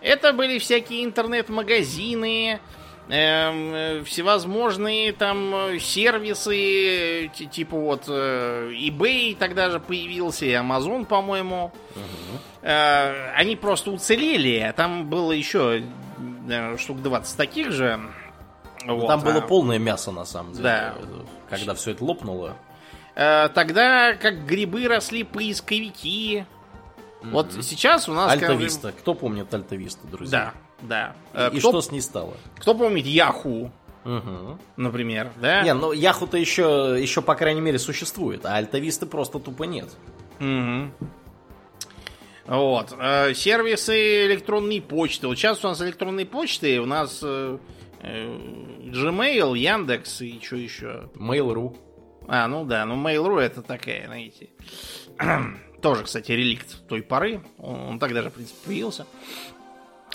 Это 0.00 0.32
были 0.32 0.58
всякие 0.58 1.04
интернет-магазины, 1.04 2.60
эм, 3.08 3.74
э, 3.74 4.02
всевозможные 4.04 5.12
там 5.12 5.78
сервисы, 5.78 7.30
типа 7.50 7.76
вот 7.76 8.08
eBay 8.08 9.36
тогда 9.36 9.70
же 9.70 9.78
появился, 9.78 10.46
и 10.46 10.50
Amazon, 10.50 11.04
по-моему. 11.04 11.72
Угу. 11.94 12.38
Э, 12.62 13.32
они 13.36 13.56
просто 13.56 13.90
уцелели, 13.90 14.72
там 14.76 15.08
было 15.08 15.32
еще 15.32 15.84
штук 16.78 17.02
20 17.02 17.36
таких 17.36 17.70
же. 17.72 18.00
Вот, 18.86 19.06
там 19.06 19.20
а... 19.20 19.22
было 19.22 19.40
полное 19.40 19.78
мясо, 19.78 20.10
на 20.12 20.24
самом 20.24 20.52
деле. 20.52 20.64
Да. 20.64 20.94
Когда 21.48 21.74
все 21.74 21.92
это 21.92 22.04
лопнуло. 22.04 22.56
Э, 23.14 23.48
тогда 23.48 24.14
как 24.14 24.46
грибы 24.46 24.86
росли 24.88 25.24
поисковики. 25.24 26.44
Mm-hmm. 27.22 27.30
Вот 27.30 27.52
сейчас 27.62 28.08
у 28.08 28.12
нас... 28.12 28.32
Альтависта. 28.32 28.80
Скажем... 28.80 28.98
Кто 28.98 29.14
помнит 29.14 29.52
Альтависта, 29.52 30.06
друзья? 30.06 30.54
Да, 30.82 31.14
да. 31.32 31.40
И, 31.40 31.46
э, 31.46 31.48
кто... 31.48 31.56
и 31.56 31.60
что 31.60 31.80
с 31.80 31.90
ней 31.90 32.00
стало? 32.00 32.36
Кто 32.58 32.74
помнит 32.74 33.06
Яху? 33.06 33.72
Угу. 34.04 34.58
Например, 34.76 35.32
да? 35.40 35.62
Не, 35.62 35.74
ну 35.74 35.90
Яху-то 35.90 36.36
еще, 36.36 36.96
еще, 36.96 37.22
по 37.22 37.34
крайней 37.34 37.60
мере, 37.60 37.78
существует, 37.80 38.46
а 38.46 38.54
Альтависты 38.54 39.04
просто 39.04 39.40
тупо 39.40 39.64
нет. 39.64 39.88
Угу. 40.38 40.90
Вот. 42.46 42.94
Э, 43.00 43.34
сервисы 43.34 44.26
электронной 44.26 44.80
почты. 44.80 45.26
Вот 45.26 45.36
сейчас 45.36 45.64
у 45.64 45.68
нас 45.68 45.80
электронные 45.82 46.26
почты, 46.26 46.78
у 46.80 46.86
нас 46.86 47.20
Gmail, 48.06 49.56
Яндекс 49.58 50.20
и 50.22 50.40
что 50.42 50.56
еще? 50.56 51.10
Mail.ru. 51.14 51.76
А, 52.28 52.46
ну 52.48 52.64
да, 52.64 52.84
ну 52.84 52.96
Mail.ru 52.96 53.38
это 53.38 53.62
такая, 53.62 54.06
знаете. 54.06 54.50
Тоже, 55.82 56.04
кстати, 56.04 56.32
реликт 56.32 56.86
той 56.88 57.02
поры. 57.02 57.42
Он, 57.58 57.80
он 57.80 57.98
тогда 57.98 58.22
же, 58.22 58.30
в 58.30 58.34
принципе, 58.34 58.58
появился. 58.66 59.06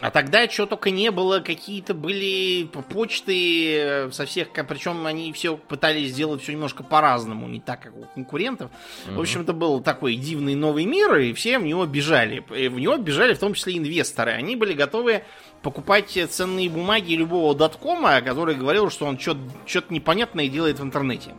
А 0.02 0.10
тогда 0.10 0.50
что 0.50 0.66
только 0.66 0.90
не 0.90 1.12
было, 1.12 1.42
какие-то 1.42 1.94
были 1.94 2.68
почты 2.90 3.78
э, 3.78 4.12
со 4.12 4.26
всех, 4.26 4.52
причем 4.52 5.06
они 5.06 5.32
все 5.32 5.56
пытались 5.56 6.14
сделать 6.14 6.42
все 6.42 6.54
немножко 6.54 6.82
по-разному, 6.82 7.48
не 7.48 7.60
так, 7.60 7.82
как 7.82 7.96
у 7.96 8.06
конкурентов. 8.16 8.72
Mm-hmm. 8.72 9.14
В 9.16 9.20
общем, 9.20 9.42
это 9.42 9.54
был 9.54 9.80
такой 9.80 10.16
дивный 10.16 10.56
новый 10.56 10.86
мир, 10.86 11.16
и 11.18 11.34
все 11.34 11.60
в 11.60 11.64
него 11.64 11.86
бежали. 11.86 12.44
И 12.56 12.68
в 12.68 12.80
него 12.80 12.98
бежали 12.98 13.36
в 13.36 13.40
том 13.40 13.54
числе 13.54 13.78
инвесторы. 13.78 14.32
Они 14.32 14.56
были 14.56 14.74
готовы 14.74 15.24
покупать 15.62 16.18
ценные 16.30 16.70
бумаги 16.70 17.14
любого 17.14 17.56
доткома, 17.56 18.22
который 18.22 18.56
говорил, 18.56 18.90
что 18.90 19.06
он 19.06 19.20
что-то 19.20 19.94
непонятное 19.94 20.48
делает 20.48 20.80
в 20.80 20.84
интернете. 20.84 21.36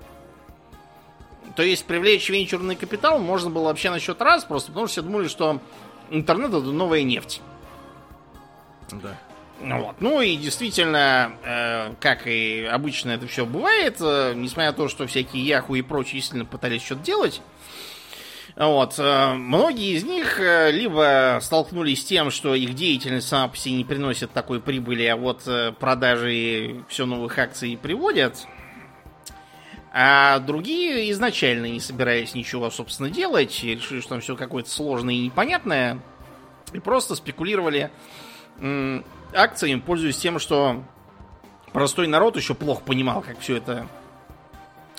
То 1.57 1.63
есть 1.63 1.85
привлечь 1.85 2.29
венчурный 2.29 2.77
капитал 2.77 3.19
можно 3.19 3.51
было 3.51 3.65
вообще 3.65 3.91
на 3.91 3.99
счет 3.99 4.21
раз, 4.23 4.45
просто 4.45 4.69
потому 4.69 4.87
что 4.87 4.93
все 4.93 5.03
думали, 5.03 5.29
что 5.29 5.61
интернет 6.11 6.51
это 6.51 6.61
новая 6.61 7.03
нефть. 7.03 7.43
Да. 8.91 9.19
Вот. 9.61 9.97
Ну 10.01 10.21
и 10.21 10.37
действительно, 10.37 11.33
э, 11.45 11.95
как 12.01 12.27
и 12.27 12.65
обычно 12.65 13.11
это 13.11 13.27
все 13.29 13.47
бывает, 13.47 13.97
э, 14.01 14.33
несмотря 14.35 14.73
на 14.73 14.77
то, 14.77 14.89
что 14.89 15.07
всякие 15.07 15.45
Яху 15.45 15.77
и 15.77 15.83
прочие 15.83 16.21
сильно 16.21 16.45
пытались 16.45 16.83
что-то 16.83 17.03
делать, 17.03 17.43
вот. 18.57 18.99
Э, 18.99 19.33
многие 19.35 19.97
из 19.97 20.05
них 20.05 20.39
э, 20.39 20.71
либо 20.71 21.39
столкнулись 21.41 22.03
с 22.03 22.05
тем, 22.05 22.31
что 22.31 22.55
их 22.55 22.75
деятельность 22.75 23.29
сама 23.29 23.49
по 23.49 23.57
себе 23.57 23.77
не 23.77 23.85
приносит 23.85 24.31
такой 24.33 24.61
прибыли, 24.61 25.05
а 25.05 25.17
вот 25.17 25.43
э, 25.47 25.73
продажи 25.73 26.85
все 26.89 27.07
новых 27.07 27.39
акций 27.39 27.79
приводят, 27.81 28.47
а 29.93 30.39
другие 30.41 31.11
изначально 31.13 31.67
не 31.67 31.81
собирались 31.81 32.35
ничего, 32.35 32.71
собственно, 32.71 33.11
делать, 33.11 33.63
решили, 33.63 34.01
что 34.01 34.11
там 34.11 34.21
все 34.21 34.37
какое-то 34.37 34.69
сложное 34.69 35.15
и 35.15 35.25
непонятное, 35.25 36.01
и 36.73 36.79
просто 36.79 37.15
спекулировали 37.15 37.91
акциями, 39.35 39.81
пользуясь 39.81 40.19
тем, 40.19 40.39
что 40.39 40.85
простой 41.73 42.07
народ 42.07 42.37
еще 42.37 42.55
плохо 42.55 42.83
понимал, 42.85 43.23
как 43.23 43.41
все 43.41 43.57
это 43.57 43.87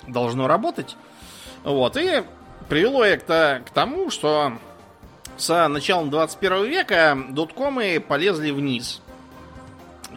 должно 0.06 0.46
работать. 0.48 0.96
Вот, 1.62 1.96
и 1.96 2.24
привело 2.68 3.04
это 3.04 3.62
к 3.66 3.70
тому, 3.70 4.10
что 4.10 4.52
с 5.36 5.68
началом 5.68 6.10
21 6.10 6.64
века 6.66 7.18
доткомы 7.30 8.02
полезли 8.06 8.50
вниз. 8.50 9.00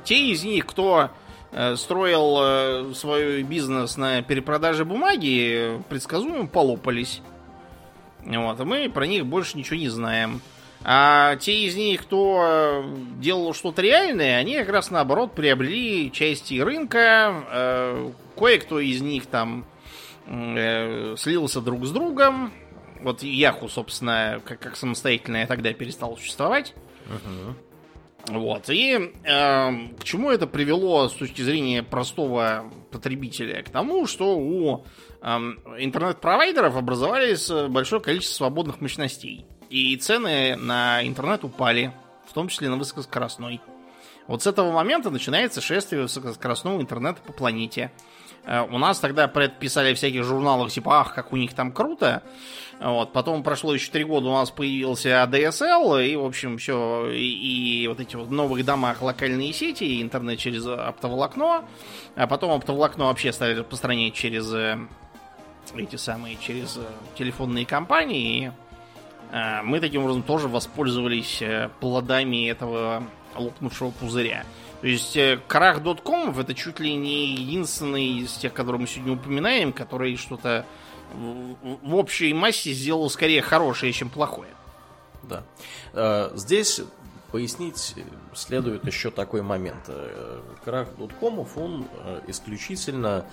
Те 0.03 0.31
из 0.31 0.43
них, 0.43 0.65
кто 0.65 1.09
э, 1.51 1.75
строил 1.75 2.37
э, 2.39 2.93
свой 2.93 3.43
бизнес 3.43 3.97
на 3.97 4.21
перепродаже 4.21 4.85
бумаги, 4.85 5.81
предсказуемо 5.89 6.47
полопались. 6.47 7.21
Вот, 8.23 8.59
а 8.59 8.65
мы 8.65 8.89
про 8.89 9.07
них 9.07 9.25
больше 9.25 9.57
ничего 9.57 9.77
не 9.77 9.89
знаем. 9.89 10.41
А 10.83 11.35
те 11.37 11.65
из 11.65 11.75
них, 11.75 12.03
кто 12.03 12.41
э, 12.41 12.83
делал 13.19 13.53
что-то 13.53 13.81
реальное, 13.81 14.37
они 14.37 14.55
как 14.55 14.69
раз 14.69 14.91
наоборот 14.91 15.33
приобрели 15.33 16.11
части 16.11 16.59
рынка. 16.59 18.13
Кое-кто 18.37 18.79
из 18.79 19.01
них 19.01 19.25
там 19.25 19.65
слился 20.27 21.61
друг 21.61 21.85
с 21.85 21.91
другом. 21.91 22.51
Вот 23.01 23.23
Яху, 23.23 23.69
собственно, 23.69 24.41
как, 24.43 24.59
как 24.59 24.75
самостоятельная 24.75 25.47
тогда 25.47 25.73
перестал 25.73 26.17
существовать. 26.17 26.73
Вот. 28.27 28.69
И 28.69 28.93
э, 28.93 29.87
к 29.97 30.03
чему 30.03 30.31
это 30.31 30.47
привело 30.47 31.07
с 31.07 31.13
точки 31.13 31.41
зрения 31.41 31.81
простого 31.81 32.69
потребителя? 32.91 33.63
К 33.63 33.69
тому, 33.69 34.05
что 34.05 34.37
у 34.37 34.85
э, 35.21 35.27
интернет-провайдеров 35.77 36.75
образовались 36.75 37.49
большое 37.69 38.01
количество 38.01 38.35
свободных 38.35 38.81
мощностей. 38.81 39.45
И 39.69 39.95
цены 39.97 40.55
на 40.57 41.05
интернет 41.07 41.43
упали, 41.45 41.93
в 42.27 42.33
том 42.33 42.49
числе 42.49 42.69
на 42.69 42.75
высокоскоростной. 42.75 43.61
Вот 44.27 44.43
с 44.43 44.47
этого 44.47 44.71
момента 44.71 45.09
начинается 45.09 45.61
шествие 45.61 46.01
высокоскоростного 46.01 46.81
интернета 46.81 47.21
по 47.21 47.31
планете. 47.31 47.91
Э, 48.45 48.65
у 48.69 48.77
нас 48.77 48.99
тогда 48.99 49.27
предписали 49.27 49.93
в 49.93 49.97
всяких 49.97 50.23
журналах, 50.23 50.71
типа, 50.71 51.01
ах, 51.01 51.13
как 51.13 51.33
у 51.33 51.37
них 51.37 51.53
там 51.53 51.71
круто. 51.71 52.23
Вот, 52.79 53.11
потом 53.11 53.41
прошло 53.41 53.73
еще 53.73 53.91
три 53.91 54.03
года, 54.03 54.27
у 54.27 54.33
нас 54.33 54.51
появился 54.51 55.09
ADSL, 55.09 56.05
и, 56.05 56.15
в 56.15 56.23
общем, 56.23 56.59
все, 56.59 57.09
и, 57.09 57.83
и 57.83 57.87
вот 57.87 57.99
эти 57.99 58.15
вот 58.15 58.27
в 58.27 58.31
новых 58.31 58.63
домах 58.63 59.01
локальные 59.01 59.51
сети, 59.51 59.83
и 59.83 60.01
интернет 60.01 60.37
через 60.37 60.67
оптоволокно, 60.67 61.65
а 62.15 62.27
потом 62.27 62.51
оптоволокно 62.51 63.05
вообще 63.05 63.33
стали 63.33 63.55
распространять 63.55 64.13
через 64.13 64.53
э, 64.53 64.77
эти 65.75 65.95
самые, 65.95 66.35
через 66.35 66.77
э, 66.77 66.81
телефонные 67.17 67.65
компании, 67.65 68.45
и 68.45 68.51
мы 69.63 69.81
таким 69.81 70.03
образом 70.03 70.23
тоже 70.23 70.47
воспользовались 70.47 71.43
плодами 71.81 72.49
этого 72.49 73.03
лопнувшего 73.35 73.91
пузыря. 73.91 74.45
То 74.87 74.91
есть 74.91 75.17
крах.com 75.49 76.39
это 76.39 76.53
чуть 76.53 76.79
ли 76.79 76.95
не 76.95 77.33
единственный 77.33 78.19
из 78.19 78.31
тех, 78.37 78.53
которые 78.53 78.79
мы 78.79 78.87
сегодня 78.87 79.15
упоминаем, 79.15 79.73
который 79.73 80.15
что-то 80.15 80.65
в 81.13 81.93
общей 81.93 82.33
массе 82.33 82.71
сделал 82.71 83.09
скорее 83.09 83.41
хорошее, 83.41 83.91
чем 83.91 84.09
плохое. 84.09 84.51
Да. 85.23 85.43
Э, 85.91 86.31
здесь 86.35 86.79
пояснить 87.33 87.95
следует 88.33 88.85
еще 88.85 89.11
такой 89.11 89.41
момент. 89.41 89.83
Э, 89.89 90.39
крах 90.63 90.95
доткомов, 90.97 91.57
он 91.57 91.85
э, 92.05 92.21
исключительно 92.27 93.25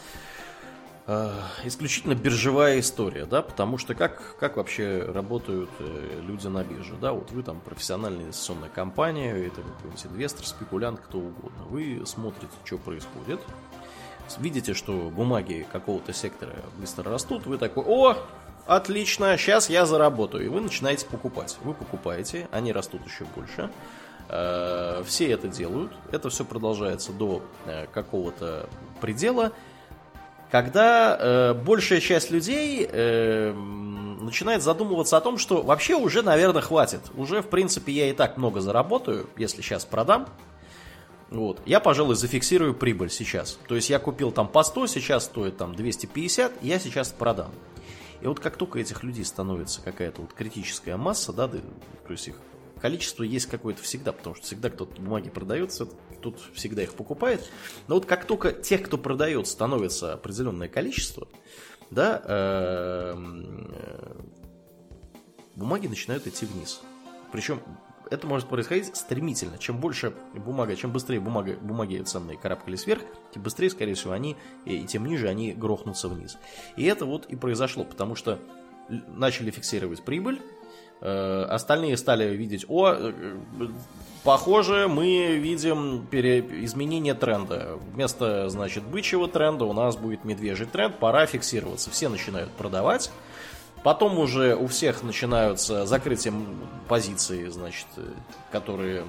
исключительно 1.64 2.14
биржевая 2.14 2.80
история, 2.80 3.26
да, 3.26 3.42
потому 3.42 3.76
что 3.76 3.94
как, 3.94 4.36
как 4.40 4.56
вообще 4.56 5.02
работают 5.02 5.68
люди 5.78 6.46
на 6.46 6.64
бирже, 6.64 6.94
да, 6.94 7.12
вот 7.12 7.30
вы 7.30 7.42
там 7.42 7.60
профессиональная 7.60 8.24
инвестиционная 8.24 8.70
компания, 8.70 9.32
это 9.36 9.60
какой-нибудь 9.60 10.06
инвестор, 10.06 10.46
спекулянт, 10.46 11.00
кто 11.00 11.18
угодно, 11.18 11.64
вы 11.68 12.02
смотрите, 12.06 12.52
что 12.64 12.78
происходит, 12.78 13.40
видите, 14.38 14.74
что 14.74 15.10
бумаги 15.10 15.66
какого-то 15.70 16.12
сектора 16.12 16.54
быстро 16.78 17.10
растут, 17.10 17.46
вы 17.46 17.58
такой, 17.58 17.84
о, 17.86 18.16
отлично, 18.66 19.36
сейчас 19.36 19.68
я 19.70 19.86
заработаю. 19.86 20.44
И 20.44 20.48
вы 20.48 20.60
начинаете 20.60 21.06
покупать. 21.06 21.56
Вы 21.62 21.74
покупаете, 21.74 22.48
они 22.50 22.72
растут 22.72 23.04
еще 23.06 23.24
больше. 23.24 23.70
Э, 24.28 25.02
все 25.06 25.30
это 25.30 25.48
делают. 25.48 25.92
Это 26.10 26.30
все 26.30 26.44
продолжается 26.44 27.12
до 27.12 27.42
э, 27.66 27.86
какого-то 27.92 28.68
предела. 29.00 29.52
Когда 30.54 31.18
э, 31.18 31.52
большая 31.52 31.98
часть 31.98 32.30
людей 32.30 32.86
начинает 32.86 34.62
задумываться 34.62 35.16
о 35.16 35.20
том, 35.20 35.36
что 35.36 35.62
вообще 35.62 35.96
уже, 35.96 36.22
наверное, 36.22 36.62
хватит. 36.62 37.00
Уже, 37.16 37.42
в 37.42 37.48
принципе, 37.48 37.90
я 37.90 38.08
и 38.08 38.12
так 38.12 38.36
много 38.36 38.60
заработаю, 38.60 39.28
если 39.36 39.62
сейчас 39.62 39.84
продам. 39.84 40.28
Вот. 41.30 41.60
Я, 41.66 41.80
пожалуй, 41.80 42.14
зафиксирую 42.14 42.72
прибыль 42.72 43.10
сейчас. 43.10 43.58
То 43.66 43.74
есть 43.74 43.90
я 43.90 43.98
купил 43.98 44.30
там 44.30 44.46
по 44.46 44.62
100, 44.62 44.86
сейчас 44.86 45.24
стоит 45.24 45.56
там 45.56 45.74
250, 45.74 46.62
я 46.62 46.78
сейчас 46.78 47.08
продам. 47.08 47.50
И 48.20 48.26
вот 48.28 48.38
как 48.38 48.56
только 48.56 48.78
этих 48.78 49.02
людей 49.02 49.24
становится 49.24 49.82
какая-то 49.82 50.20
вот 50.20 50.34
критическая 50.34 50.96
масса, 50.96 51.32
да, 51.32 51.48
то 51.48 51.58
есть 52.10 52.28
их 52.28 52.36
количество 52.80 53.24
есть 53.24 53.46
какое-то 53.46 53.82
всегда, 53.82 54.12
потому 54.12 54.36
что 54.36 54.44
всегда 54.44 54.70
кто-то 54.70 55.02
бумаги 55.02 55.30
продается, 55.30 55.88
тут 56.24 56.40
всегда 56.54 56.82
их 56.82 56.94
покупает. 56.94 57.48
Но 57.86 57.94
вот 57.96 58.06
как 58.06 58.24
только 58.24 58.52
тех, 58.52 58.82
кто 58.82 58.96
продает, 58.96 59.46
становится 59.46 60.14
определенное 60.14 60.68
количество, 60.68 61.28
да, 61.90 62.22
эм, 62.24 63.70
бумаги 65.54 65.86
начинают 65.86 66.26
идти 66.26 66.46
вниз. 66.46 66.80
Причем 67.30 67.60
это 68.10 68.26
может 68.26 68.48
происходить 68.48 68.96
стремительно. 68.96 69.58
Чем 69.58 69.78
больше 69.78 70.14
бумага, 70.34 70.74
чем 70.76 70.92
быстрее 70.92 71.20
бумага, 71.20 71.56
бумаги 71.60 72.02
ценные 72.02 72.38
карабкались 72.38 72.86
вверх, 72.86 73.02
тем 73.32 73.42
быстрее, 73.42 73.68
скорее 73.68 73.94
всего, 73.94 74.12
они, 74.12 74.36
и, 74.64 74.84
тем 74.84 75.04
ниже 75.06 75.28
они 75.28 75.52
грохнутся 75.52 76.08
вниз. 76.08 76.38
И 76.76 76.84
это 76.84 77.04
вот 77.04 77.26
и 77.26 77.36
произошло, 77.36 77.84
потому 77.84 78.14
что 78.14 78.38
начали 78.88 79.50
фиксировать 79.50 80.02
прибыль, 80.04 80.40
остальные 81.00 81.96
стали 81.96 82.34
видеть, 82.34 82.64
о, 82.68 82.92
э, 82.92 83.12
похоже, 84.22 84.88
мы 84.88 85.36
видим 85.36 86.06
пере... 86.10 86.40
изменение 86.64 87.14
тренда. 87.14 87.78
Вместо, 87.92 88.48
значит, 88.48 88.84
бычьего 88.84 89.28
тренда 89.28 89.64
у 89.64 89.72
нас 89.72 89.96
будет 89.96 90.24
медвежий 90.24 90.66
тренд, 90.66 90.98
пора 90.98 91.26
фиксироваться. 91.26 91.90
Все 91.90 92.08
начинают 92.08 92.50
продавать, 92.52 93.10
Потом 93.84 94.18
уже 94.18 94.56
у 94.56 94.66
всех 94.66 95.02
начинаются 95.02 95.84
закрытием 95.84 96.58
позиции, 96.88 97.48
значит, 97.48 97.86
которые 98.50 99.04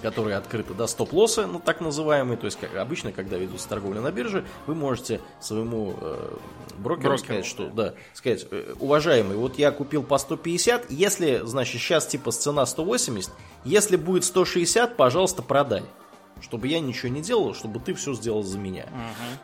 которые 0.00 0.36
открыты, 0.36 0.74
да, 0.74 0.86
стоп-лоссы, 0.86 1.46
ну, 1.46 1.60
так 1.60 1.80
называемые, 1.80 2.36
то 2.36 2.46
есть, 2.46 2.58
как 2.58 2.74
обычно, 2.76 3.12
когда 3.12 3.36
ведутся 3.36 3.68
торговля 3.68 4.00
на 4.00 4.10
бирже, 4.10 4.44
вы 4.66 4.74
можете 4.74 5.20
своему 5.40 5.94
э, 6.00 6.36
брокеру, 6.78 7.10
брокеру 7.10 7.18
сказать, 7.18 7.46
что, 7.46 7.68
да, 7.68 7.94
сказать, 8.14 8.46
э, 8.50 8.74
уважаемый, 8.80 9.36
вот 9.36 9.58
я 9.58 9.70
купил 9.70 10.02
по 10.02 10.18
150, 10.18 10.90
если, 10.90 11.42
значит, 11.44 11.80
сейчас 11.80 12.06
типа 12.06 12.32
цена 12.32 12.64
180, 12.66 13.30
если 13.64 13.96
будет 13.96 14.24
160, 14.24 14.96
пожалуйста, 14.96 15.42
продай 15.42 15.82
чтобы 16.40 16.66
я 16.66 16.80
ничего 16.80 17.08
не 17.08 17.22
делал, 17.22 17.54
чтобы 17.54 17.78
ты 17.78 17.94
все 17.94 18.14
сделал 18.14 18.42
за 18.42 18.58
меня. 18.58 18.86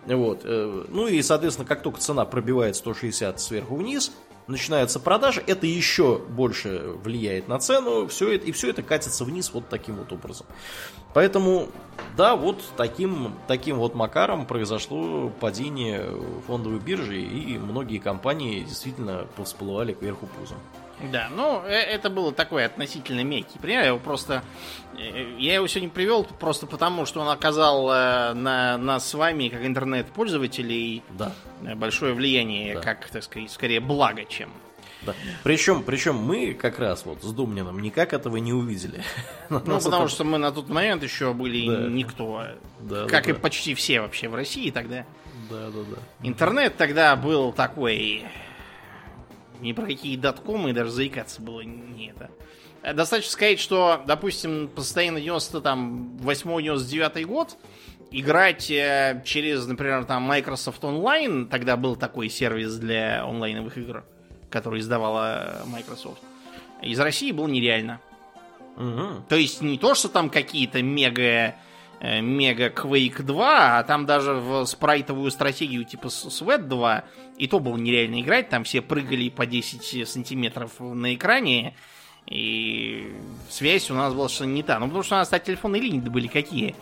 Uh-huh. 0.07 0.16
Вот. 0.16 0.41
Э, 0.45 0.85
ну 0.89 1.07
и, 1.07 1.23
соответственно, 1.23 1.66
как 1.66 1.83
только 1.83 2.01
цена 2.01 2.25
пробивает 2.25 2.75
160 2.75 3.41
сверху 3.41 3.77
вниз, 3.77 4.12
начинаются 4.49 4.99
продажи, 4.99 5.43
это 5.47 5.66
еще 5.66 6.19
больше 6.19 6.95
влияет 7.05 7.49
на 7.49 7.59
цену, 7.59 8.07
все 8.09 8.33
это, 8.33 8.47
и 8.47 8.53
все 8.53 8.70
это 8.70 8.83
катится 8.83 9.25
вниз 9.25 9.51
вот 9.53 9.69
таким 9.69 9.97
вот 9.97 10.12
образом. 10.12 10.47
Поэтому, 11.15 11.69
да, 12.16 12.37
вот 12.37 12.62
таким, 12.77 13.35
таким 13.47 13.77
вот 13.77 13.95
макаром 13.95 14.47
произошло 14.47 15.31
падение 15.41 16.11
фондовой 16.47 16.81
биржи, 16.81 17.20
и 17.20 17.59
многие 17.59 17.99
компании 17.99 18.62
действительно 18.62 19.27
всплывали 19.43 19.93
кверху 19.93 20.27
пузом. 20.27 20.59
Да, 21.12 21.29
ну, 21.31 21.62
э, 21.65 21.73
это 21.73 22.11
было 22.11 22.33
такой 22.33 22.65
относительно 22.65 23.23
мягкий 23.23 23.59
пример. 23.59 23.83
Я 23.83 23.89
его 23.89 23.99
просто... 23.99 24.43
Э, 24.99 25.35
я 25.39 25.55
его 25.55 25.66
сегодня 25.66 25.91
привел 25.91 26.25
просто 26.25 26.66
потому, 26.66 27.07
что 27.07 27.20
он 27.20 27.29
оказал 27.29 27.91
э, 27.91 28.33
на 28.35 28.77
нас 28.79 29.09
с 29.09 29.15
вами, 29.15 29.49
как 29.49 29.65
интернет-пользователей, 29.65 31.03
да. 31.11 31.33
большое 31.77 32.15
влияние, 32.15 32.75
да. 32.75 32.81
как, 32.81 33.09
так 33.09 33.23
сказать, 33.23 33.51
скорее 33.51 33.81
благо, 33.81 34.25
чем... 34.25 34.51
Да. 35.03 35.15
Причем, 35.45 35.85
причем 35.85 36.16
мы 36.16 36.55
как 36.55 36.81
раз 36.81 37.07
вот 37.07 37.23
с 37.23 37.33
Думниным 37.33 37.81
никак 37.81 38.12
этого 38.12 38.37
не 38.37 38.53
увидели. 38.53 39.03
Ну, 39.49 39.61
потому 39.61 40.05
это... 40.05 40.09
что 40.09 40.25
мы 40.25 40.37
на 40.37 40.51
тот 40.53 40.69
момент 40.69 41.03
еще 41.03 41.33
были 41.33 41.66
да. 41.66 41.89
никто. 41.89 42.45
Да, 42.81 43.07
как 43.07 43.25
да, 43.25 43.31
и 43.31 43.33
да. 43.33 43.39
почти 43.39 43.75
все 43.75 44.01
вообще 44.01 44.29
в 44.29 44.35
России 44.35 44.70
тогда. 44.70 45.07
Да, 45.49 45.70
да, 45.70 45.81
да. 45.91 46.27
Интернет 46.27 46.77
тогда 46.77 47.16
был 47.16 47.53
такой 47.53 48.27
ни 49.60 49.72
про 49.72 49.86
какие 49.86 50.16
доткомы 50.16 50.72
даже 50.72 50.90
заикаться 50.90 51.43
было 51.43 51.60
не 51.60 52.10
это. 52.10 52.30
Э, 52.82 52.94
достаточно 52.94 53.32
сказать, 53.32 53.60
что, 53.60 54.02
допустим, 54.06 54.68
по 54.68 54.82
состоянию 54.82 55.24
98-99 55.24 57.24
год 57.24 57.56
играть 58.10 58.70
э, 58.70 59.22
через, 59.24 59.66
например, 59.66 60.05
там 60.05 60.22
Microsoft 60.22 60.82
Online, 60.82 61.47
тогда 61.47 61.76
был 61.76 61.97
такой 61.97 62.28
сервис 62.28 62.76
для 62.76 63.24
онлайновых 63.24 63.76
игр, 63.76 64.05
который 64.51 64.80
издавала 64.80 65.62
Microsoft, 65.66 66.22
из 66.82 66.98
России 67.01 67.32
было 67.32 67.48
нереально. 67.48 68.01
Угу. 68.76 69.24
То 69.28 69.36
есть 69.36 69.60
не 69.60 69.76
то, 69.76 69.94
что 69.94 70.09
там 70.09 70.30
какие-то 70.30 70.82
мега 70.82 71.20
Э, 71.20 71.55
Мега 72.01 72.69
Quake 72.69 73.23
2, 73.23 73.79
а 73.79 73.83
там 73.83 74.07
даже 74.07 74.35
в 74.35 74.65
спрайтовую 74.66 75.31
стратегию 75.31 75.85
типа 75.85 76.07
Sweat 76.07 76.62
2 76.62 77.05
и 77.39 77.47
то 77.47 77.59
было 77.59 77.77
нереально 77.77 78.20
играть, 78.20 78.49
там 78.49 78.65
все 78.65 78.83
прыгали 78.83 79.29
по 79.29 79.47
10 79.47 80.09
сантиметров 80.09 80.79
на 80.79 81.15
экране, 81.15 81.75
и 82.27 83.15
связь 83.49 83.91
у 83.91 83.95
нас 83.95 84.12
была 84.12 84.29
что 84.29 84.45
не 84.45 84.62
та. 84.62 84.79
Ну, 84.79 84.87
потому 84.87 85.03
что 85.03 85.15
у 85.15 85.19
нас, 85.19 85.29
кстати, 85.29 85.47
телефонные 85.47 85.81
линии 85.81 86.01
были 86.01 86.27
какие? 86.27 86.75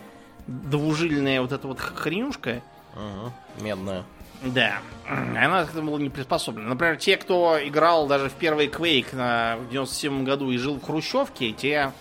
Двужильная 0.46 1.40
вот 1.40 1.52
эта 1.52 1.66
вот 1.68 1.80
хренюшка. 1.80 2.62
Угу, 2.94 3.64
медная. 3.64 4.04
Да, 4.42 4.80
она 5.08 5.64
к 5.64 5.70
этому 5.70 5.92
была 5.92 6.00
не 6.00 6.10
приспособлена. 6.10 6.70
Например, 6.70 6.96
те, 6.96 7.16
кто 7.16 7.58
играл 7.62 8.06
даже 8.06 8.28
в 8.28 8.34
первый 8.34 8.68
Quake 8.68 9.14
на, 9.14 9.56
в 9.56 9.70
97 9.70 10.24
году 10.24 10.50
и 10.50 10.58
жил 10.58 10.74
в 10.74 10.84
Хрущевке, 10.84 11.52
те 11.52 11.92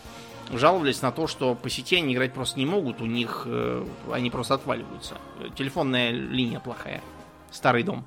жаловались 0.52 1.02
на 1.02 1.12
то, 1.12 1.28
что 1.28 1.56
по 1.56 1.70
сети 1.70 1.98
они 1.98 2.14
играть 2.14 2.34
просто 2.34 2.60
не 2.60 2.66
могут, 2.66 3.02
у 3.02 3.06
них 3.06 3.44
э, 3.46 3.86
они 4.12 4.30
просто 4.30 4.56
отваливаются. 4.56 5.18
Телефонная 5.56 6.12
линия 6.12 6.60
плохая. 6.60 7.02
Старый 7.52 7.84
дом. 7.84 8.06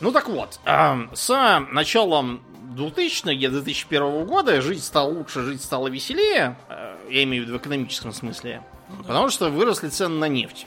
Ну 0.00 0.12
так 0.12 0.28
вот, 0.28 0.60
э, 0.64 1.08
с 1.12 1.60
началом 1.70 2.42
2000-х, 2.76 3.50
2001 3.50 4.26
года 4.26 4.60
жить 4.60 4.82
стало 4.82 5.10
лучше, 5.10 5.42
жить 5.42 5.62
стало 5.62 5.88
веселее, 5.88 6.56
э, 6.68 6.96
я 7.10 7.22
имею 7.24 7.44
в 7.44 7.46
виду 7.46 7.58
в 7.58 7.60
экономическом 7.60 8.12
смысле, 8.12 8.62
потому 9.06 9.28
что 9.28 9.50
выросли 9.50 9.88
цены 9.88 10.16
на 10.16 10.28
нефть. 10.28 10.66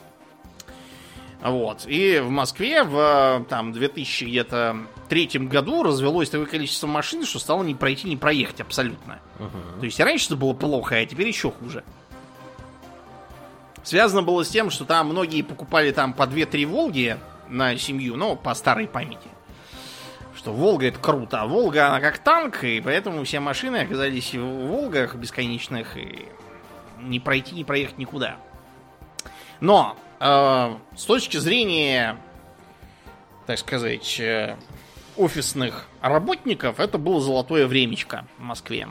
Вот. 1.43 1.85
И 1.87 2.19
в 2.19 2.29
Москве 2.29 2.83
в 2.83 3.45
там 3.49 3.73
2000 3.73 4.23
где-то 4.23 4.77
третьем 5.09 5.49
году 5.49 5.83
развелось 5.83 6.29
такое 6.29 6.47
количество 6.47 6.87
машин, 6.87 7.25
что 7.25 7.37
стало 7.37 7.63
не 7.63 7.75
пройти, 7.75 8.07
не 8.07 8.15
проехать 8.15 8.61
абсолютно. 8.61 9.19
Uh-huh. 9.39 9.79
То 9.79 9.85
есть 9.85 9.99
раньше 9.99 10.27
это 10.27 10.37
было 10.37 10.53
плохо, 10.53 10.95
а 10.95 11.05
теперь 11.05 11.27
еще 11.27 11.51
хуже. 11.51 11.83
Связано 13.83 14.23
было 14.23 14.45
с 14.45 14.49
тем, 14.49 14.69
что 14.69 14.85
там 14.85 15.07
многие 15.07 15.41
покупали 15.41 15.91
там 15.91 16.13
по 16.13 16.23
2-3 16.23 16.65
Волги 16.65 17.17
на 17.49 17.77
семью, 17.77 18.15
ну, 18.15 18.37
по 18.37 18.53
старой 18.53 18.87
памяти. 18.87 19.27
Что 20.37 20.53
Волга 20.53 20.87
это 20.87 20.99
круто, 20.99 21.41
а 21.41 21.45
Волга 21.45 21.89
она 21.89 21.99
как 21.99 22.19
танк, 22.19 22.63
и 22.63 22.79
поэтому 22.79 23.23
все 23.25 23.41
машины 23.41 23.77
оказались 23.77 24.33
в 24.33 24.39
Волгах 24.39 25.15
бесконечных, 25.15 25.97
и 25.97 26.25
не 27.01 27.19
пройти, 27.19 27.53
не 27.53 27.65
проехать 27.65 27.97
никуда. 27.97 28.37
Но 29.59 29.95
э, 29.95 30.02
с 30.23 31.05
точки 31.05 31.35
зрения, 31.35 32.17
так 33.45 33.59
сказать, 33.59 34.19
э, 34.21 34.55
офисных 35.17 35.85
работников, 36.01 36.79
это 36.79 36.97
было 36.97 37.19
золотое 37.19 37.67
времечко 37.67 38.25
в 38.37 38.41
Москве. 38.41 38.87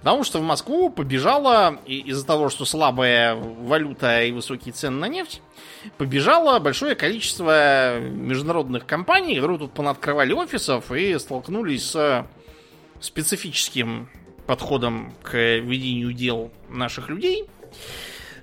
Потому 0.00 0.22
что 0.22 0.38
в 0.38 0.42
Москву 0.42 0.90
побежала, 0.90 1.78
из-за 1.86 2.26
того, 2.26 2.50
что 2.50 2.66
слабая 2.66 3.34
валюта 3.34 4.22
и 4.22 4.32
высокие 4.32 4.72
цены 4.72 4.98
на 4.98 5.08
нефть, 5.08 5.40
побежало 5.96 6.58
большое 6.58 6.94
количество 6.94 7.98
международных 7.98 8.84
компаний, 8.84 9.36
которые 9.36 9.58
тут 9.58 9.72
понаткрывали 9.72 10.32
офисов 10.32 10.92
и 10.92 11.18
столкнулись 11.18 11.90
с 11.90 12.26
специфическим 13.00 14.10
подходом 14.46 15.14
к 15.22 15.36
ведению 15.36 16.12
дел 16.12 16.50
наших 16.68 17.08
людей, 17.08 17.46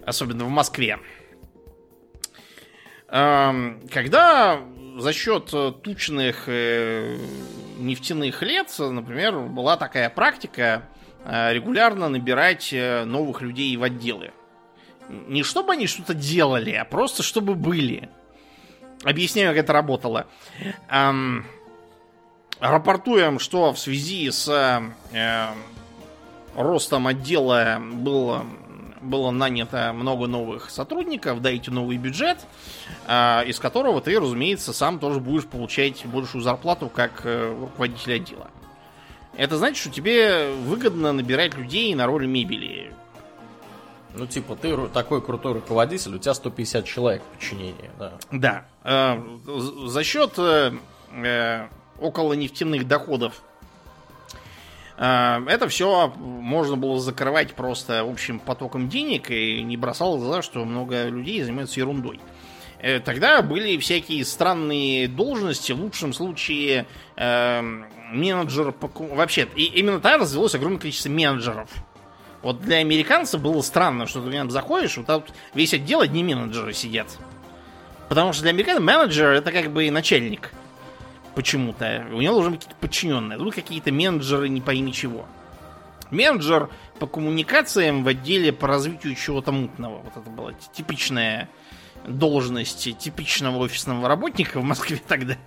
особенно 0.04 0.46
в 0.46 0.50
Москве. 0.50 1.00
Когда 3.10 4.62
за 4.98 5.14
счет 5.14 5.54
тучных 5.84 6.44
э, 6.48 7.18
нефтяных 7.78 8.42
лет, 8.42 8.74
например, 8.80 9.40
была 9.40 9.78
такая 9.78 10.10
практика 10.10 10.84
э, 11.24 11.54
регулярно 11.54 12.10
набирать 12.10 12.74
э, 12.74 13.06
новых 13.06 13.42
людей 13.42 13.76
в 13.78 13.84
отделы. 13.84 14.32
Не 15.10 15.44
чтобы 15.44 15.74
они 15.74 15.88
что-то 15.88 16.14
делали, 16.14 16.72
а 16.72 16.84
просто 16.84 17.24
чтобы 17.24 17.56
были. 17.56 18.10
Объясняю, 19.04 19.50
как 19.50 19.64
это 19.64 19.74
работало. 19.74 20.28
Эм, 20.90 21.46
рапортуем, 22.60 23.40
что 23.40 23.72
в 23.72 23.80
связи 23.80 24.30
с 24.32 24.50
э, 25.14 25.48
ростом 26.56 27.08
отдела 27.08 27.80
было 27.80 28.46
было 29.02 29.32
нанято 29.32 29.92
много 29.94 30.28
новых 30.28 30.70
сотрудников, 30.70 31.42
дайте 31.42 31.72
новый 31.72 31.98
бюджет, 31.98 32.40
а, 33.06 33.44
из 33.46 33.60
которого 33.60 34.02
ты, 34.02 34.20
разумеется, 34.20 34.74
сам 34.74 35.00
тоже 35.00 35.20
будешь 35.20 35.46
получать 35.46 36.06
большую 36.06 36.42
зарплату 36.42 36.90
как 36.90 37.22
э, 37.24 37.56
руководитель 37.60 38.16
отдела. 38.16 38.50
Это 39.36 39.58
значит, 39.58 39.78
что 39.78 39.90
тебе 39.90 40.50
выгодно 40.52 41.14
набирать 41.14 41.56
людей 41.56 41.94
на 41.94 42.08
роль 42.08 42.26
мебели. 42.26 42.92
Ну, 44.16 44.26
типа, 44.26 44.56
ты 44.56 44.88
такой 44.88 45.22
крутой 45.22 45.54
руководитель, 45.54 46.16
у 46.16 46.18
тебя 46.18 46.34
150 46.34 46.86
человек 46.86 47.22
в 47.22 47.36
подчинении, 47.36 47.92
да. 48.00 48.14
Да. 48.32 48.66
Э, 48.84 49.22
за 49.86 50.04
счет 50.04 50.34
э, 50.38 51.68
около 52.00 52.34
нефтяных 52.34 52.88
доходов 52.88 53.42
это 54.98 55.68
все 55.70 56.12
можно 56.18 56.76
было 56.76 57.00
закрывать 57.00 57.54
просто 57.54 58.02
общим 58.02 58.40
потоком 58.40 58.90
денег 58.90 59.30
и 59.30 59.62
не 59.62 59.78
бросало 59.78 60.18
глаза, 60.18 60.42
что 60.42 60.66
много 60.66 61.08
людей 61.08 61.44
занимаются 61.44 61.80
ерундой. 61.80 62.20
Э, 62.80 63.00
тогда 63.00 63.42
были 63.42 63.78
всякие 63.78 64.24
странные 64.26 65.08
должности, 65.08 65.72
в 65.72 65.82
лучшем 65.82 66.14
случае 66.14 66.86
э, 67.16 67.62
менеджер... 68.12 68.74
Вообще, 68.82 69.48
и 69.56 69.66
именно 69.66 70.00
тогда 70.00 70.20
развелось 70.20 70.56
огромное 70.56 70.80
количество 70.80 71.10
менеджеров. 71.10 71.70
Вот 72.44 72.62
для 72.62 72.78
американцев 72.78 73.42
было 73.42 73.62
странно, 73.62 74.06
что 74.06 74.22
ты 74.22 74.50
заходишь, 74.50 74.98
вот 74.98 75.08
тут 75.08 75.36
весь 75.54 75.74
отдел 75.74 76.02
одни 76.02 76.24
менеджеры 76.24 76.74
сидят. 76.74 77.18
Потому 78.10 78.32
что 78.32 78.44
для 78.44 78.52
американцев 78.52 78.84
менеджер 78.84 79.30
это 79.32 79.52
как 79.52 79.72
бы 79.72 79.90
начальник 79.90 80.52
почему-то. 81.38 82.08
У 82.12 82.20
него 82.20 82.34
должны 82.34 82.52
быть 82.54 82.62
какие-то 82.62 82.82
подчиненные. 82.82 83.38
Тут 83.38 83.54
какие-то 83.54 83.92
менеджеры 83.92 84.50
не 84.50 84.60
пойми 84.60 84.92
чего. 84.92 85.28
Менеджер 86.10 86.70
по 86.98 87.06
коммуникациям 87.06 88.04
в 88.04 88.08
отделе 88.08 88.52
по 88.52 88.68
развитию 88.68 89.14
чего-то 89.14 89.52
мутного. 89.52 90.00
Вот 90.00 90.18
это 90.18 90.30
была 90.32 90.54
типичная 90.74 91.48
должность 92.08 92.98
типичного 92.98 93.58
офисного 93.58 94.08
работника 94.08 94.60
в 94.60 94.64
Москве 94.64 95.00
тогда. 95.08 95.38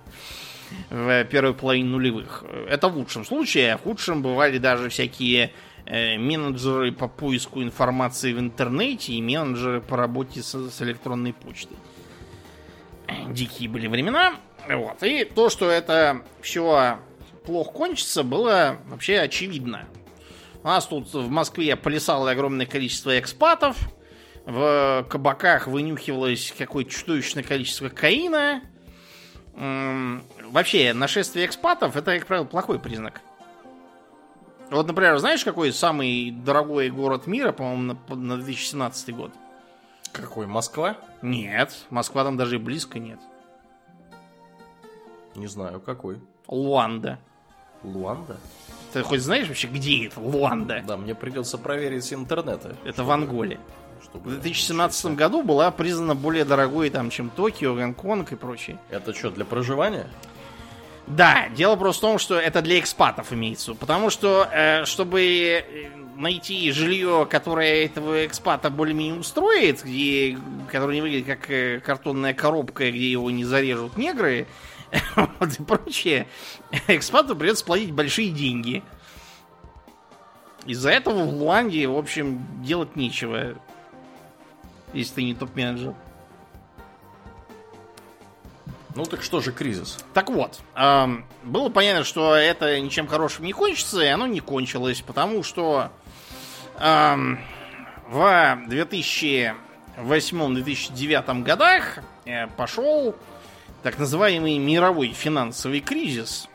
В 0.89 1.25
первой 1.25 1.53
половине 1.53 1.89
нулевых. 1.89 2.45
Это 2.69 2.87
в 2.87 2.95
лучшем 2.95 3.25
случае, 3.25 3.73
а 3.73 3.77
в 3.77 3.81
худшем 3.81 4.21
бывали 4.21 4.59
даже 4.59 4.87
всякие 4.87 5.51
э, 5.85 6.17
менеджеры 6.17 6.93
по 6.93 7.09
поиску 7.09 7.61
информации 7.61 8.31
в 8.31 8.39
интернете 8.39 9.11
и 9.11 9.21
менеджеры 9.21 9.81
по 9.81 9.97
работе 9.97 10.41
с, 10.41 10.53
с 10.53 10.81
электронной 10.81 11.33
почтой. 11.33 11.75
Дикие 13.27 13.67
были 13.67 13.87
времена. 13.87 14.35
Вот. 14.69 15.03
И 15.03 15.25
то, 15.25 15.49
что 15.49 15.69
это 15.69 16.21
все 16.41 16.99
плохо 17.45 17.71
кончится, 17.71 18.23
было 18.23 18.77
вообще 18.87 19.19
очевидно. 19.19 19.87
У 20.63 20.67
нас 20.67 20.85
тут 20.85 21.11
в 21.13 21.29
Москве 21.29 21.75
плясало 21.75 22.31
огромное 22.31 22.65
количество 22.65 23.17
экспатов. 23.19 23.77
В 24.45 25.05
кабаках 25.09 25.67
вынюхивалось 25.67 26.53
какое-то 26.57 26.91
чудовищное 26.91 27.43
количество 27.43 27.89
каина. 27.89 28.61
Вообще, 29.53 30.93
нашествие 30.93 31.45
экспатов 31.45 31.95
это, 31.95 32.17
как 32.17 32.27
правило, 32.27 32.45
плохой 32.45 32.79
признак. 32.79 33.21
Вот, 34.69 34.87
например, 34.87 35.17
знаешь, 35.17 35.43
какой 35.43 35.73
самый 35.73 36.31
дорогой 36.31 36.89
город 36.89 37.27
мира, 37.27 37.51
по-моему, 37.51 37.97
на, 38.07 38.15
на 38.15 38.37
2017 38.37 39.15
год? 39.15 39.31
Какой? 40.13 40.47
Москва? 40.47 40.97
Нет, 41.21 41.85
Москва 41.89 42.23
там 42.23 42.37
даже 42.37 42.55
и 42.55 42.59
близко 42.59 42.97
нет. 42.97 43.19
Не 45.41 45.47
знаю, 45.47 45.79
какой. 45.79 46.19
Луанда. 46.47 47.17
Луанда? 47.83 48.37
Ты 48.93 49.01
хоть 49.01 49.21
знаешь 49.21 49.47
вообще, 49.47 49.67
где 49.67 50.05
это 50.05 50.19
Луанда? 50.19 50.83
Да, 50.85 50.97
мне 50.97 51.15
придется 51.15 51.57
проверить 51.57 52.03
с 52.03 52.13
интернета. 52.13 52.75
Это 52.85 53.03
в 53.03 53.09
Анголе. 53.09 53.59
В 54.13 54.29
2017 54.29 55.15
году 55.15 55.41
была 55.41 55.71
признана 55.71 56.13
более 56.13 56.45
дорогой, 56.45 56.91
там, 56.91 57.09
чем 57.09 57.31
Токио, 57.31 57.73
Гонконг 57.73 58.33
и 58.33 58.35
прочее. 58.35 58.77
Это 58.91 59.15
что, 59.15 59.31
для 59.31 59.43
проживания? 59.43 60.05
Да, 61.07 61.49
дело 61.55 61.75
просто 61.75 62.01
в 62.01 62.09
том, 62.09 62.19
что 62.19 62.39
это 62.39 62.61
для 62.61 62.79
экспатов 62.79 63.33
имеется. 63.33 63.73
Потому 63.73 64.11
что, 64.11 64.47
э, 64.51 64.85
чтобы 64.85 65.23
э, 65.23 65.63
найти 66.17 66.71
жилье, 66.71 67.27
которое 67.27 67.83
этого 67.85 68.27
экспата 68.27 68.69
более-менее 68.69 69.19
устроит, 69.19 69.83
где, 69.83 70.37
которое 70.71 70.93
не 70.93 71.01
выглядит 71.01 71.25
как 71.25 71.49
э, 71.49 71.79
картонная 71.79 72.35
коробка, 72.35 72.91
где 72.91 73.11
его 73.11 73.31
не 73.31 73.43
зарежут 73.43 73.97
негры, 73.97 74.45
вот 75.39 75.59
и 75.59 75.63
прочее, 75.63 76.27
экспату 76.87 77.35
придется 77.35 77.65
платить 77.65 77.91
большие 77.91 78.29
деньги. 78.29 78.83
Из-за 80.65 80.91
этого 80.91 81.23
в 81.23 81.33
Луанде, 81.33 81.87
в 81.87 81.97
общем, 81.97 82.45
делать 82.63 82.95
нечего, 82.95 83.55
если 84.93 85.15
ты 85.15 85.23
не 85.23 85.33
топ-менеджер. 85.33 85.95
Ну 88.93 89.05
так 89.05 89.23
что 89.23 89.39
же 89.39 89.53
кризис? 89.53 89.97
Так 90.13 90.29
вот, 90.29 90.59
эм, 90.75 91.25
было 91.43 91.69
понятно, 91.69 92.03
что 92.03 92.35
это 92.35 92.77
ничем 92.79 93.07
хорошим 93.07 93.45
не 93.45 93.53
кончится, 93.53 94.01
и 94.01 94.07
оно 94.07 94.27
не 94.27 94.41
кончилось, 94.41 95.01
потому 95.01 95.43
что 95.43 95.93
эм, 96.77 97.39
в 98.09 98.59
2008-2009 98.67 101.43
годах 101.43 101.99
э, 102.25 102.47
пошел 102.47 103.15
так 103.83 103.97
называемый 103.97 104.57
мировой 104.57 105.09
финансовый 105.13 105.81
кризис, 105.81 106.47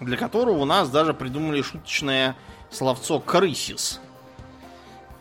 для 0.00 0.16
которого 0.16 0.58
у 0.58 0.64
нас 0.64 0.90
даже 0.90 1.14
придумали 1.14 1.62
шуточное 1.62 2.36
словцо 2.70 3.20
«крысис». 3.20 4.00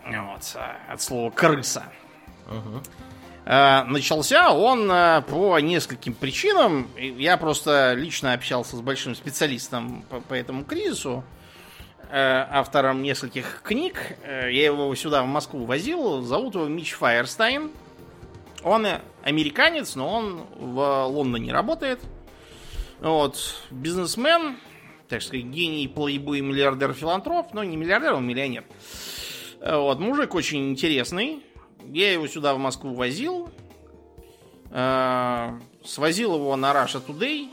Вот, 0.06 0.56
от 0.90 1.02
слова 1.02 1.30
«крыса». 1.32 1.84
Угу. 2.48 2.82
Э, 3.50 3.84
начался 3.84 4.52
он 4.52 4.92
э, 4.92 5.22
по 5.22 5.58
нескольким 5.60 6.14
причинам. 6.14 6.90
Я 6.98 7.38
просто 7.38 7.94
лично 7.94 8.34
общался 8.34 8.76
с 8.76 8.82
большим 8.82 9.16
специалистом 9.16 10.04
по, 10.10 10.20
по 10.20 10.34
этому 10.34 10.66
кризису, 10.66 11.24
э, 12.10 12.46
автором 12.52 13.02
нескольких 13.02 13.62
книг. 13.64 14.18
Я 14.26 14.66
его 14.66 14.94
сюда, 14.96 15.24
в 15.24 15.28
Москву, 15.28 15.64
возил. 15.64 16.24
Зовут 16.24 16.56
его 16.56 16.68
Мич 16.68 16.92
Файерстайн. 16.92 17.72
Он 18.64 18.86
американец, 19.28 19.96
но 19.96 20.10
он 20.10 20.46
в 20.56 21.06
Лондоне 21.08 21.52
работает. 21.52 22.00
Вот, 23.02 23.62
бизнесмен, 23.70 24.58
так 25.10 25.22
сказать, 25.22 25.46
гений, 25.46 25.88
плейбой, 25.88 26.40
миллиардер, 26.40 26.94
филантроп, 26.94 27.54
но 27.54 27.64
не 27.64 27.76
миллиардер, 27.76 28.14
он 28.14 28.26
миллионер. 28.26 28.64
Вот, 29.60 30.00
мужик 30.00 30.34
очень 30.34 30.70
интересный, 30.70 31.44
я 31.84 32.14
его 32.14 32.28
сюда 32.28 32.54
в 32.54 32.58
Москву 32.58 32.94
возил. 32.94 33.50
Э, 34.72 35.60
свозил 35.84 36.36
его 36.36 36.56
на 36.56 36.72
Russia 36.72 37.02
Today. 37.06 37.50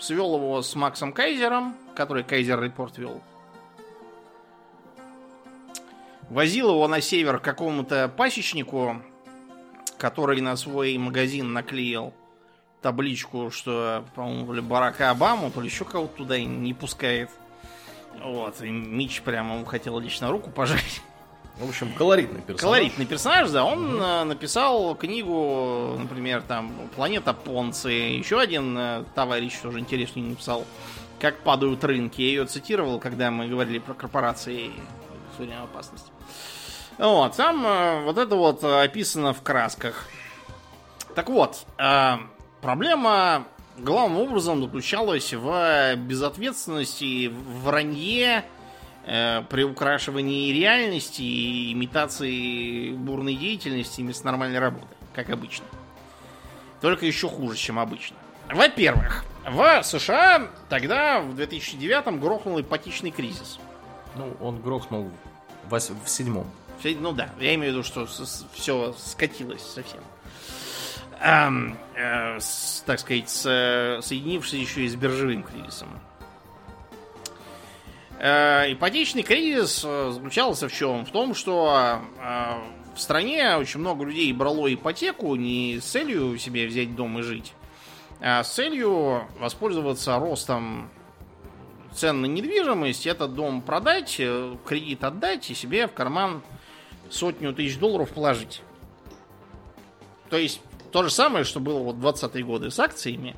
Свел 0.00 0.36
его 0.36 0.62
с 0.62 0.74
Максом 0.74 1.12
Кайзером, 1.12 1.76
который 1.94 2.24
Кайзер 2.24 2.60
Репорт 2.60 2.98
вел. 2.98 3.20
Возил 6.30 6.70
его 6.70 6.88
на 6.88 7.00
север 7.00 7.38
к 7.38 7.44
какому-то 7.44 8.08
пасечнику, 8.08 9.02
который 10.02 10.40
на 10.40 10.56
свой 10.56 10.98
магазин 10.98 11.52
наклеил 11.52 12.12
табличку, 12.80 13.52
что, 13.52 14.04
по-моему, 14.16 14.60
Барака 14.62 15.10
Обаму, 15.10 15.48
то 15.52 15.60
ли 15.60 15.68
еще 15.68 15.84
кого-то 15.84 16.16
туда 16.16 16.40
не 16.40 16.74
пускает. 16.74 17.30
Вот, 18.20 18.60
и 18.62 18.68
Мич 18.68 19.22
прямо 19.22 19.64
хотел 19.64 20.00
лично 20.00 20.28
руку 20.32 20.50
пожать. 20.50 21.02
В 21.56 21.68
общем, 21.68 21.92
колоритный 21.92 22.40
персонаж. 22.40 22.60
Колоритный 22.60 23.06
персонаж, 23.06 23.50
да. 23.50 23.64
Он 23.64 23.94
угу. 23.94 24.24
написал 24.24 24.96
книгу, 24.96 25.96
например, 26.00 26.42
там 26.42 26.72
«Планета 26.96 27.32
Понци». 27.32 27.92
Еще 27.92 28.40
один 28.40 28.76
э, 28.76 29.04
товарищ 29.14 29.56
тоже 29.62 29.78
интересный 29.78 30.22
написал 30.22 30.64
«Как 31.20 31.38
падают 31.44 31.84
рынки». 31.84 32.22
Я 32.22 32.26
ее 32.26 32.46
цитировал, 32.46 32.98
когда 32.98 33.30
мы 33.30 33.46
говорили 33.46 33.78
про 33.78 33.94
корпорации 33.94 34.72
время 35.38 35.62
опасности. 35.62 36.11
Вот, 37.02 37.36
там 37.36 37.66
э, 37.66 38.04
вот 38.04 38.16
это 38.16 38.36
вот 38.36 38.62
описано 38.62 39.32
в 39.32 39.42
красках. 39.42 40.06
Так 41.16 41.28
вот, 41.28 41.66
проблема 42.62 43.44
главным 43.76 44.20
образом 44.20 44.62
заключалась 44.62 45.32
в 45.32 45.96
безответственности, 45.96 47.26
в 47.26 47.64
вранье, 47.64 48.44
э, 49.04 49.42
приукрашивании 49.48 50.52
реальности 50.52 51.22
и 51.22 51.72
имитации 51.72 52.92
бурной 52.92 53.34
деятельности 53.34 54.00
вместо 54.00 54.26
нормальной 54.26 54.58
работы, 54.58 54.94
как 55.12 55.30
обычно. 55.30 55.66
Только 56.80 57.06
еще 57.06 57.28
хуже, 57.28 57.56
чем 57.56 57.78
обычно. 57.78 58.16
Во-первых, 58.48 59.24
в 59.48 59.82
США 59.82 60.48
тогда, 60.68 61.20
в 61.20 61.34
2009-м, 61.34 62.20
грохнул 62.20 62.60
ипотечный 62.60 63.10
кризис. 63.10 63.58
Ну, 64.14 64.36
он 64.40 64.60
грохнул 64.60 65.10
в 65.68 65.80
седьмом. 66.06 66.46
Ну 66.84 67.12
да, 67.12 67.30
я 67.40 67.54
имею 67.54 67.72
в 67.72 67.76
виду, 67.76 67.82
что 67.84 68.06
все 68.54 68.94
скатилось 68.98 69.62
совсем. 69.62 70.00
Эм, 71.20 71.78
э, 71.94 72.40
с, 72.40 72.82
так 72.84 72.98
сказать, 72.98 73.30
с, 73.30 74.00
соединившись 74.02 74.54
еще 74.54 74.82
и 74.82 74.88
с 74.88 74.96
биржевым 74.96 75.44
кризисом. 75.44 75.88
Э, 78.24 78.72
ипотечный 78.72 79.24
кризис 79.24 79.82
э, 79.84 80.10
заключался 80.12 80.68
в 80.68 80.72
чем? 80.72 81.04
В 81.04 81.10
том, 81.10 81.34
что 81.34 82.00
э, 82.20 82.54
в 82.94 83.00
стране 83.00 83.56
очень 83.56 83.80
много 83.80 84.04
людей 84.04 84.32
брало 84.32 84.72
ипотеку 84.72 85.34
не 85.34 85.80
с 85.80 85.84
целью 85.86 86.38
себе 86.38 86.68
взять 86.68 86.94
дом 86.94 87.18
и 87.18 87.22
жить, 87.22 87.52
а 88.20 88.44
с 88.44 88.54
целью 88.54 89.24
воспользоваться 89.40 90.20
ростом 90.20 90.88
цен 91.92 92.20
на 92.22 92.26
недвижимость, 92.26 93.08
этот 93.08 93.34
дом 93.34 93.60
продать, 93.60 94.20
кредит 94.66 95.02
отдать 95.02 95.50
и 95.50 95.54
себе 95.54 95.88
в 95.88 95.92
карман 95.92 96.42
сотню 97.12 97.52
тысяч 97.52 97.78
долларов 97.78 98.10
положить. 98.10 98.62
То 100.30 100.36
есть 100.36 100.60
то 100.90 101.02
же 101.02 101.10
самое, 101.10 101.44
что 101.44 101.60
было 101.60 101.78
вот 101.78 101.96
в 101.96 102.06
20-е 102.06 102.44
годы 102.44 102.70
с 102.70 102.78
акциями. 102.78 103.36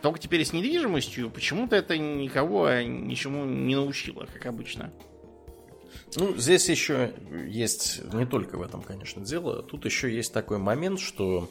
Только 0.00 0.18
теперь 0.18 0.44
с 0.44 0.52
недвижимостью 0.52 1.30
почему-то 1.30 1.76
это 1.76 1.98
никого 1.98 2.70
ничему 2.80 3.44
не 3.44 3.76
научило, 3.76 4.26
как 4.32 4.46
обычно. 4.46 4.92
Ну, 6.16 6.36
здесь 6.36 6.68
еще 6.68 7.14
есть 7.46 8.02
не 8.12 8.26
только 8.26 8.58
в 8.58 8.62
этом, 8.62 8.82
конечно, 8.82 9.24
дело. 9.24 9.62
Тут 9.62 9.84
еще 9.84 10.14
есть 10.14 10.32
такой 10.32 10.58
момент, 10.58 11.00
что 11.00 11.50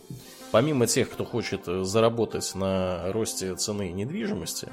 помимо 0.52 0.86
тех, 0.88 1.10
кто 1.10 1.26
хочет 1.26 1.66
заработать 1.66 2.54
на 2.56 3.12
росте 3.12 3.56
цены 3.56 3.92
недвижимости, 3.92 4.70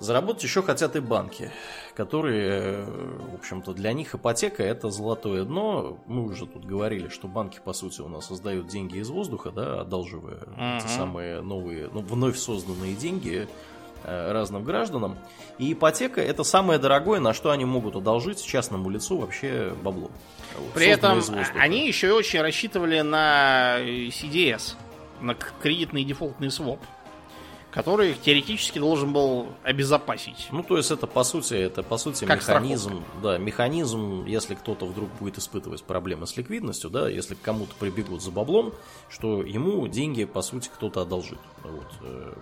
Заработать 0.00 0.44
еще 0.44 0.62
хотят 0.62 0.94
и 0.94 1.00
банки, 1.00 1.50
которые, 1.96 2.84
в 2.84 3.34
общем-то, 3.34 3.72
для 3.72 3.92
них 3.92 4.14
ипотека 4.14 4.62
это 4.62 4.90
золотое 4.90 5.44
дно. 5.44 5.98
Мы 6.06 6.24
уже 6.24 6.46
тут 6.46 6.64
говорили, 6.64 7.08
что 7.08 7.26
банки, 7.26 7.60
по 7.64 7.72
сути, 7.72 8.00
у 8.00 8.08
нас 8.08 8.26
создают 8.26 8.68
деньги 8.68 8.98
из 8.98 9.10
воздуха, 9.10 9.50
да, 9.50 9.80
одалживая 9.80 10.36
uh-huh. 10.36 10.78
эти 10.78 10.86
самые 10.86 11.40
новые, 11.40 11.88
ну, 11.92 12.00
вновь 12.00 12.38
созданные 12.38 12.94
деньги 12.94 13.48
э, 14.04 14.32
разным 14.32 14.62
гражданам. 14.62 15.18
И 15.58 15.72
ипотека 15.72 16.20
это 16.20 16.44
самое 16.44 16.78
дорогое, 16.78 17.18
на 17.18 17.34
что 17.34 17.50
они 17.50 17.64
могут 17.64 17.96
одолжить 17.96 18.44
частному 18.44 18.90
лицу 18.90 19.18
вообще 19.18 19.74
бабло. 19.82 20.12
При 20.74 20.86
этом 20.86 21.20
они 21.56 21.88
еще 21.88 22.06
и 22.06 22.12
очень 22.12 22.40
рассчитывали 22.40 23.00
на 23.00 23.78
CDS, 23.80 24.74
на 25.20 25.34
кредитный 25.34 26.04
дефолтный 26.04 26.52
своп 26.52 26.78
который 27.78 28.10
их 28.10 28.20
теоретически 28.20 28.80
должен 28.80 29.12
был 29.12 29.46
обезопасить. 29.62 30.48
Ну, 30.50 30.64
то 30.64 30.76
есть 30.76 30.90
это 30.90 31.06
по 31.06 31.22
сути, 31.22 31.54
это 31.54 31.84
по 31.84 31.96
сути 31.96 32.24
как 32.24 32.38
механизм, 32.38 32.88
страховка. 32.88 33.20
да, 33.22 33.38
механизм, 33.38 34.24
если 34.24 34.56
кто-то 34.56 34.84
вдруг 34.84 35.08
будет 35.20 35.38
испытывать 35.38 35.84
проблемы 35.84 36.26
с 36.26 36.36
ликвидностью, 36.36 36.90
да, 36.90 37.08
если 37.08 37.36
к 37.36 37.40
кому-то 37.40 37.76
прибегут 37.78 38.20
за 38.20 38.32
баблом, 38.32 38.74
что 39.08 39.44
ему 39.44 39.86
деньги 39.86 40.24
по 40.24 40.42
сути 40.42 40.68
кто-то 40.74 41.02
одолжит. 41.02 41.38
Вот. 41.62 41.86
Э. 42.02 42.32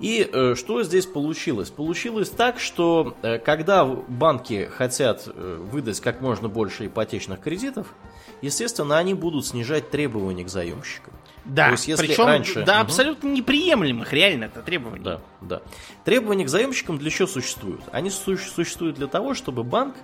И 0.00 0.26
э, 0.32 0.54
что 0.54 0.82
здесь 0.82 1.04
получилось? 1.04 1.68
Получилось 1.68 2.30
так, 2.30 2.58
что 2.58 3.18
э, 3.20 3.36
когда 3.36 3.84
банки 3.84 4.70
хотят 4.74 5.24
э, 5.26 5.58
выдать 5.70 6.00
как 6.00 6.22
можно 6.22 6.48
больше 6.48 6.86
ипотечных 6.86 7.40
кредитов, 7.40 7.92
естественно, 8.40 8.96
они 8.96 9.12
будут 9.12 9.44
снижать 9.44 9.90
требования 9.90 10.44
к 10.44 10.48
заемщикам. 10.48 11.12
Да, 11.48 11.66
То 11.66 11.72
есть, 11.72 11.88
если 11.88 12.06
причем 12.06 12.26
раньше... 12.26 12.64
да, 12.64 12.74
угу. 12.74 12.82
абсолютно 12.82 13.28
неприемлемых, 13.28 14.12
реально, 14.12 14.44
это 14.44 14.62
требования. 14.62 15.02
Да, 15.02 15.20
да. 15.40 15.62
Требования 16.04 16.44
к 16.44 16.48
заемщикам 16.48 16.98
для 16.98 17.10
чего 17.10 17.26
существуют? 17.26 17.80
Они 17.90 18.10
существуют 18.10 18.96
для 18.96 19.06
того, 19.06 19.34
чтобы 19.34 19.64
банк 19.64 19.96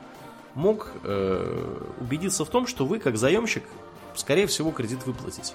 мог 0.55 0.91
э, 1.03 1.77
убедиться 2.01 2.45
в 2.45 2.49
том, 2.49 2.67
что 2.67 2.87
вы, 2.87 2.99
как 2.99 3.19
заемщик, 3.19 3.65
скорее 4.15 4.47
всего, 4.47 4.71
кредит 4.71 5.05
выплатите. 5.05 5.55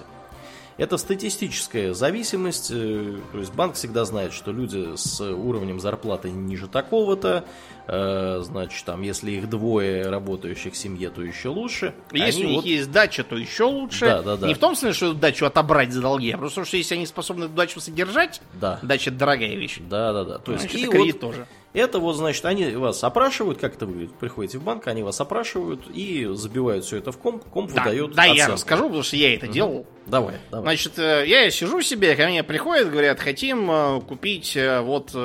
Это 0.80 0.96
статистическая 0.96 1.92
зависимость, 1.92 2.70
э, 2.70 3.18
то 3.32 3.38
есть 3.38 3.52
банк 3.52 3.74
всегда 3.74 4.06
знает, 4.06 4.32
что 4.32 4.50
люди 4.50 4.96
с 4.96 5.20
уровнем 5.20 5.78
зарплаты 5.78 6.30
ниже 6.30 6.68
такого-то, 6.68 7.44
э, 7.86 8.40
значит, 8.42 8.82
там, 8.86 9.02
если 9.02 9.32
их 9.32 9.50
двое 9.50 10.08
работающих 10.08 10.72
в 10.72 10.76
семье, 10.78 11.10
то 11.10 11.20
еще 11.20 11.50
лучше. 11.50 11.94
Если 12.12 12.40
они 12.40 12.44
у 12.44 12.48
них 12.48 12.56
вот... 12.56 12.64
есть 12.64 12.90
дача, 12.90 13.24
то 13.24 13.36
еще 13.36 13.64
лучше. 13.64 14.06
Да, 14.06 14.22
да, 14.22 14.36
да. 14.38 14.46
Не 14.46 14.54
в 14.54 14.58
том 14.58 14.74
смысле, 14.74 14.94
что 14.94 15.12
дачу 15.12 15.44
отобрать 15.44 15.92
за 15.92 16.00
долги, 16.00 16.30
а 16.30 16.38
просто 16.38 16.64
что 16.64 16.78
если 16.78 16.94
они 16.94 17.04
способны 17.04 17.44
эту 17.44 17.52
дачу 17.52 17.78
содержать, 17.78 18.40
да. 18.54 18.78
дача 18.80 19.10
дорогая 19.10 19.56
вещь. 19.56 19.80
Да, 19.80 20.14
да, 20.14 20.24
да. 20.24 20.38
То 20.38 20.52
есть, 20.52 20.64
Значит, 20.64 20.88
и 20.88 20.90
кредит 20.90 21.16
вот 21.16 21.20
тоже. 21.20 21.46
Это 21.72 22.00
вот, 22.00 22.14
значит, 22.14 22.44
они 22.44 22.72
вас 22.72 23.02
опрашивают, 23.04 23.58
как 23.58 23.74
это 23.74 23.86
выглядит? 23.86 24.14
Приходите 24.14 24.58
в 24.58 24.64
банк, 24.64 24.88
они 24.88 25.04
вас 25.04 25.20
опрашивают 25.20 25.88
и 25.88 26.28
забивают 26.32 26.84
все 26.84 26.96
это 26.96 27.12
в 27.12 27.18
комп, 27.18 27.44
комп 27.44 27.72
да, 27.72 27.84
выдает 27.84 28.12
Да, 28.12 28.22
оценку. 28.22 28.38
я 28.38 28.48
расскажу, 28.48 28.84
потому 28.84 29.02
что 29.04 29.16
я 29.16 29.34
это 29.34 29.46
угу. 29.46 29.52
делал. 29.52 29.86
Давай, 30.06 30.36
давай. 30.50 30.64
Значит, 30.64 30.98
э, 30.98 31.24
я 31.26 31.48
сижу 31.50 31.80
себе, 31.82 32.16
ко 32.16 32.26
мне 32.26 32.42
приходят, 32.42 32.90
говорят, 32.90 33.20
хотим 33.20 33.70
э, 33.70 34.00
купить 34.00 34.56
э, 34.56 34.80
вот 34.80 35.16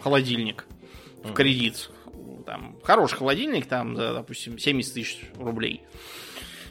холодильник 0.00 0.66
в 1.24 1.32
кредит. 1.32 1.90
Там, 2.46 2.76
хороший 2.84 3.16
холодильник, 3.16 3.66
там, 3.66 3.96
за, 3.96 4.14
допустим, 4.14 4.58
70 4.58 4.94
тысяч 4.94 5.20
рублей. 5.38 5.82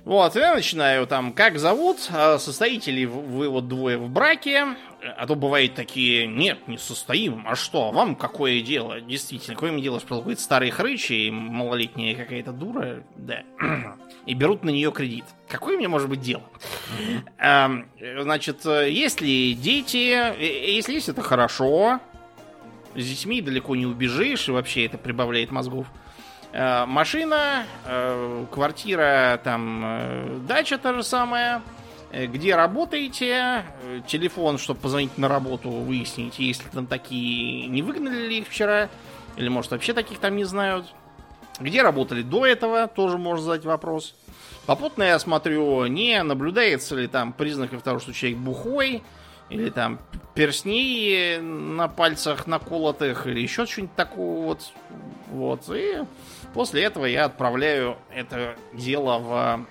Вот, 0.03 0.35
я 0.35 0.55
начинаю 0.55 1.05
там, 1.05 1.31
как 1.33 1.59
зовут, 1.59 1.97
а 2.11 2.39
состоите 2.39 2.91
ли 2.91 3.05
вы 3.05 3.49
вот 3.49 3.67
двое 3.67 3.97
в 3.97 4.09
браке, 4.09 4.75
а 5.17 5.27
то 5.27 5.35
бывают 5.35 5.73
такие, 5.73 6.27
нет, 6.27 6.67
не 6.67 6.77
состоим, 6.77 7.45
а 7.47 7.55
что, 7.55 7.91
вам 7.91 8.15
какое 8.15 8.61
дело, 8.61 9.01
действительно, 9.01 9.55
какое 9.55 9.71
мне 9.71 9.81
дело, 9.81 9.99
что 9.99 10.17
какой-то 10.19 10.41
старый 10.41 10.69
хрыч 10.69 11.11
и 11.11 11.31
малолетняя 11.31 12.15
какая-то 12.15 12.51
дура, 12.51 13.03
да, 13.15 13.43
и 14.25 14.33
берут 14.33 14.63
на 14.63 14.69
нее 14.69 14.91
кредит. 14.91 15.25
Какое 15.47 15.77
мне 15.77 15.87
может 15.87 16.09
быть 16.09 16.21
дело? 16.21 16.43
Значит, 17.39 18.65
если 18.65 19.53
дети, 19.53 20.71
если 20.71 20.93
есть, 20.93 21.09
это 21.09 21.21
хорошо, 21.21 21.99
с 22.95 23.05
детьми 23.05 23.41
далеко 23.41 23.75
не 23.75 23.85
убежишь, 23.85 24.47
и 24.49 24.51
вообще 24.51 24.85
это 24.85 24.97
прибавляет 24.97 25.51
мозгов. 25.51 25.87
Э, 26.53 26.85
машина, 26.85 27.65
э, 27.85 28.45
квартира, 28.51 29.39
там, 29.43 29.81
э, 29.85 30.39
дача 30.47 30.77
та 30.77 30.93
же 30.93 31.03
самая. 31.03 31.61
Э, 32.11 32.25
где 32.25 32.55
работаете, 32.55 33.63
э, 33.83 34.01
телефон, 34.05 34.57
чтобы 34.57 34.81
позвонить 34.81 35.17
на 35.17 35.29
работу, 35.29 35.69
выяснить, 35.69 36.39
если 36.39 36.67
там 36.67 36.85
такие, 36.85 37.67
не 37.67 37.81
выгнали 37.81 38.27
ли 38.27 38.39
их 38.39 38.49
вчера, 38.49 38.89
или 39.37 39.47
может 39.47 39.71
вообще 39.71 39.93
таких 39.93 40.19
там 40.19 40.35
не 40.35 40.43
знают. 40.43 40.85
Где 41.59 41.81
работали 41.81 42.21
до 42.21 42.45
этого, 42.45 42.87
тоже 42.87 43.17
можно 43.17 43.45
задать 43.45 43.63
вопрос. 43.63 44.15
Попутно 44.65 45.03
я 45.03 45.19
смотрю, 45.19 45.85
не 45.85 46.21
наблюдается 46.23 46.95
ли 46.95 47.07
там 47.07 47.31
признаков 47.31 47.81
того, 47.81 47.99
что 47.99 48.13
человек 48.13 48.39
бухой, 48.39 49.03
или 49.49 49.69
там 49.69 49.99
персней 50.33 51.39
на 51.39 51.87
пальцах 51.87 52.47
наколотых, 52.47 53.27
или 53.27 53.41
еще 53.41 53.65
что-нибудь 53.65 53.95
такого 53.95 54.45
вот. 54.45 54.71
Вот. 55.29 55.63
И 55.73 56.03
после 56.53 56.83
этого 56.83 57.05
я 57.05 57.25
отправляю 57.25 57.97
это 58.13 58.55
дело 58.73 59.17
в 59.17 59.65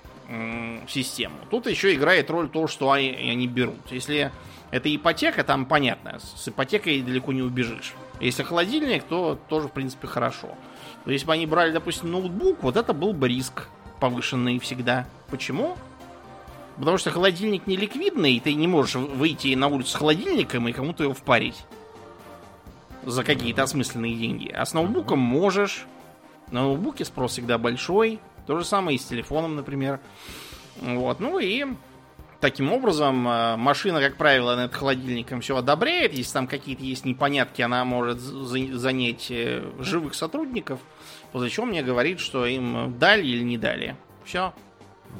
систему. 0.88 1.36
Тут 1.50 1.66
еще 1.66 1.94
играет 1.94 2.30
роль 2.30 2.48
то, 2.48 2.66
что 2.66 2.92
они, 2.92 3.46
берут. 3.46 3.90
Если 3.90 4.30
это 4.70 4.94
ипотека, 4.94 5.44
там 5.44 5.66
понятно, 5.66 6.20
с 6.20 6.48
ипотекой 6.48 7.02
далеко 7.02 7.32
не 7.32 7.42
убежишь. 7.42 7.94
Если 8.20 8.42
холодильник, 8.42 9.04
то 9.04 9.38
тоже, 9.48 9.68
в 9.68 9.72
принципе, 9.72 10.06
хорошо. 10.06 10.50
Но 11.04 11.12
если 11.12 11.26
бы 11.26 11.32
они 11.32 11.46
брали, 11.46 11.72
допустим, 11.72 12.10
ноутбук, 12.10 12.62
вот 12.62 12.76
это 12.76 12.92
был 12.92 13.12
бы 13.12 13.28
риск 13.28 13.68
повышенный 13.98 14.58
всегда. 14.58 15.06
Почему? 15.30 15.76
Потому 16.76 16.98
что 16.98 17.10
холодильник 17.10 17.66
не 17.66 17.76
ликвидный, 17.76 18.34
и 18.34 18.40
ты 18.40 18.54
не 18.54 18.68
можешь 18.68 18.94
выйти 18.94 19.54
на 19.54 19.68
улицу 19.68 19.90
с 19.90 19.94
холодильником 19.94 20.68
и 20.68 20.72
кому-то 20.72 21.02
его 21.02 21.14
впарить. 21.14 21.64
За 23.02 23.24
какие-то 23.24 23.62
осмысленные 23.62 24.14
деньги. 24.14 24.48
А 24.48 24.64
с 24.64 24.74
ноутбуком 24.74 25.18
можешь. 25.18 25.86
На 26.50 26.62
ноутбуке 26.62 27.04
спрос 27.04 27.32
всегда 27.32 27.58
большой. 27.58 28.20
То 28.50 28.58
же 28.58 28.64
самое 28.64 28.96
и 28.96 28.98
с 28.98 29.04
телефоном, 29.04 29.54
например. 29.54 30.00
Вот, 30.80 31.20
ну 31.20 31.38
и 31.38 31.66
таким 32.40 32.72
образом 32.72 33.28
э, 33.28 33.54
машина, 33.54 34.00
как 34.00 34.16
правило, 34.16 34.56
над 34.56 34.74
холодильником 34.74 35.40
все 35.40 35.56
одобряет. 35.56 36.14
Если 36.14 36.32
там 36.32 36.48
какие-то 36.48 36.82
есть 36.82 37.04
непонятки, 37.04 37.62
она 37.62 37.84
может 37.84 38.18
занять 38.18 39.30
э, 39.30 39.62
живых 39.78 40.16
сотрудников. 40.16 40.80
После 41.30 41.48
чего 41.48 41.64
мне 41.64 41.84
говорит, 41.84 42.18
что 42.18 42.44
им 42.44 42.98
дали 42.98 43.24
или 43.24 43.44
не 43.44 43.56
дали. 43.56 43.96
Все. 44.24 44.52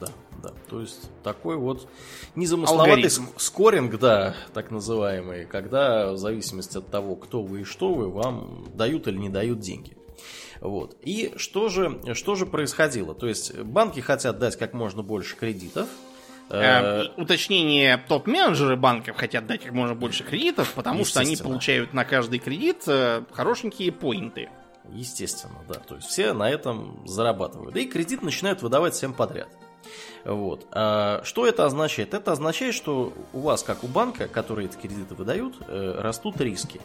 Да, 0.01 0.09
да. 0.43 0.51
То 0.69 0.81
есть 0.81 1.09
такой 1.23 1.57
вот 1.57 1.89
незамысловатый 2.35 2.94
Алгоритм. 2.94 3.27
скоринг, 3.36 3.97
да, 4.01 4.35
так 4.52 4.73
называемый, 4.73 5.44
когда 5.44 6.11
в 6.11 6.16
зависимости 6.16 6.78
от 6.78 6.90
того, 6.90 7.15
кто 7.15 7.44
вы 7.44 7.61
и 7.61 7.65
что 7.65 7.94
вы, 7.94 8.11
вам 8.11 8.66
дают 8.74 9.07
или 9.07 9.19
не 9.19 9.28
дают 9.28 9.61
деньги. 9.61 9.99
Вот. 10.61 10.97
И 11.03 11.32
что 11.37 11.69
же, 11.69 12.15
что 12.15 12.35
же 12.35 12.47
происходило? 12.47 13.15
То 13.15 13.27
есть 13.27 13.59
банки 13.59 14.01
хотят 14.01 14.39
дать 14.39 14.57
как 14.57 14.74
можно 14.74 15.03
больше 15.03 15.37
кредитов, 15.37 15.89
Э, 16.51 17.05
уточнение, 17.16 17.97
топ-менеджеры 17.97 18.77
банков 18.77 19.16
хотят 19.16 19.47
дать 19.47 19.62
как 19.62 19.73
можно 19.73 19.95
больше 19.95 20.24
кредитов, 20.24 20.73
потому 20.74 21.05
что 21.05 21.20
они 21.20 21.37
получают 21.37 21.95
на 21.95 22.05
каждый 22.05 22.41
кредит 22.41 22.82
э, 22.89 23.23
хорошенькие 23.31 23.93
поинты. 23.93 24.51
Естественно, 24.93 25.59
да. 25.69 25.74
То 25.74 25.95
есть 25.97 26.09
все 26.09 26.32
на 26.32 26.51
этом 26.51 27.07
зарабатывают. 27.07 27.77
И 27.77 27.87
кредит 27.87 28.23
начинают 28.23 28.62
выдавать 28.62 28.95
всем 28.95 29.12
подряд. 29.12 29.49
Вот. 30.24 30.66
А 30.73 31.23
что 31.23 31.47
это 31.47 31.66
означает? 31.66 32.15
Это 32.15 32.32
означает, 32.32 32.74
что 32.74 33.12
у 33.32 33.41
вас, 33.41 33.62
как 33.62 33.85
у 33.85 33.87
банка, 33.87 34.27
которые 34.27 34.66
эти 34.66 34.77
кредиты 34.77 35.15
выдают, 35.15 35.55
э, 35.69 36.01
растут 36.01 36.41
риски. 36.41 36.81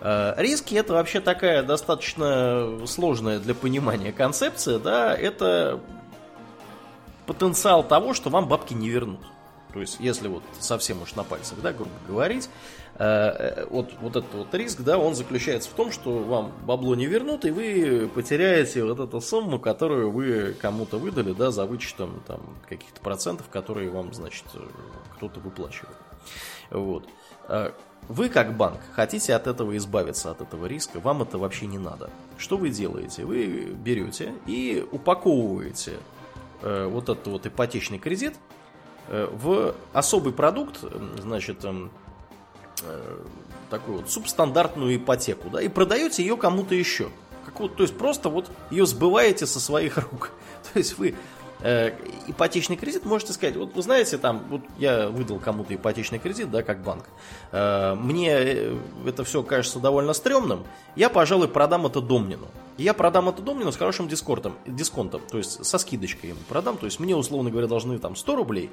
Э, 0.00 0.34
риски 0.36 0.74
это 0.74 0.92
вообще 0.92 1.20
такая 1.20 1.62
достаточно 1.62 2.86
сложная 2.86 3.38
для 3.38 3.54
понимания 3.54 4.12
концепция, 4.12 4.78
да, 4.78 5.14
это 5.14 5.80
потенциал 7.26 7.86
того, 7.86 8.14
что 8.14 8.30
вам 8.30 8.48
бабки 8.48 8.74
не 8.74 8.88
вернут. 8.88 9.20
То 9.72 9.80
есть, 9.80 9.98
если 10.00 10.28
вот 10.28 10.42
совсем 10.60 11.02
уж 11.02 11.14
на 11.14 11.24
пальцах, 11.24 11.60
да, 11.60 11.72
грубо 11.72 11.90
говорить, 12.06 12.48
э, 12.94 13.04
э, 13.04 13.66
вот, 13.68 13.90
вот 14.00 14.16
этот 14.16 14.32
вот 14.32 14.54
риск, 14.54 14.80
да, 14.80 14.96
он 14.98 15.14
заключается 15.14 15.68
в 15.68 15.74
том, 15.74 15.92
что 15.92 16.18
вам 16.18 16.52
бабло 16.64 16.94
не 16.94 17.06
вернут, 17.06 17.44
и 17.44 17.50
вы 17.50 18.08
потеряете 18.14 18.84
вот 18.84 18.98
эту 18.98 19.20
сумму, 19.20 19.58
которую 19.58 20.10
вы 20.10 20.56
кому-то 20.58 20.98
выдали, 20.98 21.32
да, 21.32 21.50
за 21.50 21.66
вычетом 21.66 22.22
там 22.26 22.40
каких-то 22.66 23.00
процентов, 23.00 23.48
которые 23.50 23.90
вам, 23.90 24.14
значит, 24.14 24.44
кто-то 25.16 25.38
выплачивает. 25.40 25.96
Вот. 26.70 27.04
Вы, 28.08 28.30
как 28.30 28.56
банк, 28.56 28.80
хотите 28.94 29.34
от 29.34 29.46
этого 29.46 29.76
избавиться, 29.76 30.30
от 30.30 30.40
этого 30.40 30.64
риска, 30.64 30.98
вам 30.98 31.22
это 31.22 31.36
вообще 31.36 31.66
не 31.66 31.78
надо. 31.78 32.08
Что 32.38 32.56
вы 32.56 32.70
делаете? 32.70 33.26
Вы 33.26 33.76
берете 33.76 34.32
и 34.46 34.86
упаковываете 34.90 35.98
э, 36.62 36.86
вот 36.86 37.10
этот 37.10 37.26
вот 37.26 37.46
ипотечный 37.46 37.98
кредит 37.98 38.34
э, 39.08 39.28
в 39.30 39.74
особый 39.92 40.32
продукт, 40.32 40.82
значит, 41.18 41.62
э, 41.64 41.88
э, 42.84 43.18
такую 43.68 43.98
вот 43.98 44.10
субстандартную 44.10 44.96
ипотеку, 44.96 45.50
да, 45.50 45.60
и 45.60 45.68
продаете 45.68 46.22
ее 46.22 46.38
кому-то 46.38 46.74
еще. 46.74 47.10
Как 47.44 47.60
вот, 47.60 47.76
то 47.76 47.82
есть 47.82 47.96
просто 47.96 48.30
вот 48.30 48.50
ее 48.70 48.86
сбываете 48.86 49.46
со 49.46 49.60
своих 49.60 49.98
рук. 50.10 50.32
То 50.72 50.78
есть 50.78 50.96
вы 50.96 51.14
э, 51.60 51.92
ипотечный 52.26 52.76
кредит, 52.76 53.04
можете 53.04 53.32
сказать, 53.32 53.56
вот 53.56 53.74
вы 53.74 53.82
знаете, 53.82 54.18
там, 54.18 54.44
вот 54.48 54.62
я 54.78 55.08
выдал 55.08 55.38
кому-то 55.38 55.74
ипотечный 55.74 56.18
кредит, 56.18 56.50
да, 56.50 56.62
как 56.62 56.82
банк, 56.82 57.04
э, 57.52 57.94
мне 57.94 58.30
э, 58.30 58.78
это 59.06 59.24
все 59.24 59.42
кажется 59.42 59.78
довольно 59.78 60.12
стрёмным, 60.12 60.64
я, 60.96 61.08
пожалуй, 61.08 61.48
продам 61.48 61.86
это 61.86 62.00
Домнину. 62.00 62.48
Я 62.76 62.94
продам 62.94 63.28
это 63.28 63.42
Домнину 63.42 63.72
с 63.72 63.76
хорошим 63.76 64.06
дисконтом, 64.06 64.54
дисконтом, 64.66 65.20
то 65.28 65.38
есть 65.38 65.64
со 65.64 65.78
скидочкой 65.78 66.30
ему 66.30 66.40
продам, 66.48 66.76
то 66.76 66.86
есть 66.86 67.00
мне, 67.00 67.16
условно 67.16 67.50
говоря, 67.50 67.66
должны 67.66 67.98
там 67.98 68.14
100 68.14 68.36
рублей, 68.36 68.70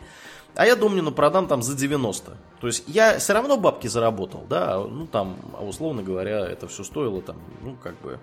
а 0.55 0.65
я 0.65 0.75
Домнину 0.75 1.11
продам 1.11 1.47
там 1.47 1.61
за 1.61 1.75
90. 1.75 2.37
То 2.61 2.67
есть 2.67 2.83
я 2.87 3.17
все 3.17 3.33
равно 3.33 3.57
бабки 3.57 3.87
заработал, 3.87 4.45
да, 4.47 4.77
ну 4.79 5.07
там, 5.07 5.37
а 5.57 5.63
условно 5.63 6.03
говоря, 6.03 6.45
это 6.45 6.67
все 6.67 6.83
стоило 6.83 7.21
там, 7.21 7.37
ну 7.61 7.75
как 7.81 7.99
бы 8.01 8.19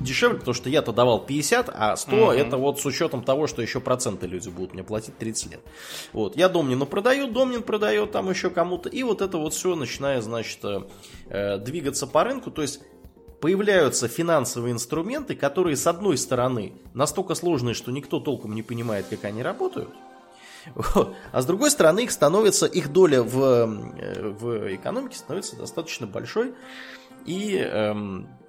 дешевле, 0.00 0.38
потому 0.38 0.54
что 0.54 0.68
я-то 0.68 0.92
давал 0.92 1.24
50, 1.24 1.70
а 1.72 1.96
100 1.96 2.16
угу. 2.16 2.30
это 2.32 2.56
вот 2.56 2.80
с 2.80 2.86
учетом 2.86 3.22
того, 3.22 3.46
что 3.46 3.62
еще 3.62 3.80
проценты 3.80 4.26
люди 4.26 4.48
будут 4.48 4.74
мне 4.74 4.84
платить 4.84 5.16
30 5.18 5.52
лет. 5.52 5.60
Вот, 6.12 6.36
я 6.36 6.48
Домнину 6.48 6.86
продаю, 6.86 7.28
Домнин 7.28 7.62
продает 7.62 8.12
там 8.12 8.30
еще 8.30 8.50
кому-то, 8.50 8.88
и 8.88 9.02
вот 9.02 9.22
это 9.22 9.38
вот 9.38 9.54
все 9.54 9.74
начинает, 9.74 10.24
значит, 10.24 10.60
э, 11.28 11.58
двигаться 11.58 12.06
по 12.06 12.24
рынку, 12.24 12.50
то 12.50 12.62
есть 12.62 12.80
появляются 13.40 14.08
финансовые 14.08 14.72
инструменты, 14.72 15.34
которые, 15.34 15.76
с 15.76 15.86
одной 15.86 16.16
стороны, 16.16 16.72
настолько 16.94 17.34
сложные, 17.34 17.74
что 17.74 17.92
никто 17.92 18.20
толком 18.20 18.54
не 18.54 18.62
понимает, 18.62 19.06
как 19.10 19.24
они 19.24 19.42
работают, 19.42 19.90
а 21.32 21.42
с 21.42 21.46
другой 21.46 21.70
стороны, 21.70 22.04
их 22.04 22.10
становится, 22.10 22.66
их 22.66 22.92
доля 22.92 23.22
в, 23.22 23.42
э, 23.42 24.30
в 24.30 24.74
экономике 24.74 25.16
становится 25.16 25.56
достаточно 25.56 26.06
большой, 26.06 26.54
и 27.26 27.56
эм, 27.56 28.28
Э, 28.28 28.43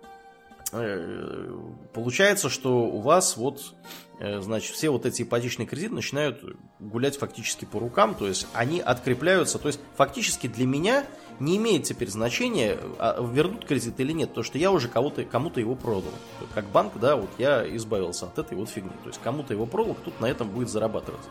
получается, 1.93 2.49
что 2.49 2.85
у 2.85 2.99
вас 3.01 3.37
вот, 3.37 3.75
э, 4.19 4.41
значит, 4.41 4.75
все 4.75 4.89
вот 4.89 5.05
эти 5.05 5.23
ипотечные 5.23 5.65
кредиты 5.65 5.93
начинают 5.93 6.43
гулять 6.79 7.17
фактически 7.17 7.65
по 7.65 7.79
рукам, 7.79 8.15
то 8.15 8.27
есть 8.27 8.47
они 8.53 8.79
открепляются, 8.79 9.59
то 9.59 9.67
есть 9.67 9.79
фактически 9.95 10.47
для 10.47 10.65
меня 10.65 11.05
не 11.39 11.57
имеет 11.57 11.83
теперь 11.83 12.09
значения, 12.09 12.77
а 12.97 13.21
вернут 13.21 13.65
кредит 13.65 13.99
или 13.99 14.13
нет, 14.13 14.29
потому 14.29 14.43
что 14.43 14.57
я 14.57 14.71
уже 14.71 14.87
кого-то, 14.87 15.23
кому-то 15.25 15.59
его 15.59 15.75
продал. 15.75 16.13
Как 16.53 16.65
банк, 16.65 16.93
да, 16.99 17.15
вот 17.15 17.29
я 17.37 17.65
избавился 17.75 18.25
от 18.25 18.39
этой 18.39 18.57
вот 18.57 18.69
фигни. 18.69 18.91
То 19.03 19.09
есть 19.09 19.19
кому-то 19.21 19.53
его 19.53 19.65
продал, 19.65 19.95
кто-то 19.95 20.21
на 20.21 20.27
этом 20.27 20.49
будет 20.49 20.69
зарабатывать. 20.69 21.21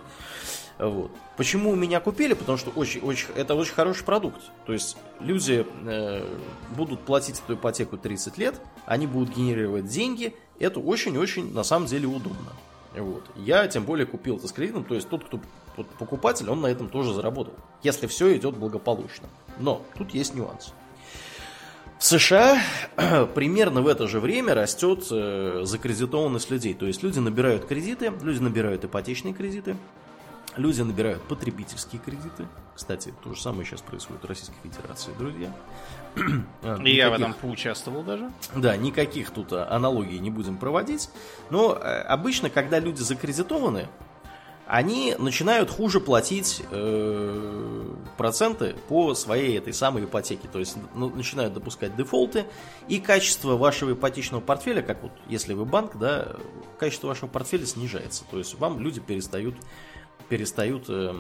Вот. 0.79 1.11
Почему 1.37 1.71
у 1.71 1.77
меня 1.77 2.01
купили? 2.01 2.35
Потому 2.35 2.59
что 2.59 2.71
очень, 2.71 3.01
очень, 3.01 3.29
это 3.37 3.55
очень 3.55 3.75
хороший 3.75 4.05
продукт. 4.05 4.41
То 4.67 4.73
есть 4.73 4.97
люди 5.21 5.67
э, 5.87 6.27
будут 6.77 7.01
платить 7.01 7.41
эту 7.45 7.55
ипотеку 7.55 7.97
30 7.97 8.39
лет, 8.39 8.61
они 8.87 9.07
будут 9.07 9.35
генерировать 9.35 9.87
деньги. 9.87 10.35
Это 10.59 10.81
очень-очень 10.81 11.53
на 11.53 11.63
самом 11.63 11.87
деле 11.87 12.07
удобно. 12.07 12.53
Вот. 12.97 13.25
Я 13.37 13.67
тем 13.69 13.85
более 13.85 14.07
купил 14.07 14.37
это 14.37 14.49
с 14.49 14.53
кредитом, 14.53 14.85
то 14.85 14.95
есть 14.95 15.09
тот, 15.09 15.25
кто 15.25 15.41
покупатель, 15.99 16.49
он 16.49 16.61
на 16.61 16.67
этом 16.67 16.89
тоже 16.89 17.13
заработал. 17.13 17.55
Если 17.83 18.07
все 18.07 18.37
идет 18.37 18.57
благополучно. 18.57 19.29
Но 19.59 19.83
тут 19.97 20.15
есть 20.15 20.35
нюанс. 20.35 20.73
В 21.99 22.05
США 22.05 22.61
примерно 23.35 23.81
в 23.81 23.89
это 23.89 24.07
же 24.07 24.21
время 24.21 24.55
растет 24.55 25.07
э, 25.11 25.63
закредитованность 25.65 26.51
людей. 26.51 26.75
То 26.75 26.87
есть 26.87 27.03
люди 27.03 27.19
набирают 27.19 27.65
кредиты, 27.65 28.13
люди 28.23 28.41
набирают 28.41 28.85
ипотечные 28.85 29.35
кредиты, 29.35 29.77
Люди 30.57 30.83
набирают 30.83 31.23
потребительские 31.23 32.01
кредиты. 32.01 32.47
Кстати, 32.75 33.13
то 33.23 33.35
же 33.35 33.41
самое 33.41 33.65
сейчас 33.65 33.81
происходит 33.81 34.23
в 34.23 34.27
Российской 34.27 34.57
Федерации, 34.63 35.11
друзья. 35.19 35.53
Никаких... 36.15 36.87
И 36.87 36.95
я 36.95 37.11
в 37.11 37.15
этом 37.15 37.35
поучаствовал 37.35 38.03
даже. 38.03 38.31
Да, 38.55 38.77
никаких 38.77 39.31
тут 39.31 39.53
аналогий 39.53 40.19
не 40.19 40.31
будем 40.31 40.57
проводить. 40.57 41.11
Но 41.51 41.75
э, 41.75 42.03
обычно, 42.03 42.51
когда 42.51 42.79
люди 42.79 43.01
закредитованы, 43.01 43.89
они 44.67 45.15
начинают 45.19 45.71
хуже 45.71 46.01
платить 46.01 46.63
э, 46.71 47.95
проценты 48.17 48.75
по 48.89 49.15
своей 49.15 49.59
этой 49.59 49.75
самой 49.75 50.05
ипотеке. 50.05 50.49
То 50.51 50.59
есть 50.59 50.77
ну, 50.95 51.11
начинают 51.11 51.53
допускать 51.53 51.97
дефолты, 51.97 52.47
и 52.89 52.99
качество 52.99 53.57
вашего 53.57 53.93
ипотечного 53.93 54.41
портфеля, 54.41 54.83
как 54.83 55.03
вот 55.03 55.13
если 55.29 55.53
вы 55.53 55.65
банк, 55.65 55.97
да, 55.99 56.37
качество 56.79 57.09
вашего 57.09 57.29
портфеля 57.29 57.67
снижается. 57.67 58.25
То 58.31 58.39
есть 58.39 58.59
вам 58.59 58.81
люди 58.81 59.01
перестают, 59.01 59.55
перестают 60.29 60.87
э, 60.89 61.15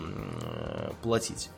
платить 1.02 1.50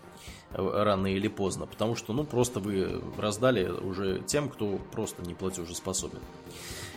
рано 0.53 1.09
или 1.13 1.29
поздно, 1.29 1.67
потому 1.67 1.97
что, 1.97 2.13
ну, 2.13 2.25
просто 2.25 2.61
вы 2.61 3.03
раздали 3.19 3.69
уже 3.69 4.21
тем, 4.27 4.49
кто 4.49 4.79
просто 4.93 5.23
не 5.23 5.35
платежеспособен. 5.35 6.21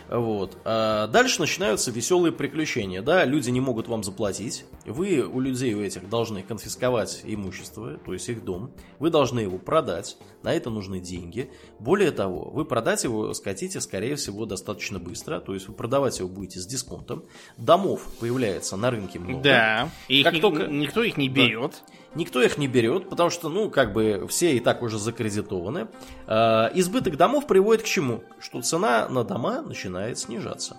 Вот. 0.10 0.57
А 0.65 1.07
дальше 1.07 1.40
начинаются 1.40 1.91
веселые 1.91 2.31
приключения. 2.31 3.02
Да, 3.02 3.26
люди 3.26 3.49
не 3.49 3.61
могут 3.61 3.88
вам 3.88 4.03
заплатить. 4.03 4.65
Вы 4.86 5.22
у 5.22 5.40
людей 5.40 5.73
у 5.76 5.81
этих 5.81 6.10
должны 6.10 6.41
конфисковать 6.41 7.22
имущество, 7.23 7.98
то 7.98 8.14
есть 8.14 8.27
их 8.30 8.44
дом. 8.44 8.72
Вы 8.98 9.11
должны 9.11 9.40
его 9.40 9.57
продать. 9.57 10.18
На 10.41 10.53
это 10.53 10.69
нужны 10.69 10.99
деньги. 10.99 11.52
Более 11.80 12.11
того, 12.11 12.49
вы 12.49 12.65
продать 12.65 13.03
его 13.03 13.34
скатите, 13.34 13.81
скорее 13.81 14.15
всего, 14.15 14.45
достаточно 14.45 14.99
быстро. 14.99 15.40
То 15.40 15.53
есть 15.53 15.68
вы 15.68 15.73
продавать 15.73 16.19
его 16.19 16.30
будете 16.30 16.60
с 16.60 16.65
дисконтом. 16.65 17.26
Домов 17.57 18.07
появляется 18.19 18.77
на 18.77 18.90
рынке 18.90 19.19
много. 19.19 19.44
Да. 19.44 19.90
И 20.07 20.23
как 20.23 20.34
ни, 20.34 20.40
только... 20.40 20.68
никто 20.68 21.03
их 21.03 21.18
не 21.18 21.30
берет. 21.30 21.84
Да. 21.88 21.94
Никто 22.15 22.41
их 22.41 22.57
не 22.57 22.68
берет, 22.68 23.07
потому 23.07 23.30
что, 23.30 23.49
ну, 23.49 23.69
как 23.69 23.94
бы 23.94 24.26
все 24.30 24.56
и 24.56 24.60
так 24.60 24.81
уже 24.81 24.98
закредитованы. 24.98 25.90
Э, 26.26 26.69
избыток 26.73 27.18
домов 27.18 27.45
приводит 27.45 27.84
к 27.84 27.86
чему? 27.86 28.23
Что 28.40 28.64
цена 28.64 29.07
на 29.10 29.23
дома 29.23 29.61
начинает 29.61 29.99
снижаться. 30.18 30.78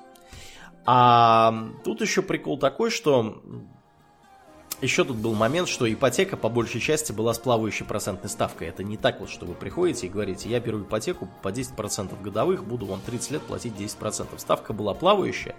А 0.87 1.69
тут 1.85 2.01
еще 2.01 2.23
прикол 2.23 2.59
такой, 2.59 2.91
что 2.91 3.43
еще 4.81 5.05
тут 5.05 5.19
был 5.19 5.35
момент, 5.35 5.69
что 5.69 5.93
ипотека 5.93 6.39
по 6.39 6.49
большей 6.49 6.81
части 6.81 7.13
была 7.13 7.35
с 7.35 7.39
плавающей 7.39 7.85
процентной 7.85 8.31
ставкой. 8.31 8.69
Это 8.69 8.83
не 8.83 8.97
так 8.97 9.21
вот, 9.21 9.29
что 9.29 9.45
вы 9.45 9.55
приходите 9.55 10.07
и 10.07 10.11
говорите, 10.11 10.49
я 10.49 10.59
беру 10.59 10.81
ипотеку 10.81 11.29
по 11.43 11.49
10% 11.49 12.21
годовых, 12.23 12.65
буду 12.65 12.87
вам 12.87 13.01
30 13.01 13.31
лет 13.33 13.43
платить 13.43 13.75
10%. 13.75 14.39
Ставка 14.39 14.73
была 14.73 14.95
плавающая. 14.95 15.55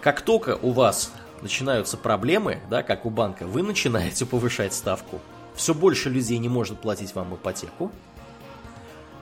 Как 0.00 0.22
только 0.22 0.58
у 0.62 0.72
вас 0.72 1.12
начинаются 1.42 1.96
проблемы, 1.96 2.60
да, 2.68 2.82
как 2.82 3.06
у 3.06 3.10
банка, 3.10 3.46
вы 3.46 3.62
начинаете 3.62 4.26
повышать 4.26 4.74
ставку. 4.74 5.20
Все 5.54 5.72
больше 5.72 6.10
людей 6.10 6.38
не 6.38 6.48
может 6.48 6.80
платить 6.80 7.14
вам 7.14 7.34
ипотеку. 7.34 7.92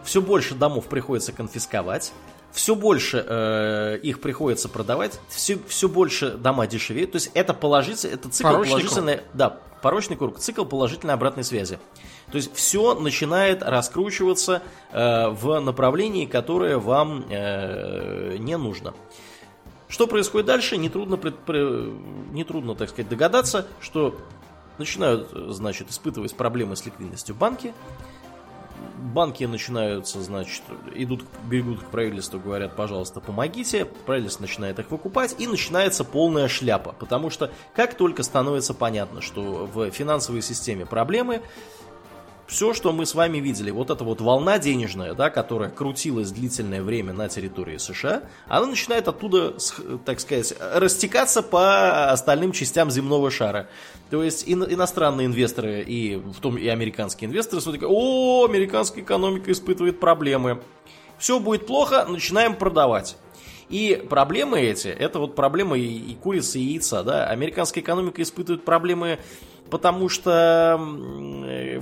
Все 0.05 0.23
больше 0.23 0.55
домов 0.55 0.87
приходится 0.87 1.33
конфисковать. 1.33 2.13
Все 2.59 2.75
больше 2.75 3.25
э, 3.25 4.01
их 4.03 4.21
приходится 4.21 4.69
продавать. 4.69 5.21
Все, 5.29 5.61
все 5.69 5.89
больше 5.89 6.33
дома 6.33 6.67
дешевеют. 6.67 7.13
То 7.13 7.17
есть 7.17 7.31
это 7.35 7.55
положительный, 7.55 8.15
это 8.15 8.29
цикл 8.31 8.49
порочный 8.49 8.73
положительной, 8.73 9.15
круг. 9.19 9.29
да, 9.33 9.61
порочный 9.81 10.17
круг, 10.17 10.39
цикл 10.41 10.65
положительной 10.65 11.15
обратной 11.15 11.45
связи. 11.45 11.79
То 12.33 12.37
есть 12.37 12.53
все 12.57 12.95
начинает 12.99 13.63
раскручиваться 13.63 14.63
э, 14.91 15.29
в 15.29 15.61
направлении, 15.61 16.27
которое 16.27 16.79
вам 16.79 17.27
э, 17.31 18.39
не 18.39 18.57
нужно. 18.57 18.93
Что 19.87 20.09
происходит 20.09 20.49
дальше, 20.49 20.79
нетрудно, 20.79 21.17
пред, 21.17 21.37
нетрудно 22.33 22.75
так 22.75 22.89
сказать, 22.89 23.09
догадаться, 23.09 23.69
что 23.81 24.19
начинают, 24.79 25.31
значит, 25.31 25.91
испытывать 25.91 26.35
проблемы 26.35 26.75
с 26.75 26.85
ликвидностью 26.85 27.37
банки, 27.37 27.73
банки 28.97 29.45
начинаются, 29.45 30.21
значит, 30.23 30.63
идут, 30.95 31.25
бегут 31.49 31.81
к 31.81 31.87
правительству, 31.87 32.39
говорят, 32.39 32.77
пожалуйста, 32.77 33.21
помогите, 33.21 33.85
правительство 33.85 34.43
начинает 34.43 34.79
их 34.79 34.91
выкупать, 34.91 35.35
и 35.39 35.47
начинается 35.47 36.05
полная 36.05 36.49
шляпа, 36.49 36.95
потому 36.99 37.31
что 37.31 37.51
как 37.75 37.95
только 37.95 38.23
становится 38.23 38.75
понятно, 38.75 39.21
что 39.21 39.69
в 39.73 39.91
финансовой 39.91 40.43
системе 40.43 40.87
проблемы, 40.87 41.43
все, 42.49 42.73
что 42.73 42.93
мы 42.93 43.05
с 43.05 43.15
вами 43.15 43.39
видели, 43.39 43.71
вот 43.71 43.91
эта 43.91 44.03
вот 44.05 44.23
волна 44.23 44.59
денежная, 44.59 45.13
да, 45.13 45.29
которая 45.29 45.69
крутилась 45.69 46.31
длительное 46.31 46.83
время 46.83 47.13
на 47.13 47.29
территории 47.29 47.77
США, 47.77 48.23
она 48.47 48.67
начинает 48.67 49.07
оттуда, 49.07 49.55
так 50.07 50.19
сказать, 50.19 50.55
растекаться 50.59 51.43
по 51.43 52.11
остальным 52.11 52.53
частям 52.53 52.91
земного 52.91 53.31
шара. 53.31 53.69
То 54.09 54.23
есть 54.23 54.45
иностранные 54.47 55.27
инвесторы 55.27 55.83
и 55.83 56.17
в 56.17 56.41
том 56.41 56.57
и 56.57 56.67
американские 56.69 57.29
инвесторы 57.29 57.61
смотрят, 57.61 57.85
о, 57.87 58.47
американская 58.47 59.05
экономика 59.05 59.53
испытывает 59.53 60.01
проблемы. 60.01 60.63
Все 61.19 61.41
будет 61.41 61.67
плохо, 61.67 62.07
начинаем 62.09 62.57
продавать. 62.57 63.19
И 63.69 64.03
проблемы 64.09 64.59
эти, 64.59 64.89
это 64.89 65.19
вот 65.19 65.35
проблемы 65.35 65.79
и 65.79 66.15
курицы, 66.15 66.59
и 66.59 66.63
яйца, 66.63 67.03
да. 67.03 67.27
Американская 67.27 67.85
экономика 67.85 68.23
испытывает 68.23 68.65
проблемы 68.65 69.19
потому 69.71 70.09
что 70.09 70.81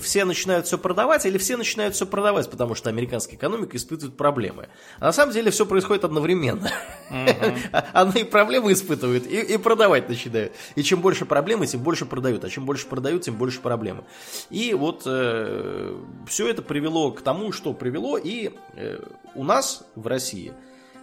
все 0.00 0.24
начинают 0.24 0.66
все 0.66 0.78
продавать, 0.78 1.26
или 1.26 1.38
все 1.38 1.56
начинают 1.56 1.94
все 1.94 2.06
продавать, 2.06 2.50
потому 2.50 2.74
что 2.74 2.90
американская 2.90 3.36
экономика 3.36 3.76
испытывает 3.76 4.16
проблемы. 4.16 4.68
А 4.98 5.06
на 5.06 5.12
самом 5.12 5.32
деле 5.32 5.50
все 5.50 5.66
происходит 5.66 6.04
одновременно. 6.04 6.70
Она 7.92 8.12
и 8.12 8.24
проблемы 8.24 8.72
испытывает, 8.72 9.26
и, 9.26 9.54
и 9.54 9.56
продавать 9.58 10.08
начинают. 10.08 10.52
И 10.74 10.82
чем 10.82 11.00
больше 11.00 11.24
проблемы, 11.24 11.66
тем 11.66 11.80
больше 11.80 12.06
продают. 12.06 12.44
А 12.44 12.48
чем 12.48 12.64
больше 12.66 12.86
продают, 12.86 13.22
тем 13.22 13.36
больше 13.36 13.60
проблемы. 13.60 14.04
И 14.50 14.74
вот 14.74 15.02
э, 15.06 15.96
все 16.26 16.48
это 16.48 16.62
привело 16.62 17.12
к 17.12 17.22
тому, 17.22 17.52
что 17.52 17.72
привело. 17.72 18.18
И 18.18 18.52
э, 18.74 19.00
у 19.34 19.44
нас 19.44 19.84
в 19.94 20.06
России 20.06 20.52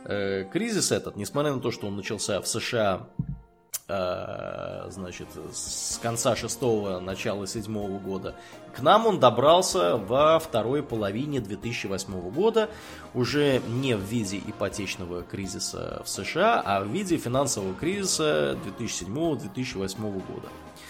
э, 0.06 0.46
кризис 0.52 0.92
этот, 0.92 1.16
несмотря 1.16 1.54
на 1.54 1.60
то, 1.60 1.72
что 1.72 1.88
он 1.88 1.96
начался 1.96 2.42
в 2.42 2.48
США 2.48 3.08
Э, 3.18 3.43
значит, 3.88 5.28
с 5.54 6.00
конца 6.02 6.36
шестого, 6.36 7.00
начала 7.00 7.46
седьмого 7.48 8.00
года. 8.00 8.36
К 8.76 8.82
нам 8.82 9.06
он 9.06 9.20
добрался 9.20 9.98
во 9.98 10.40
второй 10.40 10.82
половине 10.82 11.42
2008 11.42 12.32
года, 12.32 12.70
уже 13.14 13.62
не 13.68 13.96
в 13.96 14.02
виде 14.02 14.38
ипотечного 14.38 15.24
кризиса 15.24 16.02
в 16.06 16.10
США, 16.10 16.62
а 16.66 16.82
в 16.82 16.88
виде 16.88 17.18
финансового 17.18 17.74
кризиса 17.74 18.58
2007-2008 18.80 20.02
года. 20.02 20.48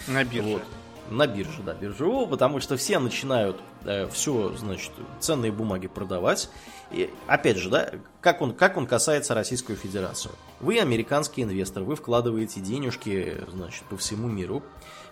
На 0.07 0.24
бирже. 0.24 0.49
Вот. 0.49 0.64
На 1.09 1.27
бирже, 1.27 1.61
да, 1.63 1.73
биржевого, 1.73 2.25
потому 2.25 2.59
что 2.59 2.77
все 2.77 2.97
начинают 2.97 3.57
э, 3.84 4.07
все, 4.07 4.53
значит, 4.57 4.91
ценные 5.19 5.51
бумаги 5.51 5.88
продавать. 5.88 6.49
И, 6.91 7.09
опять 7.27 7.57
же, 7.57 7.69
да, 7.69 7.91
как 8.21 8.41
он, 8.41 8.53
как 8.53 8.77
он 8.77 8.88
касается 8.88 9.34
Российскую 9.34 9.77
Федерацию. 9.77 10.34
Вы 10.59 10.80
американский 10.80 11.43
инвестор, 11.43 11.84
вы 11.84 11.95
вкладываете 11.95 12.61
денежки, 12.61 13.38
значит, 13.51 13.84
по 13.84 13.97
всему 13.97 14.27
миру. 14.27 14.63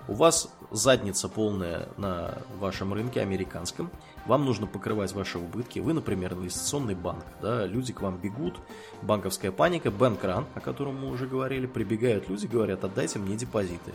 У 0.07 0.13
вас 0.13 0.51
задница 0.71 1.29
полная 1.29 1.89
на 1.97 2.39
вашем 2.59 2.93
рынке 2.93 3.21
американском. 3.21 3.91
Вам 4.25 4.45
нужно 4.45 4.67
покрывать 4.67 5.13
ваши 5.13 5.37
убытки. 5.37 5.79
Вы, 5.79 5.93
например, 5.93 6.33
инвестиционный 6.33 6.95
банк. 6.95 7.23
Да, 7.41 7.65
люди 7.65 7.93
к 7.93 8.01
вам 8.01 8.17
бегут, 8.17 8.57
банковская 9.01 9.51
паника, 9.51 9.91
бэнкран, 9.91 10.45
о 10.55 10.59
котором 10.59 11.01
мы 11.01 11.11
уже 11.11 11.27
говорили, 11.27 11.65
прибегают 11.65 12.29
люди, 12.29 12.45
говорят, 12.47 12.83
отдайте 12.83 13.19
мне 13.19 13.35
депозиты. 13.35 13.93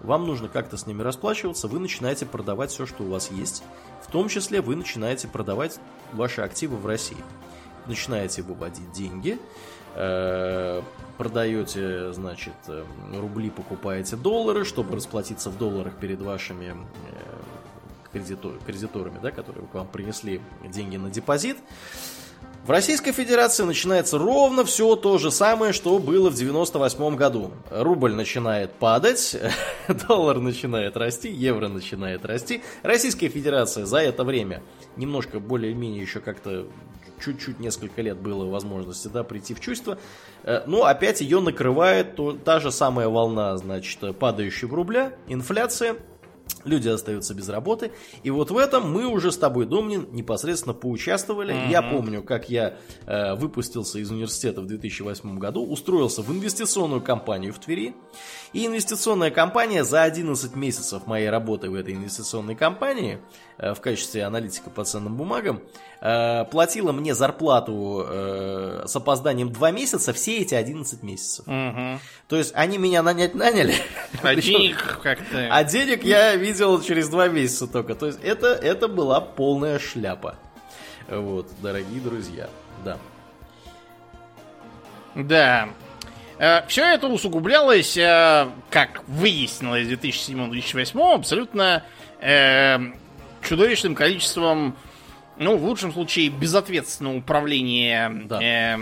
Вам 0.00 0.26
нужно 0.26 0.48
как-то 0.48 0.76
с 0.76 0.86
ними 0.86 1.02
расплачиваться, 1.02 1.68
вы 1.68 1.78
начинаете 1.78 2.26
продавать 2.26 2.70
все, 2.70 2.86
что 2.86 3.04
у 3.04 3.10
вас 3.10 3.30
есть. 3.30 3.62
В 4.02 4.10
том 4.10 4.28
числе 4.28 4.60
вы 4.60 4.76
начинаете 4.76 5.28
продавать 5.28 5.78
ваши 6.12 6.40
активы 6.40 6.76
в 6.76 6.86
России. 6.86 7.18
Начинаете 7.86 8.42
выводить 8.42 8.90
деньги, 8.92 9.38
э, 9.94 10.82
продаете, 11.18 12.12
значит, 12.12 12.54
э, 12.68 12.84
рубли, 13.14 13.50
покупаете 13.50 14.16
доллары, 14.16 14.64
чтобы 14.64 14.96
расплатиться 14.96 15.50
в 15.50 15.58
долларах 15.58 15.94
перед 15.96 16.20
вашими 16.20 16.76
э, 18.12 18.18
кредиторами, 18.66 19.18
да, 19.22 19.30
которые 19.30 19.66
к 19.66 19.74
вам 19.74 19.86
принесли 19.86 20.40
деньги 20.64 20.96
на 20.96 21.10
депозит. 21.10 21.58
В 22.64 22.70
Российской 22.70 23.12
Федерации 23.12 23.62
начинается 23.62 24.18
ровно 24.18 24.64
все 24.66 24.94
то 24.94 25.16
же 25.16 25.30
самое, 25.30 25.72
что 25.72 25.98
было 25.98 26.28
в 26.28 26.34
98 26.34 27.16
году. 27.16 27.52
Рубль 27.70 28.12
начинает 28.12 28.72
падать, 28.72 29.34
доллар 30.08 30.38
начинает 30.40 30.94
расти, 30.96 31.30
евро 31.30 31.68
начинает 31.68 32.26
расти. 32.26 32.62
Российская 32.82 33.28
Федерация 33.28 33.86
за 33.86 33.98
это 33.98 34.24
время 34.24 34.62
немножко 34.96 35.40
более-менее 35.40 36.02
еще 36.02 36.20
как-то 36.20 36.66
чуть-чуть 37.24 37.60
несколько 37.60 38.02
лет 38.02 38.18
было 38.18 38.44
возможности 38.44 39.08
да, 39.08 39.24
прийти 39.24 39.54
в 39.54 39.60
чувство. 39.60 39.98
Э, 40.42 40.62
но 40.66 40.84
опять 40.84 41.22
ее 41.22 41.40
накрывает 41.40 42.16
то, 42.16 42.32
та 42.32 42.60
же 42.60 42.70
самая 42.70 43.08
волна, 43.08 43.56
значит, 43.56 44.18
падающего 44.18 44.76
рубля, 44.76 45.14
инфляция. 45.28 45.96
Люди 46.64 46.88
остаются 46.88 47.34
без 47.34 47.48
работы. 47.48 47.92
И 48.22 48.30
вот 48.30 48.50
в 48.50 48.56
этом 48.56 48.90
мы 48.90 49.06
уже 49.06 49.32
с 49.32 49.38
тобой, 49.38 49.66
Домнин, 49.66 50.08
непосредственно 50.12 50.74
поучаствовали. 50.74 51.54
Mm-hmm. 51.54 51.70
Я 51.70 51.82
помню, 51.82 52.22
как 52.22 52.50
я 52.50 52.76
э, 53.06 53.34
выпустился 53.34 53.98
из 53.98 54.10
университета 54.10 54.60
в 54.60 54.66
2008 54.66 55.38
году, 55.38 55.64
устроился 55.64 56.22
в 56.22 56.30
инвестиционную 56.32 57.00
компанию 57.00 57.52
в 57.52 57.58
Твери. 57.58 57.94
И 58.52 58.66
инвестиционная 58.66 59.30
компания 59.30 59.84
за 59.84 60.02
11 60.02 60.56
месяцев 60.56 61.06
моей 61.06 61.30
работы 61.30 61.70
в 61.70 61.74
этой 61.74 61.94
инвестиционной 61.94 62.56
компании 62.56 63.20
э, 63.58 63.74
в 63.74 63.80
качестве 63.80 64.24
аналитика 64.24 64.70
по 64.70 64.84
ценным 64.84 65.16
бумагам 65.16 65.62
э, 66.00 66.44
платила 66.46 66.90
мне 66.90 67.14
зарплату 67.14 68.04
э, 68.08 68.84
с 68.86 68.96
опозданием 68.96 69.52
2 69.52 69.70
месяца 69.70 70.12
все 70.12 70.38
эти 70.38 70.54
11 70.54 71.02
месяцев. 71.04 71.46
Угу. 71.46 72.00
То 72.28 72.36
есть 72.36 72.52
они 72.54 72.78
меня 72.78 73.02
нанять 73.02 73.34
наняли. 73.34 73.74
А 74.22 74.34
денег 74.36 74.98
как-то... 75.00 75.48
А 75.50 75.62
денег 75.62 76.02
я 76.02 76.34
видел 76.52 76.80
через 76.82 77.08
2 77.08 77.28
месяца 77.28 77.66
только. 77.66 77.94
То 77.94 78.06
есть 78.06 78.18
это, 78.22 78.48
это 78.48 78.88
была 78.88 79.20
полная 79.20 79.78
шляпа. 79.78 80.36
Вот, 81.08 81.48
дорогие 81.62 82.00
друзья. 82.00 82.48
Да. 82.84 82.98
Да. 85.14 85.68
Э, 86.38 86.66
Все 86.68 86.84
это 86.84 87.08
усугублялось, 87.08 87.96
э, 87.96 88.48
как 88.70 89.02
выяснилось 89.08 89.86
в 89.86 89.90
2007-2008, 89.90 91.14
абсолютно 91.14 91.82
э, 92.20 92.78
чудовищным 93.42 93.94
количеством, 93.94 94.76
ну, 95.36 95.56
в 95.56 95.64
лучшем 95.64 95.92
случае, 95.92 96.28
безответственного 96.30 97.16
управления 97.18 98.10
Да. 98.26 98.40
э, 98.42 98.78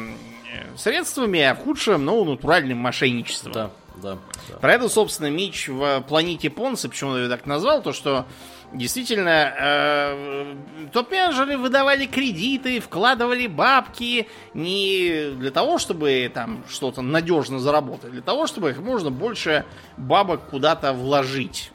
средствами, 0.76 1.40
а 1.40 1.54
в 1.54 1.58
худшем, 1.58 2.04
ну, 2.04 2.24
натуральным 2.24 2.78
мошенничеством. 2.78 3.52
Да, 3.52 3.70
да. 4.02 4.18
Про 4.60 4.74
это, 4.74 4.88
собственно, 4.88 5.28
Мич 5.28 5.68
в 5.68 6.02
планете 6.08 6.50
Понса, 6.50 6.88
почему 6.88 7.16
я 7.16 7.24
ее 7.24 7.28
так 7.28 7.46
назвал, 7.46 7.82
то 7.82 7.92
что 7.92 8.26
действительно 8.72 9.52
э, 9.58 10.54
топ-менеджеры 10.92 11.56
выдавали 11.56 12.06
кредиты, 12.06 12.80
вкладывали 12.80 13.46
бабки 13.46 14.28
не 14.54 15.30
для 15.36 15.50
того, 15.50 15.78
чтобы 15.78 16.30
там 16.32 16.64
что-то 16.68 17.02
надежно 17.02 17.58
заработать, 17.58 18.06
а 18.06 18.10
для 18.10 18.22
того, 18.22 18.46
чтобы 18.46 18.72
как 18.72 18.82
можно 18.82 19.10
больше 19.10 19.64
бабок 19.96 20.48
куда-то 20.50 20.92
вложить. 20.92 21.72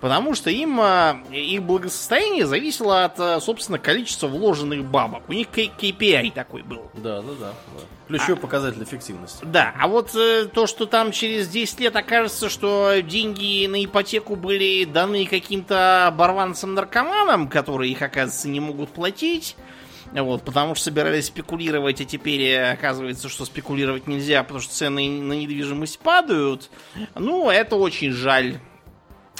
Потому 0.00 0.34
что 0.34 0.50
им 0.50 0.80
э, 0.80 1.16
их 1.32 1.62
благосостояние 1.62 2.46
зависело 2.46 3.04
от, 3.04 3.18
э, 3.18 3.40
собственно, 3.40 3.78
количества 3.78 4.28
вложенных 4.28 4.84
бабок. 4.84 5.22
У 5.28 5.32
них 5.32 5.48
KPI 5.48 6.32
такой 6.32 6.62
был. 6.62 6.90
Да, 6.94 7.20
да, 7.22 7.32
да. 7.40 7.46
да. 7.50 7.80
Ключевой 8.06 8.36
показатель 8.36 8.82
эффективности. 8.82 9.44
Да, 9.44 9.74
а 9.78 9.88
вот 9.88 10.14
э, 10.14 10.46
то, 10.46 10.66
что 10.66 10.86
там 10.86 11.12
через 11.12 11.48
10 11.48 11.80
лет 11.80 11.96
окажется, 11.96 12.48
что 12.48 13.00
деньги 13.02 13.66
на 13.66 13.84
ипотеку 13.84 14.36
были 14.36 14.84
даны 14.84 15.26
каким-то 15.26 16.06
оборванцам-наркоманам, 16.06 17.48
которые 17.48 17.92
их, 17.92 18.00
оказывается, 18.00 18.48
не 18.48 18.60
могут 18.60 18.90
платить, 18.90 19.56
вот, 20.12 20.42
потому 20.42 20.74
что 20.74 20.84
собирались 20.84 21.26
спекулировать, 21.26 22.00
а 22.00 22.04
теперь 22.04 22.42
э, 22.42 22.72
оказывается, 22.72 23.28
что 23.28 23.44
спекулировать 23.44 24.06
нельзя, 24.06 24.42
потому 24.42 24.60
что 24.60 24.72
цены 24.72 25.08
на 25.08 25.34
недвижимость 25.34 25.98
падают. 25.98 26.70
Ну, 27.14 27.50
это 27.50 27.76
очень 27.76 28.12
жаль. 28.12 28.58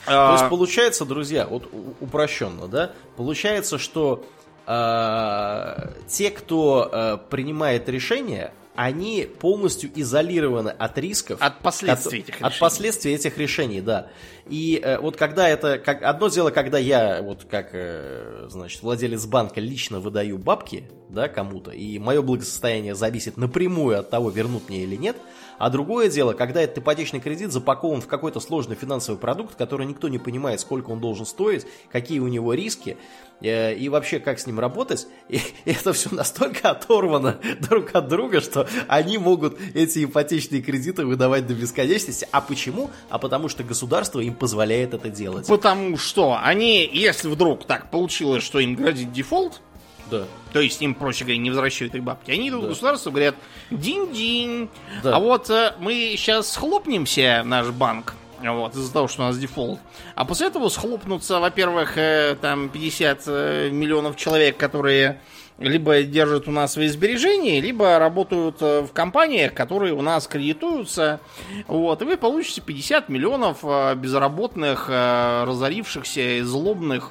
То 0.08 0.30
А, 0.30 0.32
есть 0.32 0.48
получается, 0.48 1.04
друзья, 1.04 1.46
вот 1.46 1.68
упрощенно, 2.00 2.66
да, 2.68 2.92
получается, 3.16 3.78
что 3.78 4.24
э, 4.66 5.90
те, 6.08 6.30
кто 6.30 6.88
э, 6.90 7.18
принимает 7.30 7.88
решения, 7.88 8.52
они 8.76 9.28
полностью 9.40 9.90
изолированы 9.92 10.68
от 10.68 10.96
рисков. 10.98 11.38
От 11.42 11.58
последствий 11.58 12.20
От- 12.20 12.28
этих 12.28 12.34
От 12.36 12.40
решений. 12.52 12.60
последствий 12.60 13.12
этих 13.12 13.36
решений, 13.36 13.80
да. 13.80 14.06
И 14.46 14.80
э, 14.82 14.98
вот 15.00 15.16
когда 15.16 15.48
это... 15.48 15.78
Как, 15.78 16.00
одно 16.02 16.28
дело, 16.28 16.50
когда 16.50 16.78
я, 16.78 17.20
вот 17.22 17.44
как, 17.50 17.70
э, 17.72 18.46
значит, 18.48 18.80
владелец 18.82 19.26
банка 19.26 19.60
лично 19.60 19.98
выдаю 19.98 20.38
бабки, 20.38 20.84
да, 21.08 21.26
кому-то, 21.28 21.72
и 21.72 21.98
мое 21.98 22.22
благосостояние 22.22 22.94
зависит 22.94 23.36
напрямую 23.36 23.98
от 23.98 24.10
того, 24.10 24.30
вернут 24.30 24.68
мне 24.68 24.84
или 24.84 24.94
нет. 24.94 25.16
А 25.58 25.70
другое 25.70 26.08
дело, 26.08 26.32
когда 26.32 26.60
этот 26.62 26.78
ипотечный 26.78 27.20
кредит 27.20 27.52
запакован 27.52 28.00
в 28.00 28.06
какой-то 28.06 28.40
сложный 28.40 28.76
финансовый 28.76 29.18
продукт, 29.18 29.56
который 29.56 29.86
никто 29.86 30.08
не 30.08 30.18
понимает, 30.18 30.60
сколько 30.60 30.90
он 30.90 31.00
должен 31.00 31.26
стоить, 31.26 31.66
какие 31.90 32.20
у 32.20 32.28
него 32.28 32.54
риски, 32.54 32.96
э, 33.40 33.74
и 33.74 33.88
вообще 33.88 34.20
как 34.20 34.38
с 34.38 34.46
ним 34.46 34.60
работать. 34.60 35.06
И 35.28 35.40
это 35.64 35.92
все 35.92 36.14
настолько 36.14 36.70
оторвано 36.70 37.38
друг 37.68 37.94
от 37.94 38.08
друга, 38.08 38.40
что 38.40 38.68
они 38.86 39.18
могут 39.18 39.58
эти 39.74 40.04
ипотечные 40.04 40.62
кредиты 40.62 41.04
выдавать 41.04 41.46
до 41.46 41.54
бесконечности. 41.54 42.26
А 42.30 42.40
почему? 42.40 42.90
А 43.10 43.18
потому 43.18 43.48
что 43.48 43.64
государство 43.64 44.20
им 44.20 44.34
позволяет 44.34 44.94
это 44.94 45.08
делать. 45.08 45.46
Потому 45.46 45.96
что 45.96 46.38
они, 46.40 46.88
если 46.92 47.28
вдруг 47.28 47.66
так 47.66 47.90
получилось, 47.90 48.42
что 48.42 48.60
им 48.60 48.74
грозит 48.74 49.12
дефолт, 49.12 49.60
Да. 50.10 50.24
То 50.52 50.60
есть 50.60 50.80
им, 50.82 50.94
проще 50.94 51.24
говоря, 51.24 51.38
не 51.38 51.50
возвращают 51.50 51.94
их 51.94 52.02
бабки. 52.02 52.30
Они 52.30 52.48
идут 52.48 52.62
Да. 52.80 52.94
и 52.94 53.10
говорят, 53.10 53.34
динь-динь. 53.70 54.68
Да. 55.02 55.16
А 55.16 55.18
вот 55.18 55.50
э, 55.50 55.74
мы 55.78 56.14
сейчас 56.16 56.52
схлопнемся, 56.52 57.42
наш 57.44 57.68
банк, 57.68 58.14
вот, 58.40 58.74
из-за 58.74 58.92
того, 58.92 59.08
что 59.08 59.22
у 59.22 59.26
нас 59.26 59.38
дефолт. 59.38 59.80
А 60.14 60.24
после 60.24 60.46
этого 60.46 60.68
схлопнутся, 60.68 61.40
во-первых, 61.40 61.98
э, 61.98 62.36
там 62.40 62.68
50 62.68 63.22
э, 63.26 63.70
миллионов 63.70 64.16
человек, 64.16 64.56
которые 64.56 65.20
либо 65.58 66.02
держат 66.02 66.46
у 66.46 66.52
нас 66.52 66.74
свои 66.74 66.86
сбережения, 66.86 67.60
либо 67.60 67.98
работают 67.98 68.58
э, 68.60 68.82
в 68.82 68.92
компаниях, 68.92 69.54
которые 69.54 69.92
у 69.92 70.02
нас 70.02 70.28
кредитуются. 70.28 71.20
Вот, 71.66 72.00
и 72.00 72.04
вы 72.04 72.16
получите 72.16 72.60
50 72.60 73.08
миллионов 73.08 73.58
э, 73.64 73.94
безработных, 73.96 74.86
э, 74.88 75.44
разорившихся 75.44 76.44
злобных 76.44 77.10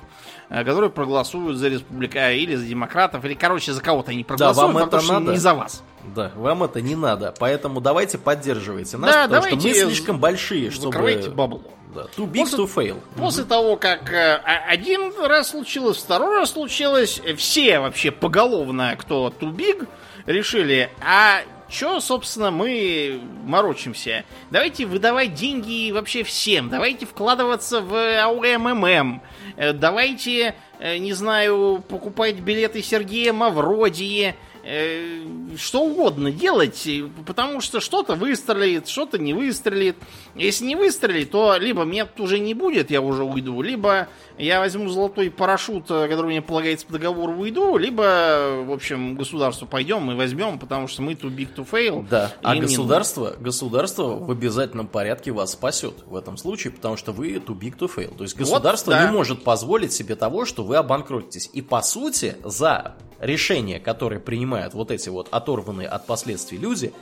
которые 0.49 0.89
проголосуют 0.89 1.57
за 1.57 1.67
республика 1.69 2.31
или 2.31 2.55
за 2.55 2.65
демократов, 2.65 3.23
или, 3.25 3.33
короче, 3.33 3.73
за 3.73 3.81
кого-то 3.81 4.11
они 4.11 4.23
проголосуют, 4.23 4.73
вам 4.73 4.83
потому 4.85 5.01
это 5.03 5.05
что 5.05 5.19
надо? 5.19 5.31
не 5.31 5.37
за 5.37 5.53
вас. 5.53 5.83
Да, 6.15 6.31
вам 6.35 6.63
это 6.63 6.81
не 6.81 6.95
надо. 6.95 7.33
Поэтому 7.37 7.81
давайте 7.81 8.17
поддерживайте 8.17 8.97
нас, 8.97 9.11
Да, 9.13 9.23
потому 9.23 9.43
что 9.43 9.55
мы 9.55 9.61
давайте 9.61 9.85
слишком 9.85 10.19
большие, 10.19 10.71
чтобы... 10.71 10.97
Бабло. 11.35 11.61
Да, 11.93 12.03
too 12.15 12.27
big 12.29 12.43
После- 12.43 12.57
to 12.63 12.73
fail. 12.73 13.01
После 13.17 13.43
того, 13.43 13.75
как 13.75 14.11
э, 14.13 14.41
а- 14.43 14.69
один 14.69 15.13
раз 15.25 15.49
случилось, 15.49 15.97
второй 15.97 16.35
раз 16.37 16.51
случилось, 16.51 17.19
э, 17.25 17.33
все 17.35 17.79
вообще 17.79 18.11
поголовно, 18.11 18.95
кто 18.97 19.29
тубиг, 19.31 19.85
решили, 20.25 20.89
а 21.01 21.41
чё, 21.69 21.99
собственно, 21.99 22.51
мы 22.51 23.19
морочимся? 23.43 24.23
Давайте 24.51 24.85
выдавать 24.85 25.33
деньги 25.33 25.91
вообще 25.91 26.23
всем, 26.23 26.69
давайте 26.69 27.05
вкладываться 27.05 27.81
в 27.81 27.93
АУММ, 27.95 29.21
э, 29.57 29.73
давайте, 29.73 30.55
э, 30.79 30.97
не 30.97 31.13
знаю, 31.13 31.83
покупать 31.87 32.35
билеты 32.35 32.81
Сергея 32.81 33.33
Мавродии, 33.33 34.35
э, 34.67 35.55
что 35.57 35.83
угодно 35.83 36.31
делать, 36.31 36.87
потому 37.25 37.61
что 37.61 37.79
что-то 37.79 38.15
выстрелит, 38.15 38.87
что-то 38.87 39.17
не 39.17 39.33
выстрелит. 39.33 39.95
Если 40.35 40.65
не 40.65 40.75
выстрелит, 40.75 41.31
то 41.31 41.55
либо 41.57 41.83
меня 41.83 42.05
тут 42.05 42.21
уже 42.21 42.39
не 42.39 42.53
будет, 42.53 42.91
я 42.91 43.01
уже 43.01 43.23
уйду, 43.23 43.61
либо 43.61 44.07
я 44.37 44.59
возьму 44.59 44.89
золотой 44.89 45.31
парашют, 45.31 45.89
э, 45.89 46.07
который 46.07 46.27
мне 46.27 46.41
полагается 46.41 46.85
по 46.85 46.93
договору, 46.93 47.33
уйду, 47.33 47.77
либо, 47.77 48.63
в 48.65 48.71
общем, 48.71 49.15
государству 49.15 49.67
пойдем 49.67 50.11
и 50.11 50.15
возьмем, 50.15 50.59
потому 50.59 50.87
что 50.87 51.01
мы 51.01 51.13
too 51.13 51.33
big 51.33 51.55
to 51.55 51.67
fail. 51.67 52.05
Да, 52.09 52.31
а 52.43 52.55
им 52.55 52.61
не 52.61 52.67
государство, 52.67 53.35
государство 53.39 54.15
в 54.15 54.29
обязательном 54.29 54.87
порядке 54.87 55.31
вас 55.31 55.53
спасет 55.53 56.03
в 56.05 56.15
этом 56.15 56.37
случае, 56.37 56.73
потому 56.73 56.97
что 56.97 57.13
вы 57.13 57.35
too 57.35 57.57
big 57.57 57.77
to 57.77 57.89
fail. 57.93 58.15
То 58.15 58.23
есть 58.23 58.35
государство 58.35 58.93
да. 58.93 59.05
не 59.05 59.11
может 59.11 59.43
позволить 59.43 59.93
себе 59.93 60.15
того, 60.15 60.45
что 60.45 60.63
вы 60.63 60.75
обанкротитесь. 60.75 61.49
И 61.53 61.61
по 61.61 61.81
сути, 61.81 62.35
за 62.43 62.95
решения, 63.19 63.79
которые 63.79 64.19
принимают 64.19 64.73
вот 64.73 64.91
эти 64.91 65.09
вот 65.09 65.27
оторванные 65.31 65.87
от 65.87 66.05
последствий 66.05 66.57
люди, 66.57 66.93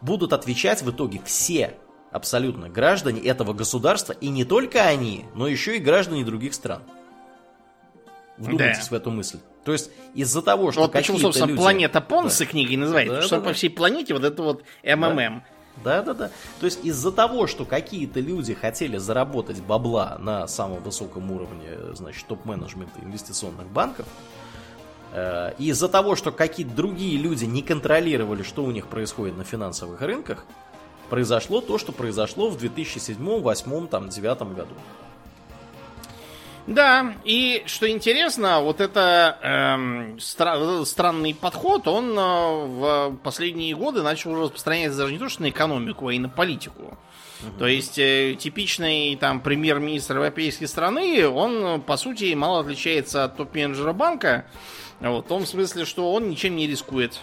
будут 0.00 0.32
отвечать 0.32 0.82
в 0.82 0.90
итоге 0.90 1.20
все 1.24 1.74
абсолютно 2.10 2.68
граждане 2.68 3.20
этого 3.20 3.52
государства, 3.52 4.12
и 4.12 4.28
не 4.28 4.44
только 4.44 4.82
они, 4.82 5.26
но 5.34 5.46
еще 5.46 5.76
и 5.76 5.80
граждане 5.80 6.24
других 6.24 6.54
стран. 6.54 6.82
Вдумайтесь 8.36 8.88
Да. 8.88 8.90
в 8.90 8.92
эту 8.94 9.10
мысль. 9.10 9.38
То 9.64 9.72
есть 9.72 9.90
из-за 10.14 10.40
того, 10.40 10.72
что 10.72 10.82
Вот 10.82 10.92
почему, 10.92 11.18
собственно, 11.18 11.48
люди... 11.48 11.60
планета 11.60 12.00
Понса 12.00 12.46
книгой 12.46 12.76
называется, 12.76 13.16
Да, 13.16 13.22
что 13.22 13.36
да, 13.36 13.42
по 13.42 13.48
да. 13.48 13.52
всей 13.54 13.68
планете 13.68 14.14
вот 14.14 14.24
это 14.24 14.42
вот 14.42 14.64
МММ. 14.82 15.42
Да, 15.84 16.02
да, 16.02 16.14
да. 16.14 16.30
То 16.58 16.66
есть 16.66 16.84
из-за 16.84 17.12
того, 17.12 17.46
что 17.46 17.64
какие-то 17.64 18.20
люди 18.20 18.54
хотели 18.54 18.96
заработать 18.96 19.60
бабла 19.60 20.16
на 20.18 20.46
самом 20.48 20.82
высоком 20.82 21.30
уровне, 21.30 21.94
значит, 21.94 22.26
топ-менеджмента 22.26 22.98
инвестиционных 23.00 23.68
банков, 23.68 24.06
из-за 25.58 25.88
того, 25.88 26.14
что 26.14 26.30
какие-то 26.30 26.72
другие 26.72 27.18
люди 27.18 27.44
не 27.44 27.62
контролировали, 27.62 28.42
что 28.42 28.62
у 28.62 28.70
них 28.70 28.86
происходит 28.86 29.36
на 29.36 29.44
финансовых 29.44 30.00
рынках, 30.00 30.44
произошло 31.08 31.60
то, 31.60 31.78
что 31.78 31.92
произошло 31.92 32.48
в 32.48 32.56
2007, 32.56 33.16
2008, 33.16 33.88
там, 33.88 34.02
2009 34.04 34.54
году. 34.54 34.74
Да, 36.66 37.14
и 37.24 37.64
что 37.66 37.90
интересно, 37.90 38.60
вот 38.60 38.80
это 38.80 39.38
эм, 39.42 40.16
стра- 40.18 40.84
странный 40.84 41.34
подход, 41.34 41.88
он 41.88 42.16
э, 42.16 42.66
в 42.66 43.16
последние 43.24 43.74
годы 43.74 44.02
начал 44.02 44.40
распространяться 44.40 44.98
даже 44.98 45.12
не 45.12 45.18
то 45.18 45.28
что 45.28 45.42
на 45.42 45.50
экономику, 45.50 46.08
а 46.08 46.14
и 46.14 46.18
на 46.18 46.28
политику. 46.28 46.96
То 47.58 47.66
есть 47.66 47.98
э, 47.98 48.36
типичный 48.38 49.16
там 49.16 49.40
премьер-министр 49.40 50.16
европейской 50.16 50.66
страны, 50.66 51.26
он 51.26 51.80
по 51.80 51.96
сути 51.96 52.34
мало 52.34 52.60
отличается 52.60 53.24
от 53.24 53.36
топ-менеджера 53.36 53.92
банка, 53.92 54.44
в 55.00 55.22
том 55.22 55.46
смысле, 55.46 55.84
что 55.84 56.12
он 56.12 56.28
ничем 56.28 56.56
не 56.56 56.66
рискует. 56.66 57.18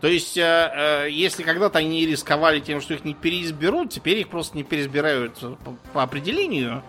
То 0.00 0.06
есть, 0.06 0.36
э, 0.36 0.42
э, 0.42 1.10
если 1.10 1.42
когда-то 1.42 1.78
они 1.78 2.06
рисковали 2.06 2.60
тем, 2.60 2.80
что 2.80 2.94
их 2.94 3.04
не 3.04 3.14
переизберут, 3.14 3.90
теперь 3.90 4.18
их 4.18 4.28
просто 4.28 4.56
не 4.56 4.62
переизбирают 4.62 5.34
по, 5.64 5.76
по 5.92 6.02
определению. 6.04 6.82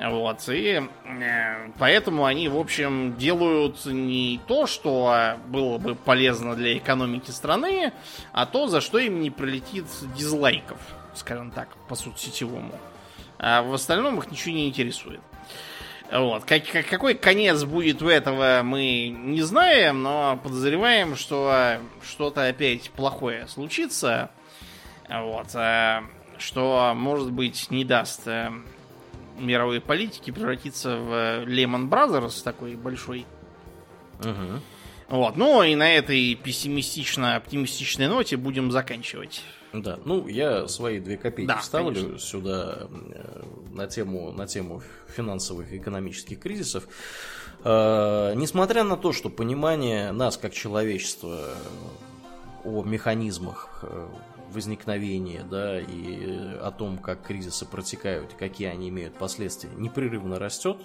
Вот, 0.00 0.48
и 0.48 0.82
э, 1.04 1.70
поэтому 1.78 2.24
они, 2.24 2.48
в 2.48 2.56
общем, 2.56 3.16
делают 3.18 3.84
не 3.84 4.40
то, 4.48 4.66
что 4.66 5.36
было 5.48 5.76
бы 5.76 5.94
полезно 5.94 6.56
для 6.56 6.78
экономики 6.78 7.30
страны, 7.30 7.92
а 8.32 8.46
то, 8.46 8.66
за 8.66 8.80
что 8.80 8.98
им 8.98 9.20
не 9.20 9.30
прилетит 9.30 9.84
дизлайков, 10.16 10.78
скажем 11.14 11.50
так, 11.50 11.68
по 11.88 11.94
сути 11.94 12.18
сетевому. 12.18 12.72
А 13.38 13.62
в 13.62 13.74
остальном 13.74 14.18
их 14.18 14.30
ничего 14.30 14.54
не 14.54 14.68
интересует. 14.68 15.20
Вот. 16.12 16.44
Как, 16.44 16.66
как, 16.66 16.86
какой 16.86 17.14
конец 17.14 17.64
будет 17.64 18.02
у 18.02 18.08
этого, 18.08 18.60
мы 18.62 19.08
не 19.08 19.40
знаем, 19.40 20.02
но 20.02 20.38
подозреваем, 20.42 21.16
что 21.16 21.78
что-то 22.06 22.46
опять 22.46 22.90
плохое 22.90 23.48
случится. 23.48 24.30
Вот. 25.08 25.46
А, 25.54 26.04
что, 26.36 26.92
может 26.94 27.32
быть, 27.32 27.70
не 27.70 27.86
даст 27.86 28.26
э, 28.26 28.50
мировой 29.38 29.80
политики 29.80 30.30
превратиться 30.30 30.96
в 30.96 31.44
Lehman 31.46 31.88
Brothers 31.88 32.42
такой 32.42 32.76
большой. 32.76 33.24
Угу. 34.20 34.60
Вот. 35.08 35.36
Ну 35.36 35.62
и 35.62 35.74
на 35.74 35.94
этой 35.94 36.34
пессимистично-оптимистичной 36.34 38.08
ноте 38.08 38.36
будем 38.36 38.70
заканчивать. 38.70 39.42
Да, 39.72 39.98
ну 40.04 40.26
я 40.28 40.68
свои 40.68 41.00
две 41.00 41.16
копейки 41.16 41.48
Да, 41.48 41.58
вставлю 41.58 41.94
конечно. 41.94 42.18
сюда 42.18 42.88
э, 42.90 43.42
на 43.72 43.86
тему, 43.86 44.32
на 44.32 44.46
тему 44.46 44.82
финансовых 45.08 45.72
и 45.72 45.78
экономических 45.78 46.38
кризисов. 46.38 46.86
Э, 47.64 48.34
несмотря 48.34 48.84
на 48.84 48.96
то, 48.96 49.12
что 49.12 49.30
понимание 49.30 50.12
нас 50.12 50.36
как 50.36 50.52
человечества 50.52 51.54
о 52.64 52.82
механизмах 52.84 53.80
э, 53.82 54.08
возникновения, 54.52 55.44
да, 55.50 55.80
и 55.80 56.56
о 56.60 56.70
том, 56.70 56.98
как 56.98 57.22
кризисы 57.22 57.64
протекают, 57.64 58.34
какие 58.38 58.68
они 58.68 58.90
имеют 58.90 59.14
последствия, 59.14 59.70
непрерывно 59.76 60.38
растет, 60.38 60.76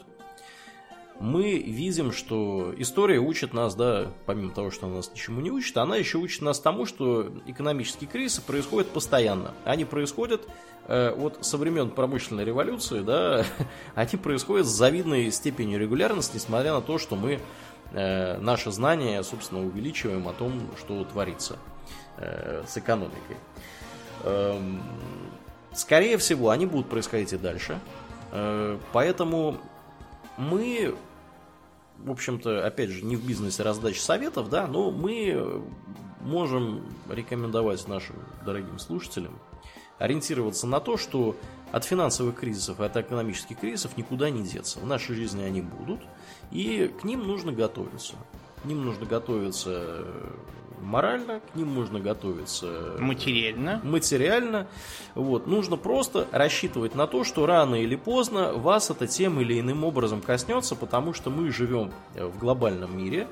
мы 1.20 1.58
видим, 1.58 2.12
что 2.12 2.74
история 2.78 3.20
учит 3.20 3.54
нас, 3.54 3.76
да, 3.76 4.12
помимо 4.26 4.52
того, 4.52 4.72
что 4.72 4.86
она 4.86 4.98
нас 4.98 5.12
ничему 5.12 5.42
не 5.42 5.52
учит, 5.52 5.78
она 5.78 5.96
еще 5.96 6.18
учит 6.18 6.42
нас 6.42 6.60
тому, 6.60 6.86
что 6.86 7.32
экономические 7.46 8.10
кризисы 8.10 8.42
происходят 8.42 8.90
постоянно. 8.90 9.54
Они 9.66 9.86
происходят 9.86 10.48
э, 10.88 11.14
вот 11.16 11.40
со 11.42 11.58
времен 11.58 11.90
промышленной 11.90 12.46
революции, 12.46 13.02
да, 13.02 13.46
они 13.96 14.18
происходят 14.22 14.68
с 14.68 14.72
завидной 14.72 15.32
степенью 15.32 15.80
регулярности, 15.80 16.36
несмотря 16.36 16.74
на 16.74 16.82
то, 16.82 16.98
что 16.98 17.16
мы 17.16 17.40
э, 17.94 18.38
наше 18.38 18.72
знание, 18.72 19.24
собственно, 19.24 19.66
увеличиваем 19.66 20.28
о 20.28 20.34
том, 20.34 20.70
что 20.78 21.04
творится 21.04 21.58
э, 22.18 22.64
с 22.68 22.78
экономикой. 22.78 23.38
Эм, 24.24 24.82
Скорее 25.78 26.18
всего, 26.18 26.50
они 26.50 26.66
будут 26.66 26.90
происходить 26.90 27.34
и 27.34 27.38
дальше. 27.38 27.80
Э, 28.32 28.80
Поэтому 28.94 29.58
мы, 30.36 30.96
в 32.00 32.12
общем-то, 32.12 32.66
опять 32.66 32.90
же, 32.90 33.04
не 33.04 33.16
в 33.16 33.26
бизнесе 33.26 33.64
раздачи 33.64 34.00
советов, 34.00 34.50
да, 34.50 34.68
но 34.68 34.92
мы 34.92 35.64
можем 36.22 36.84
рекомендовать 37.10 37.88
нашим 37.88 38.16
дорогим 38.46 38.80
слушателям 38.80 39.40
ориентироваться 40.00 40.68
на 40.68 40.80
то, 40.80 40.98
что 40.98 41.36
от 41.72 41.84
финансовых 41.84 42.36
кризисов 42.36 42.80
и 42.80 42.84
от 42.84 42.96
экономических 42.96 43.60
кризисов 43.60 43.98
никуда 43.98 44.30
не 44.30 44.44
деться. 44.44 44.80
В 44.80 44.86
нашей 44.86 45.16
жизни 45.16 45.44
они 45.44 45.62
будут, 45.62 46.02
и 46.52 46.94
к 47.02 47.04
ним 47.04 47.26
нужно 47.26 47.52
готовиться. 47.52 48.16
К 48.62 48.66
ним 48.66 48.86
нужно 48.86 49.06
готовиться 49.06 50.06
морально, 50.82 51.40
к 51.40 51.56
ним 51.56 51.74
нужно 51.74 52.00
готовиться 52.00 52.96
Материально. 53.00 53.82
материально. 53.84 54.68
Вот. 55.16 55.48
Нужно 55.48 55.78
просто 55.78 56.28
рассчитывать 56.32 56.96
на 56.96 57.08
то, 57.08 57.24
что 57.24 57.46
рано 57.46 57.76
или 57.76 57.96
поздно 57.96 58.54
вас 58.54 58.90
это 58.90 59.08
тем 59.08 59.40
или 59.42 59.60
иным 59.60 59.84
образом 59.84 60.22
коснется, 60.22 60.76
потому 60.76 61.14
что 61.14 61.30
мы 61.30 61.52
живем 61.52 61.92
в 62.16 62.38
глобальном 62.38 62.98
мире. 62.98 63.28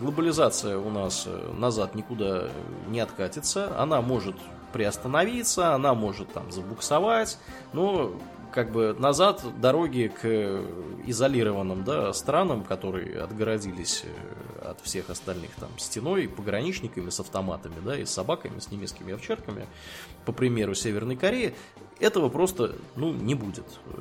Глобализация 0.00 0.78
у 0.78 0.90
нас 0.90 1.24
э, 1.26 1.52
назад 1.52 1.94
никуда 1.94 2.48
не 2.88 3.00
откатится. 3.00 3.78
Она 3.78 4.00
может 4.00 4.36
приостановиться, 4.72 5.74
она 5.74 5.94
может 5.94 6.32
там 6.32 6.50
забуксовать, 6.50 7.38
но 7.72 8.12
как 8.52 8.70
бы 8.70 8.94
назад 8.98 9.42
дороги 9.60 10.12
к 10.20 10.64
изолированным 11.06 11.84
да, 11.84 12.12
странам, 12.12 12.62
которые 12.64 13.20
отгородились 13.20 14.04
э, 14.04 14.68
от 14.70 14.80
всех 14.82 15.10
остальных 15.10 15.50
там 15.52 15.70
стеной, 15.78 16.28
пограничниками 16.28 17.10
с 17.10 17.18
автоматами, 17.20 17.74
да, 17.84 17.98
и 17.98 18.04
с 18.04 18.10
собаками, 18.10 18.58
с 18.60 18.70
немецкими 18.70 19.12
овчарками, 19.14 19.66
по 20.24 20.32
примеру 20.32 20.74
Северной 20.74 21.16
Кореи, 21.16 21.54
этого 21.98 22.28
просто, 22.28 22.74
ну, 22.96 23.12
не 23.12 23.34
будет. 23.34 23.66
Э, 23.86 24.00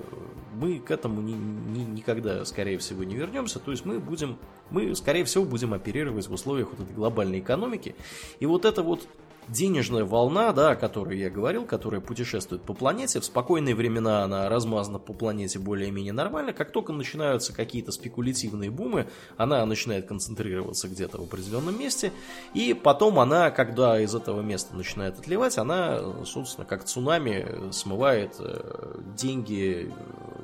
Мы 0.54 0.80
к 0.80 0.92
этому 0.92 1.22
ни- 1.22 1.32
ни- 1.32 1.86
никогда, 1.86 2.44
скорее 2.46 2.78
всего, 2.78 3.04
не 3.06 3.16
вернемся. 3.16 3.58
То 3.60 3.72
есть 3.72 3.86
мы 3.86 4.00
будем, 4.00 4.38
мы, 4.70 4.94
скорее 4.96 5.24
всего, 5.24 5.46
будем 5.46 5.74
оперировать 5.74 6.28
в 6.28 6.34
условиях 6.34 6.70
вот 6.72 6.82
этой 6.82 6.94
глобальной 6.94 7.40
экономики. 7.40 7.96
И 8.40 8.46
вот 8.46 8.66
это 8.66 8.84
вот 8.84 9.08
денежная 9.48 10.06
волна, 10.06 10.52
да, 10.54 10.72
о 10.72 10.76
которой 10.76 11.18
я 11.18 11.30
говорил, 11.30 11.66
которая 11.66 12.02
путешествует 12.02 12.64
по 12.64 12.74
планете, 12.74 13.20
в 13.20 13.26
спокойные 13.26 13.76
времена 13.76 14.24
она 14.24 14.50
размазана 14.50 15.00
по 15.00 15.14
планете 15.14 15.60
более-менее 15.60 16.14
нормально, 16.14 16.54
как 16.54 16.72
только 16.72 16.94
начинаются 16.94 17.54
какие-то 17.54 17.92
спекулятивные 17.92 18.72
бумы, 18.72 19.08
она 19.38 19.66
начинает 19.66 20.08
концентрироваться 20.08 20.88
где-то 20.88 21.18
в 21.18 21.24
определенном 21.24 21.78
месте, 21.78 22.12
и 22.54 22.74
потом 22.74 23.20
она, 23.20 23.52
когда 23.52 24.00
из 24.00 24.16
этого 24.16 24.42
места 24.42 24.76
начинает 24.76 25.20
отливать, 25.20 25.58
она, 25.58 26.24
собственно, 26.26 26.66
как 26.66 26.86
цунами 26.86 27.72
смывает 27.72 28.36
э, 28.40 29.00
деньги 29.18 29.92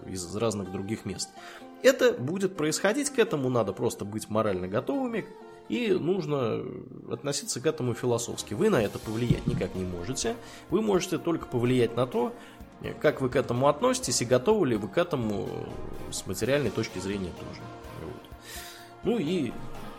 э, 0.06 0.12
из 0.12 0.36
разных 0.36 0.72
других 0.72 1.06
мест. 1.06 1.30
Это 1.84 2.12
будет 2.12 2.58
происходить, 2.58 3.10
к 3.12 3.20
этому 3.20 3.50
надо 3.50 3.72
просто 3.72 4.04
быть 4.04 4.30
морально 4.30 4.68
готовыми, 4.68 5.28
и 5.70 5.92
нужно 5.92 6.64
относиться 7.12 7.60
к 7.60 7.66
этому 7.66 7.94
философски. 7.94 8.54
Вы 8.54 8.70
на 8.70 8.82
это 8.82 9.00
повлиять 9.00 9.46
никак 9.48 9.76
не 9.76 9.84
можете. 9.84 10.36
Вы 10.70 10.82
можете 10.82 11.18
только 11.18 11.46
повлиять 11.46 11.96
на 11.96 12.08
то, 12.08 12.34
как 13.02 13.22
вы 13.22 13.30
к 13.30 13.36
этому 13.36 13.68
относитесь 13.68 14.22
и 14.22 14.26
готовы 14.26 14.68
ли 14.68 14.76
вы 14.76 14.88
к 14.88 14.98
этому 14.98 15.48
с 16.12 16.26
материальной 16.26 16.70
точки 16.70 17.00
зрения 17.00 17.32
тоже. 17.40 17.62
Вот. 18.04 18.22
Ну 19.04 19.18
и 19.20 19.52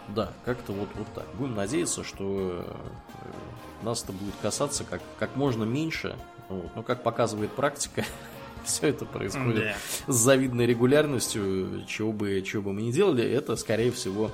да, 0.09 0.32
как-то 0.45 0.73
вот, 0.73 0.89
вот 0.95 1.07
так. 1.15 1.27
Будем 1.35 1.55
надеяться, 1.55 2.03
что 2.03 2.65
э, 2.65 3.85
нас 3.85 4.03
это 4.05 4.12
будет 4.12 4.35
касаться 4.40 4.85
как, 4.85 5.03
как 5.19 5.36
можно 5.36 5.65
меньше. 5.65 6.16
Вот. 6.49 6.70
Но 6.74 6.82
как 6.82 7.03
показывает 7.03 7.51
практика, 7.53 8.05
все 8.65 8.89
это 8.89 9.05
происходит 9.05 9.65
Да. 10.07 10.12
с 10.12 10.16
завидной 10.16 10.65
регулярностью, 10.66 11.85
чего 11.86 12.12
бы, 12.12 12.40
чего 12.43 12.62
бы 12.62 12.73
мы 12.73 12.82
ни 12.82 12.93
делали, 12.93 13.23
это, 13.28 13.57
скорее 13.57 13.90
всего, 13.93 14.31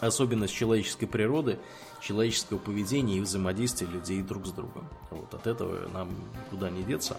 особенность 0.00 0.54
человеческой 0.54 1.06
природы, 1.06 1.58
человеческого 2.00 2.58
поведения 2.58 3.18
и 3.18 3.20
взаимодействия 3.20 3.86
людей 3.86 4.22
друг 4.22 4.46
с 4.46 4.50
другом. 4.50 4.88
Вот, 5.10 5.32
от 5.34 5.46
этого 5.46 5.88
нам 5.88 6.10
никуда 6.46 6.70
не 6.70 6.82
деться. 6.82 7.16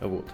Вот. 0.00 0.26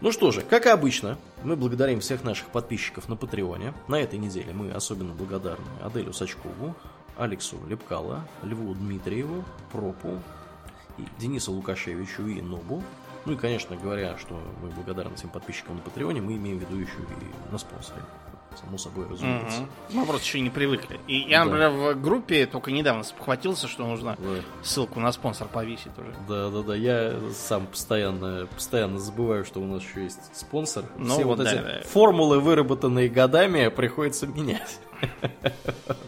Ну 0.00 0.10
что 0.10 0.32
же, 0.32 0.42
как 0.42 0.66
обычно, 0.66 1.16
мы 1.44 1.54
благодарим 1.54 2.00
всех 2.00 2.24
наших 2.24 2.48
подписчиков 2.48 3.08
на 3.08 3.16
Патреоне. 3.16 3.72
На 3.86 4.00
этой 4.00 4.18
неделе 4.18 4.52
мы 4.52 4.72
особенно 4.72 5.14
благодарны 5.14 5.66
Аделю 5.80 6.12
Сачкову, 6.12 6.74
Алексу 7.16 7.56
Лепкало, 7.68 8.26
Льву 8.42 8.74
Дмитриеву, 8.74 9.44
Пропу, 9.70 10.20
Денису 11.18 11.52
Лукашевичу 11.52 12.26
и 12.26 12.40
Нобу. 12.40 12.82
Ну 13.24 13.34
и, 13.34 13.36
конечно, 13.36 13.76
говоря, 13.76 14.18
что 14.18 14.40
мы 14.60 14.70
благодарны 14.70 15.14
всем 15.14 15.30
подписчикам 15.30 15.76
на 15.76 15.82
Патреоне, 15.82 16.20
мы 16.20 16.34
имеем 16.34 16.58
в 16.58 16.62
виду 16.62 16.76
еще 16.80 16.98
и 16.98 17.52
на 17.52 17.58
спонсоре. 17.58 18.02
Само 18.60 18.78
собой, 18.78 19.06
разумеется. 19.08 19.60
Мгм. 19.60 19.68
Мы 19.90 20.06
просто 20.06 20.26
еще 20.26 20.40
не 20.40 20.50
привыкли. 20.50 21.00
И 21.08 21.18
я, 21.20 21.40
Да. 21.40 21.44
например, 21.46 21.70
в 21.70 22.00
группе 22.00 22.46
только 22.46 22.70
недавно 22.72 23.02
спохватился, 23.02 23.68
что 23.68 23.84
нужно 23.86 24.16
Да. 24.18 24.28
ссылку 24.62 25.00
на 25.00 25.10
спонсор 25.12 25.48
повесить 25.48 25.92
уже. 25.98 26.14
Да, 26.28 26.50
да, 26.50 26.62
да. 26.62 26.74
Я 26.74 27.18
сам 27.34 27.66
постоянно, 27.66 28.46
постоянно 28.54 28.98
забываю, 28.98 29.44
что 29.44 29.60
у 29.60 29.66
нас 29.66 29.82
еще 29.82 30.04
есть 30.04 30.36
спонсор. 30.36 30.84
Ну 30.96 31.14
Все 31.14 31.24
вот 31.24 31.38
вот, 31.38 31.46
эти 31.46 31.56
да, 31.56 31.62
да. 31.62 31.82
формулы, 31.88 32.40
выработанные 32.40 33.08
годами, 33.08 33.68
приходится 33.68 34.26
менять. 34.26 34.78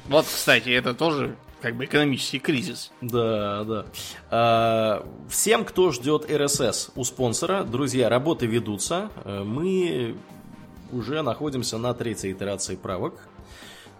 Вот, 0.08 0.26
кстати, 0.26 0.68
это 0.70 0.94
тоже 0.94 1.36
как 1.60 1.76
бы 1.76 1.86
экономический 1.86 2.38
кризис. 2.38 2.92
Да, 3.00 3.64
да. 3.64 3.86
А, 4.30 5.06
всем, 5.30 5.64
кто 5.64 5.90
ждет 5.92 6.30
РСС 6.30 6.90
у 6.94 7.04
спонсора, 7.04 7.64
друзья, 7.64 8.08
работы 8.10 8.46
ведутся. 8.46 9.08
Э, 9.24 9.42
Мы 9.44 10.14
уже 10.92 11.22
находимся 11.22 11.78
на 11.78 11.94
третьей 11.94 12.32
итерации 12.32 12.76
правок. 12.76 13.14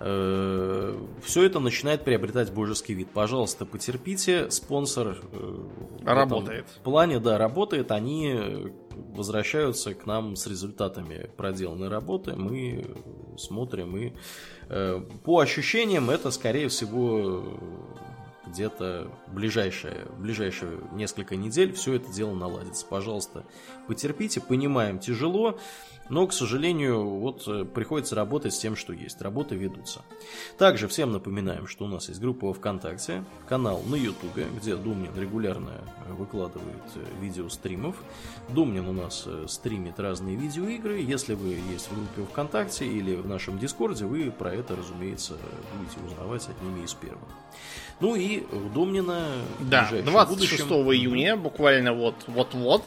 Э, 0.01 0.97
Все 1.23 1.45
это 1.45 1.61
начинает 1.61 2.05
приобретать 2.05 2.53
божеский 2.53 2.95
вид. 2.95 3.09
Пожалуйста, 3.13 3.65
потерпите. 3.65 4.51
Спонсор 4.51 5.19
э, 5.33 5.37
в 5.37 6.05
Работает. 6.05 6.67
плане, 6.83 7.21
да, 7.21 7.39
работает. 7.39 7.91
Они 7.91 8.73
возвращаются 8.91 9.95
к 9.95 10.07
нам 10.07 10.37
с 10.37 10.47
результатами 10.47 11.31
проделанной 11.37 11.89
работы. 11.89 12.35
Мы 12.35 12.85
смотрим 13.39 13.97
и 13.97 14.13
э, 14.69 15.01
по 15.25 15.39
ощущениям 15.39 16.11
это, 16.11 16.31
скорее 16.31 16.69
всего, 16.69 17.59
где-то 18.47 19.11
ближайшие, 19.29 20.07
ближайшие 20.19 20.81
несколько 20.93 21.37
недель 21.37 21.73
все 21.73 21.95
это 21.95 22.13
дело 22.13 22.35
наладится. 22.35 22.87
Пожалуйста, 22.87 23.45
потерпите, 23.87 24.41
понимаем, 24.41 24.99
тяжело, 24.99 25.59
но, 26.11 26.27
к 26.27 26.35
сожалению, 26.35 27.03
вот 27.03 27.45
э, 27.47 27.65
приходится 27.65 28.15
работать 28.15 28.53
с 28.53 28.59
тем, 28.59 28.77
что 28.77 28.93
есть. 28.93 29.23
Работы 29.23 29.55
ведутся. 29.55 30.03
Также 30.59 30.87
всем 30.87 31.13
напоминаем, 31.13 31.67
что 31.67 31.87
у 31.87 31.89
нас 31.89 32.09
есть 32.09 32.21
группа 32.21 32.53
ВКонтакте, 32.53 33.25
канал 33.49 33.83
на 33.87 33.95
Ютубе, 33.95 34.47
где 34.61 34.77
Думнин 34.77 35.13
регулярно 35.17 35.71
э, 36.07 36.13
выкладывает 36.13 36.83
э, 36.97 37.01
видео 37.23 37.49
стримов. 37.49 37.97
Думнин 38.51 38.87
у 38.87 38.93
нас 38.93 39.27
стримит 39.47 39.99
разные 39.99 40.37
видеоигры. 40.37 41.01
Если 41.01 41.33
вы 41.33 41.57
есть 41.73 41.89
в 41.91 41.95
группе 41.95 42.31
ВКонтакте 42.31 42.85
или 42.87 43.17
в 43.17 43.27
нашем 43.27 43.59
Дискорде, 43.59 44.05
вы 44.05 44.31
про 44.31 44.53
это, 44.53 44.77
разумеется, 44.77 45.39
будете 45.79 45.97
узнавать 46.07 46.47
одними 46.51 46.85
из 46.85 46.93
первых. 46.93 47.31
Ну 48.01 48.15
и 48.15 48.43
у 48.53 48.69
Думнина 48.75 49.27
в 49.59 49.71
Да, 49.71 49.89
ближайшем 49.89 50.13
26 50.13 50.65
будущем- 50.69 50.93
июня, 50.93 51.37
буквально 51.39 51.95
вот 51.95 52.17
вот-вот, 52.27 52.85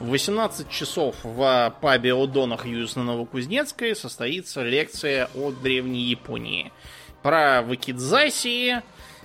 в 0.00 0.08
18 0.08 0.68
часов 0.70 1.14
в 1.22 1.74
пабе 1.82 2.14
Одонах 2.14 2.64
Юз 2.66 2.96
на 2.96 3.04
Новокузнецкой 3.04 3.94
состоится 3.94 4.62
лекция 4.62 5.28
о 5.34 5.50
Древней 5.52 6.04
Японии. 6.04 6.72
Про 7.22 7.60
Вакидзаси, 7.62 8.80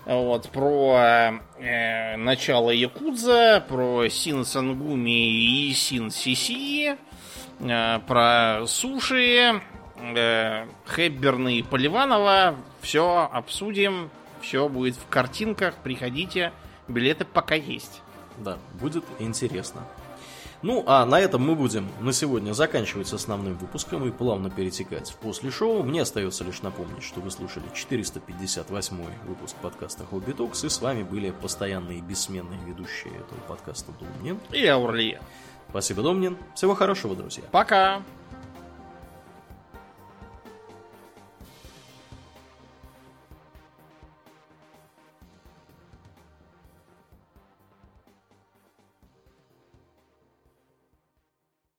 вот, 0.05 0.49
про 0.49 1.39
э, 1.57 2.17
начало 2.17 2.71
Якудза, 2.71 3.63
про 3.67 4.09
Син 4.09 4.43
Сангуми 4.43 5.69
и 5.69 5.73
Син 5.73 6.11
Сиси, 6.11 6.97
э, 7.61 7.99
про 8.05 8.67
суши, 8.67 9.61
э, 9.97 10.67
Хэбберна 10.85 11.57
и 11.57 11.63
Поливанова. 11.63 12.55
Все 12.81 13.29
обсудим, 13.31 14.09
все 14.41 14.67
будет 14.67 14.95
в 14.97 15.07
картинках, 15.07 15.75
приходите, 15.75 16.51
билеты 16.89 17.23
пока 17.23 17.55
есть. 17.55 18.01
Да, 18.37 18.57
будет 18.81 19.05
интересно. 19.19 19.81
Ну, 20.65 20.83
а 20.87 21.05
на 21.05 21.19
этом 21.19 21.43
мы 21.43 21.53
будем 21.53 21.87
на 22.01 22.11
сегодня 22.11 22.53
заканчивать 22.53 23.07
с 23.07 23.13
основным 23.13 23.55
выпуском 23.55 24.03
и 24.07 24.09
плавно 24.09 24.49
перетекать 24.49 25.11
в 25.11 25.17
после 25.17 25.51
шоу. 25.51 25.83
Мне 25.83 26.01
остается 26.01 26.43
лишь 26.43 26.63
напомнить, 26.63 27.03
что 27.03 27.19
вы 27.19 27.29
слушали 27.29 27.65
458 27.71 28.97
выпуск 29.27 29.55
подкаста 29.61 30.05
Хобби 30.05 30.31
Токс, 30.31 30.63
и 30.63 30.69
с 30.69 30.81
вами 30.81 31.03
были 31.03 31.29
постоянные 31.29 31.99
и 31.99 32.01
бессменные 32.01 32.59
ведущие 32.65 33.13
этого 33.13 33.39
подкаста 33.47 33.91
Домнин. 33.99 34.39
И 34.51 34.65
Аурлия. 34.65 35.21
Спасибо, 35.69 36.01
Домнин. 36.01 36.35
Всего 36.55 36.73
хорошего, 36.73 37.15
друзья. 37.15 37.43
Пока! 37.51 38.01